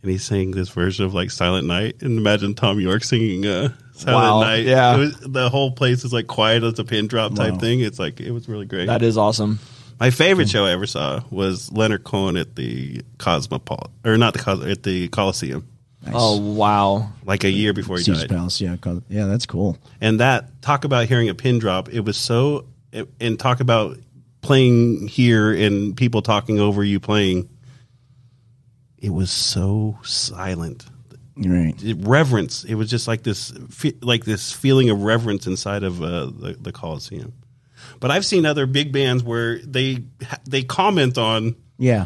and 0.02 0.12
he 0.12 0.18
sang 0.18 0.52
this 0.52 0.70
version 0.70 1.06
of 1.06 1.14
like 1.14 1.32
Silent 1.32 1.68
Night, 1.68 2.02
and 2.02 2.18
imagine 2.18 2.54
Thom 2.54 2.80
Yorke 2.80 3.04
singing 3.04 3.46
uh, 3.46 3.70
Silent 3.94 4.24
Wow, 4.24 4.42
Night. 4.42 4.66
yeah. 4.66 4.96
It 4.96 5.00
was, 5.00 5.20
the 5.22 5.50
whole 5.50 5.72
place 5.72 6.04
is 6.04 6.12
like 6.14 6.28
quiet 6.28 6.64
as 6.64 6.78
a 6.80 6.84
pin 6.84 7.08
drop 7.08 7.34
type 7.36 7.60
thing. 7.60 7.80
It's 7.80 7.98
like 7.98 8.20
it 8.20 8.32
was 8.32 8.48
really 8.50 8.66
great. 8.66 8.88
That 8.88 9.02
is 9.02 9.18
awesome. 9.18 9.60
My 10.00 10.12
favorite 10.12 10.50
show 10.50 10.66
I 10.66 10.72
ever 10.72 10.86
saw 10.86 11.22
was 11.32 11.72
Leonard 11.72 12.04
Cohen 12.04 12.38
at 12.38 12.56
the 12.56 13.02
Cosmopolitan, 13.18 13.92
or 14.06 14.18
not 14.18 14.34
the 14.34 14.40
Cos- 14.40 14.66
at 14.66 14.84
the 14.84 15.08
Coliseum. 15.08 15.68
Oh 16.14 16.38
wow! 16.40 17.10
like 17.26 17.44
a 17.44 17.50
year 17.50 17.74
before 17.74 17.98
he 17.98 18.04
Caesar's 18.04 18.22
died. 18.28 18.30
Palace. 18.30 18.62
Yeah, 18.62 18.78
called- 18.78 19.04
yeah, 19.10 19.26
that's 19.26 19.46
cool. 19.46 19.78
And 20.00 20.20
that 20.20 20.62
talk 20.62 20.86
about 20.86 21.08
hearing 21.08 21.30
a 21.30 21.34
pin 21.36 21.60
drop. 21.60 21.90
It 21.92 22.02
was 22.02 22.16
so 22.18 22.66
and 23.20 23.40
talk 23.40 23.60
about 23.60 23.98
playing 24.42 25.08
here 25.08 25.52
and 25.52 25.98
people 25.98 26.22
talking 26.22 26.60
over 26.60 26.84
you 26.84 27.00
playing. 27.00 27.50
It 29.00 29.10
was 29.10 29.32
so 29.32 29.98
silent. 30.04 30.86
Right. 31.36 31.76
It- 31.84 31.98
reverence. 32.02 32.64
It 32.64 32.76
was 32.76 32.90
just 32.90 33.08
like 33.08 33.24
this, 33.24 33.52
like 34.02 34.26
this 34.26 34.52
feeling 34.54 34.90
of 34.90 35.02
reverence 35.02 35.46
inside 35.48 35.84
of 35.84 36.02
uh, 36.02 36.26
the, 36.28 36.58
the 36.60 36.72
Coliseum. 36.72 37.34
But 38.00 38.12
I've 38.12 38.26
seen 38.26 38.46
other 38.46 38.66
big 38.66 38.92
bands 38.92 39.24
where 39.24 39.60
they 39.60 40.04
they 40.48 40.64
comment 40.64 41.18
on 41.18 41.56
Yeah. 41.78 42.06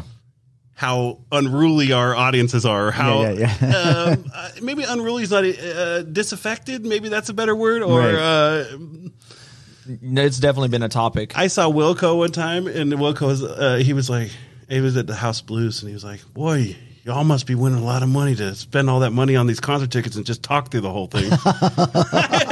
how 0.74 1.20
unruly 1.30 1.92
our 1.92 2.14
audiences 2.16 2.64
are. 2.66 2.90
How 2.90 3.22
Yeah, 3.22 3.30
yeah, 3.60 3.76
um, 4.14 4.24
uh, 4.34 4.48
maybe 4.62 4.82
unruly 4.84 5.22
is 5.22 5.30
not 5.30 5.44
uh, 5.44 6.02
disaffected. 6.02 6.84
Maybe 6.84 7.08
that's 7.08 7.28
a 7.28 7.34
better 7.34 7.54
word. 7.54 7.82
Or 7.82 7.98
Right. 8.00 8.14
uh, 8.14 8.64
It's 10.02 10.38
definitely 10.38 10.68
been 10.68 10.82
a 10.84 10.88
topic. 10.88 11.36
I 11.36 11.48
saw 11.48 11.68
Wilco 11.70 12.16
one 12.18 12.30
time, 12.32 12.66
and 12.66 12.92
Wilco 12.94 13.26
was 13.26 13.42
uh, 13.42 13.80
he 13.84 13.92
was 13.92 14.08
like 14.08 14.30
he 14.68 14.80
was 14.80 14.96
at 14.96 15.06
the 15.06 15.14
House 15.14 15.40
Blues, 15.42 15.82
and 15.82 15.88
he 15.88 15.94
was 15.94 16.04
like, 16.04 16.20
"Boy, 16.32 16.76
y'all 17.04 17.24
must 17.24 17.46
be 17.46 17.54
winning 17.56 17.80
a 17.80 17.84
lot 17.84 18.02
of 18.04 18.08
money 18.08 18.34
to 18.36 18.54
spend 18.54 18.88
all 18.88 19.00
that 19.00 19.10
money 19.10 19.34
on 19.36 19.46
these 19.48 19.58
concert 19.60 19.90
tickets 19.90 20.14
and 20.16 20.24
just 20.24 20.42
talk 20.42 20.70
through 20.70 20.82
the 20.82 20.90
whole 20.92 21.08
thing." 21.08 21.30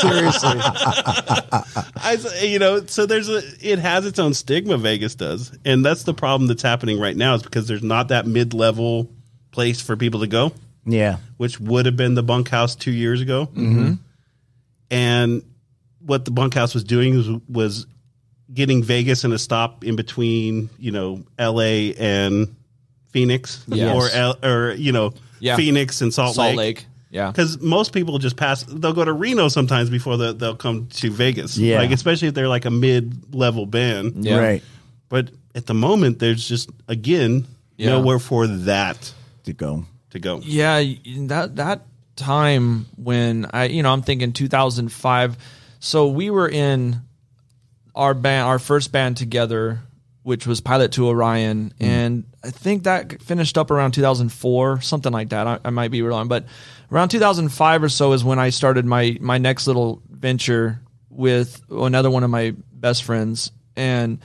Seriously. 0.00 0.58
I, 0.60 2.14
s- 2.14 2.42
you 2.44 2.58
know, 2.58 2.84
so 2.86 3.06
there's 3.06 3.28
a, 3.28 3.42
it 3.60 3.78
has 3.78 4.06
its 4.06 4.18
own 4.18 4.34
stigma. 4.34 4.76
Vegas 4.78 5.14
does, 5.14 5.56
and 5.64 5.84
that's 5.84 6.02
the 6.04 6.14
problem 6.14 6.48
that's 6.48 6.62
happening 6.62 6.98
right 7.00 7.16
now 7.16 7.34
is 7.34 7.42
because 7.42 7.66
there's 7.68 7.82
not 7.82 8.08
that 8.08 8.26
mid 8.26 8.54
level 8.54 9.10
place 9.50 9.80
for 9.80 9.96
people 9.96 10.20
to 10.20 10.26
go, 10.26 10.52
yeah. 10.84 11.16
which 11.36 11.58
would 11.60 11.86
have 11.86 11.96
been 11.96 12.14
the 12.14 12.22
bunkhouse 12.22 12.74
two 12.76 12.90
years 12.92 13.20
ago. 13.20 13.46
Mm-hmm. 13.46 13.94
And 14.90 15.42
what 16.00 16.24
the 16.24 16.30
bunkhouse 16.30 16.74
was 16.74 16.84
doing 16.84 17.16
was, 17.16 17.28
was 17.48 17.86
getting 18.52 18.82
Vegas 18.82 19.24
in 19.24 19.32
a 19.32 19.38
stop 19.38 19.82
in 19.84 19.96
between, 19.96 20.70
you 20.78 20.92
know, 20.92 21.24
L.A. 21.38 21.94
and 21.94 22.54
Phoenix, 23.10 23.64
Yes. 23.66 23.94
or 23.96 24.08
L, 24.16 24.36
or 24.42 24.72
you 24.74 24.92
know, 24.92 25.14
Yeah. 25.40 25.56
Phoenix 25.56 26.00
and 26.02 26.12
Salt, 26.14 26.34
Salt 26.36 26.48
Lake. 26.54 26.56
Lake. 26.56 26.86
Yeah. 27.10 27.30
Because 27.30 27.60
most 27.60 27.92
people 27.92 28.18
just 28.18 28.36
pass, 28.36 28.62
they'll 28.64 28.92
go 28.92 29.04
to 29.04 29.12
Reno 29.12 29.48
sometimes 29.48 29.90
before 29.90 30.16
the, 30.16 30.32
they'll 30.32 30.56
come 30.56 30.88
to 30.88 31.10
Vegas. 31.10 31.56
Yeah. 31.56 31.78
Like, 31.78 31.92
especially 31.92 32.28
if 32.28 32.34
they're 32.34 32.48
like 32.48 32.64
a 32.64 32.70
mid 32.70 33.34
level 33.34 33.64
band. 33.66 34.24
Yeah. 34.24 34.38
Right. 34.38 34.62
But 35.08 35.30
at 35.54 35.66
the 35.66 35.74
moment, 35.74 36.18
there's 36.18 36.46
just, 36.46 36.70
again, 36.88 37.46
Yeah. 37.76 37.90
nowhere 37.90 38.18
for 38.18 38.46
that 38.46 39.12
To 39.44 39.52
go. 39.52 39.84
to 40.10 40.18
go. 40.18 40.40
Yeah, 40.42 40.82
that 41.28 41.56
that 41.56 41.82
time 42.16 42.86
when 42.96 43.46
I, 43.52 43.66
you 43.66 43.82
know, 43.82 43.92
I'm 43.92 44.02
thinking 44.02 44.32
2005. 44.32 45.36
So 45.78 46.08
we 46.08 46.30
were 46.30 46.48
in 46.48 47.00
our 47.94 48.14
band, 48.14 48.46
our 48.48 48.58
first 48.58 48.90
band 48.92 49.16
together, 49.16 49.80
which 50.22 50.46
was 50.46 50.60
Pilot 50.60 50.92
to 50.92 51.06
Orion, 51.08 51.72
mm. 51.78 51.86
and 51.86 52.24
I 52.42 52.50
think 52.50 52.84
that 52.84 53.22
finished 53.22 53.56
up 53.56 53.70
around 53.70 53.92
2004, 53.92 54.80
something 54.80 55.12
like 55.12 55.28
that. 55.30 55.46
I, 55.46 55.58
I 55.64 55.70
might 55.70 55.90
be 55.90 56.02
wrong, 56.02 56.28
but 56.28 56.46
around 56.90 57.08
2005 57.10 57.82
or 57.82 57.88
so 57.88 58.12
is 58.12 58.22
when 58.24 58.38
I 58.38 58.50
started 58.50 58.84
my 58.84 59.16
my 59.20 59.38
next 59.38 59.66
little 59.66 60.02
venture 60.10 60.80
with 61.10 61.62
another 61.70 62.10
one 62.10 62.24
of 62.24 62.30
my 62.30 62.54
best 62.72 63.04
friends, 63.04 63.50
and 63.76 64.18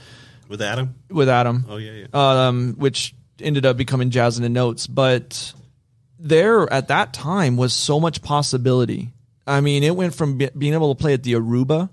With 0.48 0.60
Adam? 0.62 0.94
with 1.10 1.28
Adam 1.28 1.64
Oh, 1.68 1.76
yeah, 1.78 1.92
yeah. 2.12 2.46
um, 2.48 2.74
which 2.78 3.14
ended 3.40 3.64
up 3.66 3.76
becoming 3.76 4.10
Jazz 4.10 4.36
and 4.36 4.44
the 4.44 4.48
Notes. 4.50 4.86
But 4.86 5.52
there 6.18 6.70
at 6.72 6.88
that 6.88 7.12
time 7.12 7.56
was 7.56 7.72
so 7.72 7.98
much 7.98 8.22
possibility. 8.22 9.12
I 9.46 9.60
mean, 9.60 9.82
it 9.82 9.96
went 9.96 10.14
from 10.14 10.38
be- 10.38 10.50
being 10.56 10.74
able 10.74 10.94
to 10.94 11.00
play 11.00 11.14
at 11.14 11.22
the 11.22 11.32
Aruba, 11.32 11.88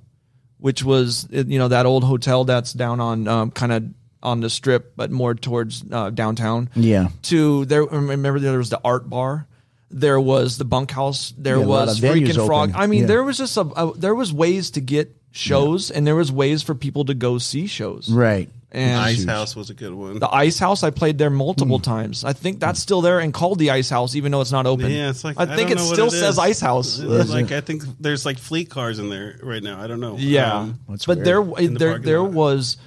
which 0.58 0.84
was 0.84 1.28
you 1.32 1.58
know 1.58 1.70
that 1.70 1.86
old 1.86 2.04
hotel 2.04 2.44
that's 2.46 2.74
down 2.74 3.00
on 3.00 3.28
um, 3.28 3.52
kind 3.52 3.72
of 3.72 3.84
on 4.22 4.42
the 4.42 4.50
strip, 4.50 4.94
but 4.98 5.10
more 5.10 5.34
towards 5.34 5.84
uh, 5.90 6.10
downtown. 6.10 6.70
Yeah. 6.76 7.08
To 7.24 7.64
there, 7.66 7.84
remember 7.86 8.38
there 8.40 8.58
was 8.58 8.70
the 8.70 8.82
art 8.84 9.10
bar. 9.10 9.48
There 9.92 10.20
was 10.20 10.58
the 10.58 10.66
bunkhouse. 10.66 11.34
There 11.38 11.58
Yeah, 11.60 11.66
was 11.66 12.00
freaking 12.00 12.46
frog. 12.46 12.70
open. 12.70 12.82
I 12.82 12.88
mean, 12.88 13.02
Yeah. 13.02 13.08
there 13.08 13.24
was 13.24 13.38
just 13.38 13.58
a, 13.58 13.62
a 13.62 13.94
there 13.98 14.14
was 14.16 14.32
ways 14.32 14.72
to 14.72 14.82
get 14.82 15.16
shows, 15.32 15.90
and 15.92 16.06
there 16.06 16.16
was 16.16 16.32
ways 16.32 16.62
for 16.64 16.76
people 16.76 17.06
to 17.06 17.14
go 17.14 17.38
see 17.38 17.66
shows. 17.68 18.10
Right. 18.12 18.50
And 18.72 19.00
Ice 19.02 19.26
House 19.26 19.56
was 19.56 19.72
a 19.72 19.74
good 19.74 19.92
one. 19.96 20.20
the 20.20 20.30
Ice 20.32 20.60
House, 20.60 20.84
I 20.84 20.92
played 20.92 21.18
there 21.18 21.32
multiple 21.32 21.80
times. 21.80 22.24
I 22.24 22.34
think 22.34 22.60
that's 22.60 22.80
still 22.80 23.02
there 23.02 23.20
and 23.20 23.34
called 23.34 23.58
the 23.58 23.72
Ice 23.72 23.90
House, 23.90 24.14
even 24.16 24.32
though 24.32 24.42
it's 24.42 24.52
not 24.52 24.68
open. 24.68 24.92
Yeah, 24.92 25.10
it's 25.10 25.24
like 25.24 25.40
I 25.40 25.56
think 25.56 25.72
it 25.72 25.80
still 25.80 26.06
it 26.08 26.12
says 26.12 26.34
is. 26.36 26.38
Ice 26.38 26.60
House. 26.60 27.00
It's 27.00 27.32
like 27.32 27.52
I 27.52 27.62
think 27.62 27.82
there's 28.00 28.28
like 28.28 28.38
fleet 28.38 28.70
cars 28.70 29.00
in 29.00 29.10
there 29.10 29.40
right 29.42 29.64
now. 29.64 29.82
I 29.82 29.88
don't 29.88 30.00
know. 30.00 30.18
Yeah, 30.20 30.54
Um, 30.54 30.80
but 30.88 31.08
weird. 31.08 31.26
there, 31.26 31.44
the 31.44 31.68
there, 31.80 31.98
there 31.98 32.24
was 32.24 32.78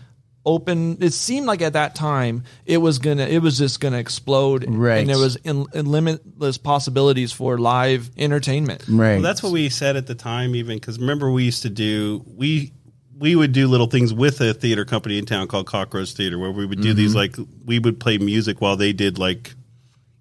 open. 0.44 0.98
It 1.00 1.12
seemed 1.12 1.46
like 1.46 1.62
at 1.62 1.74
that 1.74 1.94
time 1.94 2.44
it 2.66 2.78
was 2.78 2.98
gonna, 2.98 3.26
it 3.26 3.38
was 3.42 3.58
just 3.58 3.80
gonna 3.80 3.98
explode, 3.98 4.64
Right. 4.68 4.98
And 4.98 5.08
there 5.08 5.18
was 5.18 5.36
in, 5.36 5.66
in 5.74 5.86
limitless 5.86 6.58
possibilities 6.58 7.32
for 7.32 7.58
live 7.58 8.10
entertainment. 8.16 8.84
Right. 8.88 9.14
well, 9.14 9.22
that's 9.22 9.42
what 9.42 9.52
we 9.52 9.68
said 9.68 9.96
at 9.96 10.06
the 10.06 10.14
time. 10.14 10.54
Even 10.56 10.76
because 10.78 10.98
remember 10.98 11.30
we 11.30 11.44
used 11.44 11.62
to 11.62 11.70
do 11.70 12.24
we 12.26 12.72
we 13.18 13.36
would 13.36 13.52
do 13.52 13.68
little 13.68 13.86
things 13.86 14.12
with 14.12 14.40
a 14.40 14.52
theater 14.52 14.84
company 14.84 15.16
in 15.16 15.24
town 15.26 15.46
called 15.46 15.66
Cockroach 15.66 16.12
Theater, 16.14 16.38
where 16.38 16.50
we 16.50 16.66
would 16.66 16.80
do 16.80 16.92
these 16.92 17.14
Mm-hmm. 17.14 17.40
like 17.42 17.48
we 17.64 17.78
would 17.78 18.00
play 18.00 18.18
music 18.18 18.60
while 18.60 18.76
they 18.76 18.92
did 18.92 19.16
like 19.18 19.54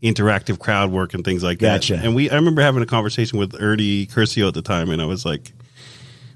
interactive 0.04 0.60
crowd 0.60 0.92
work 0.92 1.14
and 1.14 1.24
things 1.26 1.44
like 1.44 1.60
Gotcha. 1.60 1.96
that. 1.96 2.06
And 2.06 2.14
we 2.16 2.30
I 2.30 2.36
remember 2.36 2.62
having 2.62 2.84
a 2.84 2.88
conversation 2.88 3.40
with 3.40 3.56
Ernie 3.60 4.06
Curcio 4.06 4.48
at 4.48 4.54
the 4.54 4.62
time, 4.62 4.90
and 4.92 5.02
I 5.02 5.06
was 5.06 5.26
like, 5.26 5.52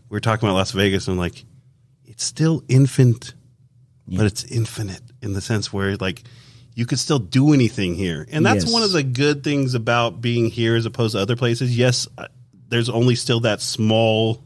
we 0.09 0.15
were 0.15 0.19
talking 0.19 0.47
about 0.47 0.55
Las 0.55 0.71
Vegas, 0.71 1.07
and 1.07 1.13
I'm 1.13 1.19
like, 1.19 1.45
it's 2.03 2.23
still 2.23 2.63
infant, 2.67 3.33
but 4.07 4.25
it's 4.25 4.43
infinite 4.45 5.01
in 5.21 5.33
the 5.33 5.41
sense 5.41 5.71
where 5.73 5.95
like 5.97 6.23
you 6.75 6.85
could 6.85 6.99
still 6.99 7.19
do 7.19 7.53
anything 7.53 7.95
here, 7.95 8.27
and 8.31 8.45
that's 8.45 8.65
Yes. 8.65 8.73
one 8.73 8.83
of 8.83 8.91
the 8.91 9.03
good 9.03 9.43
things 9.43 9.73
about 9.75 10.19
being 10.21 10.49
here 10.49 10.75
as 10.75 10.85
opposed 10.85 11.15
to 11.15 11.21
other 11.21 11.35
places. 11.37 11.77
Yes, 11.77 12.07
uh, 12.17 12.27
there's 12.69 12.89
only 12.89 13.15
still 13.15 13.39
that 13.41 13.61
small 13.61 14.43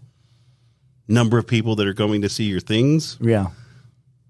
number 1.08 1.38
of 1.38 1.48
people 1.48 1.76
that 1.78 1.88
are 1.88 1.94
going 1.94 2.22
to 2.22 2.30
see 2.30 2.44
your 2.44 2.60
things, 2.60 3.18
yeah. 3.20 3.48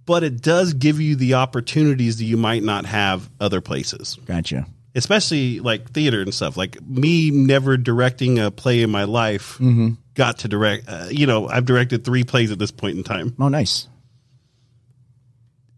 but 0.05 0.23
it 0.23 0.41
does 0.41 0.73
give 0.73 1.01
you 1.01 1.15
the 1.15 1.33
opportunities 1.33 2.17
that 2.19 2.23
you 2.23 2.37
might 2.37 2.63
not 2.63 2.85
have 2.85 3.29
other 3.41 3.59
places 3.59 4.17
Gotcha. 4.25 4.65
especially 4.95 5.59
like 5.59 5.91
theater 5.91 6.21
and 6.21 6.33
stuff. 6.33 6.55
Like 6.55 6.81
me 6.87 7.31
never 7.31 7.75
directing 7.75 8.39
a 8.39 8.49
play 8.49 8.81
in 8.81 8.89
my 8.89 9.03
life 9.03 9.57
Mm-hmm. 9.57 9.89
got 10.13 10.37
to 10.39 10.47
direct. 10.47 10.85
Uh, 10.87 11.07
you 11.11 11.27
know, 11.27 11.49
I've 11.49 11.65
directed 11.65 12.05
three 12.05 12.23
plays 12.23 12.49
at 12.51 12.59
this 12.59 12.71
point 12.71 12.97
in 12.97 13.03
time. 13.03 13.35
Oh, 13.39 13.49
nice. 13.49 13.87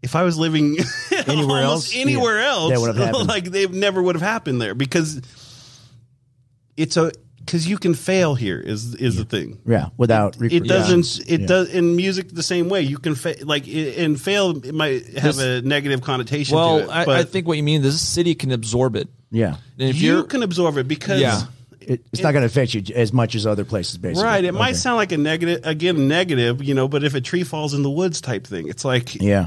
If 0.02 0.16
I 0.16 0.24
was 0.24 0.36
living 0.36 0.76
Anywhere 1.26 1.62
else? 1.62 1.94
anywhere 1.94 2.40
Yeah. 2.40 2.48
else, 2.48 2.72
That 2.72 2.80
would 2.80 2.96
have 2.96 3.06
happened. 3.06 3.28
like 3.28 3.44
they 3.44 3.66
never 3.68 4.02
would 4.02 4.16
have 4.16 4.22
happened 4.22 4.60
there 4.60 4.74
because 4.74 5.20
it's 6.76 6.96
a 6.96 7.12
because 7.44 7.66
you 7.68 7.76
can 7.76 7.94
fail 7.94 8.34
here 8.34 8.58
is 8.60 8.94
is 8.94 9.16
the 9.16 9.24
thing. 9.24 9.58
Yeah. 9.66 9.88
Without 9.96 10.36
It 10.36 10.40
repercussions. 10.42 11.18
doesn't. 11.18 11.30
It 11.32 11.40
Yeah. 11.42 11.46
does 11.46 11.68
in 11.70 11.96
music 11.96 12.28
the 12.30 12.42
same 12.42 12.68
way. 12.68 12.82
You 12.82 12.98
can 12.98 13.14
fa- 13.14 13.36
like 13.42 13.64
i- 13.66 13.70
in 13.70 14.16
fail. 14.16 14.50
It 14.64 14.74
might 14.74 15.06
have 15.18 15.36
This- 15.36 15.38
a 15.38 15.62
negative 15.62 16.02
connotation. 16.02 16.52
to 16.52 16.56
Well, 16.56 16.78
it, 16.78 16.88
I, 16.88 17.04
but 17.04 17.16
I 17.16 17.24
think 17.24 17.46
what 17.48 17.56
you 17.56 17.62
mean 17.62 17.80
is 17.84 17.94
this 17.94 18.00
city 18.08 18.34
can 18.34 18.52
absorb 18.52 18.94
it. 18.96 19.08
Yeah. 19.30 19.56
And 19.78 19.88
if 19.90 20.00
you 20.00 20.24
can 20.24 20.42
absorb 20.42 20.78
it 20.78 20.86
because 20.88 21.20
Yeah. 21.20 21.42
It, 21.80 22.00
it's 22.12 22.22
not 22.22 22.30
going 22.30 22.42
to 22.42 22.46
affect 22.46 22.74
you 22.74 22.82
as 22.94 23.12
much 23.12 23.34
as 23.34 23.44
other 23.44 23.64
places, 23.64 23.98
basically. 23.98 24.22
Right. 24.22 24.44
It 24.44 24.52
might 24.54 24.76
sound 24.76 24.98
like 24.98 25.10
a 25.10 25.16
negative, 25.18 25.62
again, 25.64 26.06
negative, 26.06 26.62
you 26.62 26.74
know, 26.74 26.86
but 26.86 27.02
if 27.02 27.14
a 27.16 27.20
tree 27.20 27.42
falls 27.42 27.74
in 27.74 27.82
the 27.82 27.90
woods 27.90 28.20
type 28.20 28.46
thing, 28.46 28.68
it's 28.68 28.84
like, 28.84 29.20
Yeah. 29.20 29.46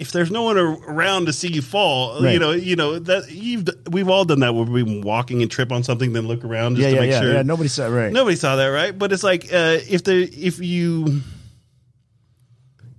If 0.00 0.12
there's 0.12 0.30
no 0.30 0.42
one 0.44 0.56
around 0.58 1.26
to 1.26 1.32
see 1.32 1.48
you 1.52 1.60
fall, 1.62 2.22
Right. 2.22 2.32
you 2.32 2.38
know, 2.40 2.52
you 2.52 2.74
know 2.74 2.98
that 2.98 3.30
you've 3.30 3.68
we've 3.90 4.08
all 4.08 4.24
done 4.24 4.40
that 4.40 4.54
where 4.54 4.64
we've 4.64 4.86
been 4.86 5.02
walking 5.02 5.42
and 5.42 5.50
trip 5.50 5.70
on 5.70 5.82
something, 5.84 6.12
then 6.14 6.26
look 6.26 6.42
around 6.44 6.76
just 6.76 6.84
Yeah, 6.84 6.88
to 6.90 6.94
yeah, 6.94 7.00
make 7.02 7.10
yeah, 7.12 7.20
sure. 7.20 7.32
yeah. 7.34 7.42
Nobody 7.42 7.68
saw 7.68 7.86
right. 7.86 8.10
Nobody 8.12 8.36
saw 8.36 8.56
that, 8.56 8.66
right? 8.68 8.98
But 8.98 9.12
it's 9.12 9.22
like 9.22 9.44
uh, 9.52 9.78
if 9.88 10.02
the 10.04 10.22
if 10.24 10.58
you 10.58 11.20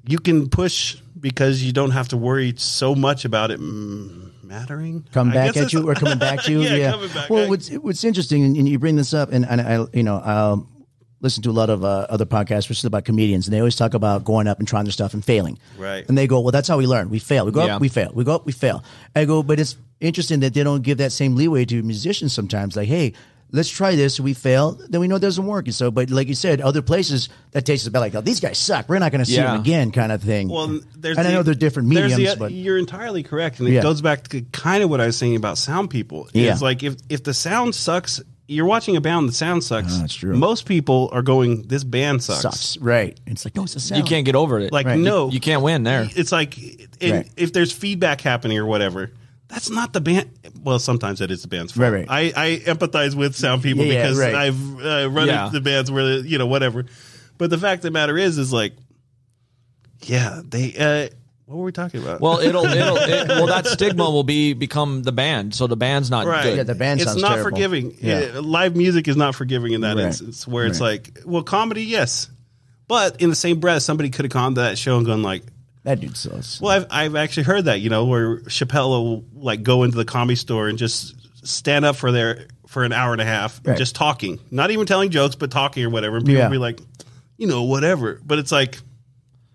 you 0.08 0.20
can 0.20 0.48
push 0.50 0.98
because 1.20 1.64
you 1.64 1.72
don't 1.72 1.92
have 1.92 2.08
to 2.10 2.18
worry 2.18 2.54
so 2.58 2.96
much 2.96 3.26
about 3.26 3.52
it 3.52 3.60
mattering. 4.44 5.06
come 5.12 5.32
back 5.32 5.56
at 5.58 5.72
you 5.74 5.88
or 5.90 5.94
coming 5.96 6.18
back 6.18 6.42
to 6.44 6.52
you. 6.56 6.62
Yeah, 6.62 6.76
yeah. 6.76 7.08
back. 7.14 7.30
Well, 7.30 7.46
I- 7.46 7.50
what's 7.50 7.70
what's 7.70 8.04
interesting, 8.04 8.44
and, 8.44 8.68
you 8.68 8.80
bring 8.80 8.96
this 8.96 9.14
up, 9.14 9.32
and, 9.32 9.46
and 9.46 9.62
I, 9.62 9.86
you 9.94 10.04
know, 10.04 10.16
um, 10.22 10.68
listen 11.22 11.44
to 11.44 11.50
a 11.50 11.52
lot 11.54 11.70
of 11.70 11.84
uh, 11.86 12.08
other 12.10 12.26
podcasts, 12.26 12.68
which 12.68 12.80
is 12.80 12.86
about 12.86 13.06
comedians, 13.06 13.48
and 13.48 13.54
they 13.54 13.60
always 13.60 13.76
talk 13.76 13.94
about 13.94 14.24
going 14.24 14.48
up 14.48 14.60
and 14.60 14.68
trying 14.68 14.86
their 14.86 14.92
stuff 14.92 15.14
and 15.14 15.24
failing. 15.24 15.58
Right. 15.78 16.08
And 16.10 16.18
they 16.18 16.28
go, 16.28 16.40
well, 16.42 16.52
that's 16.52 16.68
how 16.68 16.78
we 16.78 16.88
learn. 16.88 17.10
We 17.10 17.20
fail. 17.20 17.46
We 17.46 17.52
go 17.52 17.66
Yeah. 17.66 17.76
up, 17.76 17.82
we 17.82 17.90
fail. 17.90 18.12
We 18.14 18.24
go 18.24 18.36
up, 18.36 18.46
we 18.46 18.52
fail. 18.52 18.84
I 19.16 19.26
go, 19.26 19.44
but 19.44 19.60
it's 19.60 19.78
interesting 20.00 20.40
that 20.42 20.54
they 20.54 20.64
don't 20.64 20.82
give 20.82 20.98
that 20.98 21.12
same 21.12 21.36
leeway 21.36 21.66
to 21.66 21.82
musicians 21.84 22.34
sometimes. 22.34 22.76
Like, 22.76 22.88
hey. 22.88 23.14
let's 23.54 23.68
try 23.70 23.96
this. 23.98 24.18
We 24.18 24.34
fail, 24.34 24.80
then 24.88 25.02
we 25.02 25.10
know 25.10 25.18
it 25.18 25.20
doesn't 25.20 25.46
work. 25.46 25.66
And 25.66 25.76
so, 25.76 25.92
but 25.92 26.10
like 26.10 26.30
you 26.30 26.36
said, 26.36 26.62
other 26.62 26.82
places 26.82 27.28
that 27.52 27.66
tastes 27.66 27.86
about 27.86 28.00
like, 28.00 28.16
oh, 28.16 28.22
these 28.22 28.40
guys 28.40 28.58
suck. 28.58 28.88
We're 28.88 28.98
not 29.00 29.12
going 29.12 29.20
to 29.26 29.30
see 29.30 29.36
Yeah. 29.36 29.52
them 29.52 29.60
again, 29.60 29.92
kind 29.92 30.10
of 30.14 30.24
thing. 30.24 30.48
Well, 30.48 30.80
there's 30.98 31.18
and 31.18 31.28
I 31.28 31.34
know 31.34 31.44
they're 31.44 31.54
different 31.54 31.90
mediums, 31.90 32.16
the- 32.16 32.38
but 32.40 32.54
you're 32.54 32.78
entirely 32.78 33.24
correct, 33.24 33.60
and 33.60 33.68
it 33.68 33.74
Yeah. 33.74 33.82
goes 33.82 34.02
back 34.02 34.30
to 34.30 34.42
kind 34.54 34.84
of 34.84 34.90
what 34.90 35.02
I 35.02 35.06
was 35.06 35.18
saying 35.18 35.36
about 35.36 35.58
sound 35.58 35.90
people. 35.90 36.30
Yeah. 36.32 36.54
It's 36.54 36.62
like 36.62 36.82
if 36.82 36.96
if 37.10 37.26
the 37.26 37.34
sound 37.34 37.76
sucks, 37.76 38.22
you're 38.52 38.66
watching 38.66 38.98
a 38.98 39.02
band, 39.02 39.30
the 39.30 39.34
sound 39.34 39.64
sucks. 39.64 39.96
Ah, 39.96 40.02
that's 40.02 40.14
true. 40.14 40.36
Most 40.36 40.66
people 40.66 41.10
are 41.14 41.22
going, 41.22 41.64
this 41.64 41.84
band 41.84 42.22
sucks. 42.22 42.42
sucks. 42.42 42.78
Right. 42.78 43.18
It's 43.26 43.46
like, 43.46 43.56
no, 43.56 43.64
it's 43.64 43.76
a 43.76 43.80
sound. 43.80 44.00
You 44.00 44.06
can't 44.08 44.26
get 44.26 44.36
over 44.36 44.60
it. 44.60 44.72
Like 44.74 44.86
Right. 44.86 45.00
no, 45.00 45.30
you 45.30 45.40
can't 45.40 45.62
win 45.62 45.84
there. 45.84 46.08
It's 46.16 46.32
like 46.32 46.58
and 47.00 47.12
Right. 47.14 47.30
if 47.38 47.54
there's 47.54 47.72
feedback 47.72 48.22
happening 48.22 48.58
or 48.58 48.66
whatever. 48.66 49.12
That's 49.48 49.70
not 49.70 49.92
the 49.92 50.00
band. 50.02 50.30
Well, 50.64 50.80
sometimes 50.80 51.20
it 51.20 51.30
is 51.32 51.42
the 51.42 51.48
band's 51.50 51.74
fault. 51.74 51.92
Right, 51.92 52.08
right. 52.08 52.34
I, 52.36 52.46
I 52.46 52.60
empathize 52.60 53.16
with 53.16 53.36
sound 53.36 53.64
people 53.64 53.84
Yeah, 53.84 53.94
yeah, 53.94 54.02
because 54.04 54.20
right. 54.20 54.36
I've 54.36 54.80
uh, 54.86 55.10
run 55.10 55.28
Yeah. 55.28 55.46
into 55.48 55.54
the 55.60 55.62
bands 55.62 55.90
where 55.92 56.20
you 56.20 56.38
know 56.38 56.46
whatever. 56.48 56.86
But 57.38 57.50
the 57.50 57.58
fact 57.58 57.80
of 57.80 57.84
the 57.84 57.92
matter 57.92 58.18
is, 58.18 58.38
is 58.38 58.54
like, 58.54 58.74
yeah, 60.04 60.42
they. 60.48 60.74
Uh, 60.78 61.16
what 61.52 61.60
were 61.60 61.66
we 61.66 61.72
talking 61.72 62.02
about? 62.02 62.22
Well, 62.22 62.40
it'll 62.40 62.66
it'll 62.82 62.98
it, 62.98 63.28
well 63.28 63.48
that 63.48 63.68
stigma 63.68 64.10
will 64.10 64.24
be 64.24 64.54
become 64.54 65.04
the 65.04 65.12
band, 65.12 65.54
so 65.54 65.68
the 65.68 65.76
band's 65.78 66.10
not 66.10 66.26
Right. 66.26 66.44
good. 66.44 66.58
Yeah, 66.58 66.64
the 66.64 66.76
band 66.76 67.02
it's 67.02 67.10
sounds 67.12 67.22
not 67.22 67.34
terrible. 67.36 67.50
forgiving. 67.52 67.98
Yeah. 68.00 68.32
Uh, 68.36 68.42
live 68.42 68.76
music 68.76 69.08
is 69.08 69.18
not 69.18 69.36
forgiving 69.36 69.74
in 69.74 69.82
that 69.82 69.98
Right. 69.98 70.06
instance, 70.06 70.48
where 70.48 70.66
it's 70.66 70.80
like, 70.80 71.20
well, 71.26 71.44
comedy, 71.44 71.84
yes, 71.84 72.30
but 72.88 73.22
in 73.22 73.30
the 73.30 73.36
same 73.36 73.60
breath, 73.60 73.84
somebody 73.84 74.10
could 74.10 74.26
have 74.26 74.32
gone 74.32 74.56
to 74.56 74.62
that 74.62 74.78
show 74.78 74.98
and 74.98 75.06
gone 75.06 75.24
like, 75.24 75.44
That 75.84 76.00
dude 76.00 76.16
sucks. 76.18 76.60
well, 76.62 76.72
I've 76.72 76.88
I've 76.90 77.16
actually 77.16 77.44
heard 77.44 77.66
that, 77.66 77.82
you 77.82 77.90
know, 77.90 78.06
where 78.06 78.38
Chappelle 78.42 78.90
will 78.90 79.26
like 79.36 79.62
go 79.64 79.84
into 79.84 79.98
the 79.98 80.06
comedy 80.06 80.36
store 80.36 80.68
and 80.68 80.78
just 80.78 81.16
stand 81.46 81.86
up 81.86 81.96
for 81.96 82.12
their 82.12 82.48
for 82.68 82.84
an 82.86 82.94
hour 82.94 83.12
and 83.12 83.22
a 83.22 83.26
half, 83.26 83.60
Right. 83.66 83.78
just 83.78 83.96
talking, 83.96 84.40
not 84.50 84.72
even 84.72 84.86
telling 84.86 85.10
jokes, 85.10 85.36
but 85.36 85.52
talking 85.52 85.84
or 85.84 85.90
whatever. 85.90 86.16
And 86.18 86.26
people 86.26 86.40
Yeah. 86.40 86.46
will 86.48 86.52
be 86.54 86.58
like, 86.58 86.80
you 87.38 87.48
know, 87.48 87.64
whatever. 87.64 88.22
But 88.26 88.40
it's 88.40 88.52
like 88.52 88.80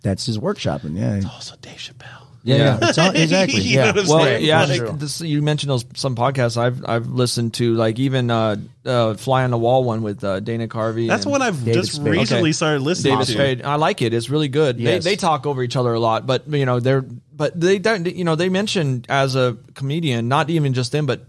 That's 0.06 0.24
his 0.26 0.38
workshopping. 0.38 0.96
Yeah. 0.96 1.16
It's 1.16 1.26
also 1.26 1.56
Dave 1.60 1.78
Chappelle. 1.78 2.22
Yeah. 2.44 2.78
It's 2.80 2.96
all, 2.96 3.10
exactly. 3.14 3.60
You 3.60 3.76
yeah. 3.80 3.92
Well, 3.92 4.22
saying? 4.22 4.44
yeah, 4.44 4.64
Like- 4.64 4.80
like, 4.82 4.98
this, 5.00 5.20
you 5.20 5.42
mentioned 5.42 5.70
those 5.72 5.84
some 5.96 6.14
podcasts 6.14 6.56
I've 6.56 6.88
I've 6.88 7.08
listened 7.08 7.54
to, 7.54 7.74
like 7.74 7.98
even 7.98 8.30
uh, 8.30 8.54
uh, 8.84 9.14
Fly 9.14 9.42
on 9.42 9.50
the 9.50 9.58
Wall 9.58 9.82
one 9.82 10.02
with 10.02 10.22
uh, 10.22 10.38
Dana 10.38 10.68
Carvey. 10.68 11.08
That's 11.08 11.24
and 11.24 11.32
what 11.32 11.42
I've 11.42 11.58
David 11.64 11.74
just 11.82 11.94
Spade. 11.96 12.06
recently 12.06 12.50
Okay. 12.50 12.52
started 12.52 12.82
listening 12.82 13.14
David 13.14 13.26
to. 13.26 13.32
Spade. 13.32 13.62
I 13.62 13.74
like 13.74 14.00
it. 14.00 14.14
It's 14.14 14.30
really 14.30 14.46
good. 14.48 14.78
Yes. 14.78 15.02
They 15.02 15.10
they 15.10 15.16
talk 15.16 15.44
over 15.44 15.60
each 15.64 15.74
other 15.74 15.92
a 15.92 15.98
lot, 15.98 16.24
but 16.24 16.46
you 16.48 16.64
know 16.66 16.78
they're 16.78 17.02
but 17.02 17.60
they 17.60 17.80
don't. 17.80 18.06
You 18.06 18.22
know 18.22 18.36
they 18.36 18.48
mention 18.48 19.04
as 19.08 19.34
a 19.34 19.56
comedian, 19.74 20.28
not 20.28 20.48
even 20.48 20.72
just 20.72 20.92
them, 20.92 21.06
but 21.06 21.26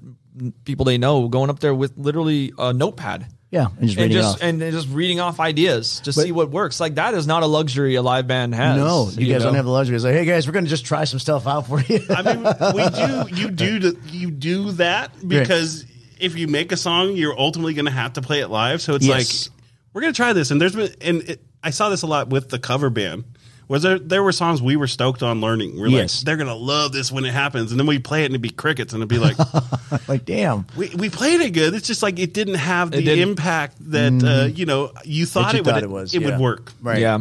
people 0.66 0.86
they 0.86 1.00
know 1.00 1.28
going 1.30 1.50
up 1.50 1.60
there 1.62 1.74
with 1.74 1.98
literally 1.98 2.54
a 2.60 2.74
notepad. 2.74 3.26
Yeah. 3.50 3.68
And 3.80 3.88
just 3.88 3.98
and 3.98 4.02
reading 4.04 4.18
just 4.18 4.36
off. 4.36 4.44
and 4.44 4.60
just 4.60 4.90
reading 4.90 5.20
off 5.22 5.40
ideas, 5.40 6.02
just 6.04 6.18
But- 6.18 6.26
see 6.26 6.32
what 6.34 6.50
works. 6.52 6.80
Like 6.80 6.96
that 6.96 7.14
is 7.14 7.26
not 7.28 7.44
a 7.44 7.46
luxury 7.46 7.96
a 7.96 8.02
live 8.02 8.28
band 8.28 8.54
has. 8.56 8.76
no, 8.78 9.10
you, 9.10 9.32
guys 9.32 9.40
know? 9.40 9.46
don't 9.48 9.56
have 9.56 9.66
the 9.66 9.72
luxury. 9.72 9.96
It's 9.96 10.04
like, 10.04 10.14
hey 10.16 10.26
guys, 10.26 10.46
we're 10.48 10.54
going 10.54 10.66
to 10.66 10.70
just 10.70 10.86
try 10.86 11.06
some 11.06 11.20
stuff 11.20 11.48
out 11.48 11.68
for 11.68 11.80
you. 11.82 12.02
I 12.10 12.22
mean, 12.22 12.44
we 12.76 12.90
do. 12.90 13.42
You 13.42 13.80
do. 13.80 13.98
You 14.12 14.32
do 14.32 14.72
that 14.74 15.12
because 15.28 15.86
if 16.20 16.38
you 16.38 16.48
make 16.48 16.72
a 16.74 16.78
song, 16.78 17.14
you're 17.16 17.40
ultimately 17.40 17.74
going 17.74 17.86
to 17.86 17.92
have 17.92 18.14
to 18.14 18.22
play 18.22 18.42
it 18.42 18.50
live. 18.50 18.82
So 18.82 18.96
it's 18.96 19.06
Yes. 19.06 19.48
like 19.48 19.54
we're 19.94 20.02
going 20.02 20.14
to 20.14 20.18
try 20.18 20.34
this. 20.34 20.52
And 20.52 20.60
there's 20.62 20.76
been, 20.76 20.94
and 21.02 21.22
it, 21.22 21.42
I 21.64 21.70
saw 21.70 21.90
this 21.90 22.02
a 22.02 22.08
lot 22.08 22.28
with 22.30 22.50
the 22.50 22.60
cover 22.60 22.90
band. 22.90 23.24
Was 23.70 23.84
there? 23.84 24.00
There 24.00 24.24
were 24.24 24.32
songs 24.32 24.62
we 24.62 24.76
were 24.78 24.88
stoked 24.88 25.22
on 25.24 25.42
learning. 25.42 25.78
We're 25.80 25.88
Yes. 25.88 26.20
like, 26.22 26.26
they're 26.26 26.38
going 26.38 26.48
to 26.48 26.54
love 26.54 26.94
this 26.94 27.12
when 27.12 27.26
it 27.26 27.34
happens, 27.34 27.72
and 27.72 27.80
then 27.80 27.86
we 27.88 28.00
play 28.00 28.22
it 28.24 28.26
and 28.28 28.32
it'd 28.34 28.42
be 28.42 28.50
crickets, 28.50 28.94
and 28.94 29.02
it'd 29.02 29.10
be 29.10 29.18
like, 29.20 29.36
like, 30.08 30.24
damn. 30.24 30.66
we, 30.78 30.90
we 30.96 31.10
played 31.10 31.42
it 31.42 31.50
good. 31.52 31.74
It's 31.74 31.86
just 31.88 32.02
like 32.02 32.18
it 32.18 32.34
didn't 32.34 32.56
have 32.56 32.92
the 32.92 33.02
didn't- 33.04 33.28
impact 33.30 33.76
that 33.92 34.24
uh, 34.24 34.46
you 34.54 34.66
know 34.66 34.92
you 35.04 35.26
thought, 35.26 35.54
you 35.54 35.60
it, 35.60 35.66
thought 35.66 35.76
would, 35.76 35.84
it 35.84 35.90
was, 35.90 36.14
It 36.16 36.22
yeah. 36.22 36.30
would 36.30 36.40
work 36.40 36.72
Right. 36.82 37.00
Yeah. 37.02 37.20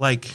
like 0.00 0.34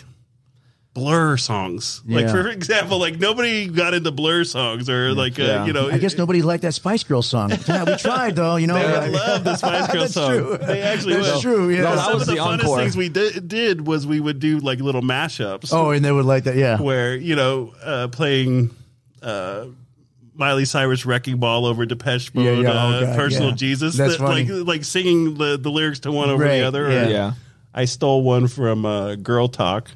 blur 0.96 1.38
songs 1.38 2.02
like 2.08 2.26
Yeah. 2.26 2.32
for 2.32 2.48
example 2.50 2.98
like 2.98 3.20
nobody 3.20 3.68
got 3.68 3.94
into 3.94 4.12
blur 4.12 4.44
songs 4.44 4.90
or 4.90 5.14
like 5.14 5.40
uh, 5.40 5.64
you 5.68 5.72
know 5.72 5.90
I 5.90 5.98
guess 6.00 6.18
nobody 6.18 6.42
liked 6.42 6.64
that 6.64 6.74
Spice 6.74 7.04
Girl 7.04 7.22
song. 7.22 7.52
Yeah, 7.68 7.84
we 7.86 7.96
tried 7.96 8.36
though, 8.36 8.56
you 8.56 8.66
know. 8.68 8.74
they 8.74 9.10
like- 9.10 9.12
love 9.12 9.44
the 9.44 9.56
Spice 9.56 9.88
Girl 9.92 10.02
That's 10.02 10.14
song. 10.14 10.32
true. 10.32 10.58
They 10.58 10.82
actually 10.82 11.14
That's 11.16 11.28
will. 11.34 11.42
true, 11.42 11.70
yeah. 11.70 11.84
No, 11.84 11.96
that 11.96 12.04
Some 12.06 12.14
was 12.16 12.22
of 12.24 12.28
the, 12.28 12.34
the 12.36 12.40
funnest 12.42 12.60
encore. 12.64 12.78
things 12.80 12.98
we 12.98 13.08
did, 13.10 13.48
did 13.48 13.86
was 13.88 14.08
we 14.08 14.20
would 14.20 14.40
do 14.40 14.58
like 14.60 14.80
little 14.80 15.02
mashups. 15.04 15.70
Oh, 15.72 15.92
and 15.92 16.04
they 16.04 16.12
would 16.12 16.26
like 16.26 16.46
that. 16.46 16.56
Yeah. 16.56 16.82
where 16.82 17.16
you 17.16 17.36
know 17.36 17.74
uh, 17.84 18.08
playing 18.08 18.72
uh, 19.22 19.66
Miley 20.34 20.66
Cyrus 20.66 21.06
"Wrecking 21.06 21.38
Ball" 21.38 21.66
over 21.68 21.86
Depeche 21.86 22.34
Mode, 22.34 22.46
Yeah, 22.46 22.52
yeah. 22.64 22.70
Oh, 22.72 22.74
uh, 22.74 23.02
God, 23.02 23.16
"Personal 23.16 23.50
yeah. 23.50 23.56
Jesus," 23.56 23.96
That's 23.96 24.18
that, 24.18 24.24
like 24.24 24.48
funny. 24.48 24.60
like 24.64 24.84
singing 24.84 25.38
the, 25.38 25.58
the 25.58 25.70
lyrics 25.70 26.00
to 26.02 26.12
one 26.12 26.30
over 26.32 26.44
Right, 26.44 26.60
the 26.60 26.64
other. 26.68 26.88
or- 26.88 26.92
yeah. 26.92 27.08
Yeah. 27.08 27.34
I 27.74 27.86
stole 27.86 28.24
one 28.24 28.48
from 28.48 28.86
uh, 28.86 29.14
Girl 29.16 29.48
Talk. 29.48 29.92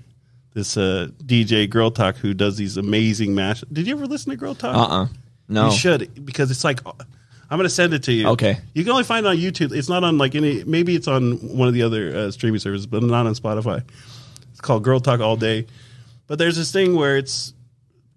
This 0.54 0.78
uh, 0.78 1.08
DJ 1.26 1.70
Girl 1.70 1.90
Talk 1.92 2.16
who 2.18 2.34
does 2.34 2.58
these 2.58 2.78
amazing 2.78 3.34
mash. 3.34 3.62
Did 3.72 3.88
you 3.88 3.96
ever 3.96 4.06
listen 4.06 4.30
to 4.32 4.38
Girl 4.38 4.54
Talk? 4.56 4.76
Uh 4.76 4.94
uh 5.04 5.08
No. 5.48 5.70
You 5.70 5.76
should 5.76 6.26
because 6.26 6.52
it's 6.52 6.64
like 6.64 6.80
I'm 6.86 7.58
going 7.58 7.68
to 7.68 7.74
send 7.74 7.94
it 7.94 8.04
to 8.04 8.14
you. 8.14 8.28
Okay. 8.30 8.58
You 8.74 8.84
can 8.84 8.92
only 8.92 9.04
find 9.04 9.26
it 9.26 9.30
on 9.30 9.38
YouTube. 9.38 9.76
It's 9.76 9.90
not 9.90 10.04
on 10.04 10.18
like 10.18 10.34
any. 10.36 10.64
Maybe 10.64 10.96
it's 10.96 11.08
on 11.08 11.34
one 11.56 11.68
of 11.68 11.74
the 11.74 11.84
other 11.84 12.16
uh, 12.16 12.32
streaming 12.32 12.60
services, 12.60 12.88
but 12.88 13.04
not 13.04 13.28
on 13.28 13.34
Spotify. 13.36 13.84
It's 14.52 14.62
called 14.62 14.84
Girl 14.84 15.00
Talk 15.00 15.20
All 15.20 15.36
Day. 15.36 15.68
But 16.28 16.40
there's 16.40 16.56
this 16.56 16.72
thing 16.72 16.96
where 16.96 17.18
it's 17.18 17.54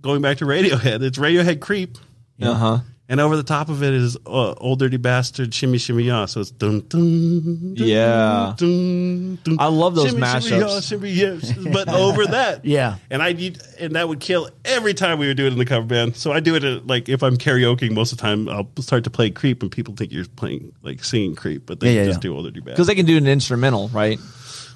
going 0.00 0.22
back 0.22 0.38
to 0.38 0.44
Radiohead. 0.46 1.02
It's 1.02 1.18
Radiohead 1.18 1.60
Creep, 1.60 1.98
Uh 2.40 2.54
huh. 2.54 2.78
And 3.08 3.20
over 3.20 3.36
the 3.36 3.44
top 3.44 3.68
of 3.68 3.84
it 3.84 3.94
is 3.94 4.16
uh, 4.26 4.54
Ol' 4.58 4.74
Dirty 4.74 4.96
Bastard 4.96 5.54
Shimmy 5.54 5.78
Shimmy 5.78 6.02
Ya. 6.04 6.26
So 6.26 6.40
it's 6.40 6.50
dun 6.50 6.80
dun. 6.88 7.74
dun 7.74 7.86
Yeah. 7.86 8.54
dun, 8.56 9.38
dun. 9.44 9.56
I 9.60 9.68
love 9.68 9.94
those 9.94 10.10
Shimmy, 10.10 10.26
Shimmy, 10.40 10.60
ya, 10.60 10.66
mashups. 10.66 10.88
shimmy, 10.88 11.10
ya. 11.10 11.70
But 11.72 11.88
over 11.88 12.26
that, 12.26 12.64
Yeah. 12.64 12.96
and 13.08 13.22
I 13.22 13.32
need, 13.32 13.58
and 13.78 13.94
that 13.94 14.08
would 14.08 14.18
kill 14.18 14.50
every 14.64 14.92
time 14.92 15.20
we 15.20 15.28
would 15.28 15.36
do 15.36 15.46
it 15.46 15.52
in 15.52 15.58
the 15.58 15.64
cover 15.64 15.86
band. 15.86 16.16
So 16.16 16.32
I 16.32 16.40
do 16.40 16.56
it 16.56 16.64
at, 16.64 16.88
like 16.88 17.08
if 17.08 17.22
I'm 17.22 17.36
karaokeing 17.36 17.92
most 17.92 18.10
of 18.10 18.18
the 18.18 18.22
time, 18.22 18.48
I'll 18.48 18.68
start 18.80 19.04
to 19.04 19.10
play 19.10 19.30
Creep, 19.30 19.62
and 19.62 19.70
people 19.70 19.94
think 19.94 20.10
you're 20.12 20.24
playing 20.24 20.72
like 20.82 21.04
singing 21.04 21.36
Creep, 21.36 21.64
but 21.64 21.78
they 21.78 21.94
Yeah, 21.94 22.00
yeah, 22.00 22.06
just 22.06 22.18
yeah. 22.18 22.30
do 22.30 22.36
Older 22.36 22.50
Do 22.50 22.60
Bad. 22.60 22.72
Because 22.72 22.88
they 22.88 22.96
can 22.96 23.06
do 23.06 23.16
an 23.16 23.28
instrumental, 23.28 23.88
right? 23.90 24.18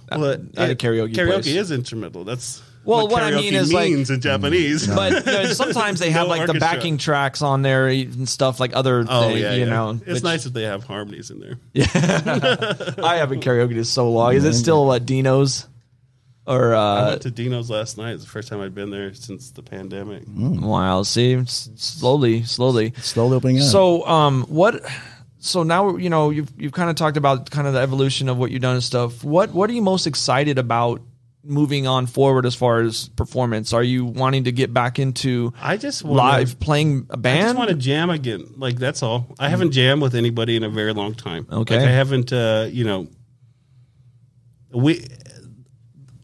But 0.08 0.40
at 0.56 0.70
a 0.70 0.74
karaoke 0.76 1.14
karaoke 1.14 1.42
place. 1.42 1.46
is 1.46 1.70
instrumental. 1.72 2.22
That's 2.24 2.62
Well, 2.84 3.08
what 3.08 3.22
I 3.22 3.32
mean 3.32 3.54
is, 3.54 3.72
like- 3.72 3.90
means 3.90 4.10
in 4.10 4.20
Japanese. 4.20 4.86
But 4.86 5.26
you 5.26 5.32
know, 5.32 5.44
sometimes 5.46 6.00
they 6.00 6.10
have 6.12 6.26
No 6.28 6.34
like 6.34 6.46
the 6.46 6.54
backing 6.54 6.96
tracks 6.98 7.42
on 7.42 7.62
there 7.62 7.88
and 7.88 8.28
stuff 8.28 8.58
like 8.60 8.74
other. 8.74 9.04
Oh 9.08 9.28
thing, 9.28 9.36
yeah, 9.38 9.52
you 9.54 9.60
yeah. 9.60 9.70
know, 9.70 9.90
it's 9.90 10.06
which- 10.06 10.22
nice 10.22 10.44
that 10.44 10.54
they 10.54 10.62
have 10.62 10.84
harmonies 10.84 11.30
in 11.30 11.40
there. 11.40 11.58
Yeah, 11.74 11.86
I 13.02 13.16
haven't 13.18 13.42
karaoke 13.44 13.72
in 13.76 13.84
so 13.84 14.10
long. 14.10 14.34
Is 14.34 14.44
it 14.44 14.54
still 14.54 14.86
what 14.86 15.04
Dino's 15.06 15.66
or 16.46 16.74
I 16.74 16.78
uh? 16.78 17.08
went 17.10 17.22
to 17.22 17.30
Dino's 17.30 17.70
last 17.70 17.98
night. 17.98 18.12
It's 18.14 18.24
the 18.24 18.30
first 18.30 18.48
time 18.48 18.60
I'd 18.60 18.74
been 18.74 18.90
there 18.90 19.12
since 19.14 19.50
the 19.50 19.62
pandemic. 19.62 20.22
Wow, 20.26 21.02
see, 21.02 21.34
s- 21.34 21.68
slowly, 21.76 22.42
slowly. 22.44 22.92
Slowly 22.96 23.36
opening 23.36 23.58
up. 23.58 23.64
So, 23.64 24.06
um, 24.06 24.42
what? 24.44 24.82
So 25.38 25.62
now 25.62 25.96
you 25.96 26.10
know 26.10 26.30
you've 26.30 26.50
you've 26.58 26.72
kind 26.72 26.90
of 26.90 26.96
talked 26.96 27.16
about 27.16 27.50
kind 27.50 27.66
of 27.66 27.74
the 27.74 27.80
evolution 27.80 28.28
of 28.28 28.36
what 28.38 28.50
you've 28.50 28.62
done 28.62 28.74
and 28.74 28.82
stuff. 28.84 29.22
What 29.22 29.52
what 29.52 29.70
are 29.70 29.72
you 29.72 29.82
most 29.82 30.06
excited 30.06 30.58
about 30.58 31.00
moving 31.42 31.86
on 31.86 32.06
forward 32.06 32.46
as 32.46 32.54
far 32.54 32.80
as 32.80 33.08
performance? 33.10 33.72
Are 33.72 33.82
you 33.82 34.04
wanting 34.04 34.44
to 34.44 34.52
get 34.52 34.72
back 34.72 34.98
into 34.98 35.52
I 35.60 35.76
just 35.76 36.04
wanna, 36.04 36.38
live 36.38 36.60
playing 36.60 37.06
a 37.10 37.16
band? 37.16 37.38
I 37.38 37.42
just 37.48 37.58
want 37.58 37.70
to 37.70 37.76
jam 37.76 38.10
again. 38.10 38.54
Like 38.56 38.76
that's 38.76 39.02
all. 39.02 39.34
I 39.38 39.48
haven't 39.48 39.72
jammed 39.72 40.02
with 40.02 40.14
anybody 40.14 40.56
in 40.56 40.64
a 40.64 40.68
very 40.68 40.92
long 40.92 41.14
time. 41.14 41.46
Okay. 41.50 41.78
Like, 41.78 41.88
I 41.88 41.90
haven't. 41.90 42.32
Uh, 42.32 42.68
you 42.70 42.84
know, 42.84 43.08
we 44.72 45.04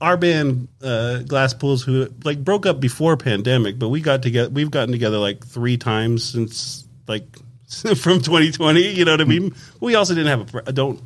our 0.01 0.17
band 0.17 0.69
uh, 0.83 1.19
Glass 1.21 1.55
Pools 1.55 1.83
who 1.83 2.09
like 2.25 2.43
broke 2.43 2.67
up 2.67 2.81
before 2.81 3.17
pandemic, 3.17 3.79
but 3.79 3.89
we 3.89 4.01
got 4.01 4.23
together. 4.23 4.51
We've 4.51 4.71
gotten 4.71 4.93
together 4.93 5.19
like 5.19 5.47
three 5.47 5.77
times 5.77 6.25
since 6.25 6.87
like 7.09 7.39
from 7.69 8.21
2020. 8.21 8.81
You 8.81 9.05
know 9.05 9.13
what 9.13 9.21
I 9.21 9.25
mean? 9.25 9.55
We 9.81 9.95
also 9.95 10.15
didn't 10.15 10.39
have 10.39 10.55
a 10.67 10.73
don't 10.73 11.01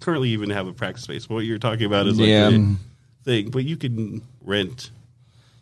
currently 0.00 0.30
even 0.30 0.50
have 0.50 0.66
a 0.66 0.72
practice 0.72 1.04
space. 1.04 1.28
What 1.28 1.40
you're 1.40 1.58
talking 1.58 1.86
about 1.86 2.06
is 2.06 2.18
like 2.18 2.28
Yeah. 2.28 2.50
Thing, 3.24 3.50
but 3.50 3.64
you 3.64 3.76
can 3.76 4.22
rent. 4.42 4.90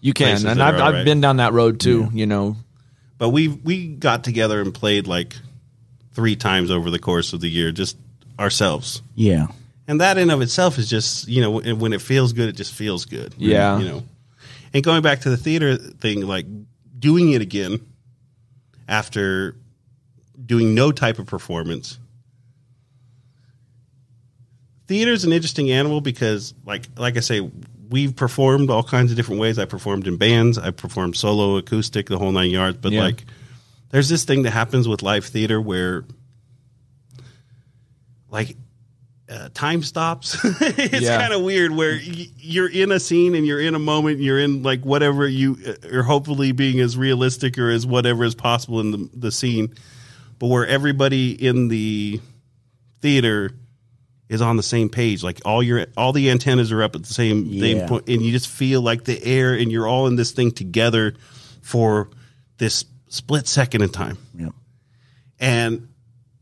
you 0.01 0.13
can, 0.13 0.47
and 0.47 0.63
I've 0.63 0.75
are 0.75 0.77
I've 0.79 0.83
alright. 0.87 1.05
been 1.05 1.21
down 1.21 1.37
that 1.39 1.53
road 1.53 1.81
too. 1.81 2.09
You 2.13 2.27
know, 2.27 2.57
But 3.19 3.31
we 3.31 3.49
we 3.49 3.89
got 3.89 4.25
together 4.25 4.61
and 4.61 4.73
played 4.75 5.07
like 5.07 5.35
three 6.13 6.37
times 6.37 6.71
over 6.71 6.91
the 6.91 6.99
course 6.99 7.33
of 7.33 7.41
the 7.41 7.49
year, 7.51 7.71
just 7.73 7.97
ourselves. 8.39 9.03
yeah. 9.15 9.47
And 9.87 10.01
that 10.01 10.19
in 10.19 10.31
of 10.31 10.41
itself 10.41 10.79
is 10.79 10.89
just 10.89 11.27
you 11.29 11.41
know 11.43 11.51
when 11.51 11.79
when 11.81 11.93
it 11.93 12.01
feels 12.01 12.33
good, 12.33 12.49
it 12.49 12.57
just 12.57 12.73
feels 12.73 13.05
good. 13.07 13.35
Yeah. 13.39 13.79
you 13.79 13.89
know. 13.89 14.03
And 14.73 14.85
going 14.85 15.03
back 15.03 15.21
to 15.23 15.31
the 15.31 15.37
theater 15.37 15.77
thing, 15.77 16.21
like 16.27 16.47
doing 16.99 17.33
it 17.33 17.43
again 17.43 17.81
after 18.89 19.57
doing 20.47 20.75
no 20.75 20.93
type 20.93 21.19
of 21.19 21.27
performance. 21.27 21.99
Theater's 24.91 25.23
an 25.23 25.31
interesting 25.33 25.71
animal 25.71 26.01
because, 26.01 26.53
like, 26.67 26.87
like 26.99 27.17
I 27.17 27.21
say, 27.21 27.49
we've 27.91 28.17
performed 28.17 28.71
all 28.71 28.83
kinds 28.83 29.13
of 29.13 29.17
different 29.17 29.41
ways. 29.41 29.57
I 29.57 29.65
performed 29.65 30.09
in 30.09 30.17
bands, 30.17 30.59
I 30.59 30.73
performed 30.73 31.15
solo, 31.15 31.59
acoustic, 31.59 32.09
the 32.09 32.19
whole 32.19 32.33
nine 32.33 32.51
yards. 32.51 32.79
But 32.79 32.91
Yeah. 32.91 33.03
like, 33.03 33.25
there's 33.91 34.09
this 34.09 34.25
thing 34.25 34.43
that 34.43 34.51
happens 34.51 34.89
with 34.89 35.03
live 35.03 35.25
theater 35.25 35.61
where 35.61 36.05
like 38.31 38.57
uh, 39.29 39.49
time 39.55 39.83
stops. 39.85 40.37
it's 40.45 41.03
Yeah. 41.03 41.21
kind 41.21 41.33
of 41.33 41.43
weird 41.43 41.71
where 41.71 41.93
y- 41.93 42.27
you're 42.37 42.69
in 42.69 42.91
a 42.91 42.99
scene 42.99 43.37
and 43.37 43.47
you're 43.47 43.61
in 43.61 43.77
a 43.77 43.79
moment. 43.79 44.19
You're 44.19 44.41
in 44.41 44.65
like 44.65 44.83
whatever 44.85 45.29
you 45.29 45.57
uh, 45.65 45.97
are 45.99 46.03
hopefully 46.03 46.51
being 46.51 46.81
as 46.81 46.97
realistic 46.97 47.57
or 47.59 47.71
as 47.71 47.87
whatever 47.87 48.25
is 48.25 48.35
possible 48.35 48.81
in 48.81 48.91
the, 48.91 49.09
the 49.15 49.31
scene, 49.31 49.73
but 50.41 50.49
where 50.49 50.67
everybody 50.67 51.31
in 51.31 51.69
the 51.69 52.21
theater 53.01 53.53
is 54.31 54.41
on 54.41 54.57
the 54.57 54.63
same 54.63 54.89
page. 54.89 55.23
Like 55.23 55.41
all 55.45 55.63
your 55.63 55.87
all 55.99 56.13
the 56.15 56.31
antennas 56.31 56.73
are 56.73 56.83
up 56.83 56.95
at 56.95 57.03
the 57.03 57.13
same, 57.13 57.51
same 57.61 57.77
Yeah. 57.79 57.87
point, 57.89 58.09
and 58.09 58.23
you 58.23 58.33
just 58.33 58.49
feel 58.49 58.81
like 58.81 59.05
the 59.05 59.23
air, 59.23 59.53
and 59.55 59.71
you're 59.71 59.87
all 59.87 60.07
in 60.07 60.17
this 60.17 60.31
thing 60.31 60.53
together 60.53 61.15
for 61.61 62.09
this 62.57 62.85
split 63.09 63.47
second 63.49 63.83
in 63.83 63.91
time. 63.91 64.17
Yep. 64.39 64.53
And 65.41 65.89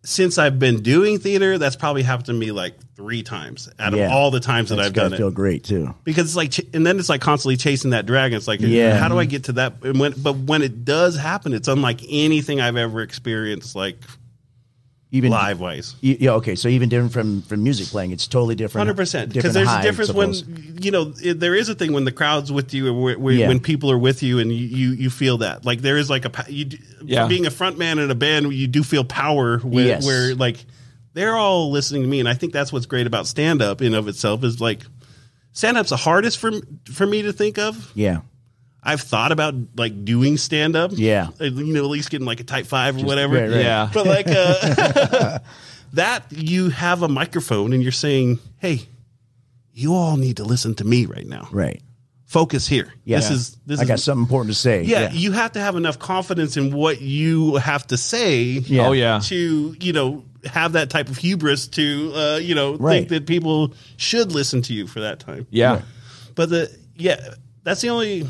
since 0.05 0.39
I've 0.39 0.59
been 0.59 0.82
doing 0.82 1.19
theater, 1.19 1.59
that's 1.59 1.77
probably 1.77 2.02
happened 2.02 2.27
to 2.27 2.32
me 2.32 2.51
like 2.52 2.74
three 2.97 3.23
times 3.23 3.69
out 3.78 3.93
of 3.93 3.98
Yeah. 3.98 4.12
all 4.12 4.31
the 4.31 4.40
times 4.40 4.70
that 4.70 4.77
That's 4.77 4.89
I've 4.89 4.93
done 4.94 5.16
feel 5.16 5.28
it. 5.28 5.35
great 5.35 5.65
too. 5.65 5.94
Because 6.05 6.27
it's 6.27 6.36
like, 6.36 6.55
and 6.74 6.86
then 6.86 6.98
it's 6.98 7.09
like 7.09 7.20
constantly 7.20 7.56
chasing 7.56 7.90
that 7.90 8.06
dragon. 8.06 8.36
It's 8.36 8.48
like, 8.48 8.60
Yeah. 8.60 8.98
how 8.98 9.09
do 9.09 9.19
I 9.19 9.24
get 9.24 9.44
to 9.44 9.52
that? 9.55 9.74
And 9.82 9.98
when, 10.01 10.15
but 10.16 10.36
when 10.36 10.62
it 10.62 10.85
does 10.85 11.16
happen, 11.16 11.52
it's 11.52 11.69
unlike 11.69 12.01
anything 12.09 12.60
I've 12.60 12.77
ever 12.77 13.02
experienced, 13.02 13.77
like 13.77 13.98
Even 15.10 15.30
live 15.30 15.59
wise. 15.59 15.97
Yeah. 16.02 16.32
Okay. 16.32 16.55
So 16.55 16.68
even 16.68 16.90
different 16.90 17.14
from 17.14 17.40
from 17.43 17.62
music 17.62 17.89
playing, 17.89 18.10
it's 18.10 18.26
totally 18.26 18.55
different. 18.55 18.86
Hundred 18.86 18.98
percent, 18.98 19.32
because 19.32 19.55
there's 19.55 19.66
high, 19.66 19.80
a 19.80 19.82
difference 19.82 20.12
when 20.12 20.35
you 20.82 20.90
know 20.90 21.14
it, 21.22 21.40
there 21.40 21.55
is 21.55 21.70
a 21.70 21.74
thing 21.74 21.94
when 21.94 22.05
the 22.05 22.12
crowd's 22.12 22.52
with 22.52 22.74
you, 22.74 22.89
or 22.94 23.14
wh- 23.14 23.18
when, 23.18 23.39
Yeah. 23.39 23.48
when 23.48 23.59
people 23.59 23.90
are 23.90 23.97
with 23.97 24.22
you, 24.22 24.39
and 24.39 24.52
you, 24.52 24.66
you 24.66 24.90
you 24.90 25.09
feel 25.10 25.39
that 25.39 25.64
like 25.64 25.80
there 25.80 25.97
is 25.97 26.10
like 26.10 26.26
a 26.26 26.52
you 26.52 26.66
Yeah. 27.02 27.26
being 27.26 27.47
a 27.47 27.51
front 27.51 27.78
man 27.78 27.98
in 27.98 28.10
a 28.10 28.14
band, 28.14 28.52
you 28.52 28.66
do 28.66 28.82
feel 28.82 29.02
power 29.02 29.59
where, 29.60 29.86
Yes. 29.86 30.05
where 30.05 30.35
like 30.35 30.66
they're 31.14 31.36
all 31.36 31.70
listening 31.70 32.02
to 32.02 32.09
me, 32.09 32.20
and 32.20 32.28
I 32.28 32.35
think 32.35 32.52
that's 32.52 32.70
what's 32.70 32.85
great 32.85 33.06
about 33.06 33.26
stand 33.26 33.62
up 33.62 33.80
in 33.80 33.94
of 33.94 34.09
itself 34.09 34.44
is 34.44 34.60
like 34.60 34.82
stand 35.52 35.78
up's 35.78 35.89
the 35.89 35.97
hardest 35.97 36.36
for 36.36 36.52
for 36.93 37.06
me 37.06 37.22
to 37.22 37.32
think 37.32 37.59
of. 37.59 37.93
Yeah. 37.94 38.20
I've 38.82 39.00
thought 39.00 39.32
about 39.32 39.55
like 39.76 40.05
doing 40.05 40.36
stand 40.38 40.76
up, 40.76 40.92
Yeah. 40.94 41.28
you 41.40 41.50
know, 41.74 41.84
at 41.84 41.90
least 41.90 42.10
getting 42.10 42.26
like 42.26 42.40
a 42.40 42.44
type 42.44 42.66
five 42.66 42.96
or 42.96 43.05
whatever, 43.05 43.34
right, 43.34 43.50
right. 43.50 43.60
Yeah. 43.64 43.90
but 43.92 44.06
like 44.06 44.26
uh, 44.28 45.38
that, 45.94 46.24
you 46.30 46.70
have 46.70 47.02
a 47.02 47.09
microphone 47.09 47.72
and 47.72 47.82
you're 47.82 47.92
saying, 47.92 48.38
"Hey, 48.59 48.82
you 49.72 49.94
all 49.94 50.16
need 50.16 50.36
to 50.38 50.44
listen 50.44 50.74
to 50.76 50.84
me 50.84 51.06
right 51.06 51.26
now. 51.26 51.48
Right. 51.50 51.82
Focus 52.24 52.66
here. 52.66 52.92
Yeah. 53.05 53.18
This 53.18 53.30
is 53.30 53.56
this 53.66 53.80
I 53.80 53.82
is 53.84 53.88
got 53.88 54.00
something 54.00 54.22
important 54.22 54.55
to 54.55 54.59
say. 54.60 54.82
yeah, 54.82 55.10
You 55.12 55.32
have 55.32 55.52
to 55.52 55.60
have 55.60 55.76
enough 55.76 55.98
confidence 55.98 56.56
in 56.59 56.72
what 56.74 57.00
you 57.00 57.56
have 57.56 57.86
to 57.86 57.96
say. 57.96 58.42
Yeah. 58.44 58.88
Oh 58.88 58.92
yeah. 58.92 59.20
To 59.24 59.76
you 59.80 59.92
know 59.94 60.24
have 60.44 60.72
that 60.72 60.90
type 60.90 61.09
of 61.09 61.16
hubris 61.16 61.68
to 61.68 62.12
uh, 62.14 62.36
you 62.36 62.55
know 62.55 62.76
Right. 62.76 62.98
think 62.98 63.09
that 63.09 63.26
people 63.26 63.72
should 63.96 64.30
listen 64.32 64.60
to 64.62 64.74
you 64.74 64.86
for 64.86 65.00
that 65.00 65.20
time. 65.20 65.46
Yeah. 65.50 65.82
But 66.34 66.50
the 66.50 66.76
yeah, 66.96 67.34
that's 67.62 67.80
the 67.80 67.88
only 67.88 68.28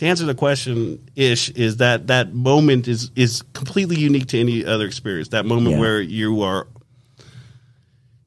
to 0.00 0.06
answer 0.06 0.24
the 0.24 0.34
question 0.34 0.98
ish 1.14 1.50
is 1.50 1.76
that 1.76 2.06
that 2.06 2.32
moment 2.32 2.88
is 2.88 3.10
is 3.16 3.42
completely 3.52 3.96
unique 3.98 4.26
to 4.28 4.40
any 4.40 4.64
other 4.64 4.86
experience. 4.86 5.28
That 5.28 5.44
moment 5.44 5.72
Yeah. 5.74 5.80
where 5.80 6.00
you 6.00 6.40
are 6.40 6.66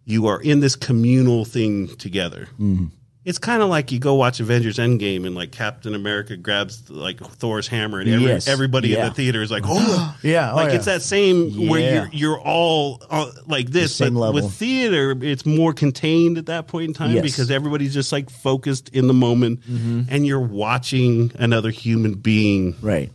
you 0.05 0.27
are 0.27 0.39
in 0.39 0.59
this 0.59 0.75
communal 0.75 1.45
thing 1.45 1.87
together. 1.97 2.47
Mm-hmm. 2.59 2.85
It's 3.25 3.37
kind 3.37 3.63
of 3.63 3.69
like 3.69 3.93
you 3.93 3.99
go 3.99 4.15
watch 4.15 4.41
Avengers 4.41 4.77
Endgame 4.79 5.25
and 5.25 5.33
like 5.33 5.51
Captain 5.53 5.95
America 5.95 6.35
grabs 6.35 6.89
like 6.89 7.21
Thor's 7.21 7.69
hammer 7.69 8.01
and 8.01 8.09
every, 8.09 8.25
Yes. 8.27 8.49
everybody 8.49 8.89
Yeah. 8.89 9.03
in 9.03 9.09
the 9.09 9.15
theater 9.15 9.41
is 9.41 9.49
like, 9.49 9.63
oh, 9.65 10.17
Yeah, 10.23 10.51
oh, 10.51 10.55
like 10.57 10.71
yeah. 10.71 10.75
it's 10.75 10.85
that 10.85 11.01
same 11.01 11.69
where 11.69 11.93
you're 11.93 12.09
you're 12.11 12.39
all 12.41 13.01
uh, 13.09 13.31
like 13.47 13.69
this. 13.69 13.95
same 13.95 14.15
but 14.15 14.19
level. 14.19 14.41
with 14.41 14.53
theater, 14.53 15.15
it's 15.21 15.45
more 15.45 15.71
contained 15.71 16.37
at 16.37 16.47
that 16.47 16.67
point 16.67 16.89
in 16.89 16.93
time 16.93 17.11
Yes. 17.11 17.23
because 17.23 17.49
everybody's 17.49 17.93
just 17.93 18.11
like 18.11 18.29
focused 18.29 18.89
in 18.89 19.07
the 19.07 19.13
moment, 19.13 19.61
Mm-hmm. 19.61 20.01
and 20.09 20.27
you're 20.27 20.41
watching 20.41 21.31
another 21.39 21.69
human 21.69 22.15
being 22.15 22.75
Right. 22.81 23.09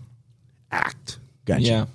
act. 0.72 1.18
Gotcha. 1.44 1.62
Yeah. 1.62 1.86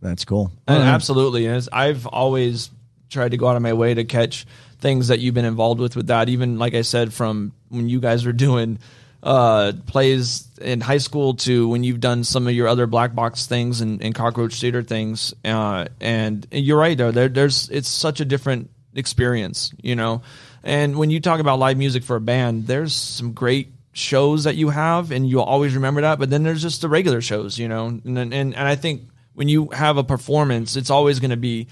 That's 0.00 0.24
cool. 0.24 0.50
And 0.66 0.82
absolutely. 0.82 1.44
And 1.46 1.56
it's, 1.56 1.68
I've 1.70 2.06
always 2.06 2.70
tried 3.10 3.32
to 3.32 3.36
go 3.36 3.48
out 3.48 3.56
of 3.56 3.62
my 3.62 3.74
way 3.74 3.92
to 3.92 4.04
catch 4.04 4.46
things 4.80 5.08
that 5.08 5.20
you've 5.20 5.34
been 5.34 5.44
involved 5.44 5.80
with 5.80 5.96
with 5.96 6.08
that. 6.08 6.28
Even 6.28 6.58
like 6.58 6.74
I 6.74 6.82
said, 6.82 7.12
from 7.12 7.52
when 7.68 7.88
you 7.88 8.00
guys 8.00 8.24
were 8.24 8.32
doing 8.32 8.78
uh, 9.22 9.72
plays 9.86 10.48
in 10.60 10.80
high 10.80 10.98
school 10.98 11.34
to 11.34 11.68
when 11.68 11.84
you've 11.84 12.00
done 12.00 12.24
some 12.24 12.46
of 12.46 12.54
your 12.54 12.68
other 12.68 12.86
black 12.86 13.14
box 13.14 13.46
things 13.46 13.80
and, 13.80 14.02
and 14.02 14.14
cockroach 14.14 14.60
theater 14.60 14.82
things. 14.82 15.34
Uh, 15.44 15.86
and 16.00 16.46
you're 16.50 16.78
right 16.78 16.96
though. 16.96 17.10
There, 17.10 17.28
there's 17.28 17.68
it's 17.68 17.88
such 17.88 18.20
a 18.20 18.24
different 18.24 18.70
experience, 18.94 19.72
you 19.82 19.94
know. 19.94 20.22
And 20.62 20.98
when 20.98 21.10
you 21.10 21.20
talk 21.20 21.40
about 21.40 21.58
live 21.58 21.76
music 21.76 22.02
for 22.02 22.16
a 22.16 22.20
band, 22.20 22.66
there's 22.66 22.94
some 22.94 23.32
great 23.32 23.72
shows 23.92 24.44
that 24.44 24.56
you 24.56 24.68
have, 24.70 25.10
and 25.10 25.28
you'll 25.28 25.42
always 25.42 25.74
remember 25.74 26.02
that. 26.02 26.18
But 26.18 26.30
then 26.30 26.42
there's 26.42 26.62
just 26.62 26.80
the 26.80 26.88
regular 26.88 27.20
shows, 27.20 27.58
you 27.58 27.68
know. 27.68 27.86
And 27.86 28.18
and 28.18 28.32
and 28.34 28.56
I 28.56 28.76
think 28.76 29.02
when 29.34 29.48
you 29.48 29.68
have 29.68 29.96
a 29.96 30.04
performance, 30.04 30.76
it's 30.76 30.90
always 30.90 31.20
going 31.20 31.30
to 31.30 31.36
be 31.36 31.68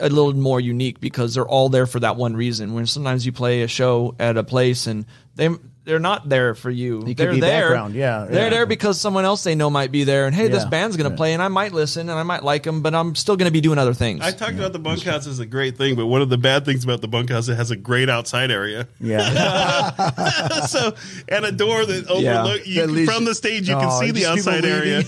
a 0.00 0.08
little 0.08 0.34
more 0.34 0.60
unique 0.60 1.00
because 1.00 1.34
they're 1.34 1.46
all 1.46 1.68
there 1.68 1.86
for 1.86 2.00
that 2.00 2.16
one 2.16 2.36
reason. 2.36 2.74
When 2.74 2.86
sometimes 2.86 3.24
you 3.26 3.32
play 3.32 3.62
a 3.62 3.68
show 3.68 4.14
at 4.18 4.36
a 4.36 4.44
place 4.44 4.86
and 4.86 5.06
they 5.34 5.48
they're 5.84 5.98
not 5.98 6.28
there 6.28 6.54
for 6.54 6.70
you. 6.70 7.02
could 7.02 7.16
they're 7.16 7.32
be 7.32 7.40
there. 7.40 7.68
background, 7.68 7.94
yeah, 7.94 8.24
They're 8.24 8.44
yeah. 8.44 8.48
there 8.50 8.66
because 8.66 9.00
someone 9.00 9.24
else 9.24 9.44
they 9.44 9.54
know 9.54 9.68
might 9.70 9.92
be 9.92 10.04
there. 10.04 10.26
And 10.26 10.34
hey, 10.34 10.48
this 10.48 10.64
band's 10.64 10.96
going 10.96 11.10
to 11.10 11.14
yeah. 11.14 11.16
play, 11.18 11.32
and 11.34 11.42
I 11.42 11.48
might 11.48 11.72
listen 11.72 12.08
and 12.08 12.18
I 12.18 12.22
might 12.22 12.42
like 12.42 12.62
them, 12.62 12.80
but 12.82 12.94
I'm 12.94 13.14
still 13.14 13.36
going 13.36 13.48
to 13.48 13.52
be 13.52 13.60
doing 13.60 13.78
other 13.78 13.92
things. 13.94 14.22
I 14.22 14.30
talked 14.30 14.54
about 14.54 14.72
the 14.72 14.78
bunkhouse 14.78 15.26
as 15.26 15.40
a 15.40 15.46
great 15.46 15.76
thing, 15.76 15.94
but 15.94 16.06
one 16.06 16.22
of 16.22 16.30
the 16.30 16.38
bad 16.38 16.64
things 16.64 16.84
about 16.84 17.00
the 17.02 17.08
bunkhouse 17.08 17.48
it 17.48 17.56
has 17.56 17.70
a 17.70 17.76
great 17.76 18.08
outside 18.08 18.50
area. 18.50 18.88
Yeah. 19.00 19.90
so 20.66 20.94
and 21.28 21.44
a 21.44 21.52
door 21.52 21.84
that 21.84 22.04
Yeah. 22.20 22.40
overlook 22.42 22.66
you 22.66 22.86
least- 22.86 23.12
from 23.12 23.24
the 23.24 23.34
stage 23.34 23.68
you 23.68 23.74
can 23.74 23.88
Oh, 23.90 24.00
see 24.00 24.10
the 24.10 24.26
outside 24.26 24.64
area 24.64 25.02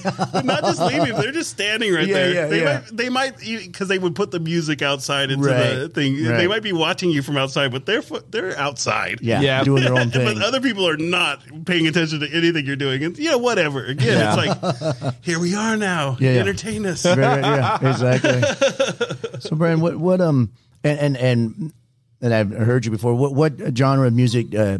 not 0.44 0.62
just 0.64 0.80
leaving 0.80 1.14
they're 1.16 1.32
just 1.32 1.50
standing 1.50 1.92
right 1.92 2.06
Yeah, 2.06 2.14
there 2.14 2.34
yeah, 2.34 2.46
they 2.46 2.58
yeah. 2.62 2.64
might 2.74 2.96
they 2.96 3.08
might 3.08 3.38
because 3.38 3.88
they 3.88 3.98
would 3.98 4.14
put 4.14 4.30
the 4.30 4.40
music 4.40 4.82
outside 4.82 5.30
into 5.30 5.46
the 5.46 5.54
Right, 5.86 5.94
thing 5.94 6.22
they 6.22 6.46
might 6.46 6.62
be 6.62 6.72
watching 6.72 7.10
you 7.10 7.22
from 7.22 7.36
outside 7.36 7.72
but 7.72 7.86
they're 7.86 8.02
they're 8.30 8.56
outside 8.58 9.20
yeah. 9.22 9.40
Yeah. 9.40 9.64
Doing 9.64 9.82
their 9.84 9.94
own 9.94 10.10
thing. 10.10 10.24
but 10.24 10.34
thing. 10.34 10.42
other 10.42 10.60
people 10.66 10.86
are 10.88 10.96
not 10.96 11.40
paying 11.64 11.86
attention 11.86 12.20
to 12.20 12.28
anything 12.32 12.66
you're 12.66 12.76
doing 12.76 13.02
and 13.04 13.18
yeah 13.18 13.34
whatever 13.36 13.84
again 13.84 14.18
Yeah. 14.18 14.34
it's 14.36 14.62
like 15.02 15.14
here 15.24 15.38
we 15.38 15.54
are 15.54 15.76
now 15.76 16.16
Yeah, 16.20 16.32
yeah. 16.34 16.40
entertain 16.40 16.84
us 16.86 17.04
right, 17.06 17.16
right, 17.18 17.40
yeah, 17.82 17.90
exactly. 17.90 18.42
So, 19.40 19.54
Brian, 19.54 19.80
what, 19.80 19.96
what, 19.96 20.20
um, 20.22 20.50
and, 20.82 20.98
and, 20.98 21.16
and, 21.16 21.72
and 22.22 22.32
I've 22.34 22.50
heard 22.50 22.86
you 22.86 22.90
before. 22.90 23.14
What, 23.14 23.34
what 23.34 23.76
genre 23.76 24.06
of 24.06 24.14
music 24.14 24.54
uh, 24.54 24.78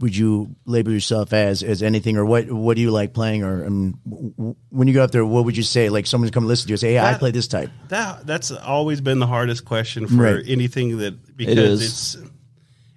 would 0.00 0.16
you 0.16 0.56
label 0.66 0.90
yourself 0.92 1.32
as? 1.32 1.62
As 1.62 1.84
anything, 1.84 2.16
or 2.16 2.24
what? 2.24 2.50
What 2.50 2.74
do 2.74 2.82
you 2.82 2.90
like 2.90 3.12
playing? 3.14 3.44
Or 3.44 3.64
um, 3.64 3.98
w- 4.04 4.32
w- 4.36 4.56
when 4.70 4.88
you 4.88 4.94
go 4.94 5.04
up 5.04 5.12
there, 5.12 5.24
what 5.24 5.44
would 5.44 5.56
you 5.56 5.62
say? 5.62 5.88
Like 5.88 6.06
someone's 6.08 6.32
come 6.32 6.46
listen 6.48 6.66
to 6.66 6.72
you, 6.72 6.76
say, 6.76 6.94
"Hey, 6.94 6.98
I 6.98 7.14
play 7.14 7.30
this 7.30 7.46
type." 7.46 7.70
that 7.88 8.26
that's 8.26 8.50
always 8.50 9.00
been 9.00 9.20
the 9.20 9.28
hardest 9.28 9.64
question 9.64 10.08
for 10.08 10.14
Right. 10.16 10.44
anything 10.48 10.98
that 10.98 11.36
because 11.36 11.80
is. 11.80 12.16
it's 12.16 12.30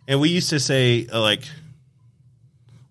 and 0.08 0.20
we 0.20 0.30
used 0.30 0.50
to 0.50 0.60
say 0.60 1.06
uh, 1.14 1.22
like 1.22 1.44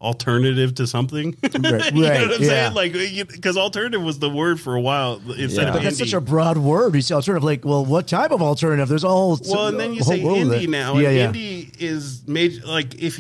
alternative 0.05 0.75
to 0.77 0.87
something 0.87 1.37
Right, 1.43 1.55
you 1.55 1.61
know 1.61 1.73
what 1.73 1.93
i'm 1.93 1.99
yeah. 2.43 2.49
saying 2.49 2.75
like 2.75 2.93
because 3.29 3.57
alternative 3.57 4.03
was 4.03 4.19
the 4.19 4.31
word 4.31 4.61
for 4.61 4.75
a 4.77 4.81
while 4.81 5.21
instead 5.37 5.63
Yeah. 5.63 5.69
of 5.69 5.75
But 5.75 5.83
that's 5.83 5.97
indie. 5.97 6.11
such 6.11 6.13
a 6.13 6.21
broad 6.21 6.59
word. 6.59 6.95
You 6.95 7.01
say 7.03 7.15
alternative, 7.15 7.45
like, 7.45 7.65
well, 7.65 7.85
what 7.85 8.07
type 8.07 8.31
of 8.31 8.43
alternative? 8.43 8.89
There's 8.89 9.05
all 9.05 9.39
well 9.49 9.69
and 9.69 9.81
then 9.81 9.95
you 9.95 10.03
say 10.03 10.21
indie 10.21 10.65
it. 10.65 10.71
now 10.71 10.99
Yeah, 10.99 11.09
and 11.09 11.17
yeah. 11.37 11.43
indie 11.43 11.81
is 11.81 12.23
major 12.27 12.65
like 12.67 12.95
if 13.03 13.19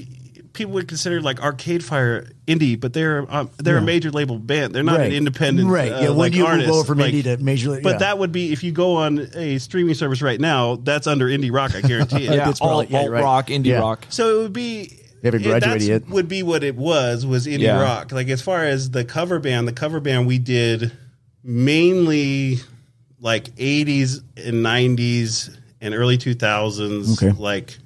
people 0.52 0.72
would 0.74 0.86
consider 0.86 1.20
like 1.20 1.40
arcade 1.42 1.82
fire 1.84 2.28
indie 2.46 2.78
but 2.78 2.92
they're 2.92 3.26
um, 3.34 3.50
they're 3.56 3.78
a 3.78 3.82
major 3.82 4.10
label 4.12 4.38
band 4.38 4.72
they're 4.72 4.84
not 4.84 4.98
Right. 4.98 5.06
an 5.08 5.12
independent 5.12 5.68
Right, 5.68 5.90
uh, 5.90 6.00
yeah, 6.02 6.08
when 6.10 6.18
like 6.18 6.34
you 6.34 6.46
artist. 6.46 6.68
go 6.70 6.84
from 6.84 6.98
like, 6.98 7.12
indie 7.12 7.24
to 7.24 7.36
major- 7.38 7.80
but 7.82 7.98
that 7.98 8.18
would 8.18 8.30
be 8.30 8.52
if 8.52 8.62
you 8.62 8.70
go 8.70 8.96
on 8.96 9.28
a 9.34 9.58
streaming 9.58 9.94
service 9.94 10.22
right 10.22 10.40
now 10.40 10.76
that's 10.76 11.08
under 11.08 11.26
indie 11.26 11.52
rock 11.52 11.74
i 11.74 11.80
guarantee 11.80 12.18
it 12.18 12.22
yeah, 12.36 12.44
That's 12.44 12.60
probably- 12.60 12.84
alt, 12.84 12.90
yeah, 12.90 12.98
alt 13.00 13.10
right. 13.10 13.22
rock, 13.24 13.46
indie 13.48 13.66
Yeah. 13.66 13.80
rock. 13.80 14.06
So 14.10 14.38
it 14.38 14.42
would 14.44 14.52
be. 14.52 15.00
It- 15.32 15.42
graduated 15.42 15.82
yet. 15.88 16.08
Would 16.10 16.28
be 16.28 16.42
what 16.42 16.62
it 16.62 16.76
was 16.76 17.24
was 17.24 17.46
indie 17.46 17.60
Yeah. 17.60 17.80
rock. 17.80 18.12
Like 18.12 18.28
as 18.28 18.42
far 18.42 18.64
as 18.64 18.90
the 18.90 19.04
cover 19.04 19.38
band, 19.38 19.66
the 19.66 19.72
cover 19.72 20.00
band 20.00 20.26
we 20.26 20.38
did 20.38 20.92
mainly 21.42 22.58
like 23.20 23.48
eighties 23.58 24.20
and 24.36 24.62
nineties 24.62 25.50
and 25.80 25.94
early 25.94 26.18
two 26.18 26.34
thousands, 26.34 27.22
Okay. 27.22 27.34
like 27.38 27.78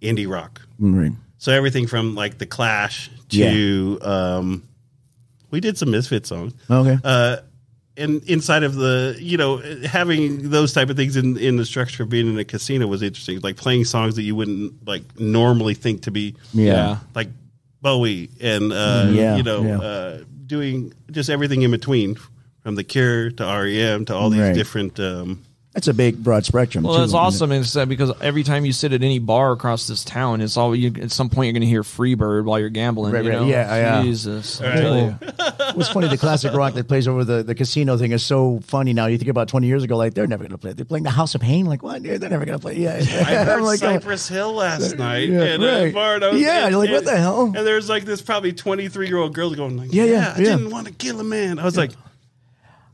indie 0.00 0.28
rock. 0.28 0.60
Right. 0.78 1.12
So 1.38 1.52
everything 1.52 1.86
from 1.86 2.14
like 2.14 2.38
the 2.38 2.46
Clash 2.46 3.10
to 3.30 3.98
um, 4.02 4.62
we 5.50 5.60
did 5.60 5.78
some 5.78 5.90
Misfit 5.90 6.26
songs 6.26 6.52
Okay. 6.70 6.98
uh, 7.02 7.38
and 7.96 8.22
inside 8.24 8.62
of 8.62 8.74
the 8.74 9.16
you 9.20 9.36
know 9.36 9.58
having 9.84 10.50
those 10.50 10.72
type 10.72 10.88
of 10.90 10.96
things 10.96 11.16
in 11.16 11.36
in 11.36 11.56
the 11.56 11.64
structure 11.66 12.02
of 12.02 12.08
being 12.08 12.26
in 12.28 12.38
a 12.38 12.44
casino 12.44 12.86
was 12.86 13.02
interesting 13.02 13.38
like 13.40 13.56
playing 13.56 13.84
songs 13.84 14.16
that 14.16 14.22
you 14.22 14.34
wouldn't 14.34 14.72
like 14.86 15.02
normally 15.20 15.74
think 15.74 16.02
to 16.02 16.10
be 16.10 16.34
Yeah. 16.54 16.98
like 17.14 17.28
bowie 17.82 18.30
and 18.40 18.72
uh 18.72 19.08
Yeah, 19.10 19.36
you 19.36 19.42
know 19.42 19.62
yeah. 19.64 19.78
uh 19.80 20.18
doing 20.46 20.92
just 21.10 21.28
everything 21.30 21.62
in 21.62 21.70
between 21.70 22.16
from 22.62 22.74
the 22.76 22.84
cure 22.84 23.30
to 23.32 23.44
rem 23.44 24.04
to 24.06 24.14
all 24.14 24.30
these 24.30 24.40
Right. 24.40 24.54
different 24.54 24.98
um 25.00 25.42
That's 25.74 25.88
a 25.88 25.94
big 25.94 26.22
broad 26.22 26.44
spectrum. 26.44 26.84
Well, 26.84 26.96
too. 26.96 27.00
that's 27.00 27.14
awesome. 27.14 27.50
And 27.50 27.64
it's, 27.64 27.74
uh, 27.74 27.86
because 27.86 28.12
every 28.20 28.42
time 28.42 28.66
you 28.66 28.74
sit 28.74 28.92
at 28.92 29.02
any 29.02 29.18
bar 29.18 29.52
across 29.52 29.86
this 29.86 30.04
town, 30.04 30.42
it's 30.42 30.58
all 30.58 30.76
you. 30.76 30.92
At 31.00 31.10
some 31.10 31.30
point, 31.30 31.46
you're 31.46 31.54
going 31.54 31.62
to 31.62 31.66
hear 31.66 31.82
Freebird 31.82 32.44
while 32.44 32.60
you're 32.60 32.68
gambling. 32.68 33.14
Right, 33.14 33.24
you 33.24 33.30
right. 33.30 33.40
know? 33.40 33.46
Yeah, 33.46 33.74
yeah. 33.76 34.02
Jesus, 34.02 34.60
I 34.60 34.74
tell 34.76 34.98
you. 34.98 35.10
What's 35.72 35.88
funny, 35.88 36.08
the 36.08 36.18
classic 36.18 36.52
rock 36.52 36.74
that 36.74 36.88
plays 36.88 37.08
over 37.08 37.24
the, 37.24 37.42
the 37.42 37.54
casino 37.54 37.96
thing 37.96 38.12
is 38.12 38.22
so 38.22 38.60
funny 38.64 38.92
now. 38.92 39.06
You 39.06 39.16
think 39.16 39.30
about 39.30 39.48
20 39.48 39.66
years 39.66 39.82
ago, 39.82 39.96
like, 39.96 40.12
they're 40.12 40.26
never 40.26 40.42
going 40.42 40.50
to 40.52 40.58
play. 40.58 40.74
They're 40.74 40.84
playing 40.84 41.04
the 41.04 41.10
House 41.10 41.34
of 41.34 41.40
Pain. 41.40 41.64
Like, 41.64 41.82
what? 41.82 42.02
They're 42.02 42.18
never 42.18 42.44
going 42.44 42.58
to 42.58 42.62
play. 42.62 42.76
Yeah. 42.76 42.96
I 42.96 43.02
heard 43.04 43.48
I'm 43.48 43.62
like, 43.62 43.82
oh. 43.82 43.86
Cypress 43.86 44.28
Hill 44.28 44.52
last 44.52 44.98
night. 44.98 45.30
yeah, 45.30 45.42
and, 45.42 45.64
uh, 45.64 45.66
right. 45.66 45.94
bar, 45.94 46.16
and 46.16 46.24
I 46.24 46.30
was- 46.32 46.40
Yeah, 46.42 46.68
you're 46.68 46.78
like, 46.80 46.90
what 46.90 47.06
the 47.06 47.16
hell? 47.16 47.44
And 47.46 47.66
there's 47.66 47.88
like 47.88 48.04
this 48.04 48.20
probably 48.20 48.52
23 48.52 49.08
year 49.08 49.16
old 49.16 49.34
girl 49.34 49.54
going 49.54 49.78
like, 49.78 49.94
Yeah, 49.94 50.04
yeah, 50.04 50.10
yeah, 50.12 50.34
I 50.36 50.38
yeah. 50.38 50.44
didn't 50.56 50.68
want 50.70 50.86
to 50.88 50.92
kill 50.92 51.18
a 51.18 51.24
man. 51.24 51.58
I 51.58 51.64
was 51.64 51.78
like, 51.78 51.92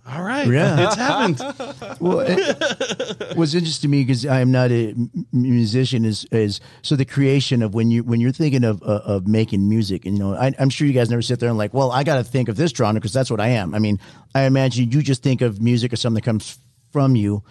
all 0.08 0.22
right, 0.22 0.46
Yeah. 0.46 0.86
it's 0.86 0.94
happened. 0.96 1.38
well, 2.00 2.20
it, 2.20 3.36
what's 3.36 3.54
interesting 3.54 3.88
to 3.88 3.88
me 3.88 4.02
because 4.04 4.24
I 4.26 4.40
am 4.40 4.50
not 4.50 4.70
a 4.72 4.94
musician 5.32 6.04
is 6.04 6.24
is 6.32 6.60
so 6.82 6.96
the 6.96 7.04
creation 7.04 7.62
of 7.62 7.74
when 7.74 7.90
you 7.90 8.02
when 8.04 8.20
you're 8.20 8.32
thinking 8.32 8.64
of 8.64 8.82
uh, 8.82 9.00
of 9.04 9.26
making 9.28 9.68
music 9.68 10.06
and 10.06 10.16
you 10.16 10.22
know 10.24 10.34
I, 10.34 10.52
I'm 10.58 10.70
sure 10.70 10.86
you 10.86 10.92
guys 10.92 11.10
never 11.10 11.22
sit 11.22 11.40
there 11.40 11.48
and 11.48 11.58
like 11.58 11.74
well 11.74 11.90
I 11.92 12.04
got 12.04 12.16
to 12.16 12.24
think 12.24 12.48
of 12.48 12.56
this 12.56 12.70
genre 12.72 12.94
because 12.94 13.12
that's 13.12 13.30
what 13.30 13.40
I 13.40 13.48
am. 13.48 13.74
I 13.74 13.78
mean 13.78 14.00
I 14.34 14.42
imagine 14.42 14.90
you 14.90 15.02
just 15.02 15.22
think 15.22 15.40
of 15.42 15.60
music 15.60 15.92
as 15.92 16.00
something 16.00 16.14
that 16.22 16.24
comes 16.24 16.58
from 16.92 17.14
you, 17.16 17.42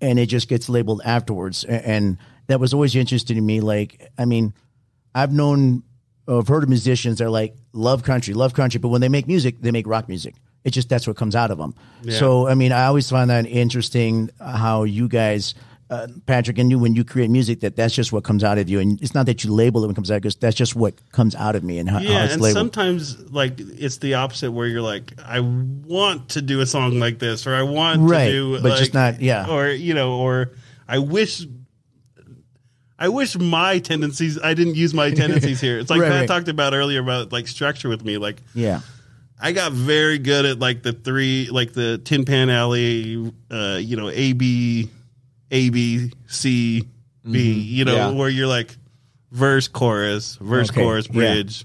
and 0.00 0.18
it 0.18 0.26
just 0.26 0.48
gets 0.48 0.68
labeled 0.68 1.02
afterwards. 1.04 1.64
A- 1.64 1.86
And 1.86 2.16
that 2.46 2.58
was 2.60 2.72
always 2.72 2.96
interesting 2.96 3.36
to 3.36 3.42
me. 3.42 3.60
Like 3.60 4.10
I 4.16 4.24
mean 4.24 4.54
I've 5.14 5.32
known 5.32 5.82
I've 6.26 6.48
heard 6.48 6.62
of 6.62 6.68
musicians 6.68 7.18
that 7.18 7.24
are 7.26 7.30
like 7.30 7.54
love 7.72 8.02
country, 8.02 8.34
love 8.34 8.54
country, 8.54 8.78
but 8.80 8.88
when 8.88 9.00
they 9.00 9.08
make 9.08 9.26
music, 9.26 9.60
they 9.60 9.70
make 9.70 9.86
rock 9.86 10.08
music. 10.08 10.34
It's 10.64 10.74
just 10.74 10.88
that's 10.88 11.06
what 11.06 11.16
comes 11.16 11.34
out 11.36 11.50
of 11.50 11.58
them. 11.58 11.74
So 12.10 12.46
I 12.48 12.54
mean, 12.54 12.72
I 12.72 12.84
always 12.86 13.08
find 13.08 13.30
that 13.30 13.46
interesting 13.46 14.28
how 14.40 14.82
you 14.84 15.08
guys, 15.08 15.54
uh, 15.88 16.08
Patrick, 16.26 16.58
and 16.58 16.70
you 16.70 16.78
when 16.78 16.94
you 16.94 17.04
create 17.04 17.30
music, 17.30 17.60
that 17.60 17.76
that's 17.76 17.94
just 17.94 18.12
what 18.12 18.24
comes 18.24 18.44
out 18.44 18.58
of 18.58 18.68
you, 18.68 18.78
and 18.80 19.00
it's 19.00 19.14
not 19.14 19.26
that 19.26 19.44
you 19.44 19.52
label 19.52 19.82
it 19.82 19.86
when 19.86 19.92
it 19.92 19.94
comes 19.94 20.10
out, 20.10 20.20
because 20.20 20.34
that's 20.36 20.56
just 20.56 20.74
what 20.76 20.94
comes 21.12 21.34
out 21.36 21.56
of 21.56 21.64
me 21.64 21.78
and 21.78 21.88
how, 21.88 21.98
how 21.98 22.04
Yeah, 22.04 22.24
it's 22.24 22.34
and 22.34 22.42
labeled. 22.42 22.56
sometimes 22.58 23.30
like 23.32 23.54
it's 23.58 23.96
the 23.98 24.14
opposite 24.14 24.50
where 24.52 24.66
you're 24.66 24.82
like, 24.82 25.12
I 25.24 25.40
want 25.40 26.30
to 26.30 26.42
do 26.42 26.60
a 26.60 26.66
song 26.66 26.98
like 26.98 27.18
this, 27.18 27.46
or 27.46 27.54
I 27.54 27.62
want 27.62 28.02
Right, 28.02 28.26
to 28.26 28.30
do, 28.30 28.52
but 28.62 28.70
like, 28.70 28.78
just 28.80 28.94
not- 28.94 29.20
yeah. 29.22 29.48
or 29.48 29.68
you 29.68 29.94
know, 29.94 30.18
or 30.18 30.52
I 30.88 30.98
wish. 30.98 31.46
I 33.00 33.08
wish 33.08 33.38
my 33.38 33.78
tendencies. 33.78 34.40
I 34.42 34.54
didn't 34.54 34.74
use 34.74 34.92
my 34.92 35.12
tendencies 35.12 35.60
here. 35.60 35.78
It's 35.78 35.88
like 35.88 36.00
Right, 36.02 36.08
Pat 36.10 36.20
right. 36.22 36.26
talked 36.28 36.48
about 36.48 36.74
earlier 36.74 37.00
about 37.00 37.30
like 37.32 37.46
structure 37.46 37.88
with 37.88 38.04
me. 38.04 38.18
Like 38.18 38.42
yeah, 38.54 38.80
I 39.40 39.52
got 39.52 39.72
very 39.72 40.18
good 40.18 40.44
at 40.46 40.58
like 40.58 40.82
the 40.82 40.92
three, 40.92 41.48
like 41.50 41.72
the 41.72 41.98
Tin 41.98 42.24
Pan 42.24 42.50
Alley, 42.50 43.32
uh, 43.50 43.78
you 43.80 43.96
know, 43.96 44.08
A 44.10 44.32
B, 44.32 44.90
A 45.50 45.70
B 45.70 46.12
C 46.26 46.88
B. 47.30 47.52
You 47.60 47.84
know, 47.84 47.94
Yeah. 47.94 48.10
where 48.10 48.28
you're 48.28 48.46
like 48.48 48.76
verse, 49.30 49.68
chorus, 49.68 50.36
verse, 50.40 50.70
Okay, 50.70 50.82
chorus, 50.82 51.06
yeah. 51.06 51.12
bridge, 51.12 51.64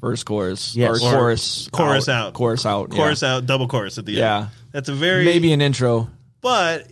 Verse, 0.00 0.22
chorus, 0.24 0.76
Yes. 0.76 1.02
or 1.02 1.06
Or 1.06 1.10
chorus, 1.18 1.68
chorus 1.72 2.08
out, 2.08 2.26
out. 2.28 2.34
chorus 2.34 2.66
out, 2.66 2.90
chorus 2.90 3.22
yeah. 3.22 3.36
out, 3.36 3.46
double 3.46 3.66
chorus 3.66 3.96
at 3.98 4.04
the 4.04 4.12
end. 4.12 4.18
Yeah. 4.18 4.48
That's 4.72 4.88
a 4.90 4.94
very 4.94 5.24
maybe 5.24 5.52
an 5.52 5.62
intro. 5.62 6.10
but 6.42 6.86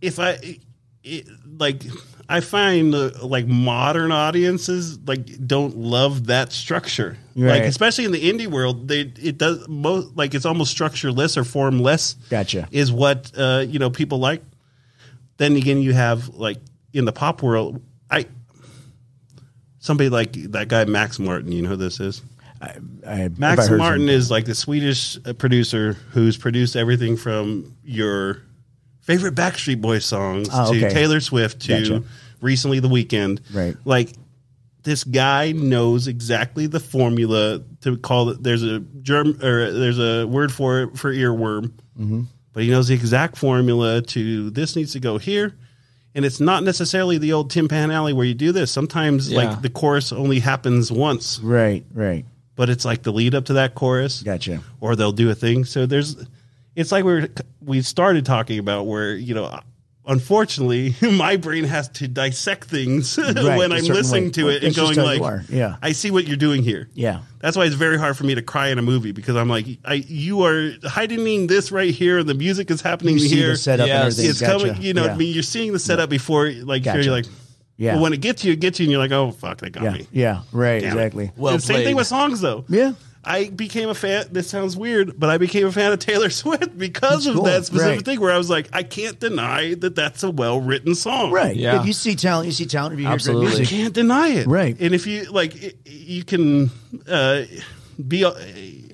if 0.00 0.20
I 0.20 0.58
it, 1.02 1.26
like, 1.58 1.82
I 2.28 2.40
find 2.40 2.94
uh, 2.94 3.10
like 3.22 3.46
modern 3.46 4.10
audiences 4.10 4.98
like 5.06 5.46
don't 5.46 5.76
love 5.76 6.26
that 6.26 6.52
structure. 6.52 7.16
Like 7.34 7.62
especially 7.62 8.04
in 8.04 8.12
the 8.12 8.32
indie 8.32 8.46
world, 8.46 8.88
they 8.88 9.00
it 9.00 9.38
does 9.38 9.66
most 9.68 10.16
like 10.16 10.34
it's 10.34 10.46
almost 10.46 10.70
structureless 10.76 11.36
or 11.36 11.44
formless. 11.44 12.14
Gotcha. 12.30 12.68
Is 12.70 12.90
what 12.90 13.30
uh, 13.36 13.64
you 13.68 13.78
know 13.78 13.90
people 13.90 14.18
like. 14.18 14.42
Then 15.36 15.54
again, 15.56 15.82
you 15.82 15.92
have 15.92 16.28
like 16.30 16.58
in 16.92 17.04
the 17.04 17.12
pop 17.12 17.42
world, 17.42 17.82
I 18.10 18.26
somebody 19.78 20.08
like 20.08 20.32
that 20.32 20.68
guy 20.68 20.84
Max 20.86 21.18
Martin. 21.18 21.52
You 21.52 21.62
know 21.62 21.70
who 21.70 21.76
this 21.76 22.00
is? 22.00 22.22
I, 22.60 22.76
if 23.04 23.38
Max 23.38 23.68
I 23.68 23.76
Martin 23.76 24.08
is 24.08 24.30
like 24.30 24.46
the 24.46 24.54
Swedish 24.54 25.18
uh, 25.24 25.34
producer 25.34 25.92
who's 26.10 26.36
produced 26.36 26.74
everything 26.74 27.16
from 27.16 27.76
your 27.84 28.42
favorite 29.06 29.34
Backstreet 29.34 29.80
Boys 29.80 30.04
songs 30.04 30.48
Oh, 30.52 30.68
okay. 30.70 30.80
to 30.80 30.90
Taylor 30.90 31.20
Swift 31.20 31.60
to 31.62 31.80
Gotcha. 31.80 32.02
recently 32.40 32.80
The 32.80 32.88
Weeknd. 32.88 33.40
Right. 33.54 33.76
Like 33.84 34.12
this 34.82 35.02
guy 35.04 35.52
knows 35.52 36.06
exactly 36.06 36.66
the 36.66 36.78
formula 36.80 37.60
to 37.80 37.96
call 37.96 38.30
it. 38.30 38.42
There's 38.42 38.62
a 38.62 38.80
germ 38.80 39.38
or 39.42 39.72
there's 39.72 39.98
a 39.98 40.26
word 40.26 40.52
for 40.52 40.82
it 40.82 40.98
for 40.98 41.12
earworm, 41.12 41.72
Mm-hmm. 41.98 42.22
but 42.52 42.62
he 42.62 42.70
knows 42.70 42.88
the 42.88 42.94
exact 42.94 43.36
formula 43.36 44.02
to 44.02 44.50
this 44.50 44.76
needs 44.76 44.92
to 44.92 45.00
go 45.00 45.18
here. 45.18 45.54
And 46.14 46.24
it's 46.24 46.40
not 46.40 46.62
necessarily 46.62 47.18
the 47.18 47.32
old 47.34 47.50
Tin 47.50 47.68
Pan 47.68 47.90
Alley 47.90 48.12
where 48.12 48.24
you 48.24 48.32
do 48.34 48.50
this. 48.52 48.70
Sometimes 48.70 49.30
Yeah. 49.30 49.38
like 49.44 49.62
the 49.62 49.68
chorus 49.70 50.12
only 50.12 50.38
happens 50.40 50.90
once, 50.92 51.38
right, 51.40 51.84
right, 51.92 52.24
but 52.54 52.70
it's 52.70 52.84
like 52.84 53.02
the 53.02 53.12
lead 53.12 53.34
up 53.34 53.44
to 53.46 53.54
that 53.54 53.74
chorus 53.74 54.22
gotcha. 54.22 54.62
or 54.80 54.94
they'll 54.96 55.12
do 55.12 55.28
a 55.30 55.34
thing. 55.34 55.64
So 55.66 55.84
there's, 55.84 56.16
it's 56.76 56.92
like 56.92 57.04
we 57.04 57.12
are 57.14 57.28
we 57.64 57.82
started 57.82 58.24
talking 58.24 58.58
about 58.60 58.86
where 58.86 59.14
you 59.14 59.34
know, 59.34 59.58
unfortunately, 60.06 60.94
my 61.12 61.36
brain 61.36 61.64
has 61.64 61.88
to 61.88 62.08
dissect 62.08 62.64
things 62.68 63.16
when 63.16 63.72
I'm 63.72 63.84
listening 63.84 64.24
way. 64.26 64.30
to 64.30 64.44
Well, 64.44 64.54
it 64.56 64.64
and 64.64 64.74
going 64.74 64.96
like. 64.96 65.48
Yeah. 65.48 65.76
I 65.82 65.92
see 65.92 66.10
what 66.10 66.26
you're 66.28 66.36
doing 66.36 66.62
here. 66.62 66.88
Yeah. 66.94 67.20
That's 67.40 67.56
why 67.56 67.64
it's 67.64 67.74
very 67.74 67.98
hard 67.98 68.16
for 68.16 68.24
me 68.24 68.34
to 68.34 68.42
cry 68.42 68.68
in 68.68 68.78
a 68.78 68.82
movie 68.82 69.12
because 69.12 69.36
I'm 69.36 69.48
like, 69.48 69.66
I 69.84 69.94
you 69.94 70.42
are 70.44 70.72
heightening 70.84 71.46
this 71.46 71.70
right 71.72 71.92
here, 71.92 72.18
and 72.18 72.28
the 72.28 72.34
music 72.34 72.70
is 72.70 72.80
happening 72.80 73.14
You 73.14 73.20
see 73.20 73.36
here. 73.36 73.48
the 73.48 73.56
setup 73.56 73.86
Yes. 73.86 73.94
and 73.96 74.02
everything. 74.12 74.30
it's 74.30 74.40
gotcha. 74.40 74.66
coming, 74.68 74.82
you 74.82 74.94
know. 74.94 75.04
Yeah. 75.06 75.12
I 75.12 75.16
mean, 75.16 75.34
you're 75.34 75.42
seeing 75.42 75.72
the 75.72 75.78
setup 75.78 76.10
before, 76.10 76.50
like 76.50 76.82
Gotcha. 76.82 77.02
you're 77.02 77.12
like, 77.12 77.26
Yeah. 77.76 77.94
But 77.94 78.02
when 78.02 78.12
it 78.12 78.20
gets 78.20 78.44
you, 78.44 78.52
it 78.52 78.60
gets 78.60 78.78
you, 78.80 78.84
and 78.84 78.90
you're 78.92 79.00
like, 79.00 79.12
oh 79.12 79.32
fuck, 79.32 79.58
they 79.58 79.70
got 79.70 79.82
yeah, 79.84 79.90
me. 79.92 80.06
yeah, 80.12 80.42
right, 80.52 80.80
Damn 80.80 80.90
it. 80.90 80.94
exactly. 80.94 81.32
Well 81.36 81.54
And 81.54 81.62
same 81.62 81.84
thing 81.84 81.96
with 81.96 82.06
songs 82.06 82.40
though. 82.40 82.64
Yeah. 82.68 82.92
I 83.26 83.48
became 83.50 83.88
a 83.88 83.94
fan. 83.94 84.26
This 84.30 84.48
sounds 84.48 84.76
weird, 84.76 85.18
but 85.18 85.28
I 85.30 85.38
became 85.38 85.66
a 85.66 85.72
fan 85.72 85.92
of 85.92 85.98
Taylor 85.98 86.30
Swift 86.42 86.78
because 86.78 87.24
That's 87.24 87.26
of 87.26 87.34
cool. 87.34 87.44
that 87.44 87.64
specific 87.66 87.96
Right. 87.96 88.04
thing. 88.04 88.20
Where 88.20 88.32
I 88.32 88.38
was 88.38 88.48
like, 88.48 88.68
I 88.72 88.82
can't 88.84 89.18
deny 89.18 89.74
that 89.74 89.94
that's 89.96 90.22
a 90.22 90.30
well 90.30 90.60
written 90.60 90.94
song. 90.94 91.32
Right. 91.32 91.56
Yeah. 91.56 91.80
If 91.80 91.86
you 91.86 91.92
see 91.92 92.14
talent, 92.14 92.46
you 92.46 92.52
see 92.52 92.66
talent. 92.66 92.94
If 92.94 93.00
you 93.00 93.06
hear 93.06 93.14
Absolutely. 93.14 93.48
great 93.56 93.70
You 93.72 93.78
can't 93.82 93.94
deny 93.94 94.28
it. 94.28 94.46
Right. 94.46 94.76
And 94.80 94.94
if 94.94 95.06
you 95.06 95.24
like, 95.24 95.60
it, 95.62 95.76
you 95.84 96.24
can 96.24 96.70
uh, 97.08 97.42
be 98.06 98.24
uh, 98.24 98.32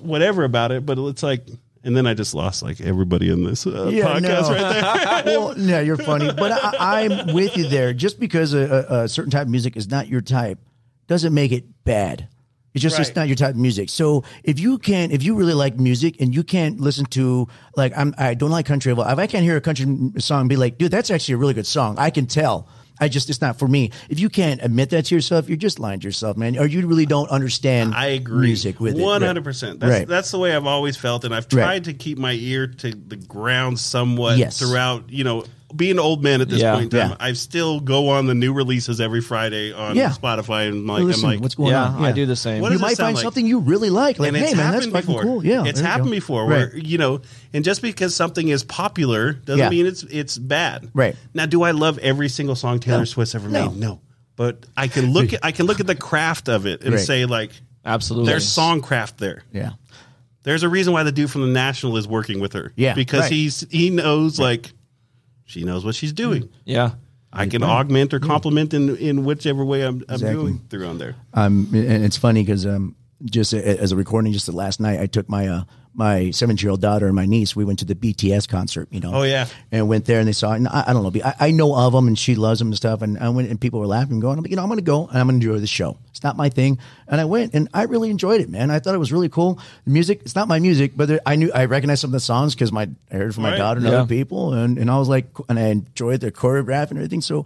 whatever 0.01 0.43
about 0.43 0.71
it, 0.71 0.85
but 0.85 0.97
it's 0.97 1.23
like. 1.23 1.45
And 1.85 1.97
then 1.97 2.07
I 2.07 2.13
just 2.13 2.33
lost 2.33 2.63
like 2.63 2.79
everybody 2.79 3.29
in 3.29 3.43
this 3.43 3.67
uh, 3.67 3.89
Yeah, 3.91 4.05
podcast 4.05 4.43
no. 4.43 4.53
right 4.53 5.25
there. 5.25 5.37
well, 5.37 5.53
no, 5.57 5.81
you're 5.81 5.97
funny, 5.97 6.31
but 6.31 6.49
I, 6.53 7.03
I'm 7.03 7.33
with 7.33 7.57
you 7.57 7.67
there. 7.67 7.91
Just 7.91 8.21
because 8.21 8.53
a, 8.53 8.85
a, 8.89 8.99
a 9.01 9.07
certain 9.09 9.31
type 9.31 9.41
of 9.41 9.49
music 9.49 9.75
is 9.75 9.89
not 9.89 10.07
your 10.07 10.21
type 10.21 10.59
doesn't 11.07 11.33
make 11.33 11.51
it 11.51 11.65
bad. 11.83 12.29
It's 12.73 12.81
just 12.81 12.99
it's 12.99 13.15
not 13.15 13.27
your 13.27 13.35
type 13.35 13.51
of 13.51 13.57
music. 13.57 13.89
So 13.89 14.23
if 14.43 14.59
you 14.59 14.77
can't, 14.79 15.11
if 15.11 15.21
you 15.23 15.35
really 15.35 15.53
like 15.53 15.79
music 15.79 16.19
and 16.19 16.33
you 16.33 16.43
can't 16.43 16.79
listen 16.79 17.05
to 17.07 17.47
like 17.75 17.93
I'm, 17.95 18.15
I 18.17 18.33
don't 18.33 18.49
like 18.51 18.65
country. 18.65 18.91
If 18.91 18.99
I 18.99 19.27
can't 19.27 19.43
hear 19.43 19.57
a 19.57 19.61
country 19.61 19.85
song 20.19 20.47
be 20.47 20.55
like, 20.55 20.77
dude, 20.77 20.91
that's 20.91 21.11
actually 21.11 21.35
a 21.35 21.37
really 21.37 21.53
good 21.53 21.67
song. 21.67 21.95
I 21.99 22.09
can 22.09 22.25
tell. 22.25 22.67
I 23.01 23.07
just 23.09 23.29
it's 23.29 23.41
not 23.41 23.57
for 23.59 23.67
me. 23.67 23.91
If 24.09 24.19
you 24.19 24.29
can't 24.29 24.61
admit 24.63 24.91
that 24.91 25.05
to 25.05 25.15
yourself, 25.15 25.47
you're 25.49 25.57
just 25.57 25.79
lying 25.79 25.99
to 25.99 26.07
yourself, 26.07 26.37
man. 26.37 26.57
Or 26.57 26.65
you 26.65 26.85
really 26.87 27.07
don't 27.07 27.29
understand. 27.29 27.93
I 27.95 28.07
agree. 28.07 28.47
Music 28.47 28.79
with 28.79 28.95
it. 28.97 29.01
one 29.01 29.21
Right. 29.21 29.27
hundred 29.27 29.43
percent. 29.43 29.79
That's 29.79 29.91
Right. 29.91 30.07
that's 30.07 30.31
the 30.31 30.37
way 30.39 30.55
I've 30.55 30.67
always 30.67 30.95
felt, 30.95 31.25
and 31.25 31.33
I've 31.33 31.45
Right. 31.51 31.63
tried 31.63 31.83
to 31.85 31.93
keep 31.93 32.17
my 32.19 32.33
ear 32.33 32.67
to 32.67 32.91
the 32.91 33.15
ground 33.17 33.79
somewhat 33.79 34.37
Yes. 34.37 34.59
throughout. 34.59 35.05
You 35.09 35.23
know, 35.23 35.43
being 35.75 35.91
an 35.93 35.99
old 35.99 36.23
man 36.23 36.41
at 36.41 36.49
this 36.49 36.61
Yeah. 36.61 36.73
point 36.73 36.93
in 36.93 36.99
time, 36.99 37.09
Yeah. 37.11 37.15
I 37.19 37.33
still 37.33 37.79
go 37.79 38.09
on 38.09 38.27
the 38.27 38.33
new 38.35 38.53
releases 38.53 39.01
every 39.01 39.21
Friday 39.21 39.71
on 39.73 39.95
Yeah. 39.95 40.09
Spotify, 40.11 40.67
and 40.67 40.85
like 40.87 41.03
Listen, 41.03 41.25
I'm 41.25 41.31
like, 41.31 41.41
what's 41.41 41.55
going 41.55 41.71
Yeah, 41.71 41.85
on? 41.85 42.05
I 42.05 42.11
do 42.11 42.25
the 42.25 42.35
same. 42.35 42.61
What 42.61 42.71
You 42.71 42.79
might 42.79 42.97
find 42.97 43.15
like? 43.15 43.23
something 43.23 43.45
you 43.47 43.59
really 43.59 43.89
like. 43.89 44.19
Like, 44.19 44.29
and 44.29 44.37
hey 44.37 44.43
it's 44.45 44.55
man, 44.55 44.71
that's 44.71 44.85
happened 44.85 45.05
before. 45.07 45.21
cool. 45.23 45.45
Yeah, 45.45 45.63
it's 45.65 45.79
you 45.79 45.85
happened 45.85 46.05
go. 46.09 46.11
before. 46.11 46.43
Right. 46.47 46.69
Where 46.71 46.77
you 46.77 46.97
know, 46.97 47.21
and 47.53 47.63
just 47.63 47.81
because 47.81 48.15
something 48.15 48.47
is 48.47 48.63
popular 48.63 49.33
doesn't 49.33 49.59
Yeah. 49.59 49.69
mean 49.69 49.85
it's 49.85 50.03
it's 50.03 50.37
bad. 50.37 50.89
Right. 50.93 51.15
now, 51.33 51.45
do 51.45 51.63
I 51.63 51.71
love 51.71 51.97
every 51.99 52.29
single 52.29 52.55
song 52.55 52.79
Taylor 52.79 52.99
No. 52.99 53.05
Swift's 53.05 53.35
ever 53.35 53.49
No. 53.49 53.69
made? 53.69 53.79
No, 53.79 53.99
but 54.35 54.65
I 54.77 54.87
can 54.87 55.11
look 55.13 55.33
at 55.33 55.39
I 55.43 55.51
can 55.51 55.65
look 55.65 55.79
at 55.79 55.87
the 55.87 55.95
craft 55.95 56.49
of 56.49 56.65
it 56.65 56.83
and 56.83 56.93
Right. 56.95 57.03
say 57.03 57.25
like, 57.25 57.51
Absolutely. 57.85 58.31
there's 58.31 58.47
song 58.47 58.81
craft 58.81 59.17
there. 59.17 59.43
Yeah. 59.53 59.71
There's 60.43 60.63
a 60.63 60.67
reason 60.69 60.91
why 60.91 61.03
the 61.03 61.11
dude 61.13 61.31
from 61.31 61.41
the 61.43 61.47
National 61.47 61.95
is 61.95 62.05
working 62.05 62.41
with 62.41 62.51
her. 62.51 62.73
Yeah, 62.75 62.95
because 62.95 63.21
right. 63.21 63.31
he's 63.31 63.65
he 63.69 63.89
knows 63.89 64.39
like 64.39 64.73
she 65.45 65.63
knows 65.63 65.83
what 65.85 65.95
she's 65.95 66.13
doing. 66.13 66.49
Yeah. 66.65 66.91
I 67.35 67.47
can 67.47 67.63
augment 67.63 68.13
or 68.13 68.19
compliment 68.19 68.73
in 68.75 68.95
in 68.97 69.25
whichever 69.25 69.65
way 69.65 69.81
I'm, 69.81 70.03
I'm 70.07 70.15
Exactly. 70.15 70.33
doing 70.35 70.61
through 70.69 70.85
on 70.87 70.97
there. 70.99 71.15
Um, 71.33 71.67
and 71.73 72.03
it's 72.05 72.15
funny 72.17 72.43
because 72.43 72.63
um, 72.65 72.95
just 73.25 73.53
a- 73.53 73.81
as 73.81 73.91
a 73.91 73.95
recording, 73.95 74.31
just 74.33 74.45
the 74.45 74.51
last 74.51 74.79
night, 74.79 74.99
I 74.99 75.07
took 75.07 75.27
my 75.29 75.47
uh, 75.47 75.63
my 75.95 76.29
seven 76.29 76.57
year 76.57 76.69
old 76.69 76.81
daughter 76.81 77.07
and 77.07 77.15
my 77.15 77.25
niece. 77.25 77.55
We 77.55 77.65
went 77.65 77.79
to 77.79 77.85
the 77.85 77.95
BTS 77.95 78.47
concert. 78.47 78.87
You 78.91 78.99
know. 78.99 79.11
Oh, 79.15 79.23
yeah. 79.23 79.47
And 79.71 79.87
went 79.87 80.05
there 80.05 80.19
and 80.19 80.27
they 80.27 80.31
saw. 80.33 80.53
it. 80.53 80.57
And 80.57 80.67
I, 80.67 80.83
I 80.87 80.93
don't 80.93 81.01
know. 81.11 81.21
I, 81.25 81.47
I 81.47 81.51
know 81.51 81.75
of 81.75 81.93
them 81.93 82.07
and 82.07 82.19
she 82.19 82.35
loves 82.35 82.59
them 82.59 82.67
and 82.67 82.77
stuff. 82.77 83.01
And 83.01 83.17
I 83.17 83.29
went 83.29 83.49
and 83.49 83.59
people 83.59 83.79
were 83.79 83.87
laughing, 83.87 84.13
and 84.13 84.21
going, 84.21 84.45
you 84.45 84.55
know, 84.55 84.61
I'm 84.61 84.67
going 84.69 84.77
to 84.77 84.83
go 84.83 85.07
and 85.07 85.17
I'm 85.17 85.27
going 85.27 85.39
to 85.39 85.47
enjoy 85.47 85.59
the 85.59 85.65
show. 85.67 85.97
It's 86.23 86.29
It's 86.29 86.29
not 86.29 86.37
my 86.37 86.47
thing. 86.49 86.79
And 87.09 87.19
I 87.19 87.25
went 87.25 87.53
and 87.53 87.67
I 87.73 87.83
really 87.83 88.09
enjoyed 88.09 88.39
it, 88.39 88.49
man. 88.49 88.71
I 88.71 88.79
thought 88.79 88.95
it 88.95 88.99
was 88.99 89.11
really 89.11 89.27
cool. 89.27 89.59
The 89.83 89.91
music, 89.91 90.21
it's 90.21 90.35
not 90.35 90.47
my 90.47 90.57
music, 90.59 90.93
but 90.95 91.09
there, 91.09 91.19
I 91.25 91.35
knew 91.35 91.51
I 91.53 91.65
recognized 91.65 91.99
some 91.99 92.09
of 92.11 92.13
the 92.13 92.21
songs 92.21 92.55
because 92.55 92.71
my 92.71 92.87
I 93.11 93.15
heard 93.15 93.33
from 93.35 93.43
my 93.43 93.49
Right. 93.49 93.57
daughter 93.57 93.79
and 93.81 93.89
Yeah. 93.89 93.97
other 93.99 94.07
people, 94.07 94.53
and, 94.53 94.77
and 94.77 94.89
I 94.89 94.97
was 94.97 95.09
like, 95.09 95.27
and 95.49 95.59
I 95.59 95.63
enjoyed 95.67 96.21
the 96.21 96.31
choreograph 96.31 96.89
and 96.91 96.97
everything. 96.97 97.19
So. 97.21 97.45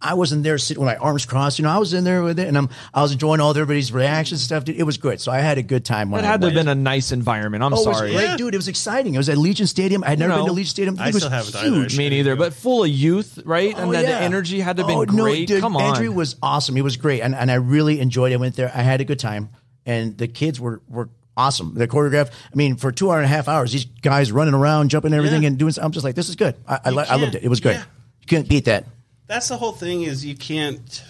I 0.00 0.14
wasn't 0.14 0.44
there 0.44 0.58
sitting 0.58 0.80
with 0.80 0.86
my 0.86 0.96
arms 0.96 1.26
crossed, 1.26 1.58
you 1.58 1.64
know. 1.64 1.70
I 1.70 1.78
was 1.78 1.92
in 1.92 2.04
there 2.04 2.22
with 2.22 2.38
it, 2.38 2.46
and 2.46 2.56
I'm 2.56 2.68
I 2.94 3.02
was 3.02 3.10
enjoying 3.12 3.40
all 3.40 3.50
everybody's 3.50 3.92
reactions 3.92 4.40
and 4.40 4.44
stuff. 4.46 4.64
Dude, 4.64 4.76
it 4.76 4.84
was 4.84 4.96
good, 4.96 5.20
so 5.20 5.32
I 5.32 5.40
had 5.40 5.58
a 5.58 5.62
good 5.62 5.84
time. 5.84 6.12
When 6.12 6.22
It 6.24 6.28
I 6.28 6.30
had 6.30 6.40
to 6.42 6.46
have 6.46 6.54
been 6.54 6.68
a 6.68 6.74
nice 6.76 7.10
environment. 7.10 7.64
I'm 7.64 7.74
Oh, 7.74 7.82
it 7.82 7.86
was 7.88 7.96
sorry. 7.98 8.12
great, 8.12 8.22
Yeah. 8.22 8.36
dude. 8.36 8.54
It 8.54 8.58
was 8.58 8.68
exciting. 8.68 9.14
It 9.14 9.18
was 9.18 9.28
at 9.28 9.36
Allegiant 9.36 9.66
Stadium. 9.66 10.04
I 10.04 10.10
had 10.10 10.20
never 10.20 10.34
know, 10.34 10.44
been 10.46 10.54
to 10.54 10.60
Allegiant 10.60 10.66
Stadium. 10.68 10.96
I 11.00 11.06
was 11.08 11.16
still 11.16 11.30
haven't 11.30 11.56
either. 11.56 11.68
huge. 11.68 11.98
Me 11.98 12.08
neither, 12.10 12.36
but 12.36 12.54
full 12.54 12.84
of 12.84 12.90
youth, 12.90 13.40
right? 13.44 13.74
Oh, 13.76 13.80
and 13.80 13.88
Oh, 13.88 13.92
then 13.92 14.04
yeah. 14.04 14.18
the 14.18 14.24
energy 14.24 14.60
had 14.60 14.76
to 14.76 14.82
have 14.84 14.88
been 14.88 14.98
Oh, 14.98 15.02
no, 15.02 15.24
great. 15.24 15.48
dude, 15.48 15.60
Come 15.60 15.76
on. 15.76 15.82
Andrew 15.96 16.12
was 16.12 16.36
awesome. 16.42 16.76
He 16.76 16.82
was 16.82 16.96
great, 16.96 17.20
and, 17.20 17.34
and 17.34 17.50
I 17.50 17.54
really 17.54 17.98
enjoyed 17.98 18.30
it. 18.30 18.36
I 18.36 18.38
went 18.38 18.54
there. 18.54 18.70
I 18.72 18.82
had 18.82 19.00
a 19.00 19.04
good 19.04 19.18
time, 19.18 19.48
and 19.84 20.16
the 20.16 20.28
kids 20.28 20.60
were 20.60 20.80
were 20.88 21.08
awesome. 21.36 21.74
The 21.74 21.88
choreograph. 21.88 22.28
I 22.30 22.56
mean, 22.56 22.76
for 22.76 22.92
two 22.92 23.10
and 23.10 23.24
a 23.24 23.28
half 23.28 23.48
hours, 23.48 23.72
these 23.72 23.84
guys 23.84 24.30
running 24.30 24.54
around, 24.54 24.90
jumping, 24.90 25.12
everything, 25.12 25.42
Yeah. 25.42 25.48
and 25.48 25.58
doing. 25.58 25.74
I'm 25.82 25.90
just 25.90 26.04
like, 26.04 26.14
this 26.14 26.28
is 26.28 26.36
good. 26.36 26.54
I 26.68 26.74
I, 26.84 26.90
I 26.90 27.16
loved 27.16 27.34
it. 27.34 27.42
It 27.42 27.48
was 27.48 27.58
good. 27.58 27.74
yeah. 27.74 27.82
You 28.20 28.26
couldn't 28.28 28.48
beat 28.48 28.66
that. 28.66 28.84
That's 29.28 29.48
the 29.48 29.56
whole 29.56 29.72
thing. 29.72 30.02
Is 30.02 30.24
you 30.24 30.34
can't 30.36 31.04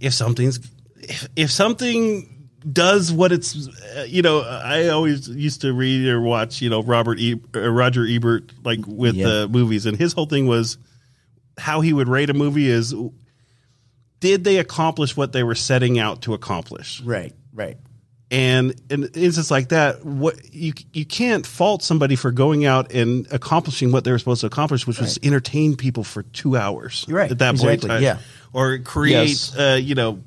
if 0.00 0.12
something's 0.14 0.58
if, 1.00 1.28
if 1.36 1.50
something 1.52 2.34
does 2.72 3.12
what 3.12 3.30
it's 3.30 3.68
uh, 3.96 4.04
you 4.08 4.20
know 4.22 4.40
I 4.40 4.88
always 4.88 5.28
used 5.28 5.60
to 5.60 5.72
read 5.72 6.08
or 6.08 6.20
watch 6.20 6.60
you 6.60 6.68
know 6.70 6.82
Robert 6.82 7.18
e- 7.20 7.40
uh, 7.54 7.68
Roger 7.70 8.04
Ebert 8.06 8.52
like 8.64 8.80
with 8.86 9.14
Yeah. 9.14 9.26
the 9.28 9.48
movies 9.48 9.86
and 9.86 9.96
his 9.96 10.12
whole 10.12 10.26
thing 10.26 10.46
was 10.48 10.76
how 11.56 11.80
he 11.82 11.92
would 11.92 12.08
rate 12.08 12.30
a 12.30 12.34
movie 12.34 12.68
is 12.68 12.92
did 14.20 14.42
they 14.44 14.58
accomplish 14.58 15.16
what 15.16 15.32
they 15.32 15.44
were 15.44 15.54
setting 15.54 15.98
out 16.00 16.22
to 16.22 16.34
accomplish 16.34 17.00
Right. 17.02 17.32
Right. 17.52 17.76
And 18.30 18.74
in 18.90 19.04
instances 19.04 19.50
like 19.50 19.70
that, 19.70 20.04
what 20.04 20.52
you 20.54 20.72
you 20.92 21.04
can't 21.06 21.46
fault 21.46 21.82
somebody 21.82 22.14
for 22.16 22.30
going 22.30 22.66
out 22.66 22.92
and 22.92 23.26
accomplishing 23.32 23.90
what 23.92 24.04
they 24.04 24.10
were 24.10 24.18
supposed 24.18 24.42
to 24.42 24.46
accomplish, 24.46 24.86
which 24.86 25.00
was 25.00 25.18
entertain 25.22 25.76
people 25.76 26.04
for 26.04 26.22
two 26.24 26.56
hours. 26.56 27.04
You're 27.08 27.18
right. 27.18 27.30
at 27.30 27.38
that 27.38 27.56
point, 27.56 27.82
Exactly, 27.84 27.88
in 27.88 27.94
time. 27.96 28.02
yeah. 28.02 28.18
or 28.52 28.78
create, 28.78 29.28
Yes. 29.30 29.56
uh, 29.56 29.78
you 29.80 29.94
know, 29.94 30.20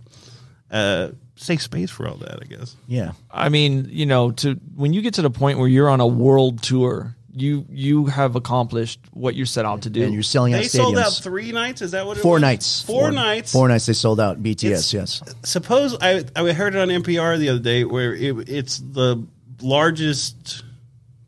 uh, 0.72 1.10
safe 1.36 1.62
space 1.62 1.92
for 1.92 2.08
all 2.08 2.16
that. 2.18 2.40
I 2.42 2.46
guess. 2.46 2.76
Yeah. 2.88 3.12
I 3.30 3.50
mean, 3.50 3.88
you 3.90 4.06
know, 4.06 4.32
to 4.32 4.54
when 4.76 4.94
you 4.94 5.02
get 5.02 5.16
to 5.16 5.22
the 5.22 5.30
point 5.32 5.60
where 5.60 5.68
you're 5.68 5.90
on 5.90 6.00
a 6.00 6.08
world 6.08 6.64
tour, 6.64 7.16
you 7.34 7.66
you 7.70 8.06
have 8.08 8.36
accomplished 8.36 9.00
what 9.12 9.36
you 9.36 9.46
set 9.46 9.66
out 9.66 9.82
to 9.84 9.90
do. 9.90 10.04
And 10.04 10.14
you're 10.14 10.24
selling 10.24 10.54
out 10.54 10.62
They 10.62 10.68
sold 10.68 10.98
out 10.98 11.14
three 11.14 11.52
nights. 11.52 11.82
Is 11.82 11.92
that 11.92 12.06
what 12.06 12.18
it 12.18 12.22
Four 12.22 12.34
was? 12.34 12.42
nights. 12.42 12.82
Four, 12.84 13.12
nights. 13.12 13.52
Four 13.52 13.68
nights. 13.68 13.86
They 13.86 13.94
sold 13.94 14.20
out. 14.20 14.42
BTS. 14.44 14.66
It's- 14.66 14.94
yes. 14.94 15.22
Suppose 15.44 15.96
I 16.02 16.24
I 16.36 16.52
heard 16.52 16.76
it 16.76 16.80
on 16.82 16.90
NPR 16.90 17.38
the 17.38 17.50
other 17.50 17.60
day 17.60 17.84
where 17.86 18.14
it, 18.14 18.50
it's 18.50 18.80
the 18.80 19.26
largest 19.62 20.64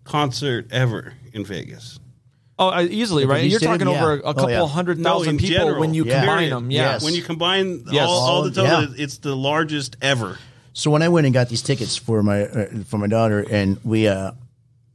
concert 0.03 0.67
ever 0.71 1.13
in 1.33 1.45
Vegas. 1.45 1.99
oh, 2.59 2.67
I- 2.69 2.83
easily, 2.83 3.25
right? 3.25 3.43
you 3.43 3.49
You're 3.51 3.59
said 3.59 3.67
talking 3.67 3.87
yeah. 3.87 4.01
over 4.01 4.13
a 4.15 4.21
Oh, 4.21 4.33
couple 4.33 4.49
yeah. 4.51 4.67
hundred 4.67 4.99
No, 4.99 5.09
thousand 5.19 5.29
in 5.35 5.37
people 5.39 5.55
general. 5.57 5.79
when 5.79 5.93
you 5.93 6.05
Yeah. 6.05 6.19
combine 6.19 6.37
Period. 6.37 6.51
them. 6.53 6.71
Yeah. 6.71 6.81
Yes. 6.93 7.03
When 7.03 7.13
you 7.13 7.21
combine 7.21 7.83
Yes. 7.91 8.07
all, 8.07 8.19
all 8.19 8.43
the 8.43 8.51
total, 8.51 8.81
yeah. 8.83 9.03
it's 9.03 9.17
the 9.17 9.35
largest 9.35 9.95
ever. 10.01 10.37
So 10.73 10.91
when 10.91 11.01
I 11.01 11.09
went 11.09 11.25
and 11.25 11.33
got 11.33 11.49
these 11.49 11.61
tickets 11.61 11.95
for 11.95 12.21
my 12.23 12.43
uh, 12.43 12.65
for 12.85 12.97
my 12.97 13.07
daughter, 13.07 13.45
and 13.49 13.77
we 13.83 14.07
uh, 14.07 14.31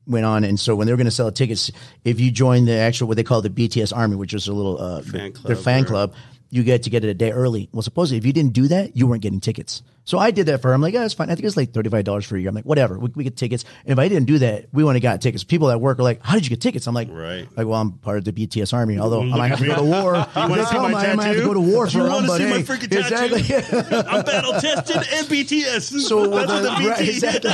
went 0.09 0.25
on, 0.27 0.45
and 0.45 0.59
so 0.59 0.75
when 0.75 0.87
they 0.87 0.93
were 0.93 0.97
going 0.97 1.05
to 1.05 1.11
sell 1.11 1.31
tickets, 1.31 1.71
if 2.05 2.19
you 2.19 2.31
join 2.31 2.65
the 2.65 2.75
actual 2.77 3.07
what 3.09 3.17
they 3.17 3.23
call 3.23 3.43
the 3.43 3.51
BTS 3.51 3.95
Army, 3.97 4.17
which 4.17 4.35
is 4.35 4.49
a 4.49 4.53
little 4.53 4.81
uh, 4.81 5.03
Fan 5.03 5.35
their 5.45 5.57
fan 5.57 5.83
or- 5.85 5.87
club, 5.87 6.15
you 6.51 6.63
get 6.63 6.85
to 6.85 6.91
get 6.91 7.05
it 7.05 7.09
a 7.09 7.15
day 7.15 7.31
early. 7.31 7.69
Well, 7.73 7.83
supposedly 7.83 8.19
if 8.19 8.25
you 8.27 8.33
didn't 8.33 8.53
do 8.55 8.69
that, 8.69 8.97
you 8.97 9.07
weren't 9.07 9.23
getting 9.23 9.41
tickets. 9.41 9.83
So 10.05 10.19
I 10.19 10.31
did 10.31 10.47
that 10.47 10.63
for 10.63 10.69
her. 10.69 10.75
I'm 10.75 10.81
like, 10.81 10.95
yeah, 10.95 11.05
it's 11.05 11.13
fine. 11.13 11.29
I 11.29 11.35
think 11.35 11.45
it's 11.45 11.57
like 11.59 11.73
thirty 11.75 11.91
five 11.91 12.03
dollars 12.05 12.25
for 12.25 12.37
a 12.37 12.41
year. 12.41 12.49
I'm 12.49 12.55
like, 12.55 12.65
whatever, 12.65 12.99
we, 12.99 13.11
we 13.15 13.25
get 13.25 13.37
tickets. 13.37 13.67
And 13.85 13.93
if 13.93 13.99
I 13.99 14.09
didn't 14.09 14.25
do 14.27 14.39
that, 14.39 14.69
we 14.73 14.83
wouldn't 14.83 15.05
have 15.05 15.13
got 15.13 15.21
tickets. 15.21 15.45
People 15.45 15.71
at 15.71 15.83
work 15.83 15.99
are 15.99 16.03
like, 16.03 16.25
how 16.25 16.33
did 16.33 16.45
you 16.45 16.49
get 16.51 16.63
tickets? 16.63 16.87
I'm 16.87 16.95
like, 16.95 17.09
Right. 17.11 17.47
like, 17.55 17.67
well, 17.67 17.79
I'm 17.79 17.93
part 17.93 18.17
of 18.17 18.25
the 18.25 18.33
BTS 18.33 18.73
Army. 18.73 18.99
Although 18.99 19.21
I 19.25 19.27
might 19.27 19.49
have 19.49 19.59
to 19.59 19.67
go 19.67 19.77
to 19.77 19.83
war. 19.83 20.15
You 20.15 20.49
want 20.49 20.55
to 20.63 20.67
see 20.67 20.79
my 20.79 20.85
I 20.89 21.15
might 21.15 21.27
have 21.27 21.37
to 21.37 21.43
go 21.43 21.53
to 21.53 21.61
war 21.61 21.87
for 21.91 21.99
you 21.99 22.05
them. 22.05 22.13
want 22.13 22.25
to 22.25 22.33
but 22.33 22.39
see 22.39 22.49
my 22.49 22.63
freaking 22.63 22.97
exactly. 22.99 23.43
tattoo? 23.43 23.97
I'm 24.09 24.25
battle 24.25 24.53
tested 24.55 24.97
and 24.97 25.27
BTS. 25.27 26.01
So 26.09 26.33
uh, 26.33 26.47
That's 26.47 26.53
what 26.53 26.63
the 26.63 26.89
right, 26.89 26.99
BTS. 27.01 27.09
exactly. 27.11 27.51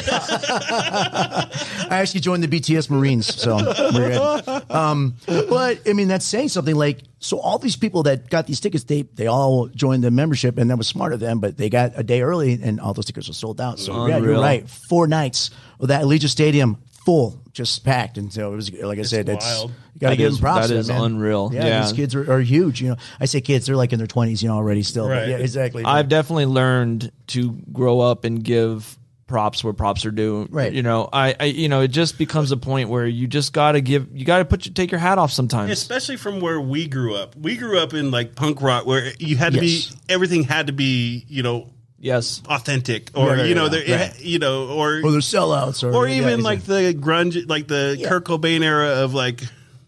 I 0.78 1.88
actually 1.90 2.20
joined 2.20 2.44
the 2.44 2.48
BTS 2.60 2.88
Marines, 2.90 3.34
so 3.34 3.56
we're 3.92 4.10
good. 4.10 4.70
Um, 4.70 5.14
but 5.26 5.80
I 5.88 5.92
mean, 5.92 6.06
that's 6.08 6.24
saying 6.24 6.50
something. 6.50 6.74
Like, 6.76 7.00
so 7.24 7.38
all 7.40 7.58
these 7.58 7.76
people 7.76 8.02
that 8.02 8.28
got 8.28 8.46
these 8.46 8.60
tickets, 8.60 8.84
they 8.84 9.02
they 9.02 9.26
all 9.26 9.68
joined 9.68 10.04
the 10.04 10.10
membership, 10.10 10.58
and 10.58 10.68
that 10.70 10.76
was 10.76 10.86
smart 10.86 11.12
of 11.14 11.20
them. 11.20 11.40
But 11.40 11.56
they 11.56 11.70
got 11.70 11.92
a 11.96 12.02
day 12.02 12.20
early, 12.20 12.60
and 12.62 12.78
all 12.80 12.92
those 12.92 13.06
tickets 13.06 13.28
were 13.28 13.34
sold 13.34 13.60
out. 13.60 13.78
So 13.78 14.06
yeah, 14.06 14.18
you're 14.18 14.38
right. 14.40 14.68
Four 14.68 15.06
nights 15.06 15.50
of 15.80 15.88
that 15.88 16.02
Allegiant 16.02 16.28
Stadium 16.28 16.76
full, 17.06 17.40
just 17.52 17.84
packed, 17.84 18.18
and 18.18 18.32
so 18.32 18.52
it 18.52 18.56
was 18.56 18.72
like 18.72 18.98
I 18.98 19.02
said, 19.02 19.24
that's 19.26 19.44
wild. 19.44 19.70
you 19.94 20.00
got 20.00 20.10
to 20.10 20.12
That 20.12 20.16
give 20.18 20.28
is- 20.32 20.36
them 20.36 20.42
props. 20.42 20.68
that 20.68 20.74
to 20.74 20.78
is 20.80 20.88
man. 20.88 21.00
unreal. 21.02 21.50
Yeah, 21.52 21.66
Yeah. 21.66 21.80
these 21.82 21.92
kids 21.92 22.14
are, 22.14 22.30
are 22.32 22.40
huge. 22.40 22.80
You 22.82 22.90
know, 22.90 22.96
I 23.18 23.24
say 23.24 23.40
kids, 23.40 23.66
they're 23.66 23.76
like 23.76 23.92
in 23.92 23.98
their 23.98 24.06
twenties, 24.06 24.42
you 24.42 24.48
know, 24.50 24.56
already 24.56 24.82
still. 24.82 25.08
Right. 25.08 25.28
yeah, 25.28 25.36
exactly. 25.38 25.82
I've 25.84 26.08
definitely 26.10 26.46
learned 26.46 27.10
to 27.28 27.52
grow 27.72 28.00
up 28.00 28.24
and 28.24 28.42
give 28.44 28.98
props 29.26 29.64
where 29.64 29.72
props 29.72 30.04
are 30.04 30.10
due. 30.10 30.46
Right. 30.50 30.72
You 30.72 30.82
know, 30.82 31.08
I, 31.12 31.34
I 31.40 31.44
you 31.46 31.68
know, 31.68 31.80
it 31.80 31.88
just 31.88 32.18
becomes 32.18 32.52
a 32.52 32.56
point 32.56 32.88
where 32.90 33.06
you 33.06 33.26
just 33.26 33.52
got 33.52 33.72
to 33.72 33.80
give, 33.80 34.08
you 34.12 34.24
got 34.24 34.38
to 34.38 34.44
put 34.44 34.66
your, 34.66 34.74
take 34.74 34.90
your 34.90 34.98
hat 35.00 35.16
off 35.18 35.32
sometimes. 35.32 35.70
Especially 35.72 36.16
from 36.16 36.40
where 36.40 36.60
we 36.60 36.86
grew 36.86 37.14
up. 37.14 37.34
We 37.34 37.56
grew 37.56 37.78
up 37.78 37.94
in 37.94 38.10
like 38.10 38.34
punk 38.34 38.60
rock 38.60 38.84
where 38.86 39.12
you 39.18 39.36
had 39.36 39.54
to 39.54 39.64
Yes. 39.64 39.86
be, 39.94 39.96
everything 40.12 40.42
had 40.44 40.66
to 40.66 40.72
be, 40.74 41.24
you 41.26 41.42
know, 41.42 41.70
yes. 41.98 42.42
authentic 42.48 43.10
or, 43.14 43.28
Yeah, 43.28 43.36
yeah, 43.36 43.44
you 43.44 43.54
know, 43.54 43.64
yeah, 43.64 43.68
there, 43.70 43.98
right. 44.10 44.20
you 44.20 44.38
know, 44.38 44.68
or, 44.68 44.98
or 44.98 45.10
they're 45.10 45.20
sellouts, 45.20 45.82
or, 45.82 45.94
or 45.94 46.06
even 46.06 46.40
exactly. 46.40 46.42
like 46.42 46.64
the 46.64 46.94
grunge, 47.00 47.48
like 47.48 47.66
the 47.66 47.96
Yeah. 47.98 48.08
Kurt 48.10 48.24
Cobain 48.26 48.62
era 48.62 49.02
of 49.04 49.14
like 49.14 49.40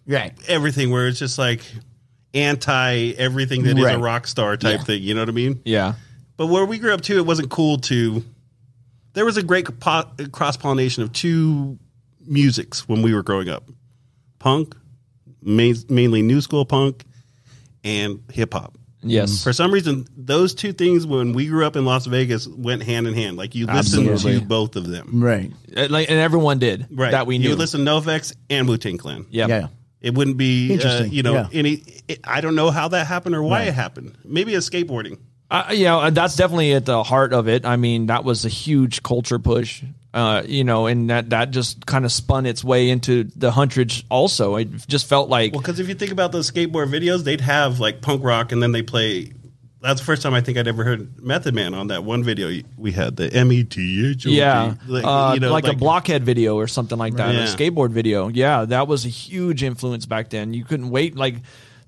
right. 0.07 0.33
everything 0.49 0.91
where 0.91 1.09
it's 1.09 1.19
just 1.19 1.39
like 1.39 1.61
anti 2.35 3.13
everything 3.19 3.65
that 3.65 3.77
is 3.79 3.85
Right. 3.85 3.97
a 3.97 3.99
rock 3.99 4.27
star 4.27 4.57
type 4.57 4.79
Yeah. 4.79 4.85
thing. 4.85 5.03
You 5.03 5.15
know 5.15 5.21
what 5.23 5.29
I 5.29 5.33
mean? 5.33 5.61
Yeah. 5.65 5.95
But 6.37 6.47
where 6.47 6.65
we 6.65 6.79
grew 6.79 6.93
up 6.93 7.01
too, 7.01 7.17
it 7.19 7.27
wasn't 7.27 7.51
cool 7.51 7.79
to. 7.81 8.23
There 9.17 9.25
was 9.25 9.37
a 9.39 9.43
great 9.43 9.81
po- 9.81 10.05
cross 10.31 10.57
pollination 10.59 11.03
of 11.03 11.11
two 11.13 11.79
musics 12.27 12.87
when 12.87 13.01
we 13.01 13.15
were 13.15 13.23
growing 13.23 13.49
up: 13.49 13.65
punk, 14.39 14.77
main, 15.43 15.75
mainly 15.89 16.21
new 16.21 16.41
school 16.43 16.67
punk, 16.67 17.03
and 17.83 18.23
hip 18.31 18.53
hop. 18.53 18.77
Yes. 19.03 19.43
For 19.43 19.53
some 19.55 19.71
reason, 19.73 20.07
those 20.17 20.53
two 20.55 20.73
things 20.73 21.07
when 21.07 21.33
we 21.33 21.47
grew 21.47 21.65
up 21.65 21.77
in 21.77 21.85
Las 21.87 22.05
Vegas 22.07 22.47
went 22.47 22.83
hand 22.83 23.07
in 23.07 23.15
hand. 23.15 23.37
Like 23.39 23.55
you 23.55 23.65
listened 23.67 24.09
Absolutely. 24.09 24.41
to 24.41 24.47
both 24.47 24.77
of 24.77 24.87
them, 24.89 25.23
Right. 25.23 25.51
Uh, 25.77 25.87
Like, 25.89 26.11
and 26.11 26.19
everyone 26.19 26.59
did 26.59 26.87
right? 26.91 27.13
that 27.13 27.27
we 27.27 27.39
knew. 27.39 27.45
You 27.45 27.51
would 27.51 27.59
listen 27.59 27.85
to 27.85 27.91
NoFX 27.91 28.35
and 28.51 28.69
Wu 28.69 28.77
Tang 28.77 28.99
Clan. 28.99 29.25
Yep. 29.31 29.49
Yeah. 29.49 29.69
It 30.03 30.15
wouldn't 30.15 30.37
be, 30.37 30.71
uh, 30.71 30.75
Interesting, 30.75 31.13
you 31.13 31.23
know, 31.23 31.35
yeah. 31.35 31.49
any. 31.53 31.83
It, 32.07 32.21
I 32.25 32.41
don't 32.43 32.55
know 32.55 32.71
how 32.71 32.89
that 32.89 33.07
happened 33.07 33.35
or 33.35 33.43
why 33.43 33.61
Right. 33.61 33.69
it 33.69 33.75
happened. 33.75 34.13
Maybe 34.25 34.53
it's 34.55 34.69
skateboarding. 34.69 35.19
Uh, 35.51 35.71
yeah, 35.73 35.99
and 35.99 36.17
that's 36.17 36.35
definitely 36.35 36.73
at 36.73 36.85
the 36.87 37.03
heart 37.05 37.33
of 37.33 37.47
it. 37.49 37.65
I 37.65 37.77
mean, 37.77 38.07
that 38.07 38.25
was 38.25 38.45
a 38.45 38.49
huge 38.49 39.03
culture 39.05 39.39
push, 39.39 39.83
uh, 40.13 40.43
you 40.45 40.65
know, 40.65 40.87
and 40.87 41.09
that 41.09 41.31
that 41.31 41.53
just 41.53 41.87
kind 41.87 42.05
of 42.05 42.11
spun 42.11 42.47
its 42.47 42.65
way 42.65 42.91
into 42.91 43.25
the 43.37 43.53
hundreds. 43.53 44.03
Also, 44.11 44.57
it 44.57 44.89
just 44.89 45.07
felt 45.09 45.29
like 45.29 45.53
Well, 45.53 45.61
because 45.61 45.79
if 45.79 45.89
you 45.89 45.95
think 45.95 46.11
about 46.11 46.33
those 46.33 46.51
skateboard 46.51 46.89
videos, 46.89 47.23
they'd 47.23 47.41
have 47.43 47.79
like 47.79 48.01
punk 48.03 48.25
rock, 48.25 48.51
and 48.51 48.61
then 48.61 48.73
they 48.73 48.83
play. 48.83 49.31
That's 49.81 50.01
the 50.01 50.07
first 50.07 50.23
time 50.23 50.35
I 50.35 50.41
think 50.41 50.59
I'd 50.59 50.67
ever 50.67 50.83
heard 50.83 51.23
Method 51.23 51.55
Man 51.55 51.75
on 51.75 51.89
that 51.89 52.03
one 52.03 52.25
video 52.25 52.51
we 52.77 52.91
had, 52.91 53.15
the 53.15 53.33
M 53.33 53.53
E 53.53 53.63
T 53.63 54.11
H 54.11 54.27
O 54.27 54.31
T. 54.31 54.37
yeah, 54.37 54.75
like, 54.89 55.05
uh, 55.07 55.31
you 55.35 55.39
know, 55.39 55.53
like, 55.53 55.69
a 55.69 55.75
blockhead 55.75 56.25
video 56.25 56.57
or 56.57 56.67
something 56.67 56.99
like 56.99 57.15
that, 57.17 57.37
or 57.37 57.39
a 57.39 57.45
skateboard 57.45 57.91
video. 57.91 58.27
Yeah, 58.27 58.65
that 58.65 58.89
was 58.89 59.05
a 59.05 59.11
huge 59.11 59.63
influence 59.63 60.07
back 60.07 60.31
then. 60.31 60.55
You 60.55 60.65
couldn't 60.65 60.91
wait 60.91 61.15
like. 61.15 61.37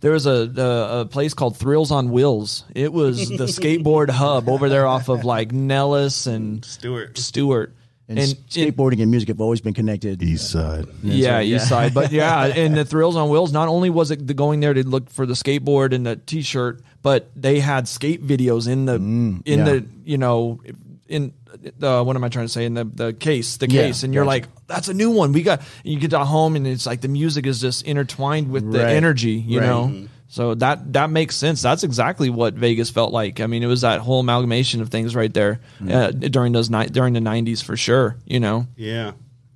There 0.00 0.12
was 0.12 0.26
a, 0.26 0.52
a 0.56 1.00
a 1.00 1.06
place 1.06 1.34
called 1.34 1.56
Thrills 1.56 1.90
on 1.90 2.10
Wheels. 2.10 2.64
It 2.74 2.92
was 2.92 3.28
the 3.28 3.44
skateboard 3.46 4.10
hub 4.10 4.48
over 4.48 4.68
there 4.68 4.86
off 4.86 5.08
of 5.08 5.24
like 5.24 5.52
Nellis 5.52 6.26
and 6.26 6.64
Stewart. 6.64 7.18
Stewart. 7.18 7.74
And, 8.10 8.18
skateboarding 8.18 9.02
and 9.02 9.10
music 9.10 9.28
have 9.28 9.40
always 9.40 9.60
been 9.60 9.74
connected. 9.74 10.22
East 10.22 10.50
Side. 10.50 10.86
yeah, 11.02 11.40
yeah. 11.40 11.56
East 11.56 11.68
Side. 11.68 11.92
But 11.92 12.10
yeah, 12.10 12.46
and 12.56 12.74
the 12.74 12.86
Thrills 12.86 13.16
on 13.16 13.28
Wheels. 13.28 13.52
Not 13.52 13.68
only 13.68 13.90
was 13.90 14.10
it 14.10 14.26
the 14.26 14.32
going 14.32 14.60
there 14.60 14.72
to 14.72 14.86
look 14.86 15.10
for 15.10 15.26
the 15.26 15.34
skateboard 15.34 15.92
and 15.92 16.06
the 16.06 16.16
T-shirt, 16.16 16.80
but 17.02 17.30
they 17.36 17.60
had 17.60 17.86
skate 17.86 18.26
videos 18.26 18.66
in 18.66 18.86
the 18.86 18.98
mm, 18.98 19.42
in 19.44 19.58
yeah. 19.58 19.64
the 19.64 19.86
you 20.04 20.16
know 20.16 20.62
in 21.06 21.34
the 21.78 22.02
what 22.04 22.14
am 22.16 22.24
I 22.24 22.28
trying 22.28 22.46
to 22.46 22.52
say 22.52 22.64
in 22.64 22.74
the 22.74 22.84
the 22.84 23.12
case 23.12 23.56
the 23.56 23.68
Yeah, 23.70 23.82
case, 23.82 24.02
and 24.02 24.12
you're 24.14 24.24
gotcha. 24.24 24.28
like 24.46 24.66
that's 24.66 24.88
a 24.88 24.94
new 24.94 25.10
one. 25.10 25.32
We 25.32 25.42
got 25.42 25.62
you 25.84 25.98
get 25.98 26.10
to 26.10 26.24
home 26.24 26.56
and 26.56 26.66
it's 26.66 26.86
like 26.86 27.00
the 27.00 27.08
music 27.08 27.46
is 27.46 27.60
just 27.60 27.84
intertwined 27.86 28.50
with 28.50 28.70
the 28.70 28.80
Right. 28.84 28.94
energy, 28.94 29.32
you 29.32 29.58
Right. 29.60 29.66
know. 29.66 30.06
So 30.30 30.54
that 30.56 30.92
that 30.92 31.08
makes 31.10 31.36
sense. 31.36 31.62
That's 31.62 31.84
exactly 31.84 32.28
what 32.28 32.52
Vegas 32.54 32.90
felt 32.90 33.12
like. 33.12 33.40
I 33.40 33.46
mean, 33.46 33.62
it 33.62 33.66
was 33.66 33.80
that 33.80 34.00
whole 34.00 34.20
amalgamation 34.20 34.82
of 34.82 34.90
things 34.90 35.16
right 35.16 35.32
there 35.32 35.60
uh, 35.90 36.10
during 36.10 36.52
those 36.52 36.68
ni- 36.68 36.86
during 36.86 37.14
the 37.14 37.20
'90s 37.20 37.62
for 37.62 37.76
sure. 37.78 38.16
You 38.26 38.40
know, 38.40 38.66
Yeah, 38.76 39.12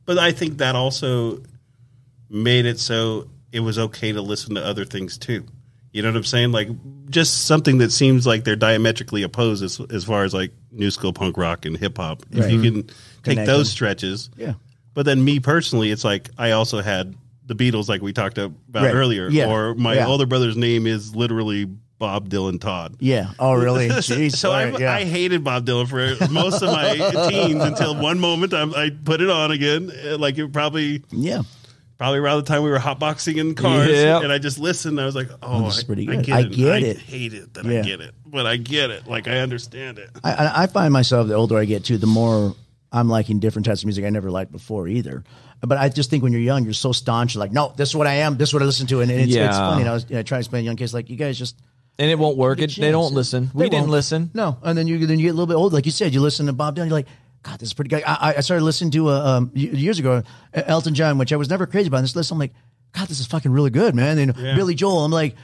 but 0.07 0.17
I 0.19 0.33
think 0.33 0.59
that 0.59 0.75
also 0.75 1.43
made 2.31 2.65
it 2.65 2.81
so 2.81 3.29
it 3.53 3.61
was 3.61 3.79
okay 3.79 4.13
to 4.13 4.23
listen 4.23 4.55
to 4.55 4.65
other 4.65 4.87
things 4.87 5.19
too. 5.19 5.45
You 5.93 6.03
know 6.03 6.09
what 6.09 6.17
I'm 6.17 6.25
saying? 6.25 6.53
Like 6.53 6.69
just 7.11 7.45
something 7.45 7.79
that 7.79 7.93
seems 7.93 8.27
like 8.27 8.45
they're 8.45 8.57
diametrically 8.57 9.23
opposed 9.23 9.63
as, 9.63 9.79
as 9.91 10.05
far 10.05 10.25
as 10.25 10.33
like 10.33 10.53
new 10.71 10.91
school 10.91 11.13
punk 11.13 11.37
rock 11.37 11.67
and 11.67 11.77
hip 11.77 11.99
hop. 11.99 12.23
If 12.31 12.51
you 12.51 12.63
can 12.63 12.83
mm-hmm. 12.83 12.89
take 13.23 13.23
Connect 13.37 13.47
those 13.47 13.69
them. 13.69 13.73
stretches, 13.73 14.31
Yeah. 14.37 14.55
But 14.95 15.07
then 15.07 15.25
me 15.25 15.41
personally, 15.41 15.91
it's 15.91 16.05
like 16.05 16.31
I 16.39 16.51
also 16.53 16.81
had 16.83 17.15
the 17.47 17.55
Beatles, 17.55 17.89
like 17.89 18.03
we 18.03 18.13
talked 18.13 18.39
about 18.39 18.57
Right. 18.75 18.95
earlier, 18.95 19.29
Yeah. 19.29 19.47
or 19.51 19.75
my 19.75 19.95
Yeah. 19.95 20.07
older 20.07 20.27
brother's 20.27 20.57
name 20.57 20.87
is 20.87 21.15
literally 21.15 21.67
Bob 21.99 22.29
Dylan 22.29 22.61
Todd. 22.61 22.97
Yeah. 22.99 23.31
Oh, 23.39 23.53
really? 23.55 23.89
Jeez. 23.91 24.33
So 24.33 24.51
All 24.51 24.57
I, 24.57 24.71
right, 24.71 24.81
yeah. 24.81 24.93
I 24.93 25.05
hated 25.05 25.45
Bob 25.45 25.65
Dylan 25.67 25.89
for 25.89 26.31
most 26.33 26.63
of 26.63 26.73
my 26.73 26.95
teens 27.29 27.63
until 27.63 27.95
one 28.01 28.19
moment 28.19 28.53
I, 28.55 28.63
I 28.63 28.91
put 28.91 29.21
it 29.21 29.31
on 29.31 29.51
again. 29.51 29.93
Like 30.19 30.37
it 30.39 30.53
probably 30.53 31.05
yeah. 31.11 31.43
Probably 32.03 32.19
around 32.19 32.39
the 32.39 32.49
time 32.49 32.65
we 32.65 32.71
were 32.71 32.81
hotboxing 32.81 33.37
in 33.37 33.55
cars, 33.55 33.89
Yep. 33.89 34.25
and 34.25 34.33
I 34.33 34.39
just 34.39 34.59
listened. 34.59 35.01
I 35.01 35.05
was 35.05 35.15
like, 35.15 35.29
"Oh, 35.41 35.67
this 35.67 35.79
is 35.79 35.85
I, 35.85 35.87
pretty 35.87 36.09
I 36.09 36.17
get 36.17 36.35
I 36.35 36.41
it. 36.41 36.53
get 36.53 36.73
I 36.73 36.79
it. 36.79 36.99
hate 36.99 37.33
it 37.33 37.55
that 37.55 37.65
Yeah. 37.65 37.79
I 37.79 37.83
get 37.83 38.01
it, 38.01 38.13
but 38.27 38.45
I 38.45 38.57
get 38.57 38.91
it. 38.91 39.07
Like 39.07 39.29
I 39.29 39.39
understand 39.39 39.99
it." 40.01 40.11
I- 40.25 40.33
I, 40.33 40.63
I 40.65 40.67
find 40.67 40.93
myself 40.93 41.29
the 41.29 41.35
older 41.35 41.57
I 41.57 41.65
get 41.65 41.85
too, 41.85 41.99
the 41.99 42.09
more 42.09 42.57
I'm 42.91 43.09
liking 43.09 43.39
different 43.39 43.67
types 43.67 43.83
of 43.83 43.87
music 43.87 44.05
I 44.05 44.11
never 44.11 44.33
liked 44.33 44.51
before 44.51 44.89
either. 44.89 45.23
But 45.65 45.79
I 45.79 45.89
just 45.91 46.11
think 46.11 46.25
when 46.25 46.33
you're 46.33 46.41
young, 46.43 46.65
you're 46.65 46.73
so 46.73 46.91
staunch. 46.91 47.35
You're 47.37 47.41
like, 47.45 47.53
no, 47.53 47.73
this 47.77 47.91
is 47.91 47.95
what 47.95 48.09
I 48.09 48.15
am. 48.15 48.37
This 48.37 48.49
is 48.49 48.53
what 48.55 48.63
I 48.65 48.67
listen 48.67 48.89
to. 48.89 49.01
And 49.01 49.09
it's, 49.13 49.27
it's 49.29 49.37
Yeah. 49.37 49.53
funny. 49.53 49.83
And 49.83 49.89
I 49.91 49.93
was 49.95 50.05
you 50.09 50.17
know, 50.17 50.23
trying 50.25 50.39
to 50.41 50.45
explain 50.45 50.63
to 50.63 50.67
young 50.67 50.77
kids, 50.77 50.93
like, 50.93 51.09
you 51.09 51.15
guys 51.17 51.39
just 51.39 51.55
and 52.01 52.11
it 52.11 52.19
won't 52.19 52.37
work. 52.37 52.61
It, 52.61 52.75
they 52.75 52.91
don't 52.91 53.13
listen. 53.15 53.51
They 53.55 53.65
We 53.65 53.65
didn't 53.71 53.83
won't. 53.83 53.93
listen. 53.93 54.31
No, 54.35 54.57
and 54.65 54.77
then 54.77 54.89
you 54.89 55.07
then 55.07 55.19
you 55.21 55.27
get 55.27 55.31
a 55.31 55.35
little 55.35 55.47
bit 55.47 55.55
old, 55.55 55.73
like 55.73 55.87
you 55.87 55.93
said, 55.93 56.13
you 56.15 56.21
listen 56.21 56.47
to 56.47 56.53
Bob 56.53 56.75
Dylan. 56.75 56.87
You're 56.87 56.95
like, 56.95 57.07
God, 57.43 57.59
this 57.59 57.69
is 57.69 57.75
pretty 57.75 57.89
good. 57.91 58.03
I, 58.07 58.35
I 58.37 58.41
started 58.41 58.65
listening 58.65 58.93
to 58.93 59.09
uh, 59.09 59.13
um, 59.39 59.51
years 59.55 59.99
ago 59.99 60.23
uh, 60.55 60.63
Elton 60.67 60.95
John, 60.95 61.19
which 61.19 61.33
I 61.33 61.37
was 61.37 61.51
never 61.51 61.67
crazy 61.67 61.89
about. 61.89 61.99
And 61.99 62.05
this 62.05 62.15
list, 62.17 62.31
I'm 62.31 62.39
like, 62.39 62.53
God, 62.93 63.09
this 63.09 63.19
is 63.21 63.27
fucking 63.27 63.51
really 63.51 63.71
good, 63.71 63.95
man. 63.95 64.19
And 64.19 64.35
Billy 64.35 64.75
Joel, 64.75 65.05
I'm 65.05 65.13
like. 65.13 65.35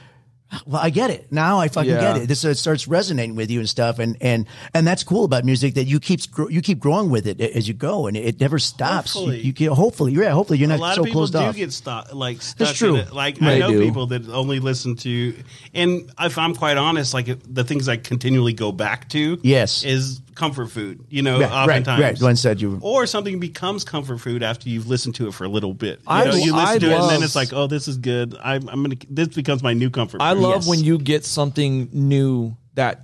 Well, 0.65 0.81
I 0.81 0.89
get 0.89 1.11
it 1.11 1.31
now. 1.31 1.59
I 1.59 1.67
fucking 1.67 1.91
Yeah. 1.91 2.01
get 2.13 2.23
it. 2.23 2.27
This 2.27 2.43
uh, 2.43 2.55
starts 2.55 2.87
resonating 2.87 3.35
with 3.35 3.51
you 3.51 3.59
and 3.59 3.69
stuff, 3.69 3.99
and 3.99 4.17
and 4.19 4.47
and 4.73 4.87
that's 4.87 5.03
cool 5.03 5.23
about 5.23 5.45
music 5.45 5.75
that 5.75 5.83
you 5.83 5.99
keep 5.99 6.21
gr- 6.31 6.49
you 6.49 6.63
keep 6.63 6.79
growing 6.79 7.11
with 7.11 7.27
it 7.27 7.39
as 7.39 7.67
you 7.67 7.75
go, 7.75 8.07
and 8.07 8.17
it, 8.17 8.25
it 8.25 8.39
never 8.41 8.57
stops. 8.57 9.13
You- 9.13 9.19
Hopefully. 9.21 9.41
You, 9.41 9.51
get, 9.53 9.71
hopefully, 9.73 10.11
yeah, 10.13 10.31
hopefully 10.31 10.57
you're 10.57 10.65
A 10.65 10.69
not 10.73 10.79
lot 10.79 10.95
so 10.95 11.01
of 11.01 11.05
people 11.05 11.19
closed 11.19 11.33
do 11.33 11.39
off. 11.39 11.55
get 11.55 11.71
stuck, 11.71 12.15
like 12.15 12.41
stuck 12.41 12.73
true. 12.73 12.95
in 12.95 13.01
it. 13.01 13.13
Like 13.13 13.37
They 13.37 13.57
I 13.57 13.59
know 13.59 13.69
do. 13.73 13.79
people 13.85 14.07
that 14.07 14.27
only 14.27 14.59
listen 14.59 14.95
to, 14.95 15.35
and 15.75 16.11
if 16.19 16.39
I'm 16.39 16.55
quite 16.55 16.77
honest, 16.77 17.13
like 17.13 17.27
the 17.53 17.63
things 17.63 17.87
I 17.87 17.97
continually 17.97 18.53
go 18.53 18.71
back 18.71 19.07
to, 19.09 19.37
Yes. 19.43 19.83
is 19.83 20.19
comfort 20.39 20.67
food. 20.71 21.03
You 21.09 21.21
know, 21.21 21.39
Right, 21.39 21.49
right, 21.49 21.69
oftentimes, 21.69 22.01
right. 22.01 22.21
One 22.21 22.35
said 22.35 22.61
you- 22.61 22.79
or 22.81 23.05
something 23.05 23.39
becomes 23.39 23.83
comfort 23.83 24.19
food 24.19 24.41
after 24.41 24.69
you've 24.69 24.87
listened 24.87 25.15
to 25.15 25.27
it 25.27 25.33
for 25.33 25.43
a 25.43 25.49
little 25.49 25.73
bit. 25.73 25.99
You, 25.99 26.03
I- 26.07 26.23
know, 26.25 26.31
you 26.35 26.53
listen 26.55 26.57
I 26.75 26.77
to 26.79 26.85
it, 26.91 26.99
and 26.99 27.09
then 27.09 27.23
it's 27.23 27.35
like, 27.35 27.51
oh, 27.53 27.67
this 27.67 27.87
is 27.87 27.97
good. 27.97 28.35
I'm, 28.41 28.67
I'm 28.69 28.81
gonna. 28.83 28.95
This 29.09 29.27
becomes 29.29 29.61
my 29.61 29.73
new 29.73 29.89
comfort. 29.89 30.21
I 30.21 30.33
food. 30.33 30.41
love 30.41 30.55
Yes. 30.61 30.67
when 30.67 30.79
you 30.83 30.97
get 30.97 31.25
something 31.25 31.89
new 31.91 32.55
that 32.75 33.01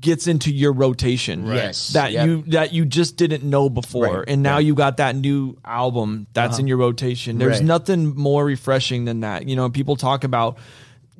gets 0.00 0.26
into 0.26 0.52
your 0.52 0.72
rotation. 0.72 1.46
Yes. 1.46 1.88
That 1.92 2.10
Yep. 2.12 2.26
you 2.26 2.42
that 2.48 2.72
you 2.72 2.84
just 2.84 3.16
didn't 3.16 3.44
know 3.44 3.68
before. 3.70 4.18
Right. 4.20 4.24
And 4.28 4.42
now 4.42 4.54
Right. 4.56 4.66
you 4.66 4.74
got 4.74 4.96
that 4.96 5.14
new 5.14 5.56
album 5.64 6.26
that's 6.34 6.54
uh-huh. 6.54 6.60
in 6.60 6.66
your 6.66 6.76
rotation. 6.76 7.38
There's 7.38 7.58
Right. 7.58 7.64
nothing 7.64 8.16
more 8.16 8.44
refreshing 8.44 9.04
than 9.04 9.20
that. 9.20 9.48
You 9.48 9.54
know, 9.56 9.70
people 9.70 9.94
talk 9.96 10.24
about 10.24 10.58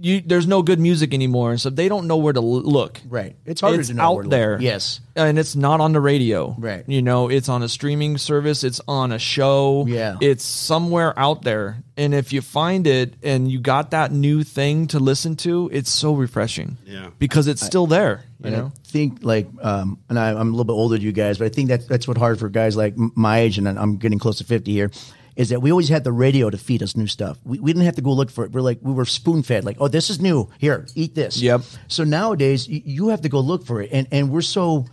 you 0.00 0.20
there's 0.20 0.46
no 0.46 0.62
good 0.62 0.80
music 0.80 1.12
anymore. 1.14 1.56
So 1.58 1.70
they 1.70 1.88
don't 1.88 2.06
know 2.06 2.16
where 2.16 2.32
to 2.32 2.40
look. 2.40 3.00
Right. 3.08 3.36
It's 3.46 3.60
harder 3.60 3.80
It's 3.80 3.88
to 3.90 3.94
know 3.94 4.02
out 4.02 4.14
where 4.14 4.22
to 4.24 4.28
look. 4.28 4.30
there. 4.30 4.60
Yes. 4.60 5.00
And 5.14 5.38
it's 5.38 5.54
not 5.54 5.80
on 5.80 5.92
the 5.92 6.00
radio. 6.00 6.54
Right. 6.58 6.84
You 6.88 7.02
know, 7.02 7.28
it's 7.28 7.48
on 7.48 7.62
a 7.62 7.68
streaming 7.68 8.16
service, 8.18 8.64
it's 8.64 8.80
on 8.88 9.12
a 9.12 9.18
show. 9.18 9.84
Yeah. 9.86 10.16
It's 10.20 10.44
somewhere 10.44 11.16
out 11.18 11.42
there. 11.42 11.82
And 11.96 12.14
if 12.14 12.32
you 12.32 12.40
find 12.40 12.86
it 12.86 13.14
and 13.22 13.50
you 13.50 13.60
got 13.60 13.90
that 13.90 14.10
new 14.12 14.42
thing 14.42 14.86
to 14.88 14.98
listen 14.98 15.36
to, 15.36 15.68
it's 15.72 15.90
so 15.90 16.14
refreshing. 16.14 16.78
Yeah. 16.86 17.10
Because 17.18 17.46
it's 17.46 17.64
still 17.64 17.86
there. 17.86 18.24
You 18.40 18.46
And 18.46 18.56
know? 18.56 18.72
I 18.74 18.88
think 18.88 19.18
like, 19.22 19.46
um, 19.60 19.98
and 20.08 20.18
I, 20.18 20.30
I'm 20.30 20.48
a 20.48 20.50
little 20.50 20.64
bit 20.64 20.72
older 20.72 20.96
than 20.96 21.02
you 21.04 21.12
guys, 21.12 21.38
but 21.38 21.44
I 21.44 21.48
think 21.50 21.68
that 21.68 21.86
that's 21.86 22.08
what 22.08 22.16
hard 22.16 22.38
for 22.38 22.48
guys 22.48 22.76
like 22.76 22.94
my 22.96 23.40
age, 23.40 23.58
and 23.58 23.68
I'm 23.68 23.98
getting 23.98 24.18
close 24.18 24.38
to 24.38 24.44
50 24.44 24.72
here, 24.72 24.90
is 25.36 25.48
that 25.50 25.60
we 25.62 25.70
always 25.70 25.88
had 25.88 26.04
the 26.04 26.12
radio 26.12 26.50
to 26.50 26.58
feed 26.58 26.82
us 26.82 26.96
new 26.96 27.06
stuff. 27.06 27.38
We, 27.44 27.58
we 27.58 27.72
didn't 27.72 27.86
have 27.86 27.96
to 27.96 28.02
go 28.02 28.12
look 28.12 28.30
for 28.30 28.44
it. 28.44 28.52
We're 28.52 28.60
like, 28.60 28.78
we 28.82 28.92
were 28.92 29.04
spoon 29.04 29.42
fed, 29.42 29.64
like, 29.64 29.76
oh, 29.80 29.88
this 29.88 30.10
is 30.10 30.20
new. 30.20 30.50
Here, 30.58 30.86
eat 30.94 31.14
this. 31.14 31.40
Yep. 31.40 31.62
So 31.88 32.04
nowadays, 32.04 32.68
y- 32.68 32.82
you 32.84 33.08
have 33.08 33.22
to 33.22 33.28
go 33.28 33.40
look 33.40 33.64
for 33.66 33.80
it, 33.82 33.90
and 33.92 34.06
and 34.12 34.30
we're 34.30 34.42
so. 34.42 34.86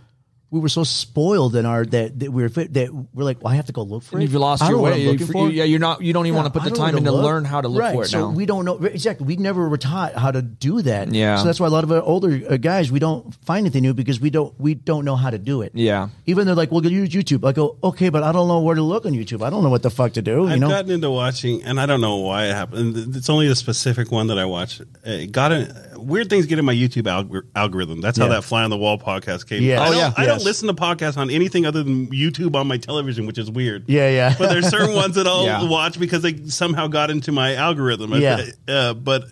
We 0.52 0.58
were 0.58 0.68
so 0.68 0.82
spoiled 0.82 1.54
in 1.54 1.64
our 1.64 1.84
that, 1.86 2.18
that 2.18 2.32
we 2.32 2.42
were 2.42 2.48
fit 2.48 2.74
that 2.74 2.92
we're 2.92 3.22
like, 3.24 3.42
well, 3.42 3.52
I 3.52 3.56
have 3.56 3.66
to 3.66 3.72
go 3.72 3.82
look 3.82 4.02
for 4.02 4.18
it. 4.18 4.22
You've 4.22 4.34
lost 4.34 4.62
I 4.62 4.68
your 4.70 4.78
way. 4.80 5.00
You- 5.00 5.12
looking 5.12 5.26
you- 5.28 5.32
for. 5.32 5.48
yeah, 5.48 5.62
you're 5.64 5.78
not. 5.78 6.02
You 6.02 6.12
don't 6.12 6.26
even 6.26 6.34
Yeah, 6.36 6.42
want 6.42 6.52
to 6.54 6.60
put 6.60 6.68
the 6.68 6.76
time 6.76 6.96
in 6.96 7.04
to 7.04 7.12
look. 7.12 7.22
learn 7.24 7.44
how 7.44 7.60
to 7.60 7.68
look 7.68 7.80
right. 7.80 7.94
for 7.94 8.02
it 8.02 8.08
so 8.08 8.30
now. 8.30 8.30
we 8.36 8.46
don't 8.46 8.64
know 8.64 8.76
exactly. 8.78 9.26
We 9.26 9.36
never 9.36 9.68
were 9.68 9.78
taught 9.78 10.14
how 10.14 10.32
to 10.32 10.42
do 10.42 10.82
that. 10.82 11.14
Yeah. 11.14 11.36
So 11.36 11.44
that's 11.44 11.60
why 11.60 11.68
a 11.68 11.70
lot 11.70 11.84
of 11.84 11.92
our 11.92 12.02
older 12.02 12.40
uh, 12.50 12.56
guys 12.56 12.90
we 12.90 12.98
don't 12.98 13.32
find 13.44 13.64
anything 13.64 13.82
new 13.82 13.94
because 13.94 14.20
we 14.20 14.30
don't 14.30 14.52
we 14.60 14.74
don't 14.74 15.04
know 15.04 15.14
how 15.16 15.30
to 15.30 15.38
do 15.38 15.62
it. 15.62 15.70
Yeah. 15.74 16.08
Even 16.26 16.46
they're 16.46 16.56
like, 16.56 16.72
"Well, 16.72 16.84
use 16.84 17.10
YouTube." 17.10 17.46
I 17.48 17.52
go, 17.52 17.76
"Okay, 17.84 18.08
but 18.08 18.22
I 18.24 18.32
don't 18.32 18.48
know 18.48 18.58
where 18.60 18.74
to 18.74 18.82
look 18.82 19.06
on 19.06 19.12
YouTube. 19.12 19.42
I 19.46 19.50
don't 19.50 19.62
know 19.62 19.70
what 19.70 19.82
the 19.82 19.90
fuck 19.90 20.14
to 20.14 20.22
do." 20.22 20.30
You 20.32 20.46
I've 20.48 20.58
know? 20.58 20.68
gotten 20.68 20.90
into 20.90 21.10
watching, 21.10 21.62
and 21.62 21.78
I 21.80 21.86
don't 21.86 22.00
know 22.00 22.16
why 22.16 22.46
it 22.46 22.54
happened. 22.54 23.14
It's 23.14 23.28
only 23.30 23.46
a 23.46 23.54
specific 23.54 24.10
one 24.10 24.26
that 24.26 24.38
I 24.38 24.46
watch. 24.46 24.80
It 25.04 25.30
got 25.30 25.52
in, 25.52 25.72
weird 26.00 26.28
things 26.30 26.46
get 26.46 26.58
in 26.58 26.64
my 26.64 26.74
YouTube 26.74 27.02
algor- 27.04 27.46
algorithm. 27.54 28.00
That's 28.00 28.18
how 28.18 28.24
Yeah. 28.26 28.34
that 28.34 28.44
Fly 28.44 28.64
on 28.64 28.70
the 28.70 28.76
Wall 28.76 28.98
podcast 28.98 29.48
came. 29.48 29.62
Yes. 29.62 29.78
I 29.80 29.86
Oh, 29.86 29.90
don't, 29.90 29.98
yeah. 29.98 30.12
I 30.16 30.26
don't 30.26 30.36
Yes. 30.38 30.44
listen 30.44 30.68
to 30.68 30.74
podcasts 30.74 31.16
on 31.16 31.30
anything 31.30 31.66
other 31.66 31.82
than 31.82 32.08
YouTube 32.08 32.54
on 32.56 32.66
my 32.66 32.76
television, 32.78 33.26
which 33.26 33.38
is 33.38 33.50
weird. 33.50 33.84
yeah, 33.88 34.08
yeah. 34.10 34.34
But 34.38 34.50
there's 34.50 34.68
certain 34.68 34.94
ones 34.94 35.14
that 35.16 35.26
I'll 35.28 35.44
Yeah. 35.44 35.64
watch 35.68 35.98
because 36.00 36.22
they 36.22 36.46
somehow 36.46 36.86
got 36.88 37.10
into 37.10 37.32
my 37.32 37.54
algorithm. 37.54 38.14
Yeah. 38.14 38.46
Uh, 38.66 38.94
but 38.94 39.24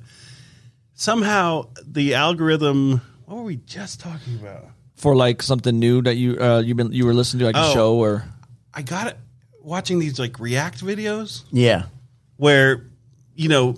somehow 0.95 1.66
the 1.86 2.15
algorithm. 2.15 3.01
What 3.27 3.36
were 3.39 3.43
we 3.45 3.57
just 3.57 4.01
talking 4.01 4.36
about? 4.40 4.66
for 4.97 5.15
like 5.15 5.45
something 5.45 5.78
new 5.78 6.03
that 6.03 6.16
you 6.16 6.36
uh 6.40 6.59
you've 6.59 6.77
been 6.77 6.90
you 6.93 7.07
were 7.07 7.15
listening 7.15 7.39
to 7.39 7.45
like 7.45 7.55
a 7.55 7.70
Oh. 7.70 7.73
show 7.73 7.95
or 7.95 8.24
I 8.74 8.82
got 8.82 9.07
it 9.07 9.16
watching 9.62 10.01
these 10.01 10.19
like 10.19 10.40
React 10.40 10.85
videos. 10.85 11.43
yeah. 11.53 11.85
where 12.36 12.89
you 13.36 13.49
know 13.49 13.77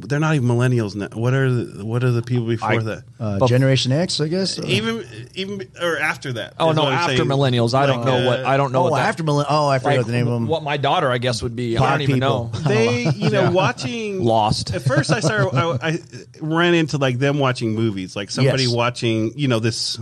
they're 0.00 0.20
not 0.20 0.34
even 0.34 0.48
millennials 0.48 0.94
now. 0.94 1.08
What 1.12 1.34
are 1.34 1.50
the, 1.50 1.84
what 1.84 2.04
are 2.04 2.10
the 2.10 2.22
people 2.22 2.46
before 2.46 2.82
that? 2.82 3.04
Uh, 3.18 3.46
Generation 3.46 3.92
X, 3.92 4.20
I 4.20 4.28
guess. 4.28 4.58
Uh, 4.58 4.64
even 4.66 5.06
even 5.34 5.68
or 5.80 5.98
after 5.98 6.32
that? 6.34 6.54
oh 6.60 6.72
no 6.72 6.86
after 6.88 7.16
saying. 7.16 7.28
millennials 7.28 7.74
I 7.74 7.86
don't 7.86 8.04
know 8.04 8.16
uh, 8.22 8.26
what 8.26 8.44
I 8.44 8.56
don't 8.56 8.72
know 8.72 8.86
oh, 8.86 8.90
what 8.90 8.98
that, 8.98 9.08
after 9.08 9.22
millenn- 9.24 9.46
Oh, 9.48 9.68
I 9.68 9.78
forgot 9.78 9.96
like, 9.98 10.06
the 10.06 10.12
name 10.12 10.26
of 10.26 10.34
them. 10.34 10.46
what 10.46 10.62
my 10.62 10.76
daughter 10.76 11.10
I 11.10 11.18
guess 11.18 11.42
would 11.42 11.56
be 11.56 11.76
I 11.78 11.90
don't 11.90 12.02
even 12.02 12.16
people. 12.16 12.50
know 12.54 12.58
They 12.68 13.08
you 13.10 13.30
know 13.36 13.50
watching 13.50 14.22
Lost. 14.22 14.74
At 14.74 14.82
first, 14.82 15.10
I 15.10 15.20
started 15.20 15.54
I, 15.56 15.88
I 15.88 15.98
ran 16.40 16.74
into 16.74 16.98
like 16.98 17.18
them 17.18 17.38
watching 17.38 17.74
movies, 17.74 18.14
like 18.16 18.30
somebody 18.30 18.64
Yes. 18.64 18.72
watching 18.72 19.38
you 19.38 19.48
know 19.48 19.58
this 19.58 19.98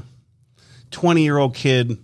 twenty 0.91 1.23
year 1.23 1.39
old 1.39 1.55
kid 1.55 1.99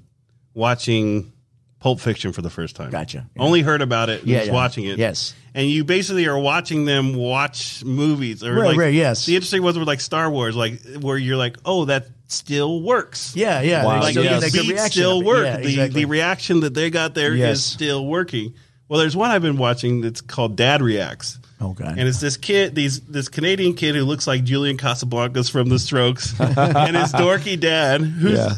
watching. 0.54 1.32
Pulp 1.80 1.98
Fiction 2.00 2.32
for 2.32 2.42
the 2.42 2.50
first 2.50 2.76
time. 2.76 2.90
Gotcha. 2.90 3.26
Yeah. 3.34 3.42
Only 3.42 3.62
heard 3.62 3.82
about 3.82 4.08
it. 4.10 4.20
and 4.20 4.28
Yeah, 4.28 4.38
was 4.40 4.46
yeah. 4.48 4.52
watching 4.54 4.84
it. 4.84 4.98
Yes. 4.98 5.34
and 5.54 5.66
you 5.68 5.82
basically 5.84 6.26
are 6.26 6.38
watching 6.38 6.84
them 6.84 7.14
watch 7.14 7.82
movies 7.84 8.44
or 8.44 8.54
Right, 8.54 8.66
like 8.68 8.76
right, 8.78 8.94
yes. 8.94 9.26
the 9.26 9.34
interesting 9.34 9.62
ones 9.62 9.78
were 9.78 9.84
like 9.84 10.00
Star 10.00 10.30
Wars, 10.30 10.54
like 10.54 10.80
where 11.00 11.16
you're 11.18 11.36
like, 11.38 11.56
oh, 11.64 11.86
that 11.86 12.06
still 12.28 12.82
works. 12.82 13.34
Yeah, 13.34 13.60
yeah. 13.62 13.84
Wow. 13.84 13.94
they 13.94 14.00
like 14.00 14.10
still 14.12 14.22
the 14.22 14.28
get 14.28 14.40
that 14.42 14.52
good 14.52 14.68
beats 14.68 14.84
still 14.92 15.16
of 15.18 15.22
it. 15.22 15.26
work. 15.26 15.44
Yeah, 15.44 15.56
the 15.56 15.62
exactly. 15.68 16.00
the 16.02 16.04
reaction 16.08 16.60
that 16.60 16.74
they 16.74 16.90
got 16.90 17.14
there 17.14 17.32
is 17.32 17.38
Yes. 17.40 17.60
still 17.62 18.06
working. 18.06 18.54
Well, 18.88 19.00
there's 19.00 19.16
one 19.16 19.30
I've 19.30 19.42
been 19.42 19.56
watching 19.56 20.00
that's 20.02 20.20
called 20.20 20.56
Dad 20.56 20.82
Reacts. 20.82 21.38
Oh, 21.62 21.74
God. 21.74 21.98
And 21.98 22.08
it's 22.08 22.20
this 22.20 22.36
kid, 22.36 22.74
these 22.74 23.00
this 23.00 23.28
Canadian 23.28 23.74
kid 23.74 23.94
who 23.94 24.02
looks 24.04 24.26
like 24.26 24.44
Julian 24.44 24.76
Casablancas 24.78 25.50
from 25.50 25.68
The 25.68 25.78
Strokes, 25.78 26.34
and 26.40 26.96
his 26.96 27.12
dorky 27.12 27.58
dad, 27.60 28.00
who's 28.00 28.38
Yeah. 28.38 28.54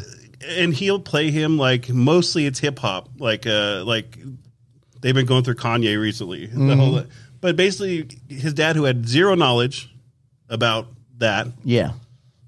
And 0.49 0.73
he'll 0.73 0.99
play 0.99 1.31
him 1.31 1.57
like 1.57 1.89
mostly 1.89 2.45
it's 2.45 2.59
hip 2.59 2.79
hop, 2.79 3.09
like 3.17 3.45
uh 3.47 3.83
like 3.85 4.17
they've 5.01 5.15
been 5.15 5.25
going 5.25 5.43
through 5.43 5.55
Kanye 5.55 5.99
recently. 5.99 6.47
Mm-hmm. 6.47 6.67
The 6.67 6.75
whole, 6.75 7.03
but 7.41 7.55
basically, 7.55 8.09
his 8.29 8.53
dad 8.53 8.75
who 8.75 8.83
had 8.85 9.07
zero 9.07 9.35
knowledge 9.35 9.93
about 10.49 10.87
that, 11.17 11.47
yeah. 11.63 11.91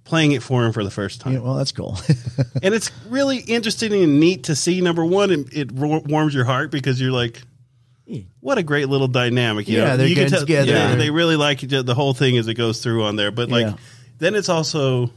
playing 0.05 0.31
it 0.31 0.41
for 0.43 0.65
him 0.65 0.71
for 0.73 0.83
the 0.83 0.91
first 0.91 1.19
time, 1.21 1.33
yeah. 1.33 1.39
Well, 1.39 1.55
that's 1.55 1.71
cool. 1.71 1.97
and 2.63 2.73
it's 2.73 2.91
really 3.09 3.37
interesting 3.39 3.93
and 3.93 4.19
neat 4.19 4.45
to 4.45 4.55
see. 4.55 4.79
Number 4.81 5.03
one, 5.03 5.31
it, 5.31 5.53
it 5.53 5.71
warms 5.71 6.33
your 6.33 6.45
heart 6.45 6.71
because 6.71 6.99
you're 7.01 7.11
like. 7.11 7.41
What 8.39 8.59
a 8.59 8.63
great 8.63 8.87
little 8.87 9.07
dynamic! 9.07 9.67
You 9.67 9.79
Yeah, 9.79 9.85
know? 9.85 9.97
they're 9.97 10.05
you 10.07 10.13
getting 10.13 10.29
tell 10.29 10.41
together. 10.41 10.89
they- 10.89 10.95
they 10.95 11.09
really 11.09 11.35
like 11.35 11.61
the 11.61 11.95
whole 11.95 12.13
thing 12.13 12.37
as 12.37 12.47
it 12.47 12.53
goes 12.53 12.79
through 12.83 13.03
on 13.03 13.15
there. 13.15 13.31
But 13.31 13.49
like, 13.49 13.65
Yeah. 13.65 13.73
then 14.19 14.35
it's 14.35 14.47
also 14.47 15.09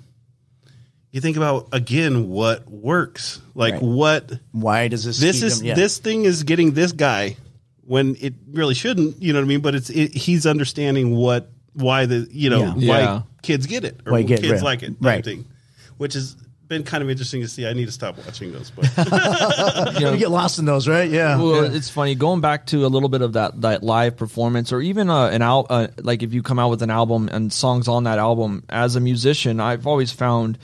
you 1.18 1.22
think 1.22 1.36
about 1.36 1.68
again 1.72 2.28
what 2.28 2.68
works, 2.70 3.40
like 3.54 3.74
Right. 3.74 3.82
what 3.82 4.32
Why 4.52 4.88
does 4.88 5.04
this? 5.04 5.18
this 5.18 5.42
is 5.42 5.58
them- 5.58 5.66
yeah. 5.68 5.74
this 5.74 5.98
thing 5.98 6.24
is 6.24 6.44
getting 6.44 6.72
this 6.72 6.92
guy 6.92 7.36
when 7.84 8.16
it 8.20 8.34
really 8.52 8.74
shouldn't. 8.74 9.20
You 9.22 9.32
know 9.32 9.40
what 9.40 9.44
I 9.44 9.48
mean? 9.48 9.60
But 9.60 9.74
it's 9.74 9.90
it, 9.90 10.14
he's 10.14 10.46
understanding 10.46 11.14
what 11.16 11.50
why 11.74 12.06
the 12.06 12.26
you 12.30 12.50
know 12.50 12.60
Yeah. 12.76 12.88
why 12.88 13.00
Yeah. 13.00 13.22
kids 13.42 13.66
get 13.66 13.84
it 13.84 14.00
or 14.06 14.12
Why 14.12 14.22
get- 14.22 14.40
kids 14.40 14.52
right. 14.52 14.62
like 14.62 14.82
it, 14.82 14.94
Right. 15.00 15.24
Thing, 15.24 15.44
which 15.96 16.14
is 16.16 16.36
been 16.68 16.82
kind 16.84 17.02
of 17.02 17.08
interesting 17.08 17.40
to 17.40 17.48
see. 17.48 17.66
I 17.66 17.72
need 17.72 17.86
to 17.86 17.92
stop 17.92 18.18
watching 18.26 18.52
those, 18.52 18.70
but 18.70 18.84
You 19.94 20.00
know, 20.04 20.16
get 20.18 20.30
lost 20.30 20.58
in 20.58 20.66
those, 20.66 20.86
right? 20.86 21.10
Yeah. 21.10 21.38
Well, 21.38 21.64
yeah. 21.64 21.74
it's 21.74 21.88
funny 21.88 22.14
going 22.14 22.42
back 22.42 22.66
to 22.66 22.84
a 22.84 22.88
little 22.88 23.08
bit 23.08 23.22
of 23.22 23.32
that 23.32 23.62
that 23.62 23.82
live 23.82 24.18
performance, 24.18 24.70
or 24.70 24.82
even 24.82 25.08
uh, 25.08 25.28
an 25.28 25.40
al- 25.40 25.66
uh, 25.70 25.86
like 26.02 26.22
if 26.22 26.34
you 26.34 26.42
come 26.42 26.58
out 26.58 26.68
with 26.68 26.82
an 26.82 26.90
album 26.90 27.30
and 27.32 27.50
songs 27.50 27.88
on 27.88 28.04
that 28.04 28.18
album. 28.18 28.64
As 28.68 28.96
a 28.96 29.00
musician, 29.00 29.60
I've 29.60 29.86
always 29.86 30.12
found, 30.12 30.58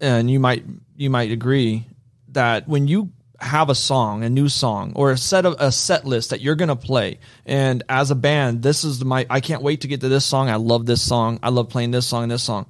and 0.00 0.30
you 0.30 0.40
might 0.40 0.64
you 0.96 1.10
might 1.10 1.30
agree 1.30 1.86
that 2.28 2.68
when 2.68 2.88
you 2.88 3.12
have 3.40 3.70
a 3.70 3.74
song, 3.74 4.24
a 4.24 4.28
new 4.28 4.48
song, 4.48 4.92
or 4.96 5.12
a 5.12 5.16
set 5.16 5.46
of 5.46 5.54
a 5.58 5.70
set 5.70 6.04
list 6.04 6.30
that 6.30 6.40
you're 6.40 6.56
gonna 6.56 6.76
play, 6.76 7.18
and 7.46 7.82
as 7.88 8.10
a 8.10 8.14
band, 8.14 8.62
this 8.62 8.84
is 8.84 9.04
my 9.04 9.26
I 9.30 9.40
can't 9.40 9.62
wait 9.62 9.82
to 9.82 9.88
get 9.88 10.00
to 10.00 10.08
this 10.08 10.24
song. 10.24 10.48
I 10.48 10.56
love 10.56 10.86
this 10.86 11.02
song. 11.02 11.38
I 11.42 11.50
love 11.50 11.68
playing 11.68 11.92
this 11.92 12.06
song 12.06 12.24
and 12.24 12.32
this 12.32 12.42
song. 12.42 12.66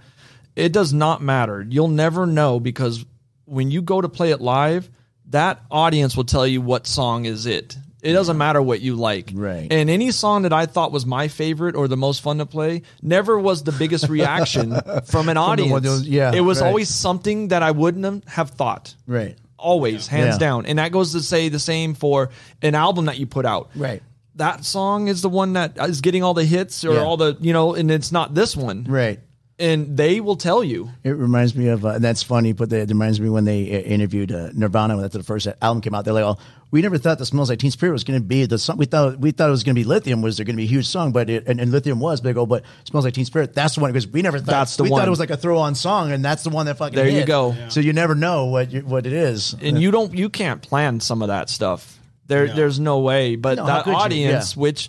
It 0.56 0.72
does 0.72 0.92
not 0.92 1.22
matter. 1.22 1.64
You'll 1.68 1.88
never 1.88 2.26
know 2.26 2.60
because 2.60 3.05
when 3.44 3.70
you 3.70 3.80
go 3.80 4.00
to 4.00 4.09
play 4.09 4.30
it 4.30 4.40
live, 4.40 4.90
that 5.26 5.62
audience 5.70 6.16
will 6.16 6.24
tell 6.24 6.46
you 6.46 6.60
what 6.60 6.86
song 6.86 7.24
is 7.24 7.46
it. 7.46 7.76
It 8.02 8.12
doesn't 8.12 8.38
matter 8.38 8.62
what 8.62 8.80
you 8.80 8.94
like. 8.94 9.32
Right. 9.34 9.66
And 9.72 9.90
any 9.90 10.12
song 10.12 10.42
that 10.42 10.52
I 10.52 10.66
thought 10.66 10.92
was 10.92 11.04
my 11.04 11.26
favorite 11.28 11.74
or 11.74 11.88
the 11.88 11.96
most 11.96 12.20
fun 12.22 12.38
to 12.38 12.46
play 12.46 12.82
never 13.02 13.38
was 13.38 13.64
the 13.64 13.72
biggest 13.72 14.08
reaction 14.18 14.76
from 15.06 15.28
an 15.28 15.36
audience. 15.36 15.72
was- 15.84 16.08
yeah, 16.08 16.32
It 16.32 16.40
was 16.42 16.60
right. 16.60 16.68
always 16.68 16.88
something 16.88 17.48
that 17.48 17.62
I 17.62 17.72
wouldn't 17.72 18.28
have 18.28 18.50
thought. 18.50 18.94
right. 19.06 19.36
Always, 19.60 20.06
hands 20.06 20.34
Yeah. 20.36 20.38
down. 20.38 20.66
And 20.66 20.78
that 20.78 20.92
goes 20.92 21.10
to 21.14 21.20
say 21.20 21.48
the 21.48 21.58
same 21.58 21.94
for 21.94 22.30
an 22.62 22.76
album 22.76 23.06
that 23.06 23.18
you 23.18 23.26
put 23.26 23.44
out. 23.44 23.70
Right. 23.74 24.00
That 24.36 24.64
song 24.64 25.08
is 25.08 25.20
the 25.20 25.28
one 25.28 25.54
that 25.54 25.76
is 25.80 26.00
getting 26.00 26.22
all 26.22 26.32
the 26.34 26.44
hits 26.44 26.84
or 26.84 26.94
Yeah. 26.94 27.00
all 27.02 27.16
the, 27.16 27.36
you 27.40 27.52
know, 27.52 27.74
and 27.74 27.90
it's 27.90 28.12
not 28.12 28.34
this 28.34 28.56
one. 28.56 28.84
Right. 28.88 29.18
And 29.60 29.97
they 29.97 30.20
will 30.20 30.36
tell 30.36 30.62
you. 30.62 30.89
It 31.02 31.10
reminds 31.10 31.56
me 31.56 31.66
of, 31.68 31.85
uh, 31.85 31.89
and 31.90 32.05
that's 32.05 32.22
funny, 32.22 32.52
but 32.52 32.72
it 32.72 32.89
reminds 32.90 33.20
me 33.20 33.28
when 33.28 33.44
they 33.44 33.74
uh, 33.74 33.80
interviewed 33.80 34.30
uh, 34.30 34.51
Nirvana 34.55 34.94
when 34.94 35.05
after 35.05 35.18
the 35.18 35.24
first 35.24 35.48
album 35.60 35.80
came 35.80 35.94
out. 35.94 36.05
They're 36.05 36.14
like, 36.14 36.22
"Oh, 36.22 36.36
we 36.70 36.80
never 36.80 36.97
thought 36.97 37.18
the 37.18 37.26
Smells 37.26 37.51
Like 37.51 37.59
Teen 37.59 37.72
Spirit 37.72 37.90
was 37.93 38.05
going 38.05 38.20
to 38.20 38.24
be 38.24 38.44
the 38.47 38.56
song. 38.56 38.76
We 38.76 38.85
thought 38.86 39.18
we 39.18 39.32
thought 39.32 39.48
it 39.48 39.51
was 39.51 39.64
going 39.64 39.74
to 39.74 39.80
be 39.80 39.85
Lithium 39.85 40.22
was 40.22 40.36
there 40.36 40.44
going 40.47 40.55
to 40.55 40.59
be 40.59 40.64
a 40.64 40.68
huge 40.68 40.86
song, 40.86 41.10
but 41.10 41.28
it, 41.28 41.48
and, 41.48 41.60
and 41.60 41.72
Lithium 41.72 41.98
was 41.98 42.20
big. 42.20 42.36
Oh, 42.36 42.47
but 42.47 42.62
Smells 42.85 43.05
Like 43.05 43.14
Teen 43.14 43.24
Spirit, 43.24 43.52
that's 43.52 43.74
the 43.74 43.80
one 43.80 43.90
because 43.90 44.06
we 44.06 44.22
never 44.22 44.39
thought 44.39 44.47
That's 44.47 44.76
the 44.76 44.85
we 44.85 44.90
one. 44.90 45.01
thought 45.01 45.09
it 45.09 45.10
was 45.10 45.18
like 45.18 45.30
a 45.30 45.36
throw 45.36 45.59
on 45.59 45.74
song, 45.74 46.12
and 46.12 46.24
that's 46.24 46.44
the 46.44 46.51
one 46.51 46.66
that 46.66 46.78
fucking 46.78 46.94
There 46.94 47.09
you 47.09 47.24
go. 47.24 47.51
Yeah. 47.52 47.68
So 47.68 47.80
you 47.80 47.93
never 47.93 48.14
know 48.14 48.44
what 48.47 48.70
you, 48.70 48.82
what 48.82 49.06
it 49.06 49.12
is. 49.12 49.56
and 49.60 49.80
you 49.82 49.90
don't 49.90 50.14
you 50.14 50.28
can't 50.30 50.62
plan 50.62 51.01
some 51.01 51.20
of 51.20 51.28
that 51.28 51.51
stuff 51.51 51.98
there 52.28 52.47
No. 52.47 52.55
there's 52.55 52.78
no 52.78 53.01
way 53.01 53.35
but 53.35 53.56
No, 53.56 53.66
that 53.66 53.89
audience 53.89 54.55
Yeah. 54.55 54.60
which 54.60 54.89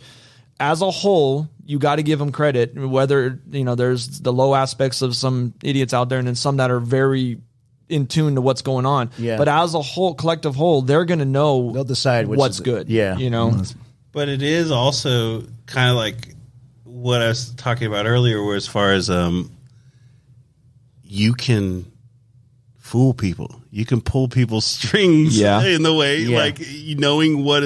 as 0.60 0.82
a 0.84 0.92
whole 0.92 1.48
you 1.70 1.78
got 1.78 1.98
to 1.98 2.04
give 2.04 2.18
them 2.20 2.32
credit 2.32 2.74
whether 2.76 3.40
you 3.52 3.64
know 3.64 3.76
there's 3.76 4.22
the 4.22 4.34
low 4.34 4.56
aspects 4.56 5.02
of 5.04 5.16
some 5.16 5.54
idiots 5.64 5.94
out 5.94 6.10
there 6.10 6.18
and 6.20 6.28
then 6.28 6.36
some 6.36 6.58
that 6.58 6.72
are 6.72 6.80
very 6.80 7.40
in 7.88 8.08
tune 8.08 8.34
to 8.36 8.42
what's 8.42 8.62
going 8.64 8.86
on 8.88 9.12
Yeah. 9.18 9.38
but 9.38 9.48
as 9.48 9.74
a 9.76 9.82
whole 9.82 10.14
collective 10.16 10.56
whole 10.56 10.82
they're 10.82 11.06
going 11.06 11.20
to 11.20 11.26
know 11.40 11.72
They'll 11.72 11.84
decide 11.84 12.28
which 12.28 12.38
what's 12.40 12.56
is- 12.56 12.62
good 12.62 12.90
yeah. 12.90 13.18
you 13.18 13.30
know 13.30 13.54
but 14.12 14.30
it 14.30 14.42
is 14.42 14.72
also 14.72 15.44
kind 15.68 15.92
of 15.92 15.96
like 15.96 16.36
what 16.84 17.22
I 17.22 17.28
was 17.30 17.52
talking 17.54 17.88
about 17.88 18.08
earlier, 18.08 18.44
where 18.44 18.56
as 18.58 18.68
far 18.68 18.92
as 18.92 19.10
um, 19.10 19.52
you 21.04 21.34
can 21.34 21.86
fool 22.78 23.14
people, 23.14 23.62
you 23.72 23.86
can 23.86 24.02
pull 24.02 24.28
people's 24.28 24.66
strings, 24.78 25.40
Yeah. 25.40 25.64
in 25.64 25.84
the 25.84 25.94
way 25.94 26.20
Yeah. 26.22 26.40
like 26.40 26.60
knowing 26.98 27.44
what. 27.44 27.64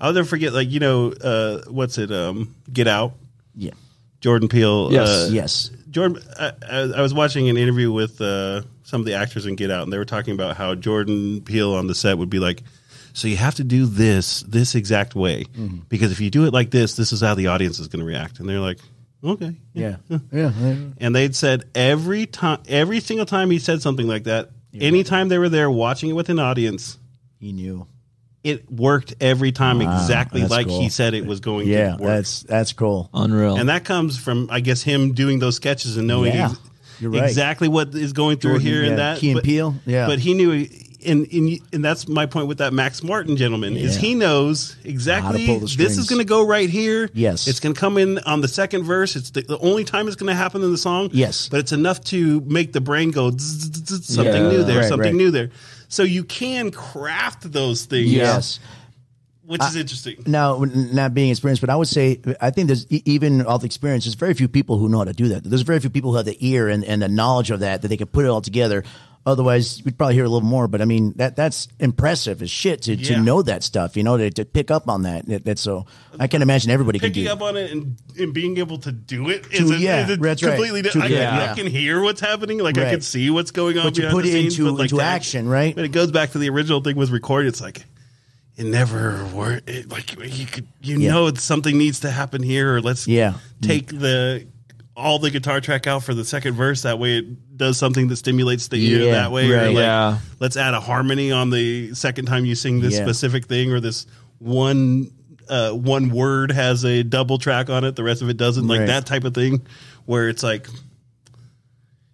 I'll 0.00 0.12
never 0.12 0.28
forget, 0.28 0.52
like 0.52 0.70
you 0.70 0.78
know, 0.80 1.10
uh, 1.12 1.62
what's 1.68 1.98
it? 1.98 2.12
Um, 2.12 2.54
Get 2.72 2.86
Out, 2.86 3.14
Yeah. 3.58 3.72
Jordan 4.20 4.48
Peele. 4.48 4.92
Yes. 4.92 5.08
uh, 5.08 5.28
yes. 5.32 5.70
Jordan, 5.90 6.22
I, 6.38 6.52
I 6.96 7.00
was 7.02 7.12
watching 7.14 7.48
an 7.48 7.56
interview 7.56 7.90
with 7.92 8.20
uh, 8.20 8.62
some 8.82 9.00
of 9.00 9.06
the 9.06 9.14
actors 9.14 9.46
in 9.46 9.56
Get 9.56 9.70
Out, 9.70 9.82
and 9.84 9.92
they 9.92 9.98
were 9.98 10.04
talking 10.04 10.34
about 10.34 10.56
how 10.56 10.74
Jordan 10.74 11.40
Peele 11.42 11.74
on 11.74 11.86
the 11.86 11.94
set 11.94 12.18
would 12.18 12.30
be 12.30 12.38
like, 12.38 12.62
"So 13.14 13.26
you 13.28 13.36
have 13.36 13.54
to 13.56 13.64
do 13.64 13.86
this 13.86 14.42
this 14.42 14.74
exact 14.74 15.14
way 15.14 15.46
because 15.88 16.12
if 16.12 16.20
you 16.20 16.30
do 16.30 16.46
it 16.46 16.52
like 16.52 16.70
this, 16.70 16.94
this 16.96 17.12
is 17.12 17.20
how 17.20 17.34
the 17.34 17.46
audience 17.48 17.78
is 17.78 17.88
going 17.88 18.00
to 18.00 18.06
react." 18.06 18.38
And 18.38 18.48
they're 18.48 18.60
like, 18.60 18.78
"Okay, 19.24 19.54
Yeah. 19.72 19.96
Yeah. 20.08 20.18
yeah. 20.32 20.52
And 20.98 21.14
they'd 21.14 21.34
said 21.34 21.64
every 21.74 22.26
time, 22.26 22.60
every 22.68 23.00
single 23.00 23.26
time 23.26 23.50
he 23.50 23.58
said 23.58 23.82
something 23.82 24.06
like 24.06 24.24
that, 24.24 24.50
anytime 24.78 25.28
they 25.28 25.38
were 25.38 25.48
there 25.48 25.70
watching 25.70 26.10
it 26.10 26.14
with 26.14 26.28
an 26.28 26.38
audience, 26.38 26.98
He 27.40 27.52
knew. 27.52 27.86
It 28.44 28.70
worked 28.70 29.14
every 29.20 29.50
time 29.52 29.80
Wow, 29.80 30.00
exactly 30.00 30.44
like 30.46 30.66
cool. 30.68 30.80
he 30.80 30.88
said 30.88 31.12
it 31.14 31.26
was 31.26 31.40
going 31.40 31.66
Yeah. 31.68 31.96
to 31.96 32.02
work. 32.02 32.14
That's 32.16 32.42
that's 32.44 32.72
cool. 32.72 33.10
unreal 33.12 33.56
and 33.56 33.68
that 33.68 33.84
comes 33.84 34.16
from 34.18 34.48
I 34.50 34.60
guess 34.60 34.82
him 34.82 35.12
doing 35.12 35.38
those 35.40 35.56
sketches 35.56 35.96
and 35.96 36.06
knowing 36.06 36.34
Yeah, 36.34 36.52
you're 37.00 37.10
right. 37.10 37.24
exactly 37.24 37.68
what 37.68 37.94
is 37.94 38.12
going 38.12 38.38
through 38.38 38.52
Jordan, 38.60 38.66
here 38.66 38.82
yeah, 38.84 38.88
and 38.90 38.98
that. 38.98 39.18
Key 39.18 39.30
and 39.30 39.36
but, 39.36 39.44
Peele, 39.44 39.74
yeah. 39.86 40.06
but 40.06 40.18
he 40.20 40.34
knew, 40.34 40.66
and, 41.06 41.26
and 41.32 41.58
and 41.72 41.84
that's 41.84 42.08
my 42.08 42.26
point 42.26 42.48
with 42.48 42.58
that 42.58 42.72
Max 42.72 43.02
Martin 43.04 43.36
gentleman 43.36 43.76
is 43.76 43.96
he 43.96 44.14
knows 44.14 44.76
exactly 44.84 45.46
this 45.58 45.96
is 45.98 46.08
going 46.08 46.18
to 46.20 46.24
go 46.24 46.44
right 46.46 46.68
here. 46.70 47.08
Yes. 47.14 47.46
it's 47.46 47.60
going 47.60 47.74
to 47.74 47.80
come 47.80 47.98
in 47.98 48.18
on 48.20 48.40
the 48.40 48.48
second 48.48 48.82
verse. 48.84 49.14
It's 49.16 49.30
the, 49.30 49.42
the 49.42 49.58
only 49.58 49.84
time 49.84 50.06
it's 50.08 50.16
going 50.16 50.28
to 50.30 50.34
happen 50.36 50.62
in 50.62 50.70
the 50.72 50.78
song. 50.78 51.10
Yes. 51.12 51.48
but 51.48 51.60
it's 51.60 51.72
enough 51.72 52.02
to 52.04 52.40
make 52.42 52.72
the 52.72 52.80
brain 52.80 53.10
go 53.12 53.30
zzz, 53.30 53.38
zzz, 53.70 53.88
zzz, 54.06 54.14
something 54.14 54.48
new 54.48 54.64
there, 54.64 54.78
Right, 54.80 54.88
something 54.88 55.06
right. 55.12 55.14
new 55.14 55.30
there. 55.30 55.50
So 55.88 56.02
you 56.02 56.24
can 56.24 56.70
craft 56.70 57.50
those 57.50 57.86
things. 57.86 58.12
Yes. 58.12 58.60
which 59.44 59.62
is 59.62 59.76
interesting. 59.76 60.22
Now, 60.26 60.62
not 60.62 61.14
being 61.14 61.30
experienced, 61.30 61.62
but 61.62 61.70
I 61.70 61.76
would 61.76 61.88
say 61.88 62.20
I 62.40 62.50
think 62.50 62.66
there's 62.66 62.86
even 62.90 63.46
all 63.46 63.58
the 63.58 63.64
experience. 63.66 64.04
There's 64.04 64.14
very 64.14 64.34
few 64.34 64.48
people 64.48 64.76
who 64.76 64.90
know 64.90 64.98
how 64.98 65.04
to 65.04 65.14
do 65.14 65.28
that. 65.28 65.42
There's 65.44 65.62
very 65.62 65.80
few 65.80 65.88
people 65.88 66.10
who 66.10 66.18
have 66.18 66.26
the 66.26 66.36
ear 66.46 66.68
and, 66.68 66.84
and 66.84 67.00
the 67.00 67.08
knowledge 67.08 67.50
of 67.50 67.60
that 67.60 67.80
that 67.82 67.88
they 67.88 67.96
can 67.96 68.08
put 68.08 68.26
it 68.26 68.28
all 68.28 68.42
together. 68.42 68.84
Otherwise, 69.28 69.82
we'd 69.84 69.96
probably 69.98 70.14
hear 70.14 70.24
a 70.24 70.28
little 70.28 70.48
more. 70.48 70.66
But 70.68 70.80
I 70.80 70.84
mean, 70.84 71.12
that 71.16 71.36
that's 71.36 71.68
impressive 71.78 72.40
as 72.42 72.50
shit 72.50 72.82
to, 72.82 72.94
Yeah. 72.94 73.16
to 73.16 73.22
know 73.22 73.42
that 73.42 73.62
stuff. 73.62 73.96
You 73.96 74.02
know, 74.02 74.16
to, 74.16 74.30
to 74.30 74.44
pick 74.44 74.70
up 74.70 74.88
on 74.88 75.02
that. 75.02 75.26
That- 75.26 75.44
That's 75.44 75.60
so. 75.60 75.86
I 76.18 76.26
can 76.26 76.42
imagine 76.42 76.70
everybody 76.70 76.98
can 76.98 77.10
picking 77.10 77.28
up 77.28 77.42
on 77.42 77.56
it 77.56 77.70
and, 77.70 77.96
and 78.18 78.32
being 78.34 78.58
able 78.58 78.78
to 78.78 78.90
do 78.92 79.28
it 79.28 79.46
is, 79.52 79.68
To- 79.70 79.76
a, 79.76 79.78
yeah, 79.78 80.08
is 80.08 80.18
that's 80.18 80.42
right. 80.42 80.50
completely 80.50 80.82
different. 80.82 81.06
I, 81.06 81.10
yeah. 81.10 81.50
I 81.52 81.54
can 81.54 81.66
hear 81.66 82.00
what's 82.02 82.20
happening, 82.20 82.58
like 82.58 82.76
I 82.78 82.90
can 82.90 83.00
see 83.00 83.30
what's 83.30 83.50
going 83.50 83.78
on. 83.78 83.84
But 83.84 83.98
you 83.98 84.08
put 84.08 84.24
it 84.26 84.32
scenes, 84.32 84.58
into- 84.58 84.70
like 84.72 84.84
into 84.84 84.96
the 84.96 85.02
action, 85.02 85.48
right? 85.48 85.74
But 85.74 85.84
it 85.84 85.92
goes 85.92 86.10
back 86.10 86.30
to 86.32 86.38
the 86.38 86.48
original 86.50 86.80
thing 86.80 86.96
was 86.96 87.10
recorded. 87.10 87.48
It's 87.48 87.60
like 87.60 87.84
it 88.56 88.64
never 88.66 89.24
worked. 89.34 89.68
It, 89.68 89.88
like 89.90 90.16
you 90.36 90.46
could, 90.46 90.66
you 90.82 90.98
Yeah. 90.98 91.10
know, 91.12 91.34
something 91.34 91.76
needs 91.78 92.00
to 92.00 92.10
happen 92.10 92.42
here, 92.42 92.74
or 92.76 92.80
let's 92.80 93.06
Yeah. 93.06 93.34
take 93.60 93.86
the 93.88 94.46
all 94.96 95.20
the 95.20 95.30
guitar 95.30 95.60
track 95.60 95.86
out 95.86 96.02
for 96.02 96.12
the 96.12 96.24
second 96.24 96.54
verse. 96.54 96.82
That 96.82 96.98
way, 96.98 97.18
it 97.18 97.26
does 97.58 97.76
something 97.76 98.08
that 98.08 98.16
stimulates 98.16 98.68
the 98.68 98.76
ear 98.76 99.04
Yeah, 99.06 99.12
that 99.12 99.32
way. 99.32 99.50
Or 99.52 99.56
right. 99.56 99.66
like, 99.66 99.76
Yeah. 99.76 100.18
let's 100.40 100.56
add 100.56 100.72
a 100.74 100.80
harmony 100.80 101.30
on 101.32 101.50
the 101.50 101.92
second 101.94 102.24
time 102.26 102.44
you 102.46 102.54
sing 102.54 102.80
this 102.80 102.94
Yeah. 102.94 103.04
specific 103.04 103.46
thing, 103.46 103.70
or 103.72 103.80
this 103.80 104.06
one 104.38 105.10
uh, 105.50 105.70
one 105.70 106.10
word 106.10 106.52
has 106.52 106.84
a 106.84 107.02
double 107.02 107.38
track 107.38 107.70
on 107.70 107.82
it, 107.82 107.96
the 107.96 108.04
rest 108.04 108.20
of 108.20 108.28
it 108.28 108.36
doesn't. 108.36 108.66
Like 108.68 108.80
Right. 108.80 108.86
that 108.88 109.06
type 109.06 109.24
of 109.24 109.32
thing, 109.32 109.62
where 110.04 110.28
it's 110.28 110.42
like 110.42 110.68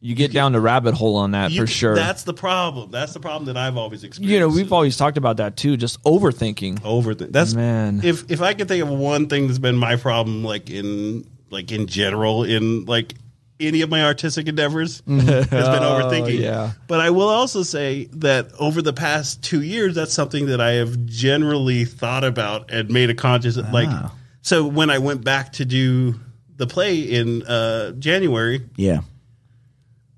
you 0.00 0.14
get 0.14 0.32
down 0.32 0.52
the 0.52 0.60
rabbit 0.60 0.94
hole 0.94 1.16
on 1.16 1.30
that 1.32 1.50
you- 1.50 1.60
for 1.62 1.66
sure 1.66 1.94
That's 1.96 2.22
the 2.24 2.34
problem. 2.34 2.90
That's 2.90 3.12
the 3.12 3.20
problem 3.20 3.46
that 3.46 3.56
I've 3.56 3.76
always 3.76 4.04
experienced. 4.04 4.32
you 4.32 4.38
know 4.40 4.48
we've 4.48 4.72
always 4.72 4.96
talked 4.96 5.16
about 5.16 5.38
that 5.38 5.56
too 5.56 5.76
just 5.76 6.00
overthinking 6.04 6.84
over 6.84 7.14
th- 7.14 7.30
that's 7.32 7.54
Man. 7.54 8.00
If 8.04 8.30
if 8.30 8.40
I 8.42 8.54
could 8.54 8.68
think 8.68 8.82
of 8.82 8.88
one 8.90 9.26
thing 9.28 9.46
that's 9.46 9.58
been 9.58 9.76
my 9.76 9.96
problem, 9.96 10.44
like 10.44 10.70
in 10.70 11.24
like 11.50 11.72
in 11.72 11.86
general, 11.86 12.44
in 12.44 12.84
like 12.84 13.14
any 13.60 13.82
of 13.82 13.90
my 13.90 14.02
artistic 14.04 14.48
endeavors, 14.48 15.02
has 15.06 15.24
been 15.26 15.50
overthinking. 15.50 16.40
yeah. 16.40 16.72
But 16.88 17.00
I 17.00 17.10
will 17.10 17.28
also 17.28 17.62
say 17.62 18.06
that 18.14 18.50
over 18.58 18.82
the 18.82 18.92
past 18.92 19.42
two 19.42 19.62
years, 19.62 19.94
that's 19.94 20.12
something 20.12 20.46
that 20.46 20.60
I 20.60 20.72
have 20.72 21.04
generally 21.06 21.84
thought 21.84 22.24
about 22.24 22.70
and 22.72 22.90
made 22.90 23.10
a 23.10 23.14
conscious 23.14 23.56
like. 23.56 23.88
So 24.42 24.66
when 24.66 24.90
I 24.90 24.98
went 24.98 25.24
back 25.24 25.52
to 25.54 25.64
do 25.64 26.16
the 26.56 26.66
play 26.66 27.00
in 27.00 27.42
uh, 27.44 27.92
January, 27.92 28.62
Yeah. 28.76 29.00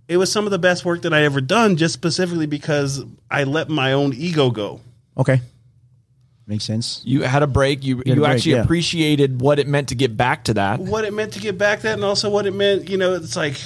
it 0.09 0.17
was 0.17 0.31
some 0.33 0.45
of 0.47 0.51
the 0.51 0.59
best 0.59 0.85
work 0.85 1.03
that 1.03 1.13
I 1.15 1.23
ever 1.25 1.41
done, 1.41 1.77
just 1.77 1.95
specifically 1.95 2.47
because 2.47 3.05
I 3.31 3.45
let 3.45 3.69
my 3.69 3.93
own 3.93 4.13
ego 4.15 4.51
go. 4.51 4.81
Okay. 5.19 5.41
Makes 6.49 6.65
sense. 6.65 7.03
you 7.05 7.23
had 7.23 7.43
a 7.43 7.47
break 7.49 7.83
you 7.85 7.97
had 7.99 8.07
a 8.07 8.11
you 8.11 8.17
break, 8.17 8.31
actually 8.31 8.53
yeah. 8.53 8.63
appreciated 8.63 9.41
what 9.41 9.59
it 9.59 9.67
meant 9.67 9.89
to 9.89 9.95
get 9.97 10.17
back 10.17 10.45
to 10.45 10.55
that 10.55 10.79
what 10.79 11.05
it 11.05 11.13
meant 11.13 11.33
to 11.33 11.41
get 11.41 11.59
back 11.59 11.81
that 11.81 11.95
and 11.95 12.05
also 12.05 12.31
what 12.31 12.47
it 12.47 12.55
meant 12.55 12.89
you 12.89 12.97
know 12.97 13.15
it's 13.15 13.35
like 13.35 13.57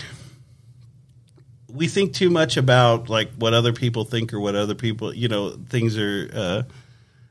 we 1.73 1.87
think 1.89 2.15
too 2.15 2.31
much 2.31 2.57
about 2.57 3.09
like 3.09 3.31
what 3.35 3.55
other 3.55 3.73
people 3.73 4.05
think 4.05 4.33
or 4.33 4.41
what 4.41 4.55
other 4.57 4.75
people 4.75 5.15
you 5.15 5.29
know 5.29 5.51
things 5.69 5.97
are 5.99 6.31
uh 6.35 6.63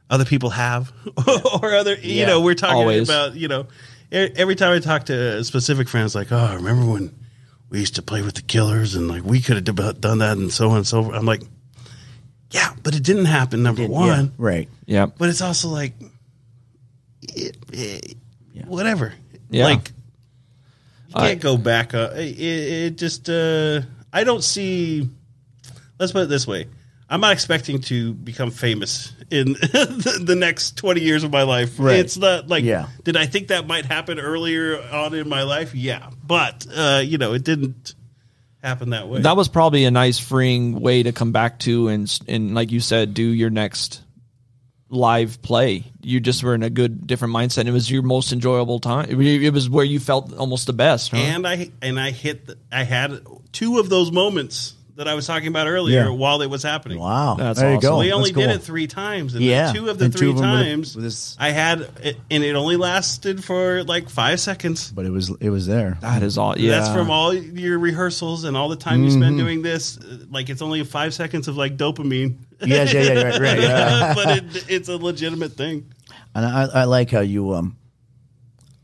other 0.10 0.26
people 0.26 0.50
have 0.52 0.92
or 1.62 1.74
other 1.74 1.96
you 1.96 2.14
Yeah, 2.22 2.28
know 2.28 2.42
we're 2.42 2.56
talking 2.56 2.78
always. 2.78 3.10
about 3.10 3.36
you 3.36 3.48
know 3.48 3.64
e- 4.12 4.32
every 4.36 4.56
time 4.56 4.74
i 4.74 4.80
talk 4.80 5.06
to 5.08 5.44
specific 5.44 5.90
friends 5.90 6.16
like 6.16 6.32
oh 6.32 6.56
remember 6.56 6.86
when 6.92 7.14
we 7.70 7.80
used 7.80 7.96
to 7.96 8.02
play 8.02 8.22
with 8.22 8.36
the 8.36 8.42
killers 8.44 8.96
and 8.96 9.08
like 9.08 9.24
we 9.24 9.42
could 9.42 9.68
have 9.68 10.00
done 10.02 10.20
that 10.20 10.38
and 10.38 10.52
so 10.54 10.70
on 10.70 10.78
and 10.78 10.88
so 10.88 11.04
forth 11.04 11.16
i'm 11.16 11.26
like 11.26 11.42
yeah 12.52 12.74
but 12.84 12.96
it 12.96 13.04
didn't 13.04 13.26
happen 13.26 13.64
number 13.64 13.82
Did- 13.84 13.92
one 13.92 14.08
Yeah. 14.26 14.30
Right. 14.38 14.70
yeah 14.86 15.06
but 15.08 15.30
it's 15.30 15.42
also 15.42 15.70
like 15.70 15.94
it, 17.36 17.58
it- 17.72 18.18
whatever 18.66 19.14
Yeah. 19.50 19.66
like 19.66 19.92
you 21.08 21.16
can't 21.16 21.40
go 21.42 21.58
back 21.58 21.94
uh, 21.94 22.12
it, 22.16 22.40
it 22.40 22.98
just 22.98 23.30
uh 23.30 23.82
i 24.14 24.24
don't 24.24 24.44
see 24.44 25.08
let's 26.00 26.12
put 26.12 26.24
it 26.24 26.30
this 26.30 26.48
way. 26.48 26.68
I'm 27.12 27.22
not 27.22 27.32
expecting 27.34 27.82
to 27.82 28.14
become 28.14 28.52
famous 28.52 29.12
in 29.32 29.54
the, 29.54 30.22
the 30.24 30.36
next 30.36 30.78
20 30.78 31.02
years 31.02 31.24
of 31.24 31.32
my 31.32 31.42
life. 31.42 31.80
Right. 31.80 31.98
It's 31.98 32.18
not 32.18 32.48
like, 32.48 32.64
Yeah. 32.64 32.88
did 33.04 33.18
I 33.18 33.26
think 33.26 33.48
that 33.48 33.66
might 33.66 33.86
happen 33.86 34.20
earlier 34.20 34.80
on 34.94 35.16
in 35.16 35.28
my 35.28 35.42
life? 35.42 35.74
Yeah. 35.74 36.12
But, 36.26 36.68
uh, 36.72 37.02
you 37.04 37.18
know, 37.18 37.34
it 37.34 37.44
didn't 37.44 37.96
happen 38.64 38.92
that 38.92 39.08
way. 39.08 39.22
That 39.22 39.38
was 39.38 39.48
probably 39.48 39.86
a 39.86 39.92
nice 39.92 40.20
freeing 40.20 40.80
way 40.80 41.04
to 41.04 41.12
come 41.12 41.32
back 41.32 41.60
to 41.60 41.88
and 41.88 42.20
and 42.28 42.56
like 42.56 42.72
you 42.72 42.80
said, 42.80 43.14
do 43.14 43.24
your 43.24 43.50
next 43.50 44.02
live 44.90 45.42
play. 45.42 45.86
You 46.02 46.20
just 46.20 46.44
were 46.44 46.56
in 46.56 46.64
a 46.64 46.70
good 46.70 47.06
different 47.06 47.34
mindset. 47.34 47.68
It 47.68 47.72
was 47.72 47.90
your 47.90 48.02
most 48.02 48.34
enjoyable 48.34 48.80
time. 48.80 49.10
It- 49.10 49.54
was 49.54 49.70
where 49.70 49.86
you 49.86 50.00
felt 50.00 50.34
almost 50.34 50.68
the 50.68 50.74
best. 50.74 51.12
Huh? 51.12 51.18
and 51.18 51.48
I 51.48 51.70
and 51.82 52.00
I 52.00 52.12
hit. 52.12 52.48
The, 52.48 52.58
I 52.72 52.84
had 52.84 53.22
two 53.52 53.80
of 53.80 53.90
those 53.90 54.12
moments 54.12 54.76
that 55.00 55.08
I 55.08 55.14
was 55.14 55.26
talking 55.26 55.48
about 55.48 55.66
earlier 55.68 56.04
Yeah. 56.06 56.10
while 56.10 56.42
it 56.42 56.50
was 56.50 56.62
happening. 56.62 57.00
Wow, 57.00 57.36
That's 57.40 57.58
there 57.60 57.72
you 57.72 57.78
awesome. 57.78 57.90
go. 57.90 58.00
We 58.00 58.12
only 58.12 58.32
That's 58.32 58.36
cool. 58.36 58.48
did 58.48 58.56
it 58.58 58.64
three 58.64 58.86
times, 58.88 59.34
and 59.34 59.42
Yeah, 59.44 59.72
two 59.72 59.88
of 59.90 59.98
the 59.98 60.06
and 60.06 60.14
two 60.14 60.20
three 60.20 60.30
of 60.32 60.38
them 60.38 60.52
with- 60.52 60.62
times 60.68 60.96
with 60.96 61.06
this- 61.06 61.38
I 61.40 61.52
had, 61.52 61.88
it, 62.04 62.20
and 62.30 62.44
it 62.44 62.56
only 62.56 62.76
lasted 62.76 63.42
for 63.44 63.84
like 63.86 64.10
five 64.10 64.40
seconds. 64.42 64.92
but 64.94 65.06
it 65.06 65.12
was 65.12 65.32
it 65.40 65.50
was 65.50 65.66
there. 65.68 65.98
that 66.02 66.22
is 66.22 66.38
all. 66.38 66.58
Yeah, 66.60 66.80
That's 66.80 66.94
from 66.94 67.10
all 67.10 67.34
your 67.34 67.80
rehearsals 67.80 68.44
and 68.44 68.56
all 68.58 68.68
the 68.70 68.76
time 68.76 69.04
you 69.04 69.12
spend 69.12 69.38
doing 69.38 69.62
this. 69.62 69.98
Uh, 69.98 70.18
Like 70.30 70.50
it's 70.50 70.62
only 70.62 70.84
five 70.84 71.14
seconds 71.14 71.48
of 71.48 71.56
like 71.58 71.78
dopamine. 71.78 72.36
Yes, 72.64 72.94
yeah, 72.94 73.02
yeah, 73.04 73.24
right, 73.24 73.40
right, 73.40 73.60
yeah. 73.62 74.14
but 74.14 74.38
it, 74.38 74.66
it's 74.68 74.90
a 74.90 74.98
legitimate 74.98 75.54
thing. 75.54 75.86
And 76.36 76.46
I, 76.46 76.82
I 76.82 76.84
like 76.84 77.10
how 77.10 77.22
you 77.22 77.54
um, 77.54 77.78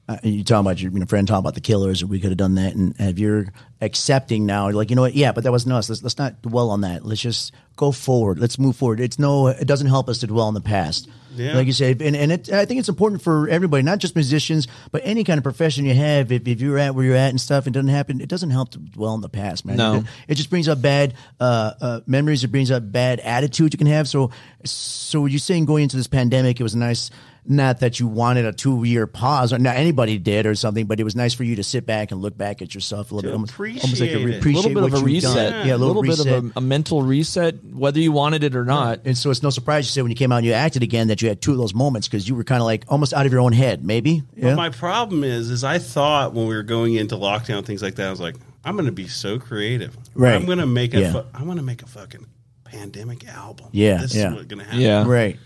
uh, 0.08 0.18
you 0.24 0.44
talking 0.44 0.66
about 0.66 0.82
your 0.82 0.92
you 0.92 1.00
know, 1.00 1.06
friend 1.06 1.28
talking 1.28 1.40
about 1.40 1.56
the 1.56 1.62
killers, 1.62 2.04
or 2.04 2.08
we 2.08 2.20
could 2.20 2.30
have 2.30 2.38
done 2.38 2.56
that, 2.56 2.76
and 2.76 2.96
if 3.00 3.18
you're 3.18 3.48
accepting 3.82 4.46
now, 4.46 4.70
like 4.70 4.90
you 4.90 4.96
know 4.96 5.02
what, 5.04 5.16
yeah, 5.16 5.32
but 5.32 5.44
that 5.44 5.52
wasn't 5.52 5.74
us. 5.74 5.90
Let's 5.90 6.04
let's 6.04 6.18
not 6.18 6.42
dwell 6.42 6.70
on 6.70 6.82
that. 6.82 7.06
Let's 7.06 7.22
just 7.22 7.54
go 7.76 7.92
forward. 7.92 8.40
Let's 8.40 8.60
move 8.60 8.76
forward. 8.76 9.00
It's 9.00 9.18
no, 9.18 9.48
it 9.48 9.68
doesn't 9.68 9.88
help 9.88 10.08
us 10.08 10.20
to 10.20 10.28
dwell 10.28 10.46
on 10.46 10.54
the 10.54 10.62
past. 10.62 11.10
Yeah. 11.36 11.56
Like 11.56 11.68
you 11.68 11.74
said, 11.74 12.02
and, 12.02 12.16
and 12.16 12.32
it, 12.32 12.52
I 12.52 12.66
think 12.66 12.80
it's 12.80 12.88
important 12.88 13.22
for 13.22 13.50
everybody, 13.50 13.84
not 13.84 14.00
just 14.00 14.16
musicians, 14.16 14.68
but 14.92 15.02
any 15.04 15.24
kind 15.24 15.38
of 15.38 15.44
profession 15.44 15.86
you 15.86 15.94
have. 15.94 16.32
If, 16.32 16.48
if 16.48 16.62
you're 16.62 16.78
at 16.78 16.96
where 16.96 17.04
you're 17.04 17.16
at 17.16 17.30
and 17.30 17.42
stuff, 17.42 17.68
it 17.68 17.72
doesn't 17.72 17.90
happen. 17.90 18.22
It 18.22 18.30
doesn't 18.30 18.52
help 18.52 18.72
to 18.72 18.78
dwell 18.78 19.12
on 19.12 19.22
the 19.22 19.30
past, 19.30 19.66
man. 19.66 19.78
No. 19.78 19.96
It, 19.96 20.06
it 20.30 20.36
just 20.36 20.50
brings 20.50 20.70
up 20.70 20.82
bad 20.82 21.14
uh, 21.40 21.74
uh, 21.82 22.00
memories. 22.08 22.44
It 22.44 22.50
brings 22.50 22.72
up 22.72 22.90
bad 22.90 23.20
attitudes 23.20 23.74
you 23.74 23.78
can 23.78 23.88
have. 23.88 24.08
So, 24.08 24.32
so 24.64 25.26
you 25.26 25.40
saying 25.40 25.66
going 25.66 25.84
into 25.84 25.98
this 25.98 26.08
pandemic, 26.08 26.60
it 26.60 26.64
was 26.64 26.74
a 26.74 26.78
nice. 26.78 27.12
Not 27.48 27.82
that 27.82 28.00
you 28.00 28.08
wanted 28.08 28.46
a 28.46 28.54
two 28.54 28.84
year 28.86 29.06
pause, 29.06 29.54
or 29.54 29.60
not 29.60 29.76
anybody 29.76 30.18
did 30.18 30.48
or 30.48 30.56
something, 30.56 30.88
but 30.88 31.00
it 31.00 31.04
was 31.04 31.16
nice 31.16 31.34
for 31.36 31.44
you 31.44 31.56
to 31.58 31.64
sit 31.64 31.86
back 31.86 32.12
and 32.12 32.20
look 32.20 32.36
back 32.36 32.62
at 32.64 32.74
yourself 32.74 33.12
a 33.12 33.16
little 33.16 33.30
bit, 33.30 33.34
almost, 33.36 33.60
almost 33.60 34.02
like 34.02 34.10
a, 34.10 34.38
appreciate 34.38 34.66
a 34.66 34.68
little 34.70 34.74
bit 34.74 34.84
of 34.84 35.06
a 35.06 35.12
you've 35.12 35.22
done. 35.24 35.36
reset. 35.36 35.66
Yeah, 35.68 35.76
a 35.76 35.78
little, 35.78 36.02
bit 36.02 36.20
of 36.20 36.26
a, 36.28 36.52
a 36.58 36.62
mental 36.62 37.04
reset, 37.04 37.64
whether 37.64 38.00
you 38.00 38.12
wanted 38.12 38.44
it 38.44 38.56
or 38.56 38.66
not. 38.66 39.02
and 39.06 39.16
so 39.16 39.30
it's 39.30 39.44
no 39.44 39.52
surprise 39.52 39.86
you 39.86 39.92
said 39.92 40.02
when 40.02 40.10
you 40.12 40.16
came 40.18 40.32
out 40.32 40.38
and 40.38 40.46
you 40.48 40.54
acted 40.54 40.82
again 40.82 41.10
that 41.10 41.22
you 41.22 41.28
had 41.30 41.40
two 41.40 41.52
of 41.52 41.58
those 41.60 41.76
moments 41.76 42.08
because 42.08 42.28
you 42.28 42.34
were 42.34 42.44
kind 42.44 42.62
of 42.62 42.66
like 42.66 42.84
almost 42.88 43.14
out 43.14 43.28
of 43.28 43.32
your 43.32 43.42
own 43.42 43.54
head, 43.54 43.86
maybe. 43.86 44.24
Yeah. 44.36 44.50
But 44.50 44.56
my 44.56 44.70
problem 44.72 45.24
is, 45.24 45.52
is 45.52 45.64
I 45.64 45.78
thought 45.78 46.34
when 46.34 46.48
we 46.48 46.56
were 46.56 46.64
going 46.64 46.96
into 46.96 47.16
lockdown, 47.16 47.64
things 47.64 47.84
like 47.84 47.94
that, 47.96 48.08
I 48.08 48.10
was 48.10 48.20
like, 48.20 48.36
I'm 48.64 48.76
going 48.76 48.88
to 48.88 48.92
be 48.92 49.08
so 49.08 49.38
creative. 49.38 49.96
Right. 50.16 50.34
I'm 50.34 50.48
going 50.48 50.58
to 50.58 50.66
make 50.66 50.96
a, 50.96 51.00
Yeah. 51.02 51.12
fu- 51.12 51.26
I'm 51.36 51.46
going 51.46 51.58
to 51.58 51.64
make 51.64 51.84
a 51.84 51.88
fucking 51.88 52.26
pandemic 52.64 53.28
album. 53.28 53.68
Yeah, 53.72 53.98
This 54.02 54.16
yeah. 54.16 54.30
is 54.30 54.34
what's 54.34 54.48
going 54.48 54.60
to 54.60 54.66
happen. 54.66 54.82
Yeah. 54.82 55.06
right. 55.06 55.38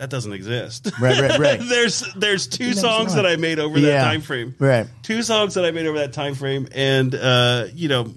That 0.00 0.08
doesn't 0.08 0.32
exist. 0.32 0.90
Right, 0.98 1.20
right, 1.20 1.38
right. 1.38 1.60
there's 1.68 2.00
there's 2.14 2.46
two 2.46 2.72
songs 2.72 3.14
that. 3.14 3.26
I 3.26 3.36
made 3.36 3.58
over 3.58 3.78
Yeah. 3.78 3.88
that 3.90 4.04
time 4.04 4.22
frame. 4.22 4.54
Right. 4.58 4.86
Two 5.02 5.22
songs 5.22 5.52
that 5.54 5.66
I 5.66 5.72
made 5.72 5.86
over 5.86 5.98
that 5.98 6.14
time 6.14 6.34
frame, 6.34 6.66
and 6.72 7.14
uh, 7.14 7.66
you 7.74 7.88
know, 7.88 8.12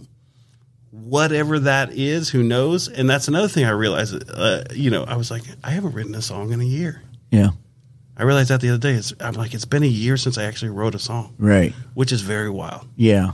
whatever 0.91 1.59
that 1.59 1.91
is, 1.93 2.29
who 2.29 2.43
knows? 2.43 2.87
And 2.87 3.09
that's 3.09 3.27
another 3.27 3.47
thing 3.47 3.65
I 3.65 3.71
realized. 3.71 4.23
Uh, 4.29 4.63
you 4.73 4.89
know, 4.91 5.03
I 5.03 5.15
was 5.17 5.31
like, 5.31 5.43
I 5.63 5.71
haven't 5.71 5.93
written 5.93 6.15
a 6.15 6.21
song 6.21 6.51
in 6.53 6.61
a 6.61 6.65
year. 6.65 7.01
Yeah. 7.31 7.49
I 8.15 8.23
realized 8.23 8.49
that 8.49 8.61
the 8.61 8.69
other 8.69 8.77
day. 8.77 8.93
It's, 8.93 9.13
I'm 9.19 9.33
like, 9.33 9.53
it's 9.53 9.65
been 9.65 9.83
a 9.83 9.87
year 9.87 10.17
since 10.17 10.37
I 10.37 10.43
actually 10.43 10.69
wrote 10.69 10.95
a 10.95 10.99
song, 10.99 11.33
Right. 11.39 11.73
which 11.95 12.11
is 12.11 12.21
very 12.21 12.49
wild. 12.49 12.87
Yeah. 12.95 13.31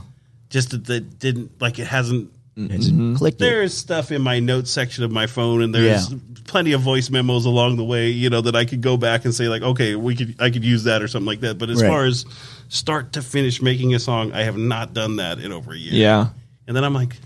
Just 0.48 0.70
that, 0.70 0.86
that 0.86 1.18
didn't 1.18 1.60
like 1.60 1.78
it 1.78 1.86
hasn't. 1.86 2.32
It's 2.56 2.88
Mm-hmm. 2.88 3.14
clicked. 3.16 3.36
it. 3.40 3.44
There 3.44 3.62
is 3.62 3.72
stuff 3.76 4.10
in 4.12 4.20
my 4.22 4.38
notes 4.40 4.70
section 4.70 5.04
of 5.04 5.10
my 5.10 5.26
phone, 5.26 5.62
and 5.62 5.74
there's 5.74 6.10
Yeah. 6.10 6.18
plenty 6.44 6.72
of 6.72 6.80
voice 6.82 7.08
memos 7.08 7.46
along 7.46 7.76
the 7.76 7.84
way. 7.84 8.10
You 8.10 8.28
know 8.28 8.40
that 8.42 8.54
I 8.56 8.64
could 8.64 8.80
go 8.82 8.96
back 8.96 9.24
and 9.24 9.34
say 9.34 9.48
like, 9.48 9.62
okay, 9.62 9.94
we 9.94 10.14
could 10.16 10.34
I 10.40 10.50
could 10.50 10.64
use 10.64 10.84
that 10.84 11.00
or 11.02 11.08
something 11.08 11.26
like 11.26 11.40
that. 11.40 11.58
But 11.58 11.70
as 11.70 11.80
Right. 11.80 11.88
far 11.88 12.04
as 12.04 12.26
start 12.68 13.12
to 13.14 13.22
finish 13.22 13.62
making 13.62 13.94
a 13.94 13.98
song, 13.98 14.32
I 14.32 14.42
have 14.42 14.56
not 14.58 14.92
done 14.94 15.16
that 15.16 15.38
in 15.38 15.52
over 15.52 15.72
a 15.72 15.76
year. 15.78 15.94
Yeah. 15.94 16.28
and 16.66 16.76
then 16.76 16.84
I'm 16.84 16.94
like, 16.94 17.16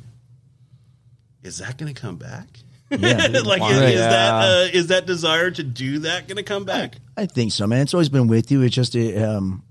is 1.42 1.59
that 1.59 1.76
going 1.78 1.92
to 1.92 2.01
come 2.01 2.16
back? 2.16 2.46
Yeah. 2.90 3.26
like, 3.44 3.62
is, 3.62 3.76
is 3.78 3.94
Yeah. 3.94 4.09
that 4.09 4.32
uh, 4.44 4.68
is 4.72 4.86
that 4.88 5.06
desire 5.06 5.51
to 5.51 5.62
do 5.62 6.01
that 6.01 6.28
going 6.28 6.36
to 6.36 6.42
come 6.42 6.64
back? 6.64 6.96
I 7.16 7.26
think 7.26 7.52
so, 7.52 7.66
man. 7.66 7.80
It's 7.82 7.94
always 7.94 8.09
been 8.09 8.26
with 8.28 8.51
you. 8.51 8.62
It's 8.62 8.74
just 8.74 8.94
uh, 8.96 9.36
um, 9.36 9.62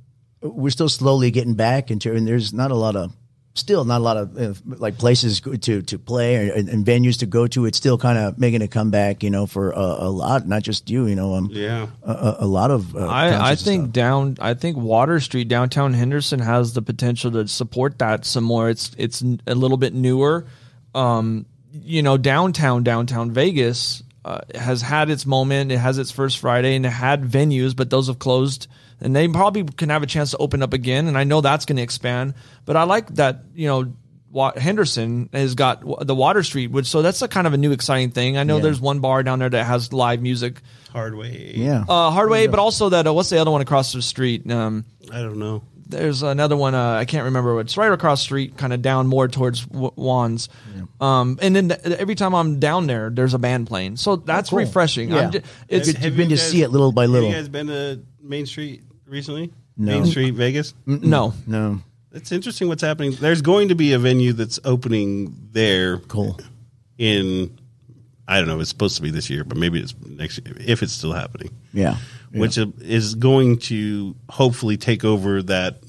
we're 0.41 0.69
still 0.71 0.89
slowly 0.89 1.31
getting 1.31 1.53
back 1.55 1.89
into, 1.91 2.13
and 2.13 2.27
there's 2.27 2.53
not 2.53 2.71
a 2.71 2.75
lot 2.75 2.95
of, 2.95 3.13
still 3.55 3.85
not 3.85 4.01
a 4.01 4.03
lot 4.03 4.17
of 4.17 4.37
uh, 4.37 4.53
like 4.65 4.97
places 4.97 5.39
to 5.41 5.81
to 5.83 5.99
play 5.99 6.49
or, 6.49 6.53
and, 6.53 6.69
and 6.69 6.85
venues 6.85 7.19
to 7.19 7.25
go 7.25 7.45
to. 7.47 7.65
It's 7.65 7.77
still 7.77 7.97
kind 7.97 8.17
of 8.17 8.37
making 8.39 8.61
a 8.61 8.67
comeback, 8.67 9.21
you 9.23 9.29
know, 9.29 9.45
for 9.45 9.71
a, 9.71 9.77
a 9.79 10.09
lot, 10.09 10.47
not 10.47 10.63
just 10.63 10.89
you, 10.89 11.05
you 11.05 11.15
know, 11.15 11.35
um, 11.35 11.49
Yeah. 11.51 11.87
a, 12.03 12.11
a, 12.11 12.35
a 12.39 12.45
lot 12.47 12.71
of. 12.71 12.95
Uh, 12.95 13.05
I, 13.07 13.51
I 13.51 13.55
think 13.55 13.83
stuff. 13.85 13.93
down. 13.93 14.37
I 14.41 14.53
think 14.55 14.77
Water 14.77 15.19
Street, 15.19 15.47
downtown 15.47 15.93
Henderson, 15.93 16.39
has 16.39 16.73
the 16.73 16.81
potential 16.81 17.31
to 17.31 17.47
support 17.47 17.99
that 17.99 18.25
some 18.25 18.43
more. 18.43 18.69
It's 18.69 18.91
it's 18.97 19.21
a 19.45 19.53
little 19.55 19.77
bit 19.77 19.93
newer. 19.93 20.45
Um, 20.95 21.45
you 21.71 22.01
know, 22.03 22.17
downtown 22.17 22.83
downtown 22.83 23.31
Vegas 23.31 24.03
uh, 24.25 24.41
has 24.55 24.81
had 24.81 25.09
its 25.09 25.25
moment. 25.25 25.71
It 25.71 25.77
has 25.77 25.97
its 25.97 26.11
first 26.11 26.37
Friday, 26.39 26.75
and 26.75 26.85
it 26.85 26.89
had 26.91 27.23
venues, 27.23 27.75
but 27.75 27.89
those 27.89 28.07
have 28.07 28.19
closed. 28.19 28.67
And 29.01 29.15
they 29.15 29.27
probably 29.27 29.63
can 29.63 29.89
have 29.89 30.01
a 30.03 30.05
chance 30.07 30.31
to 30.31 30.37
open 30.37 30.61
up 30.63 30.71
again. 30.73 31.07
And 31.07 31.17
I 31.17 31.23
know 31.25 31.41
that's 31.41 31.65
going 31.65 31.75
to 31.77 31.81
expand. 31.83 32.35
But 32.65 32.77
I 32.77 32.83
like 32.83 33.07
that. 33.15 33.43
You 33.53 33.67
know. 33.67 33.93
Wa- 34.31 34.53
Henderson 34.57 35.29
has 35.31 35.53
got 35.53 35.83
the 36.07 36.15
Water 36.15 36.41
Street, 36.41 36.71
which 36.71 36.87
so 36.87 37.03
that's 37.03 37.21
a 37.21 37.27
kind 37.27 37.45
of 37.45 37.53
a 37.53 37.57
new 37.57 37.71
exciting 37.71 38.09
thing. 38.09 38.35
I 38.35 38.43
know 38.43 38.55
Yeah. 38.55 38.63
there's 38.63 38.81
one 38.81 38.99
bar 38.99 39.21
down 39.21 39.37
there 39.37 39.47
that 39.49 39.63
has 39.63 39.93
live 39.93 40.23
music, 40.23 40.59
Hardway, 40.91 41.53
yeah, 41.55 41.85
uh, 41.87 42.09
Hardway, 42.09 42.47
but 42.47 42.57
also 42.57 42.89
that 42.89 43.05
uh, 43.05 43.13
what's 43.13 43.29
the 43.29 43.37
other 43.37 43.51
one 43.51 43.61
across 43.61 43.93
the 43.93 44.01
street? 44.01 44.49
Um, 44.51 44.85
I 45.11 45.19
don't 45.21 45.37
know. 45.37 45.61
There's 45.87 46.23
another 46.23 46.55
one 46.57 46.73
uh, 46.75 46.93
I 46.93 47.05
can't 47.05 47.25
remember. 47.25 47.59
It's 47.59 47.77
right 47.77 47.91
across 47.91 48.21
the 48.21 48.25
street, 48.25 48.57
kind 48.57 48.73
of 48.73 48.81
down 48.81 49.07
more 49.07 49.27
towards 49.27 49.65
w- 49.65 49.91
Wands. 49.95 50.49
Um, 51.01 51.37
and 51.41 51.55
then 51.55 51.69
th- 51.69 51.81
every 51.99 52.15
time 52.15 52.33
I'm 52.33 52.59
down 52.59 52.87
there, 52.87 53.09
there's 53.09 53.33
a 53.33 53.39
band 53.39 53.67
playing, 53.67 53.97
so 53.97 54.15
that's 54.15 54.49
cool. 54.49 54.59
refreshing. 54.59 55.09
Yeah. 55.09 55.17
I'm 55.19 55.31
ju- 55.31 55.41
it's 55.67 55.87
You've 56.01 56.15
been 56.17 56.29
to 56.29 56.37
see 56.37 56.61
it 56.61 56.69
little 56.69 56.91
by 56.91 57.05
little. 57.05 57.29
Have 57.29 57.35
you 57.37 57.41
guys 57.43 57.49
been 57.49 57.67
to 57.67 58.01
Main 58.21 58.45
Street 58.45 58.83
recently? 59.05 59.51
No. 59.75 59.91
Main 59.91 60.05
Street, 60.05 60.31
Vegas. 60.35 60.73
no, 60.85 61.33
no, 61.47 61.81
It's 62.11 62.31
interesting 62.31 62.67
what's 62.67 62.83
happening. 62.83 63.11
There's 63.13 63.41
going 63.41 63.69
to 63.69 63.75
be 63.75 63.93
a 63.93 63.99
venue 63.99 64.31
that's 64.33 64.59
opening 64.63 65.35
there 65.51 65.97
cool. 65.97 66.39
in 66.97 67.57
I 68.27 68.39
don't 68.39 68.47
know. 68.47 68.59
It's 68.61 68.69
supposed 68.69 68.95
to 68.95 69.01
be 69.01 69.09
this 69.09 69.29
year, 69.29 69.43
but 69.43 69.57
maybe 69.57 69.79
it's 69.81 69.93
next 70.05 70.39
year 70.45 70.55
if 70.59 70.81
it's 70.83 70.93
still 70.93 71.11
happening. 71.11 71.49
Yeah, 71.73 71.97
yeah. 72.33 72.39
Which 72.41 72.57
is 72.57 73.15
going 73.15 73.59
to 73.59 74.15
hopefully 74.29 74.75
take 74.77 75.05
over 75.05 75.43
that 75.43 75.81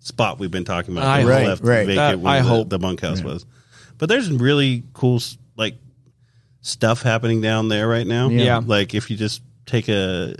spot 0.00 0.38
we've 0.38 0.50
been 0.50 0.64
talking 0.64 0.92
about. 0.96 1.06
I 1.06 1.22
that 1.22 1.26
was 1.40 1.48
left 1.48 1.62
Right, 1.64 1.86
vacant 1.86 2.22
That- 2.22 2.28
I 2.28 2.40
the, 2.42 2.48
hope. 2.48 2.68
the 2.70 2.78
bunkhouse 2.78 3.22
was. 3.22 3.46
But 3.98 4.08
there's 4.08 4.30
really 4.30 4.82
cool 4.94 5.20
like 5.56 5.76
stuff 6.62 7.02
happening 7.02 7.40
down 7.40 7.68
there 7.68 7.86
right 7.88 8.06
now. 8.06 8.28
Yeah. 8.30 8.42
Yeah. 8.44 8.60
Like 8.64 8.94
if 8.94 9.10
you 9.10 9.16
just 9.16 9.42
take 9.66 9.88
a, 9.88 10.34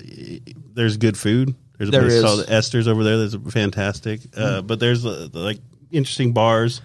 there's 0.75 0.97
good 0.97 1.17
food. 1.17 1.55
There's 1.79 1.89
a 1.89 1.93
There 1.93 2.01
place 2.03 2.13
is. 2.15 2.25
called 2.25 2.45
Esther's 2.49 2.89
over 2.89 3.05
there. 3.05 3.25
That's 3.27 3.53
fantastic. 3.55 4.21
Uh, 4.37 4.61
but 4.63 4.81
there's 4.81 5.07
uh, 5.07 5.29
like 5.33 5.59
interesting 5.91 6.33
bars, 6.33 6.83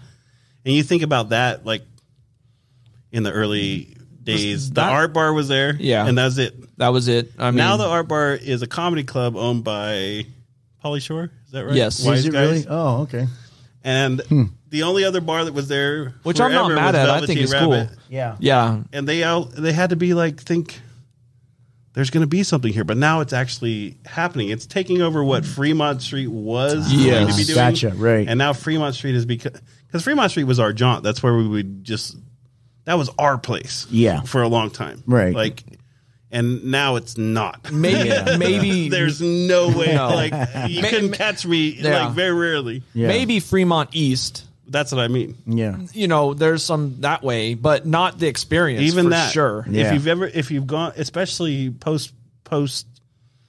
and 0.64 0.74
you 0.74 0.84
think 0.84 1.02
about 1.02 1.30
that 1.30 1.66
like 1.66 1.82
in 3.12 3.24
the 3.24 3.32
early 3.32 3.95
days. 4.26 4.72
The 4.72 4.82
art 4.82 5.14
bar 5.14 5.34
was 5.34 5.48
there, 5.48 5.76
Yeah. 5.80 6.08
and 6.08 6.18
that's 6.18 6.38
it. 6.38 6.78
that 6.78 6.90
was 6.90 7.08
it. 7.08 7.32
I 7.38 7.52
mean, 7.52 7.58
now 7.58 7.78
the 7.78 7.86
art 7.86 8.08
bar 8.08 8.34
is 8.34 8.62
a 8.62 8.68
comedy 8.68 9.04
club 9.04 9.38
owned 9.38 9.64
by 9.64 10.26
Pauly 10.84 11.02
Shore. 11.02 11.32
Is 11.46 11.52
that 11.52 11.66
right? 11.66 11.76
Yes. 11.76 12.06
Wise 12.06 12.20
Is 12.20 12.26
it 12.28 12.34
Guys. 12.34 12.50
really? 12.50 12.66
Oh, 12.70 13.02
okay. 13.04 13.28
And 13.84 14.20
hmm. 14.22 14.44
the 14.70 14.84
only 14.84 15.04
other 15.04 15.22
bar 15.22 15.46
that 15.46 15.54
was 15.54 15.68
there, 15.68 16.16
Which 16.24 16.42
I'm 16.42 16.52
not 16.52 16.72
mad 16.72 16.94
was 16.94 16.96
at. 16.96 17.10
I 17.10 17.20
think 17.20 17.40
Velveteen 17.40 17.44
it's 17.44 17.54
Rabbit. 17.54 17.90
cool. 17.90 17.98
Yeah, 18.10 18.36
yeah, 18.40 18.82
And 18.92 19.08
they 19.08 19.24
out 19.24 19.52
they 19.52 19.74
had 19.74 19.92
to 19.92 19.96
be 19.96 20.14
like 20.14 20.42
think 20.42 20.80
there's 21.94 22.10
going 22.10 22.22
to 22.22 22.28
be 22.28 22.44
something 22.44 22.74
here, 22.74 22.84
but 22.84 22.98
now 22.98 23.22
it's 23.22 23.32
actually 23.32 23.98
happening. 24.06 24.50
It's 24.50 24.66
taking 24.66 25.02
over 25.02 25.24
what 25.24 25.46
Fremont 25.46 26.02
Street 26.02 26.28
was 26.28 26.92
going 26.92 27.28
to 27.28 27.36
be 27.36 27.44
doing. 27.46 27.56
Gotcha, 27.56 27.92
right. 27.92 28.28
And 28.28 28.38
now 28.38 28.52
Fremont 28.52 28.96
Street 28.96 29.16
is 29.16 29.26
because 29.26 29.54
because 29.88 30.04
Fremont 30.04 30.30
Street 30.32 30.44
was 30.44 30.60
our 30.60 30.74
jaunt. 30.74 31.04
That's 31.04 31.24
where 31.24 31.38
we 31.38 31.48
would 31.48 31.84
just 31.86 32.18
that 32.86 32.96
was 32.98 33.10
our 33.20 33.38
place. 33.38 33.86
Yeah. 33.90 34.22
for 34.22 34.42
a 34.42 34.48
long 34.48 34.70
time. 34.72 35.04
Right. 35.06 35.34
Like, 35.34 35.64
and 36.32 36.66
now 36.66 36.96
it's 36.96 37.18
not. 37.18 37.72
maybe 37.72 38.10
maybe 38.38 38.90
There's 38.96 39.22
no 39.22 39.70
way. 39.70 39.94
No. 39.96 40.10
Like 40.10 40.34
you 40.70 40.82
Ma- 40.82 40.90
couldn't 40.90 41.12
catch 41.14 41.46
me 41.46 41.70
Yeah. 41.80 42.06
like 42.08 42.16
very 42.16 42.34
rarely. 42.34 42.84
Yeah. 42.94 43.08
maybe 43.08 43.40
Fremont 43.40 43.90
East 43.94 44.44
That's 44.68 44.92
what 44.92 45.02
I 45.02 45.08
mean. 45.08 45.36
Yeah. 45.46 45.78
you 45.94 46.08
know, 46.08 46.34
there's 46.34 46.64
some 46.64 47.02
that 47.02 47.22
way, 47.24 47.54
but 47.54 47.86
not 47.86 48.18
the 48.20 48.28
experience. 48.28 48.82
Even 48.82 49.06
for 49.06 49.10
that, 49.12 49.32
sure. 49.32 49.66
Yeah. 49.70 49.88
If 49.88 49.94
you've 49.94 50.08
ever, 50.08 50.26
if 50.28 50.52
you've 50.52 50.68
gone, 50.68 50.94
especially 50.98 51.70
post 51.70 52.14
post 52.44 52.88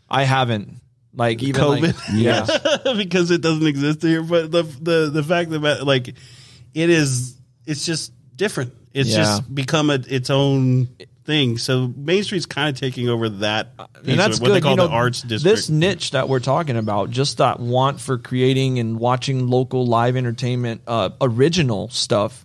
I 0.09 0.25
haven't 0.25 0.81
like 1.15 1.43
even 1.43 1.67
like- 1.67 1.83
COVID, 1.83 1.97
yeah, 2.15 2.95
because 2.95 3.31
it 3.31 3.41
doesn't 3.41 3.67
exist 3.67 4.03
here. 4.03 4.23
But 4.23 4.51
the 4.53 4.63
the 4.63 5.11
the 5.11 5.23
fact 5.23 5.51
that 5.51 5.85
like 5.87 6.09
it 6.09 6.91
is, 6.91 7.35
it's 7.65 7.85
just 7.87 8.13
different. 8.37 8.75
It's 8.97 9.11
Yeah. 9.11 9.17
just 9.19 9.55
become 9.55 9.91
a, 9.91 10.01
its 10.09 10.31
own 10.31 10.89
thing. 11.25 11.59
So 11.59 11.93
Main 11.97 12.23
Street's 12.23 12.47
kind 12.47 12.75
of 12.75 12.81
taking 12.81 13.09
over 13.09 13.29
that. 13.29 13.77
piece 13.77 13.87
and 14.07 14.19
that's 14.19 14.41
what 14.41 14.49
good. 14.49 14.55
they 14.55 14.61
call 14.61 14.71
you 14.73 14.77
know, 14.79 14.87
the 14.89 14.93
arts 14.95 15.21
district. 15.23 15.45
This 15.57 15.69
niche 15.69 16.13
that 16.13 16.29
we're 16.29 16.41
talking 16.41 16.77
about, 16.77 17.11
just 17.11 17.39
that 17.39 17.61
want 17.61 18.01
for 18.01 18.17
creating 18.17 18.79
and 18.79 18.99
watching 18.99 19.49
local 19.49 19.85
live 19.87 20.17
entertainment, 20.17 20.81
uh, 20.87 21.11
original 21.21 21.89
stuff. 21.91 22.45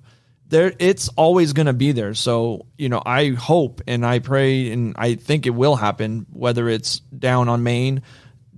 There, 0.49 0.73
it's 0.79 1.07
always 1.09 1.53
going 1.53 1.67
to 1.67 1.73
be 1.73 1.93
there. 1.93 2.13
So 2.13 2.65
you 2.77 2.89
know, 2.89 3.01
I 3.05 3.29
hope 3.29 3.81
and 3.87 4.05
I 4.05 4.19
pray 4.19 4.71
and 4.71 4.93
I 4.97 5.15
think 5.15 5.45
it 5.45 5.51
will 5.51 5.77
happen. 5.77 6.25
Whether 6.33 6.67
it's 6.67 6.99
down 6.99 7.47
on 7.47 7.63
Main, 7.63 8.01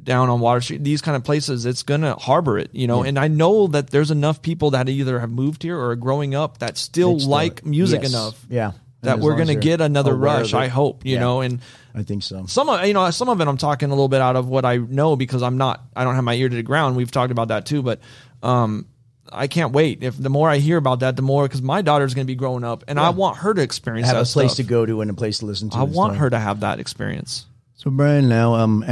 down 0.03 0.29
on 0.29 0.39
Water 0.39 0.61
Street, 0.61 0.83
these 0.83 1.01
kind 1.01 1.15
of 1.15 1.23
places, 1.23 1.65
it's 1.65 1.83
going 1.83 2.01
to 2.01 2.15
harbor 2.15 2.57
it. 2.57 2.69
You 2.73 2.87
know, 2.87 3.03
and 3.03 3.17
I 3.17 3.27
know 3.27 3.67
that 3.67 3.89
there's 3.89 4.11
enough 4.11 4.41
people 4.41 4.71
that 4.71 4.89
either 4.89 5.19
have 5.19 5.29
moved 5.31 5.63
here 5.63 5.77
or 5.77 5.91
are 5.91 5.95
growing 5.95 6.35
up 6.35 6.59
that 6.59 6.77
still 6.77 7.19
Still- 7.19 7.29
like 7.31 7.65
music 7.65 8.01
yes. 8.03 8.11
enough. 8.11 8.45
Yeah. 8.49 8.71
That 9.01 9.19
we're 9.19 9.35
going 9.35 9.47
to 9.49 9.55
get 9.55 9.81
another 9.81 10.15
rush. 10.15 10.53
I 10.53 10.67
hope, 10.69 11.05
you 11.05 11.15
Yeah. 11.15 11.19
know, 11.19 11.41
and 11.41 11.59
I 11.93 12.03
think 12.03 12.23
so. 12.23 12.45
some 12.47 12.69
of 12.69 12.85
you 12.87 12.93
know 12.93 13.11
some 13.11 13.27
of 13.27 13.41
it 13.41 13.47
I'm 13.49 13.57
talking 13.57 13.89
a 13.89 13.93
little 13.93 14.07
bit 14.07 14.21
out 14.21 14.37
of 14.37 14.47
what 14.47 14.63
I 14.63 14.77
know 14.77 15.17
because 15.17 15.43
I'm 15.43 15.57
not 15.57 15.81
I 15.93 16.05
don't 16.05 16.15
have 16.15 16.23
my 16.23 16.33
ear 16.35 16.47
to 16.47 16.55
the 16.55 16.63
ground. 16.63 16.95
We've 16.95 17.11
talked 17.11 17.29
about 17.31 17.49
that 17.49 17.65
too, 17.65 17.81
but 17.81 17.99
um, 18.41 18.85
I 19.29 19.47
can't 19.47 19.73
wait. 19.73 20.03
If 20.03 20.17
the 20.17 20.29
more 20.29 20.49
I 20.49 20.57
hear 20.59 20.77
about 20.77 21.01
that, 21.01 21.17
the 21.17 21.21
more 21.21 21.43
because 21.43 21.61
my 21.61 21.81
daughter's 21.81 22.13
going 22.13 22.25
to 22.25 22.31
be 22.31 22.35
growing 22.35 22.63
up, 22.63 22.85
and 22.87 22.97
I 22.97 23.09
want 23.09 23.37
her 23.39 23.53
to 23.53 23.61
experience 23.61 24.07
Have 24.07 24.15
that 24.15 24.29
a 24.29 24.33
place 24.33 24.53
stuff. 24.53 24.65
to 24.65 24.69
go 24.69 24.85
to 24.85 25.01
and 25.01 25.11
a 25.11 25.13
place 25.13 25.39
to 25.39 25.47
listen 25.47 25.69
to. 25.71 25.77
I 25.77 25.83
want 25.83 26.13
stuff. 26.13 26.19
her 26.21 26.29
to 26.29 26.39
have 26.39 26.61
that 26.61 26.79
experience. 26.79 27.45
So 27.75 27.91
Brian, 27.91 28.29
now 28.29 28.55
um, 28.55 28.85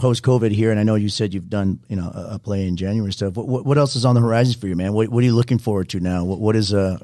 post 0.00 0.22
COVID 0.24 0.50
here, 0.50 0.70
and 0.70 0.80
I 0.80 0.82
know 0.82 0.94
you 0.96 1.08
said 1.08 1.32
you've 1.34 1.48
done 1.50 1.78
you 1.88 1.96
know 1.96 2.10
a, 2.14 2.38
play 2.38 2.66
in 2.66 2.76
January 2.76 3.06
and 3.06 3.14
stuff. 3.14 3.34
What, 3.34 3.64
what 3.64 3.78
else 3.78 3.94
is 3.96 4.04
on 4.04 4.14
the 4.14 4.20
horizon 4.20 4.60
for 4.60 4.66
you, 4.66 4.74
man? 4.76 4.92
What 4.92 5.08
what 5.10 5.22
are 5.22 5.26
you 5.26 5.34
looking 5.34 5.58
forward 5.58 5.88
to 5.90 6.00
now? 6.00 6.24
What 6.24 6.40
what 6.40 6.56
is 6.56 6.72
uh? 6.74 6.98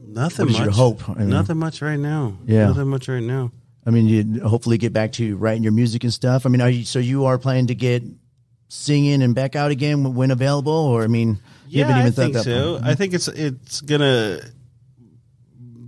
Nothing 0.00 0.46
What 0.46 0.52
is 0.52 0.58
much. 0.58 0.64
your 0.64 0.72
hope? 0.74 1.08
I 1.10 1.14
mean- 1.14 1.28
Nothing 1.30 1.58
much 1.58 1.82
right 1.82 1.98
now. 1.98 2.38
Yeah. 2.46 2.68
Nothing 2.68 2.88
much 2.88 3.08
right 3.08 3.22
now. 3.22 3.52
I 3.86 3.90
mean, 3.90 4.06
you 4.08 4.40
hopefully 4.46 4.78
get 4.78 4.92
back 4.94 5.12
to 5.12 5.36
writing 5.36 5.62
your 5.62 5.72
music 5.72 6.02
and 6.04 6.12
stuff. 6.12 6.46
I 6.46 6.48
mean, 6.48 6.60
are 6.62 6.70
you 6.70 6.84
so 6.84 6.98
you 6.98 7.26
are 7.26 7.36
planning 7.38 7.66
to 7.68 7.74
get 7.74 8.02
singing 8.68 9.22
and 9.22 9.34
back 9.34 9.54
out 9.56 9.70
again 9.70 10.14
when 10.14 10.30
available, 10.30 10.72
or 10.72 11.02
I 11.04 11.06
mean, 11.08 11.38
you 11.68 11.80
Yeah, 11.80 11.86
haven't 11.86 11.98
even 12.00 12.06
I 12.06 12.10
thought 12.10 12.22
think 12.22 12.34
that. 12.34 12.44
so. 12.44 12.78
far. 12.78 12.88
I 12.90 12.94
think 12.94 13.14
it's 13.14 13.28
it's 13.28 13.80
gonna 13.82 14.40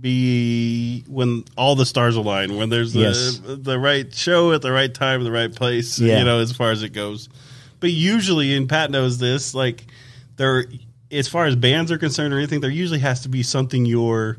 be 0.01 1.03
when 1.07 1.43
all 1.55 1.75
the 1.75 1.85
stars 1.85 2.15
align, 2.15 2.55
when 2.55 2.69
there's 2.69 2.93
the 2.93 2.99
Yes. 3.01 3.39
the 3.45 3.77
right 3.79 4.13
show 4.13 4.51
at 4.51 4.61
the 4.61 4.71
right 4.71 4.93
time, 4.93 5.23
the 5.23 5.31
right 5.31 5.53
place. 5.53 5.99
Yeah. 5.99 6.19
You 6.19 6.25
know, 6.25 6.39
as 6.39 6.51
far 6.51 6.71
as 6.71 6.83
it 6.83 6.89
goes. 6.89 7.29
But 7.79 7.91
usually, 7.91 8.55
and 8.55 8.67
Pat 8.67 8.91
knows 8.91 9.17
this, 9.19 9.53
like 9.53 9.85
there, 10.37 10.65
as 11.11 11.27
far 11.27 11.45
as 11.45 11.55
bands 11.55 11.91
are 11.91 11.97
concerned 11.97 12.33
or 12.33 12.37
anything, 12.37 12.61
there 12.61 12.69
usually 12.69 12.99
has 12.99 13.21
to 13.21 13.29
be 13.29 13.43
something 13.43 13.85
you're 13.85 14.37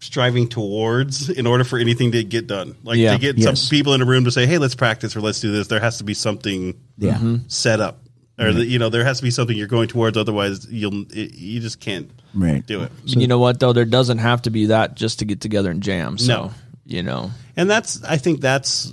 striving 0.00 0.48
towards 0.48 1.28
in 1.30 1.46
order 1.46 1.62
for 1.62 1.78
anything 1.78 2.10
to 2.12 2.24
get 2.24 2.46
done. 2.48 2.74
Like 2.82 2.98
Yeah. 2.98 3.12
to 3.12 3.18
get 3.18 3.38
Yes. 3.38 3.60
some 3.62 3.70
people 3.70 3.94
in 3.94 4.02
a 4.02 4.04
room 4.04 4.24
to 4.24 4.30
say, 4.32 4.46
"Hey, 4.46 4.58
let's 4.58 4.74
practice" 4.74 5.14
or 5.14 5.20
"Let's 5.20 5.40
do 5.40 5.52
this." 5.52 5.68
There 5.68 5.78
has 5.80 5.98
to 5.98 6.04
be 6.04 6.14
something 6.14 6.74
Yeah. 6.98 7.14
Mm-hmm. 7.14 7.36
set 7.46 7.80
up 7.80 8.01
or 8.42 8.52
the, 8.52 8.64
you 8.66 8.78
know 8.78 8.88
there 8.88 9.04
has 9.04 9.18
to 9.18 9.22
be 9.22 9.30
something 9.30 9.56
you're 9.56 9.66
going 9.66 9.88
towards 9.88 10.16
otherwise 10.16 10.66
you'll 10.70 11.02
it, 11.12 11.34
you 11.34 11.60
just 11.60 11.80
can't 11.80 12.10
Right. 12.34 12.64
do 12.66 12.82
it 12.82 12.92
you 13.04 13.26
know 13.26 13.38
what 13.38 13.60
though? 13.60 13.72
There 13.72 13.84
doesn't 13.84 14.18
have 14.18 14.42
to 14.42 14.50
be 14.50 14.66
that 14.66 14.94
just 14.96 15.18
to 15.20 15.24
get 15.24 15.40
together 15.40 15.70
and 15.70 15.82
jam. 15.82 16.18
So 16.18 16.26
No. 16.46 16.50
you 16.86 17.02
know, 17.02 17.30
and 17.56 17.68
that's 17.70 18.02
i 18.04 18.16
think 18.16 18.40
that's 18.40 18.92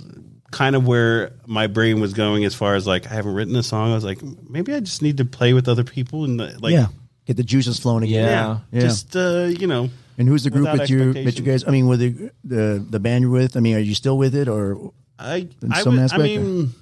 kind 0.50 0.74
of 0.76 0.86
where 0.86 1.32
my 1.46 1.66
brain 1.68 2.00
was 2.00 2.12
going 2.12 2.44
as 2.44 2.54
far 2.54 2.74
as 2.74 2.86
like 2.86 3.06
i 3.10 3.14
haven't 3.14 3.34
written 3.34 3.54
a 3.56 3.62
song 3.62 3.92
i 3.92 3.94
was 3.94 4.04
like 4.04 4.20
maybe 4.48 4.74
i 4.74 4.80
just 4.80 5.00
need 5.00 5.16
to 5.18 5.24
play 5.24 5.52
with 5.54 5.68
other 5.68 5.84
people 5.84 6.24
and 6.24 6.40
uh, 6.40 6.50
like 6.60 6.72
yeah, 6.72 6.86
get 7.26 7.36
the 7.36 7.44
juices 7.44 7.78
flowing 7.78 8.02
again. 8.04 8.24
Yeah. 8.26 8.58
Yeah. 8.72 8.80
just 8.80 9.14
uh 9.16 9.48
you 9.58 9.66
know 9.66 9.88
And 10.18 10.28
who's 10.28 10.42
the 10.44 10.50
group 10.50 10.64
Without 10.68 10.80
with 10.80 10.90
you? 10.90 11.24
With 11.24 11.38
you 11.38 11.44
guys? 11.44 11.64
I 11.66 11.70
mean, 11.70 11.86
with 11.88 12.00
the, 12.00 12.30
the 12.44 12.84
the 12.90 13.00
band 13.00 13.22
you're 13.22 13.30
with? 13.30 13.56
I 13.56 13.60
mean, 13.60 13.74
are 13.76 13.80
you 13.90 13.94
still 13.94 14.18
with 14.18 14.34
it 14.34 14.48
or? 14.48 14.92
i 15.18 15.48
In 15.62 15.72
i, 15.72 15.80
some 15.82 15.94
would, 15.94 16.00
I 16.00 16.04
aspect, 16.04 16.22
mean 16.24 16.74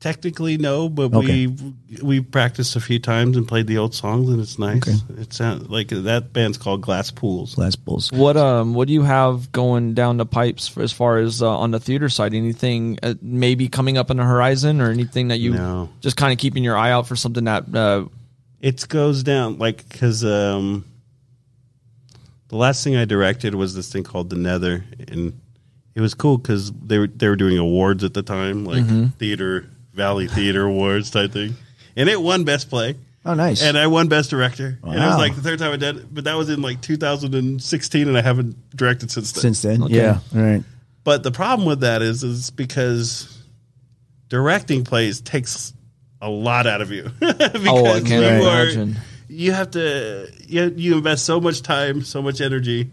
technically 0.00 0.56
no 0.56 0.88
but 0.88 1.12
Okay. 1.12 1.46
we 1.48 1.74
we 2.02 2.20
practiced 2.20 2.76
a 2.76 2.80
few 2.80 3.00
times 3.00 3.36
and 3.36 3.48
played 3.48 3.66
the 3.66 3.78
old 3.78 3.92
songs 3.94 4.28
and 4.28 4.40
it's 4.40 4.56
nice 4.58 4.76
Okay. 4.88 5.20
it 5.22 5.32
sounds 5.32 5.68
like 5.68 5.88
that 5.88 6.32
band's 6.32 6.56
called 6.56 6.82
glass 6.82 7.10
pools 7.10 7.56
Glass 7.56 7.74
Bulls. 7.74 8.12
what 8.12 8.36
um 8.36 8.74
what 8.74 8.86
do 8.86 8.94
you 8.94 9.02
have 9.02 9.50
going 9.50 9.94
down 9.94 10.16
the 10.16 10.24
pipes 10.26 10.68
for, 10.68 10.82
as 10.82 10.92
far 10.92 11.18
as 11.18 11.42
uh, 11.42 11.50
on 11.50 11.72
the 11.72 11.80
theater 11.80 12.08
side? 12.08 12.32
Anything 12.32 12.98
uh, 13.02 13.14
maybe 13.20 13.68
coming 13.68 13.98
up 13.98 14.10
on 14.12 14.18
the 14.18 14.22
horizon 14.24 14.80
or 14.80 14.90
anything 14.90 15.28
that 15.28 15.38
you 15.40 15.54
No. 15.54 15.88
just 16.00 16.16
kind 16.16 16.32
of 16.32 16.38
keeping 16.38 16.62
your 16.62 16.76
eye 16.76 16.92
out 16.92 17.08
for 17.08 17.16
something 17.16 17.44
that 17.44 17.64
uh, 17.74 18.04
it 18.60 18.86
goes 18.88 19.24
down 19.24 19.58
like 19.58 19.88
because 19.88 20.24
um, 20.24 20.84
the 22.48 22.56
last 22.56 22.84
thing 22.84 22.96
I 22.96 23.04
directed 23.04 23.54
was 23.54 23.74
this 23.74 23.92
thing 23.92 24.04
called 24.04 24.30
The 24.30 24.36
Nether, 24.36 24.84
and 25.08 25.38
it 25.94 26.00
was 26.00 26.14
cool 26.14 26.38
because 26.38 26.70
they 26.72 26.98
were 26.98 27.08
they 27.08 27.28
were 27.28 27.36
doing 27.36 27.58
awards 27.58 28.04
at 28.04 28.14
the 28.14 28.22
time, 28.22 28.64
like 28.64 28.84
Mm-hmm. 28.84 29.06
theater 29.18 29.68
Valley 29.98 30.26
Theater 30.28 30.64
Awards 30.64 31.10
type 31.10 31.32
thing, 31.32 31.54
and 31.96 32.08
it 32.08 32.18
won 32.22 32.44
Best 32.44 32.70
Play. 32.70 32.94
Oh, 33.26 33.34
nice. 33.34 33.62
And 33.62 33.76
I 33.76 33.88
won 33.88 34.08
Best 34.08 34.30
Director. 34.30 34.78
And 34.82 34.94
it 34.94 34.98
was 35.06 35.18
like 35.18 35.34
the 35.34 35.42
third 35.42 35.58
time 35.58 35.72
I 35.72 35.76
did 35.76 35.96
it, 35.98 36.14
but 36.14 36.24
that 36.24 36.34
was 36.34 36.48
in 36.48 36.62
like 36.62 36.80
2016, 36.80 38.08
and 38.08 38.16
I 38.16 38.22
haven't 38.22 38.56
directed 38.74 39.10
since 39.10 39.32
then. 39.32 39.42
Since 39.42 39.62
then, 39.62 39.82
Okay. 39.82 39.96
yeah, 39.96 40.20
all 40.34 40.40
right. 40.40 40.62
But 41.04 41.22
the 41.24 41.30
problem 41.32 41.66
with 41.68 41.80
that 41.80 42.00
is, 42.00 42.22
is 42.24 42.50
because 42.50 43.36
directing 44.28 44.84
plays 44.84 45.20
takes 45.20 45.74
a 46.22 46.28
lot 46.30 46.66
out 46.66 46.80
of 46.80 46.90
you. 46.90 47.10
because 47.20 47.66
oh 47.66 47.86
I 47.86 48.00
can't 48.00 48.08
you 48.08 48.18
imagine. 48.48 48.96
you 49.28 49.52
have 49.52 49.70
to 49.72 50.28
you, 50.46 50.72
you 50.76 50.96
invest 50.96 51.24
so 51.24 51.40
much 51.40 51.62
time, 51.62 52.02
so 52.02 52.22
much 52.22 52.40
energy. 52.40 52.90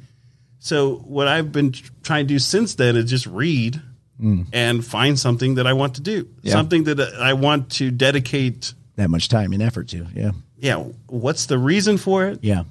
So 0.60 0.95
what 0.98 1.27
I've 1.27 1.52
been 1.52 1.73
trying 2.03 2.27
to 2.27 2.34
do 2.34 2.40
since 2.40 2.76
then 2.76 2.95
is 2.95 3.10
just 3.10 3.26
read 3.27 3.82
and 4.20 4.86
find 4.86 5.20
something 5.20 5.56
that 5.56 5.68
I 5.68 5.74
want 5.74 5.96
to 5.96 6.02
do, 6.02 6.28
Yeah. 6.42 6.54
something 6.54 6.86
that 6.86 7.00
I 7.20 7.34
want 7.34 7.70
to 7.72 7.92
dedicate. 7.92 8.74
That 8.96 9.10
much 9.10 9.28
time 9.30 9.52
and 9.54 9.62
effort 9.62 9.90
to, 9.90 10.08
yeah, 10.16 10.32
Yeah, 10.58 10.78
what's 11.08 11.48
the 11.48 11.58
reason 11.58 11.98
for 11.98 12.26
it? 12.28 12.40
yeah, 12.42 12.64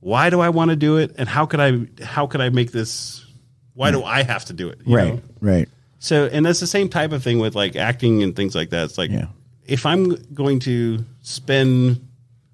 Why 0.00 0.30
do 0.30 0.40
I 0.40 0.50
want 0.50 0.70
to 0.70 0.76
do 0.76 0.98
it? 0.98 1.14
And 1.18 1.28
how 1.28 1.46
could 1.46 1.58
I 1.60 1.86
how 2.04 2.26
could 2.28 2.40
I 2.40 2.50
make 2.50 2.70
this? 2.70 3.24
Why 3.74 3.90
do 3.90 4.04
I 4.04 4.22
have 4.22 4.44
to 4.46 4.52
do 4.52 4.68
it? 4.68 4.78
right, 4.86 5.14
know? 5.14 5.22
right. 5.40 5.68
So, 5.98 6.26
and 6.26 6.46
that's 6.46 6.60
the 6.60 6.66
same 6.68 6.88
type 6.88 7.10
of 7.12 7.22
thing 7.24 7.40
with 7.40 7.54
like 7.56 7.74
acting 7.74 8.22
and 8.22 8.36
things 8.36 8.54
like 8.54 8.70
that. 8.70 8.84
It's 8.84 8.98
like 8.98 9.10
Yeah. 9.10 9.26
if 9.66 9.84
I'm 9.84 10.14
going 10.32 10.60
to 10.60 11.04
spend 11.22 12.06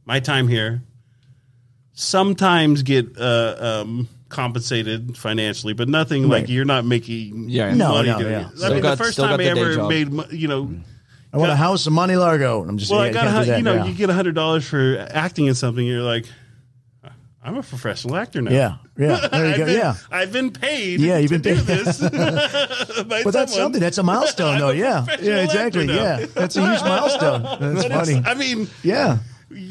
my 0.07 0.19
time 0.21 0.49
here, 0.49 0.83
sometimes 1.93 2.83
get 2.83 3.19
uh, 3.19 3.83
um, 3.83 4.09
compensated 4.33 5.17
financially, 5.17 5.73
but 5.75 5.89
nothing 5.89 6.23
Right. 6.25 6.41
like 6.43 6.49
you're 6.49 6.65
not 6.65 6.85
making 6.85 7.49
Yeah. 7.49 7.73
No, 7.75 7.91
money 7.91 8.09
no, 8.09 8.19
doing 8.19 8.33
yeah. 8.33 8.41
it. 8.41 8.47
I 8.47 8.57
Still 8.57 8.71
mean, 8.73 8.83
got- 8.83 8.99
the 8.99 9.05
first 9.05 9.17
time 9.19 9.31
got 9.31 9.41
I 9.41 9.45
ever 9.45 9.75
job. 9.75 9.89
made, 9.89 10.33
you 10.33 10.49
know, 10.49 10.71
I 11.33 11.39
want 11.39 11.53
a 11.53 11.57
house 11.57 11.87
in 11.87 11.93
Monte 11.93 12.17
Largo. 12.17 12.65
I'm 12.69 12.77
just 12.79 12.91
well, 12.91 13.01
yeah, 13.05 13.11
I 13.11 13.13
got, 13.13 13.27
a, 13.27 13.31
can't 13.31 13.31
do 13.31 13.37
hun- 13.37 13.47
that, 13.49 13.59
you 13.59 13.65
know, 13.65 13.75
yeah. 13.75 13.85
you 13.87 13.95
get 13.95 14.11
a 14.11 14.15
hundred 14.15 14.35
dollars 14.35 14.67
for 14.69 15.07
acting 15.11 15.47
in 15.47 15.55
something. 15.55 15.87
You're 15.87 16.03
like, 16.03 16.27
I'm 17.45 17.57
a 17.57 17.63
professional 17.63 18.17
actor 18.17 18.41
now. 18.41 18.53
yeah, 18.53 18.77
yeah. 18.97 19.27
There 19.33 19.51
you 19.51 19.57
go. 19.57 19.65
been, 19.67 19.77
Yeah, 19.77 19.95
I've 20.13 20.33
been 20.33 20.51
paid. 20.53 21.01
Yeah, 21.01 21.19
you've 21.19 21.31
been 21.31 21.41
do 21.41 21.57
paid. 21.57 21.65
this. 21.65 21.99
by 23.09 23.23
but 23.25 23.33
that's 23.33 23.55
something. 23.55 23.81
That's 23.81 23.99
a 23.99 24.03
milestone, 24.03 24.59
though. 24.59 24.71
Yeah, 24.71 25.05
yeah, 25.21 25.43
exactly. 25.43 25.87
Yeah, 25.87 26.27
that's 26.35 26.57
a 26.57 26.61
huge 26.71 26.83
milestone. 26.83 27.43
That's 27.75 27.89
But 27.89 27.93
funny. 28.07 28.23
I 28.25 28.35
mean, 28.35 28.69
Yeah, 28.85 29.19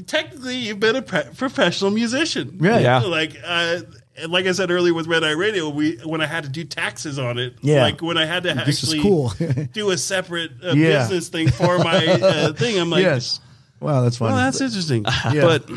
technically, 0.06 0.58
you've 0.58 0.80
been 0.82 0.98
a 0.98 1.02
pre- 1.02 1.30
professional 1.38 1.92
musician. 1.92 2.58
Right. 2.60 2.82
Yeah. 2.82 3.00
Like, 3.02 3.38
uh, 3.46 3.80
and 4.18 4.32
like 4.32 4.46
I 4.46 4.52
said 4.52 4.72
earlier 4.72 4.94
with 4.94 5.08
Red 5.08 5.24
Eye 5.24 5.32
Radio, 5.32 5.70
we 5.70 5.98
when 6.06 6.22
I 6.22 6.26
had 6.26 6.44
to 6.44 6.50
do 6.50 6.64
taxes 6.64 7.18
on 7.20 7.38
it, 7.40 7.56
Yeah. 7.62 7.84
like 7.84 8.02
when 8.02 8.18
I 8.18 8.26
had 8.26 8.44
to 8.44 8.54
This 8.66 8.84
actually 8.84 9.02
cool. 9.02 9.34
do 9.74 9.92
a 9.92 9.98
separate 9.98 10.52
uh, 10.64 10.74
Yeah. 10.74 11.00
business 11.00 11.30
thing 11.30 11.50
for 11.50 11.78
my 11.80 12.06
uh, 12.06 12.54
thing, 12.62 12.80
I'm 12.80 12.90
like, 12.90 13.04
yes. 13.04 13.40
Wow, 13.80 14.02
that's 14.02 14.18
funny. 14.18 14.34
well, 14.34 14.44
that's 14.44 14.62
interesting. 14.62 15.06
Yeah. 15.34 15.60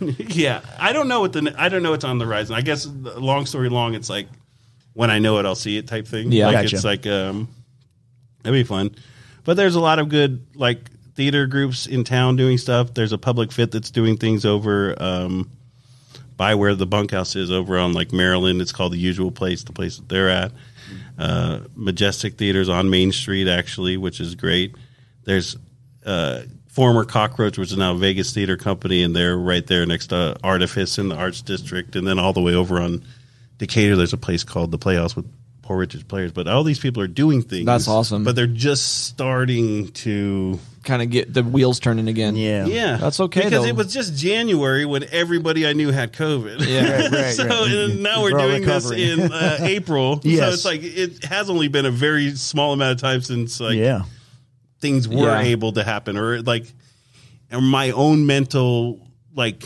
But 0.00 0.34
yeah, 0.34 0.62
I 0.80 0.92
don't 0.92 1.06
know 1.06 1.20
what 1.20 1.32
the 1.32 1.54
I 1.56 1.68
don't 1.68 1.82
know 1.84 1.92
what's 1.92 2.04
on 2.04 2.18
the 2.18 2.24
horizon. 2.24 2.56
I 2.56 2.60
guess 2.60 2.86
long 2.86 3.46
story 3.46 3.68
long, 3.68 3.94
it's 3.94 4.10
like 4.10 4.26
when 4.94 5.10
I 5.10 5.20
know 5.20 5.38
it, 5.38 5.46
I'll 5.46 5.54
see 5.54 5.76
it 5.78 5.86
type 5.86 6.08
thing. 6.08 6.32
Yeah. 6.32 6.46
like 6.46 6.54
Gotcha. 6.64 6.74
it's 6.76 6.84
like 6.84 7.06
um, 7.06 7.48
that'd 8.42 8.58
be 8.58 8.64
fun. 8.64 8.94
But 9.44 9.56
there's 9.56 9.76
a 9.76 9.80
lot 9.80 9.98
of 10.00 10.08
good 10.08 10.44
like 10.56 10.90
theater 11.14 11.46
groups 11.46 11.86
in 11.86 12.02
town 12.04 12.34
doing 12.36 12.58
stuff. 12.58 12.94
There's 12.94 13.12
a 13.12 13.18
public 13.18 13.52
fit 13.52 13.70
that's 13.70 13.90
doing 13.92 14.16
things 14.16 14.44
over 14.44 15.00
um, 15.00 15.48
by 16.42 16.56
where 16.56 16.74
the 16.74 16.86
bunkhouse 16.86 17.36
is 17.36 17.52
over 17.52 17.78
on 17.78 17.92
like 17.92 18.12
Maryland. 18.12 18.60
It's 18.60 18.72
called 18.72 18.92
the 18.92 18.98
Usual 18.98 19.30
Place, 19.30 19.62
the 19.62 19.72
place 19.72 19.98
that 19.98 20.08
they're 20.08 20.28
at. 20.28 20.50
Uh, 21.16 21.60
Majestic 21.76 22.36
Theaters 22.36 22.68
on 22.68 22.90
Main 22.90 23.12
Street, 23.12 23.46
actually, 23.46 23.96
which 23.96 24.18
is 24.18 24.34
great. 24.34 24.74
There's 25.22 25.56
uh, 26.04 26.40
former 26.66 27.04
Cockroach, 27.04 27.58
which 27.58 27.70
is 27.70 27.76
now 27.76 27.94
Vegas 27.94 28.34
Theater 28.34 28.56
Company, 28.56 29.04
and 29.04 29.14
they're 29.14 29.36
right 29.38 29.64
there 29.64 29.86
next 29.86 30.08
to 30.08 30.36
Artifice 30.42 30.98
in 30.98 31.10
the 31.10 31.14
Arts 31.14 31.42
District, 31.42 31.94
and 31.94 32.04
then 32.08 32.18
all 32.18 32.32
the 32.32 32.42
way 32.42 32.56
over 32.56 32.80
on 32.80 33.04
Decatur, 33.58 33.94
there's 33.94 34.12
a 34.12 34.18
place 34.18 34.42
called 34.42 34.72
the 34.72 34.78
Playhouse 34.78 35.14
with 35.14 35.32
Poor 35.62 35.78
Richard's 35.78 36.02
Players. 36.02 36.32
But 36.32 36.48
all 36.48 36.64
these 36.64 36.80
people 36.80 37.04
are 37.04 37.06
doing 37.06 37.42
things. 37.42 37.66
That's 37.66 37.86
awesome. 37.86 38.24
But 38.24 38.34
they're 38.34 38.48
just 38.48 39.04
starting 39.06 39.92
to. 39.92 40.58
Kind 40.82 41.02
of 41.02 41.10
get 41.10 41.32
the 41.32 41.42
wheels 41.42 41.78
turning 41.80 42.08
again. 42.08 42.34
Yeah. 42.36 42.66
Yeah, 42.66 42.96
That's 42.96 43.20
okay, 43.20 43.44
because 43.44 43.62
though. 43.62 43.68
it 43.68 43.76
was 43.76 43.92
just 43.92 44.16
January 44.16 44.84
when 44.84 45.04
everybody 45.12 45.66
I 45.66 45.72
knew 45.72 45.90
had 45.90 46.12
COVID. 46.12 46.66
Yeah. 46.66 47.02
Right, 47.02 47.10
right, 47.12 47.34
so 47.34 47.46
right. 47.46 47.70
and 47.70 48.02
now 48.02 48.22
we're 48.22 48.32
We're 48.32 48.40
all 48.40 48.48
doing 48.48 48.64
this 48.64 48.90
in 48.90 49.20
uh, 49.32 49.58
April. 49.62 50.16
So 50.22 50.28
it's 50.28 50.64
like 50.64 50.80
it 50.82 51.24
has 51.24 51.48
only 51.50 51.68
been 51.68 51.86
a 51.86 51.90
very 51.90 52.34
small 52.34 52.72
amount 52.72 52.92
of 52.92 53.00
time 53.00 53.20
since 53.22 53.60
like 53.60 53.76
yeah. 53.76 54.02
things 54.80 55.06
were 55.08 55.26
Yeah. 55.26 55.40
able 55.42 55.72
to 55.72 55.84
happen, 55.84 56.16
or 56.16 56.42
like, 56.42 56.66
and 57.50 57.64
my 57.68 57.90
own 57.90 58.26
mental 58.26 59.08
like 59.34 59.62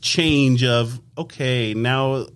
change 0.00 0.64
of 0.64 1.00
okay 1.18 1.74
now 1.74 2.26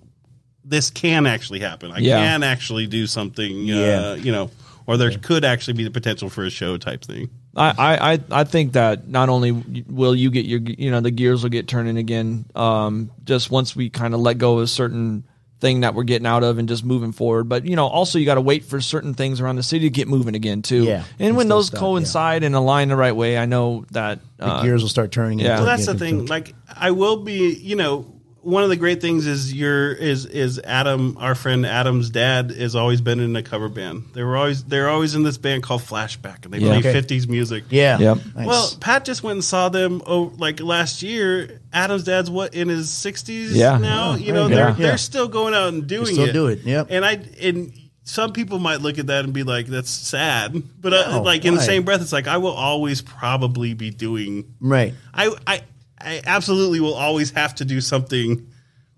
this 0.64 0.90
can 0.90 1.26
actually 1.26 1.60
happen. 1.60 1.90
I 1.90 1.98
Yeah. 1.98 2.18
can 2.18 2.42
actually 2.42 2.86
do 2.86 3.06
something. 3.06 3.64
Yeah. 3.64 3.76
Uh, 4.10 4.14
you 4.14 4.30
know. 4.32 4.50
Or 4.86 4.96
there 4.96 5.16
could 5.16 5.44
actually 5.44 5.74
be 5.74 5.84
the 5.84 5.90
potential 5.92 6.28
for 6.30 6.42
a 6.44 6.50
show 6.50 6.76
type 6.76 7.04
thing. 7.04 7.30
I, 7.56 7.74
I, 7.76 8.12
I- 8.14 8.40
I 8.40 8.44
think 8.44 8.74
that 8.74 9.08
not 9.08 9.28
only 9.28 9.50
will 9.52 10.14
you 10.14 10.30
get 10.30 10.44
your 10.46 10.60
you 10.60 10.90
know 10.90 11.00
the 11.00 11.10
gears 11.10 11.42
will 11.42 11.50
get 11.50 11.66
turning 11.68 11.96
again, 11.96 12.44
um, 12.54 13.10
just 13.24 13.50
once 13.50 13.74
we 13.74 13.90
kind 13.90 14.14
of 14.14 14.20
let 14.20 14.38
go 14.38 14.58
of 14.58 14.64
a 14.64 14.66
certain 14.66 15.24
thing 15.60 15.80
that 15.80 15.94
we're 15.94 16.04
getting 16.04 16.26
out 16.26 16.42
of 16.42 16.56
and 16.56 16.68
just 16.68 16.84
moving 16.84 17.12
forward. 17.12 17.48
But 17.48 17.66
you 17.66 17.76
know, 17.76 17.86
also 17.86 18.18
you 18.18 18.24
got 18.24 18.36
to 18.36 18.40
wait 18.40 18.64
for 18.64 18.80
certain 18.80 19.12
things 19.14 19.40
around 19.42 19.56
the 19.56 19.62
city 19.62 19.84
to 19.86 19.90
get 19.90 20.08
moving 20.08 20.34
again 20.34 20.62
too. 20.62 20.84
Yeah. 20.84 21.04
and 21.18 21.28
And 21.28 21.36
when 21.36 21.48
those 21.48 21.66
stuff, 21.66 21.80
coincide 21.80 22.44
and 22.44 22.54
align 22.54 22.88
the 22.88 22.96
right 22.96 23.14
way, 23.14 23.36
I 23.36 23.44
know 23.44 23.84
that 23.90 24.20
The 24.38 24.46
uh, 24.46 24.62
gears 24.62 24.80
will 24.82 24.88
start 24.88 25.10
turning. 25.12 25.38
yeah. 25.38 25.56
Well, 25.56 25.66
that's 25.66 25.84
the 25.86 25.98
thing. 25.98 26.26
Like, 26.26 26.54
I 26.74 26.92
will 26.92 27.18
be. 27.18 27.52
You 27.54 27.76
know, 27.76 28.19
one 28.42 28.62
of 28.62 28.68
the 28.70 28.76
great 28.76 29.00
things 29.00 29.26
is 29.26 29.52
your 29.52 29.92
is 29.92 30.24
is 30.26 30.58
Adam, 30.58 31.16
our 31.18 31.34
friend 31.34 31.66
Adam's 31.66 32.10
dad, 32.10 32.50
has 32.50 32.74
always 32.74 33.00
been 33.00 33.20
in 33.20 33.34
a 33.36 33.42
cover 33.42 33.68
band. 33.68 34.04
They 34.14 34.22
were 34.22 34.36
always 34.36 34.64
they're 34.64 34.88
always 34.88 35.14
in 35.14 35.22
this 35.22 35.36
band 35.38 35.62
called 35.62 35.82
Flashback, 35.82 36.44
and 36.44 36.54
they 36.54 36.58
Yeah. 36.58 36.68
play 36.68 36.78
Okay. 36.78 36.92
fifties 36.92 37.28
music. 37.28 37.64
Yeah. 37.70 37.98
Yep. 37.98 38.18
Nice. 38.36 38.46
Well, 38.46 38.70
Pat 38.80 39.04
just 39.04 39.22
went 39.22 39.34
and 39.36 39.44
saw 39.44 39.68
them 39.68 40.02
oh, 40.06 40.32
like 40.38 40.60
last 40.60 41.02
year. 41.02 41.60
Adam's 41.72 42.04
dad's 42.04 42.30
what 42.30 42.54
in 42.54 42.68
his 42.68 42.90
sixties 42.90 43.52
Yeah. 43.56 43.78
now. 43.78 44.12
Oh, 44.12 44.16
you 44.16 44.32
know, 44.32 44.48
you 44.48 44.54
they're 44.54 44.68
go. 44.72 44.74
They're 44.74 44.98
still 44.98 45.28
going 45.28 45.54
out 45.54 45.68
and 45.68 45.86
doing 45.86 46.06
still 46.06 46.28
it. 46.28 46.32
do 46.32 46.46
it, 46.46 46.60
yep. 46.64 46.86
And 46.90 47.04
I 47.04 47.20
and 47.42 47.72
some 48.04 48.32
people 48.32 48.58
might 48.58 48.80
look 48.80 48.98
at 48.98 49.06
that 49.08 49.24
and 49.24 49.32
be 49.32 49.42
like, 49.44 49.66
"That's 49.66 49.90
sad," 49.90 50.60
but 50.80 50.92
uh, 50.92 51.10
No, 51.18 51.22
like 51.22 51.44
in 51.44 51.54
the 51.54 51.60
same 51.60 51.84
breath, 51.84 52.00
it's 52.00 52.12
like 52.12 52.26
I 52.26 52.38
will 52.38 52.50
always 52.50 53.02
probably 53.02 53.74
be 53.74 53.90
doing 53.90 54.54
right. 54.60 54.94
I, 55.14 55.32
I, 55.46 55.60
I 56.00 56.20
absolutely 56.24 56.80
will 56.80 56.94
always 56.94 57.30
have 57.32 57.54
to 57.56 57.64
do 57.64 57.80
something, 57.80 58.46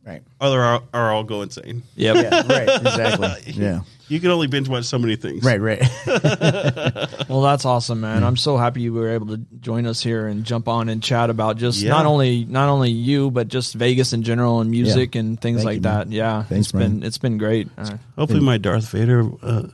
Right. 0.05 0.23
other 0.41 0.61
or, 0.63 0.83
or 0.93 1.13
I'll 1.13 1.25
go 1.25 1.43
insane. 1.43 1.83
Yep. 1.97 2.17
Yeah. 2.17 2.43
Right. 2.47 2.69
Exactly. 2.81 3.53
Yeah. 3.63 3.81
You 4.09 4.21
can 4.21 4.31
only 4.31 4.47
binge 4.47 4.69
watch 4.69 4.85
so 4.85 4.99
many 4.99 5.17
things. 5.17 5.43
Right. 5.43 5.61
Right. 5.61 5.81
Well, 7.29 7.41
that's 7.41 7.65
awesome, 7.65 8.01
man. 8.03 8.25
I'm 8.25 8.37
so 8.37 8.59
happy 8.59 8.83
you 8.83 8.93
were 8.93 9.09
able 9.09 9.29
to 9.29 9.39
join 9.61 9.87
us 9.87 10.03
here 10.03 10.27
and 10.27 10.45
jump 10.45 10.69
on 10.69 10.91
and 10.91 11.03
chat 11.03 11.31
about 11.31 11.57
just 11.57 11.81
Yeah. 11.81 11.91
not 11.91 12.05
only 12.05 12.45
not 12.45 12.69
only 12.69 12.91
you, 12.91 13.31
but 13.31 13.49
just 13.49 13.75
Vegas 13.75 14.13
in 14.13 14.23
general 14.23 14.61
and 14.61 14.71
music 14.71 15.15
and 15.15 15.41
things 15.41 15.59
Thank 15.59 15.67
like 15.67 15.75
you, 15.77 15.81
man. 15.83 16.09
that. 16.11 16.15
Yeah, 16.15 16.43
Thanks, 16.43 16.67
it's 16.67 16.73
Brian. 16.73 16.99
been 16.99 17.07
it's 17.07 17.17
been 17.19 17.39
great. 17.39 17.69
Uh, 17.79 17.97
Hopefully, 18.19 18.41
my 18.41 18.59
Darth 18.59 18.89
Vader. 18.91 19.25
Uh, 19.43 19.69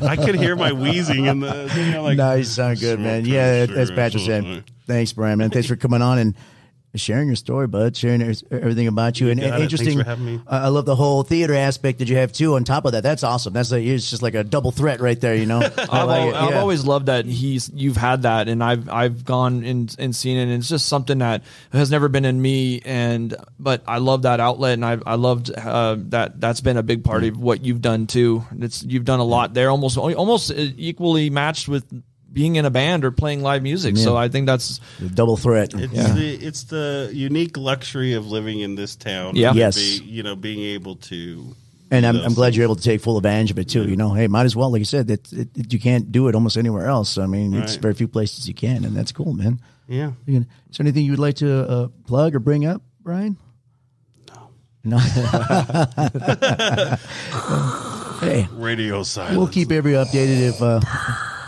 I 0.00 0.16
could 0.16 0.34
hear 0.36 0.56
my 0.56 0.72
wheezing 0.72 1.26
in 1.26 1.40
the 1.40 1.68
thing. 1.68 1.94
I'm 1.94 2.02
like, 2.02 2.16
nice. 2.16 2.48
Sound 2.50 2.80
good, 2.80 3.00
man. 3.00 3.24
Yeah. 3.26 3.66
That's 3.66 3.90
Patrick 3.90 4.24
said. 4.24 4.64
Thanks, 4.90 5.12
Brian, 5.12 5.38
man. 5.38 5.50
Thanks 5.50 5.68
for 5.68 5.76
coming 5.76 6.02
on 6.02 6.18
and 6.18 6.34
sharing 6.96 7.28
your 7.28 7.36
story, 7.36 7.68
bud. 7.68 7.96
Sharing 7.96 8.20
everything 8.22 8.88
about 8.88 9.20
you. 9.20 9.30
And 9.30 9.40
got 9.40 9.46
it. 9.46 9.50
Thanks 9.50 9.62
interesting. 9.62 9.98
for 9.98 10.04
having 10.04 10.24
me. 10.24 10.40
I 10.46 10.64
I 10.64 10.68
love 10.68 10.84
the 10.84 10.96
whole 10.96 11.22
theater 11.22 11.54
aspect 11.54 12.00
that 12.00 12.08
you 12.08 12.16
have 12.16 12.32
too. 12.32 12.56
On 12.56 12.64
top 12.64 12.84
of 12.84 12.92
that, 12.92 13.02
that's 13.02 13.22
awesome. 13.22 13.52
That's 13.52 13.70
like 13.70 13.84
it's 13.84 14.10
just 14.10 14.22
like 14.22 14.34
a 14.34 14.42
double 14.42 14.72
threat 14.72 15.00
right 15.00 15.20
there. 15.20 15.36
You 15.36 15.46
know. 15.46 15.60
I 15.78 16.02
I've, 16.02 16.08
like 16.08 16.20
al- 16.20 16.28
it. 16.28 16.34
I've 16.34 16.56
always 16.56 16.84
loved 16.84 17.06
that 17.06 17.26
he's 17.26 17.70
you've 17.72 17.96
had 17.96 18.22
that, 18.22 18.48
and 18.48 18.64
I've 18.64 18.88
I've 18.88 19.24
gone 19.24 19.62
and, 19.64 19.94
and 19.98 20.14
seen 20.14 20.38
it, 20.38 20.42
and 20.44 20.52
it's 20.52 20.68
just 20.68 20.86
something 20.86 21.18
that 21.18 21.44
has 21.72 21.90
never 21.90 22.08
been 22.08 22.24
in 22.24 22.40
me, 22.40 22.80
and 22.84 23.34
but 23.58 23.82
I 23.86 23.98
love 23.98 24.22
that 24.22 24.40
outlet, 24.40 24.74
and 24.74 24.84
I 24.84 24.98
I 25.06 25.14
loved 25.14 25.50
uh, 25.56 25.96
that 26.08 26.40
that's 26.40 26.60
been 26.60 26.76
a 26.76 26.82
big 26.82 27.04
part 27.04 27.22
of 27.22 27.38
what 27.38 27.64
you've 27.64 27.82
done 27.82 28.08
too. 28.08 28.44
It's 28.58 28.82
you've 28.82 29.04
done 29.04 29.20
a 29.20 29.24
lot 29.24 29.54
there, 29.54 29.70
almost 29.70 29.96
almost 29.96 30.50
equally 30.56 31.30
matched 31.30 31.68
with 31.68 31.84
being 32.32 32.56
in 32.56 32.64
a 32.64 32.70
band 32.70 33.04
or 33.04 33.10
playing 33.10 33.42
live 33.42 33.62
music. 33.62 33.96
So 33.96 34.16
I 34.16 34.28
think 34.28 34.46
that's 34.46 34.80
double 35.14 35.36
threat. 35.36 35.74
It's 35.74 35.92
Yeah. 35.92 36.12
the 36.14 36.34
it's 36.34 36.64
the 36.64 37.10
unique 37.12 37.56
luxury 37.56 38.14
of 38.14 38.26
living 38.28 38.60
in 38.60 38.74
this 38.76 38.96
town. 38.96 39.36
Yeah. 39.36 39.52
Yes. 39.52 39.76
be- 39.76 40.04
you 40.04 40.22
know, 40.22 40.36
being 40.36 40.60
able 40.60 40.96
to. 40.96 41.54
And 41.92 42.06
I'm, 42.06 42.16
I'm 42.18 42.34
glad 42.34 42.54
you're 42.54 42.62
able 42.62 42.76
to 42.76 42.82
take 42.82 43.00
full 43.00 43.16
advantage 43.16 43.50
of 43.50 43.58
it 43.58 43.68
too. 43.68 43.88
You 43.88 43.96
know, 43.96 44.14
hey, 44.14 44.28
might 44.28 44.44
as 44.44 44.54
well, 44.54 44.70
like 44.70 44.78
you 44.78 44.84
said, 44.84 45.08
that 45.08 45.32
it, 45.32 45.48
it- 45.56 45.72
you 45.72 45.80
can't 45.80 46.12
do 46.12 46.28
it 46.28 46.36
almost 46.36 46.56
anywhere 46.56 46.86
else. 46.86 47.18
I 47.18 47.26
mean, 47.26 47.52
it's 47.54 47.74
very 47.76 47.94
few 47.94 48.06
places 48.06 48.46
you 48.46 48.54
can, 48.54 48.84
and 48.84 48.96
that's 48.96 49.10
cool, 49.10 49.32
man. 49.32 49.60
Yeah. 49.88 50.12
Can- 50.24 50.46
Is 50.70 50.76
there 50.78 50.84
anything 50.84 51.04
you 51.04 51.10
would 51.12 51.18
like 51.18 51.34
to 51.36 51.68
uh, 51.68 51.88
plug 52.06 52.36
or 52.36 52.38
bring 52.38 52.64
up, 52.64 52.80
Brian? 53.00 53.36
No. 54.84 54.84
No. 54.84 54.98
hey, 58.20 58.46
Radio 58.52 59.02
silence. 59.02 59.36
we'll 59.36 59.48
keep 59.48 59.72
every 59.72 59.92
updated 59.92 60.48
if 60.48 60.62
uh, 60.62 60.80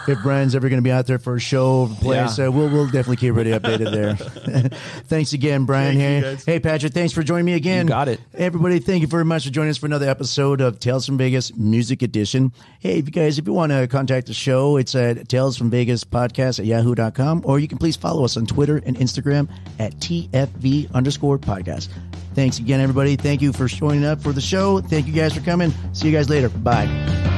if 0.09 0.23
Brian's 0.23 0.55
ever 0.55 0.69
going 0.69 0.79
to 0.79 0.83
be 0.83 0.91
out 0.91 1.07
there 1.07 1.19
for 1.19 1.37
a 1.37 1.41
show 1.41 1.83
or 1.83 1.89
place. 1.89 2.39
Yeah. 2.39 2.47
Uh, 2.47 2.51
we'll 2.51 2.69
we'll 2.69 2.87
definitely 2.87 3.17
keep 3.17 3.31
everybody 3.31 3.51
updated 3.51 3.93
there. 3.93 4.17
Thanks 5.07 5.33
again, 5.33 5.65
Brian. 5.65 5.97
Thank 5.97 6.25
hey, 6.25 6.53
hey, 6.53 6.61
Patrick. 6.61 6.93
Thanks 6.93 7.13
for 7.13 7.23
joining 7.23 7.47
me 7.47 7.55
again. 7.55 7.87
You 7.87 7.91
got 7.91 8.09
it. 8.09 8.21
Everybody, 8.35 8.79
thank 8.79 9.01
you 9.01 9.07
very 9.07 9.25
much 9.25 9.45
for 9.45 9.51
joining 9.51 9.71
us 9.71 9.79
for 9.79 9.87
another 9.87 10.09
episode 10.09 10.61
of 10.61 10.79
Tales 10.79 11.07
from 11.07 11.19
Vegas 11.19 11.55
Music 11.57 12.03
Edition. 12.03 12.53
Hey, 12.81 12.99
if 12.99 13.07
you 13.07 13.13
guys, 13.13 13.39
if 13.39 13.47
you 13.47 13.53
want 13.53 13.73
to 13.73 13.87
contact 13.87 14.27
the 14.27 14.35
show, 14.35 14.77
it's 14.77 14.95
at 14.95 15.29
Tales 15.29 15.57
from 15.57 15.71
Vegas 15.71 16.05
Podcast 16.05 16.59
at 16.59 16.67
yahoo.com, 16.67 17.43
or 17.45 17.59
you 17.59 17.69
can 17.69 17.79
please 17.79 17.97
follow 17.97 18.25
us 18.25 18.37
on 18.37 18.47
Twitter 18.47 18.83
and 18.85 18.97
Instagram 18.97 19.49
at 19.79 19.95
TFV 19.97 20.93
underscore 20.93 21.39
podcast. 21.39 21.89
Thanks 22.35 22.59
again, 22.59 22.81
everybody. 22.81 23.17
Thank 23.17 23.43
you 23.43 23.53
for 23.53 23.69
showing 23.69 24.05
up 24.05 24.23
for 24.23 24.33
the 24.33 24.41
show. 24.41 24.81
Thank 24.81 25.07
you 25.07 25.13
guys 25.13 25.35
for 25.35 25.41
coming. 25.41 25.73
See 25.93 26.09
you 26.09 26.17
guys 26.17 26.29
later. 26.29 26.49
Bye. 26.49 27.32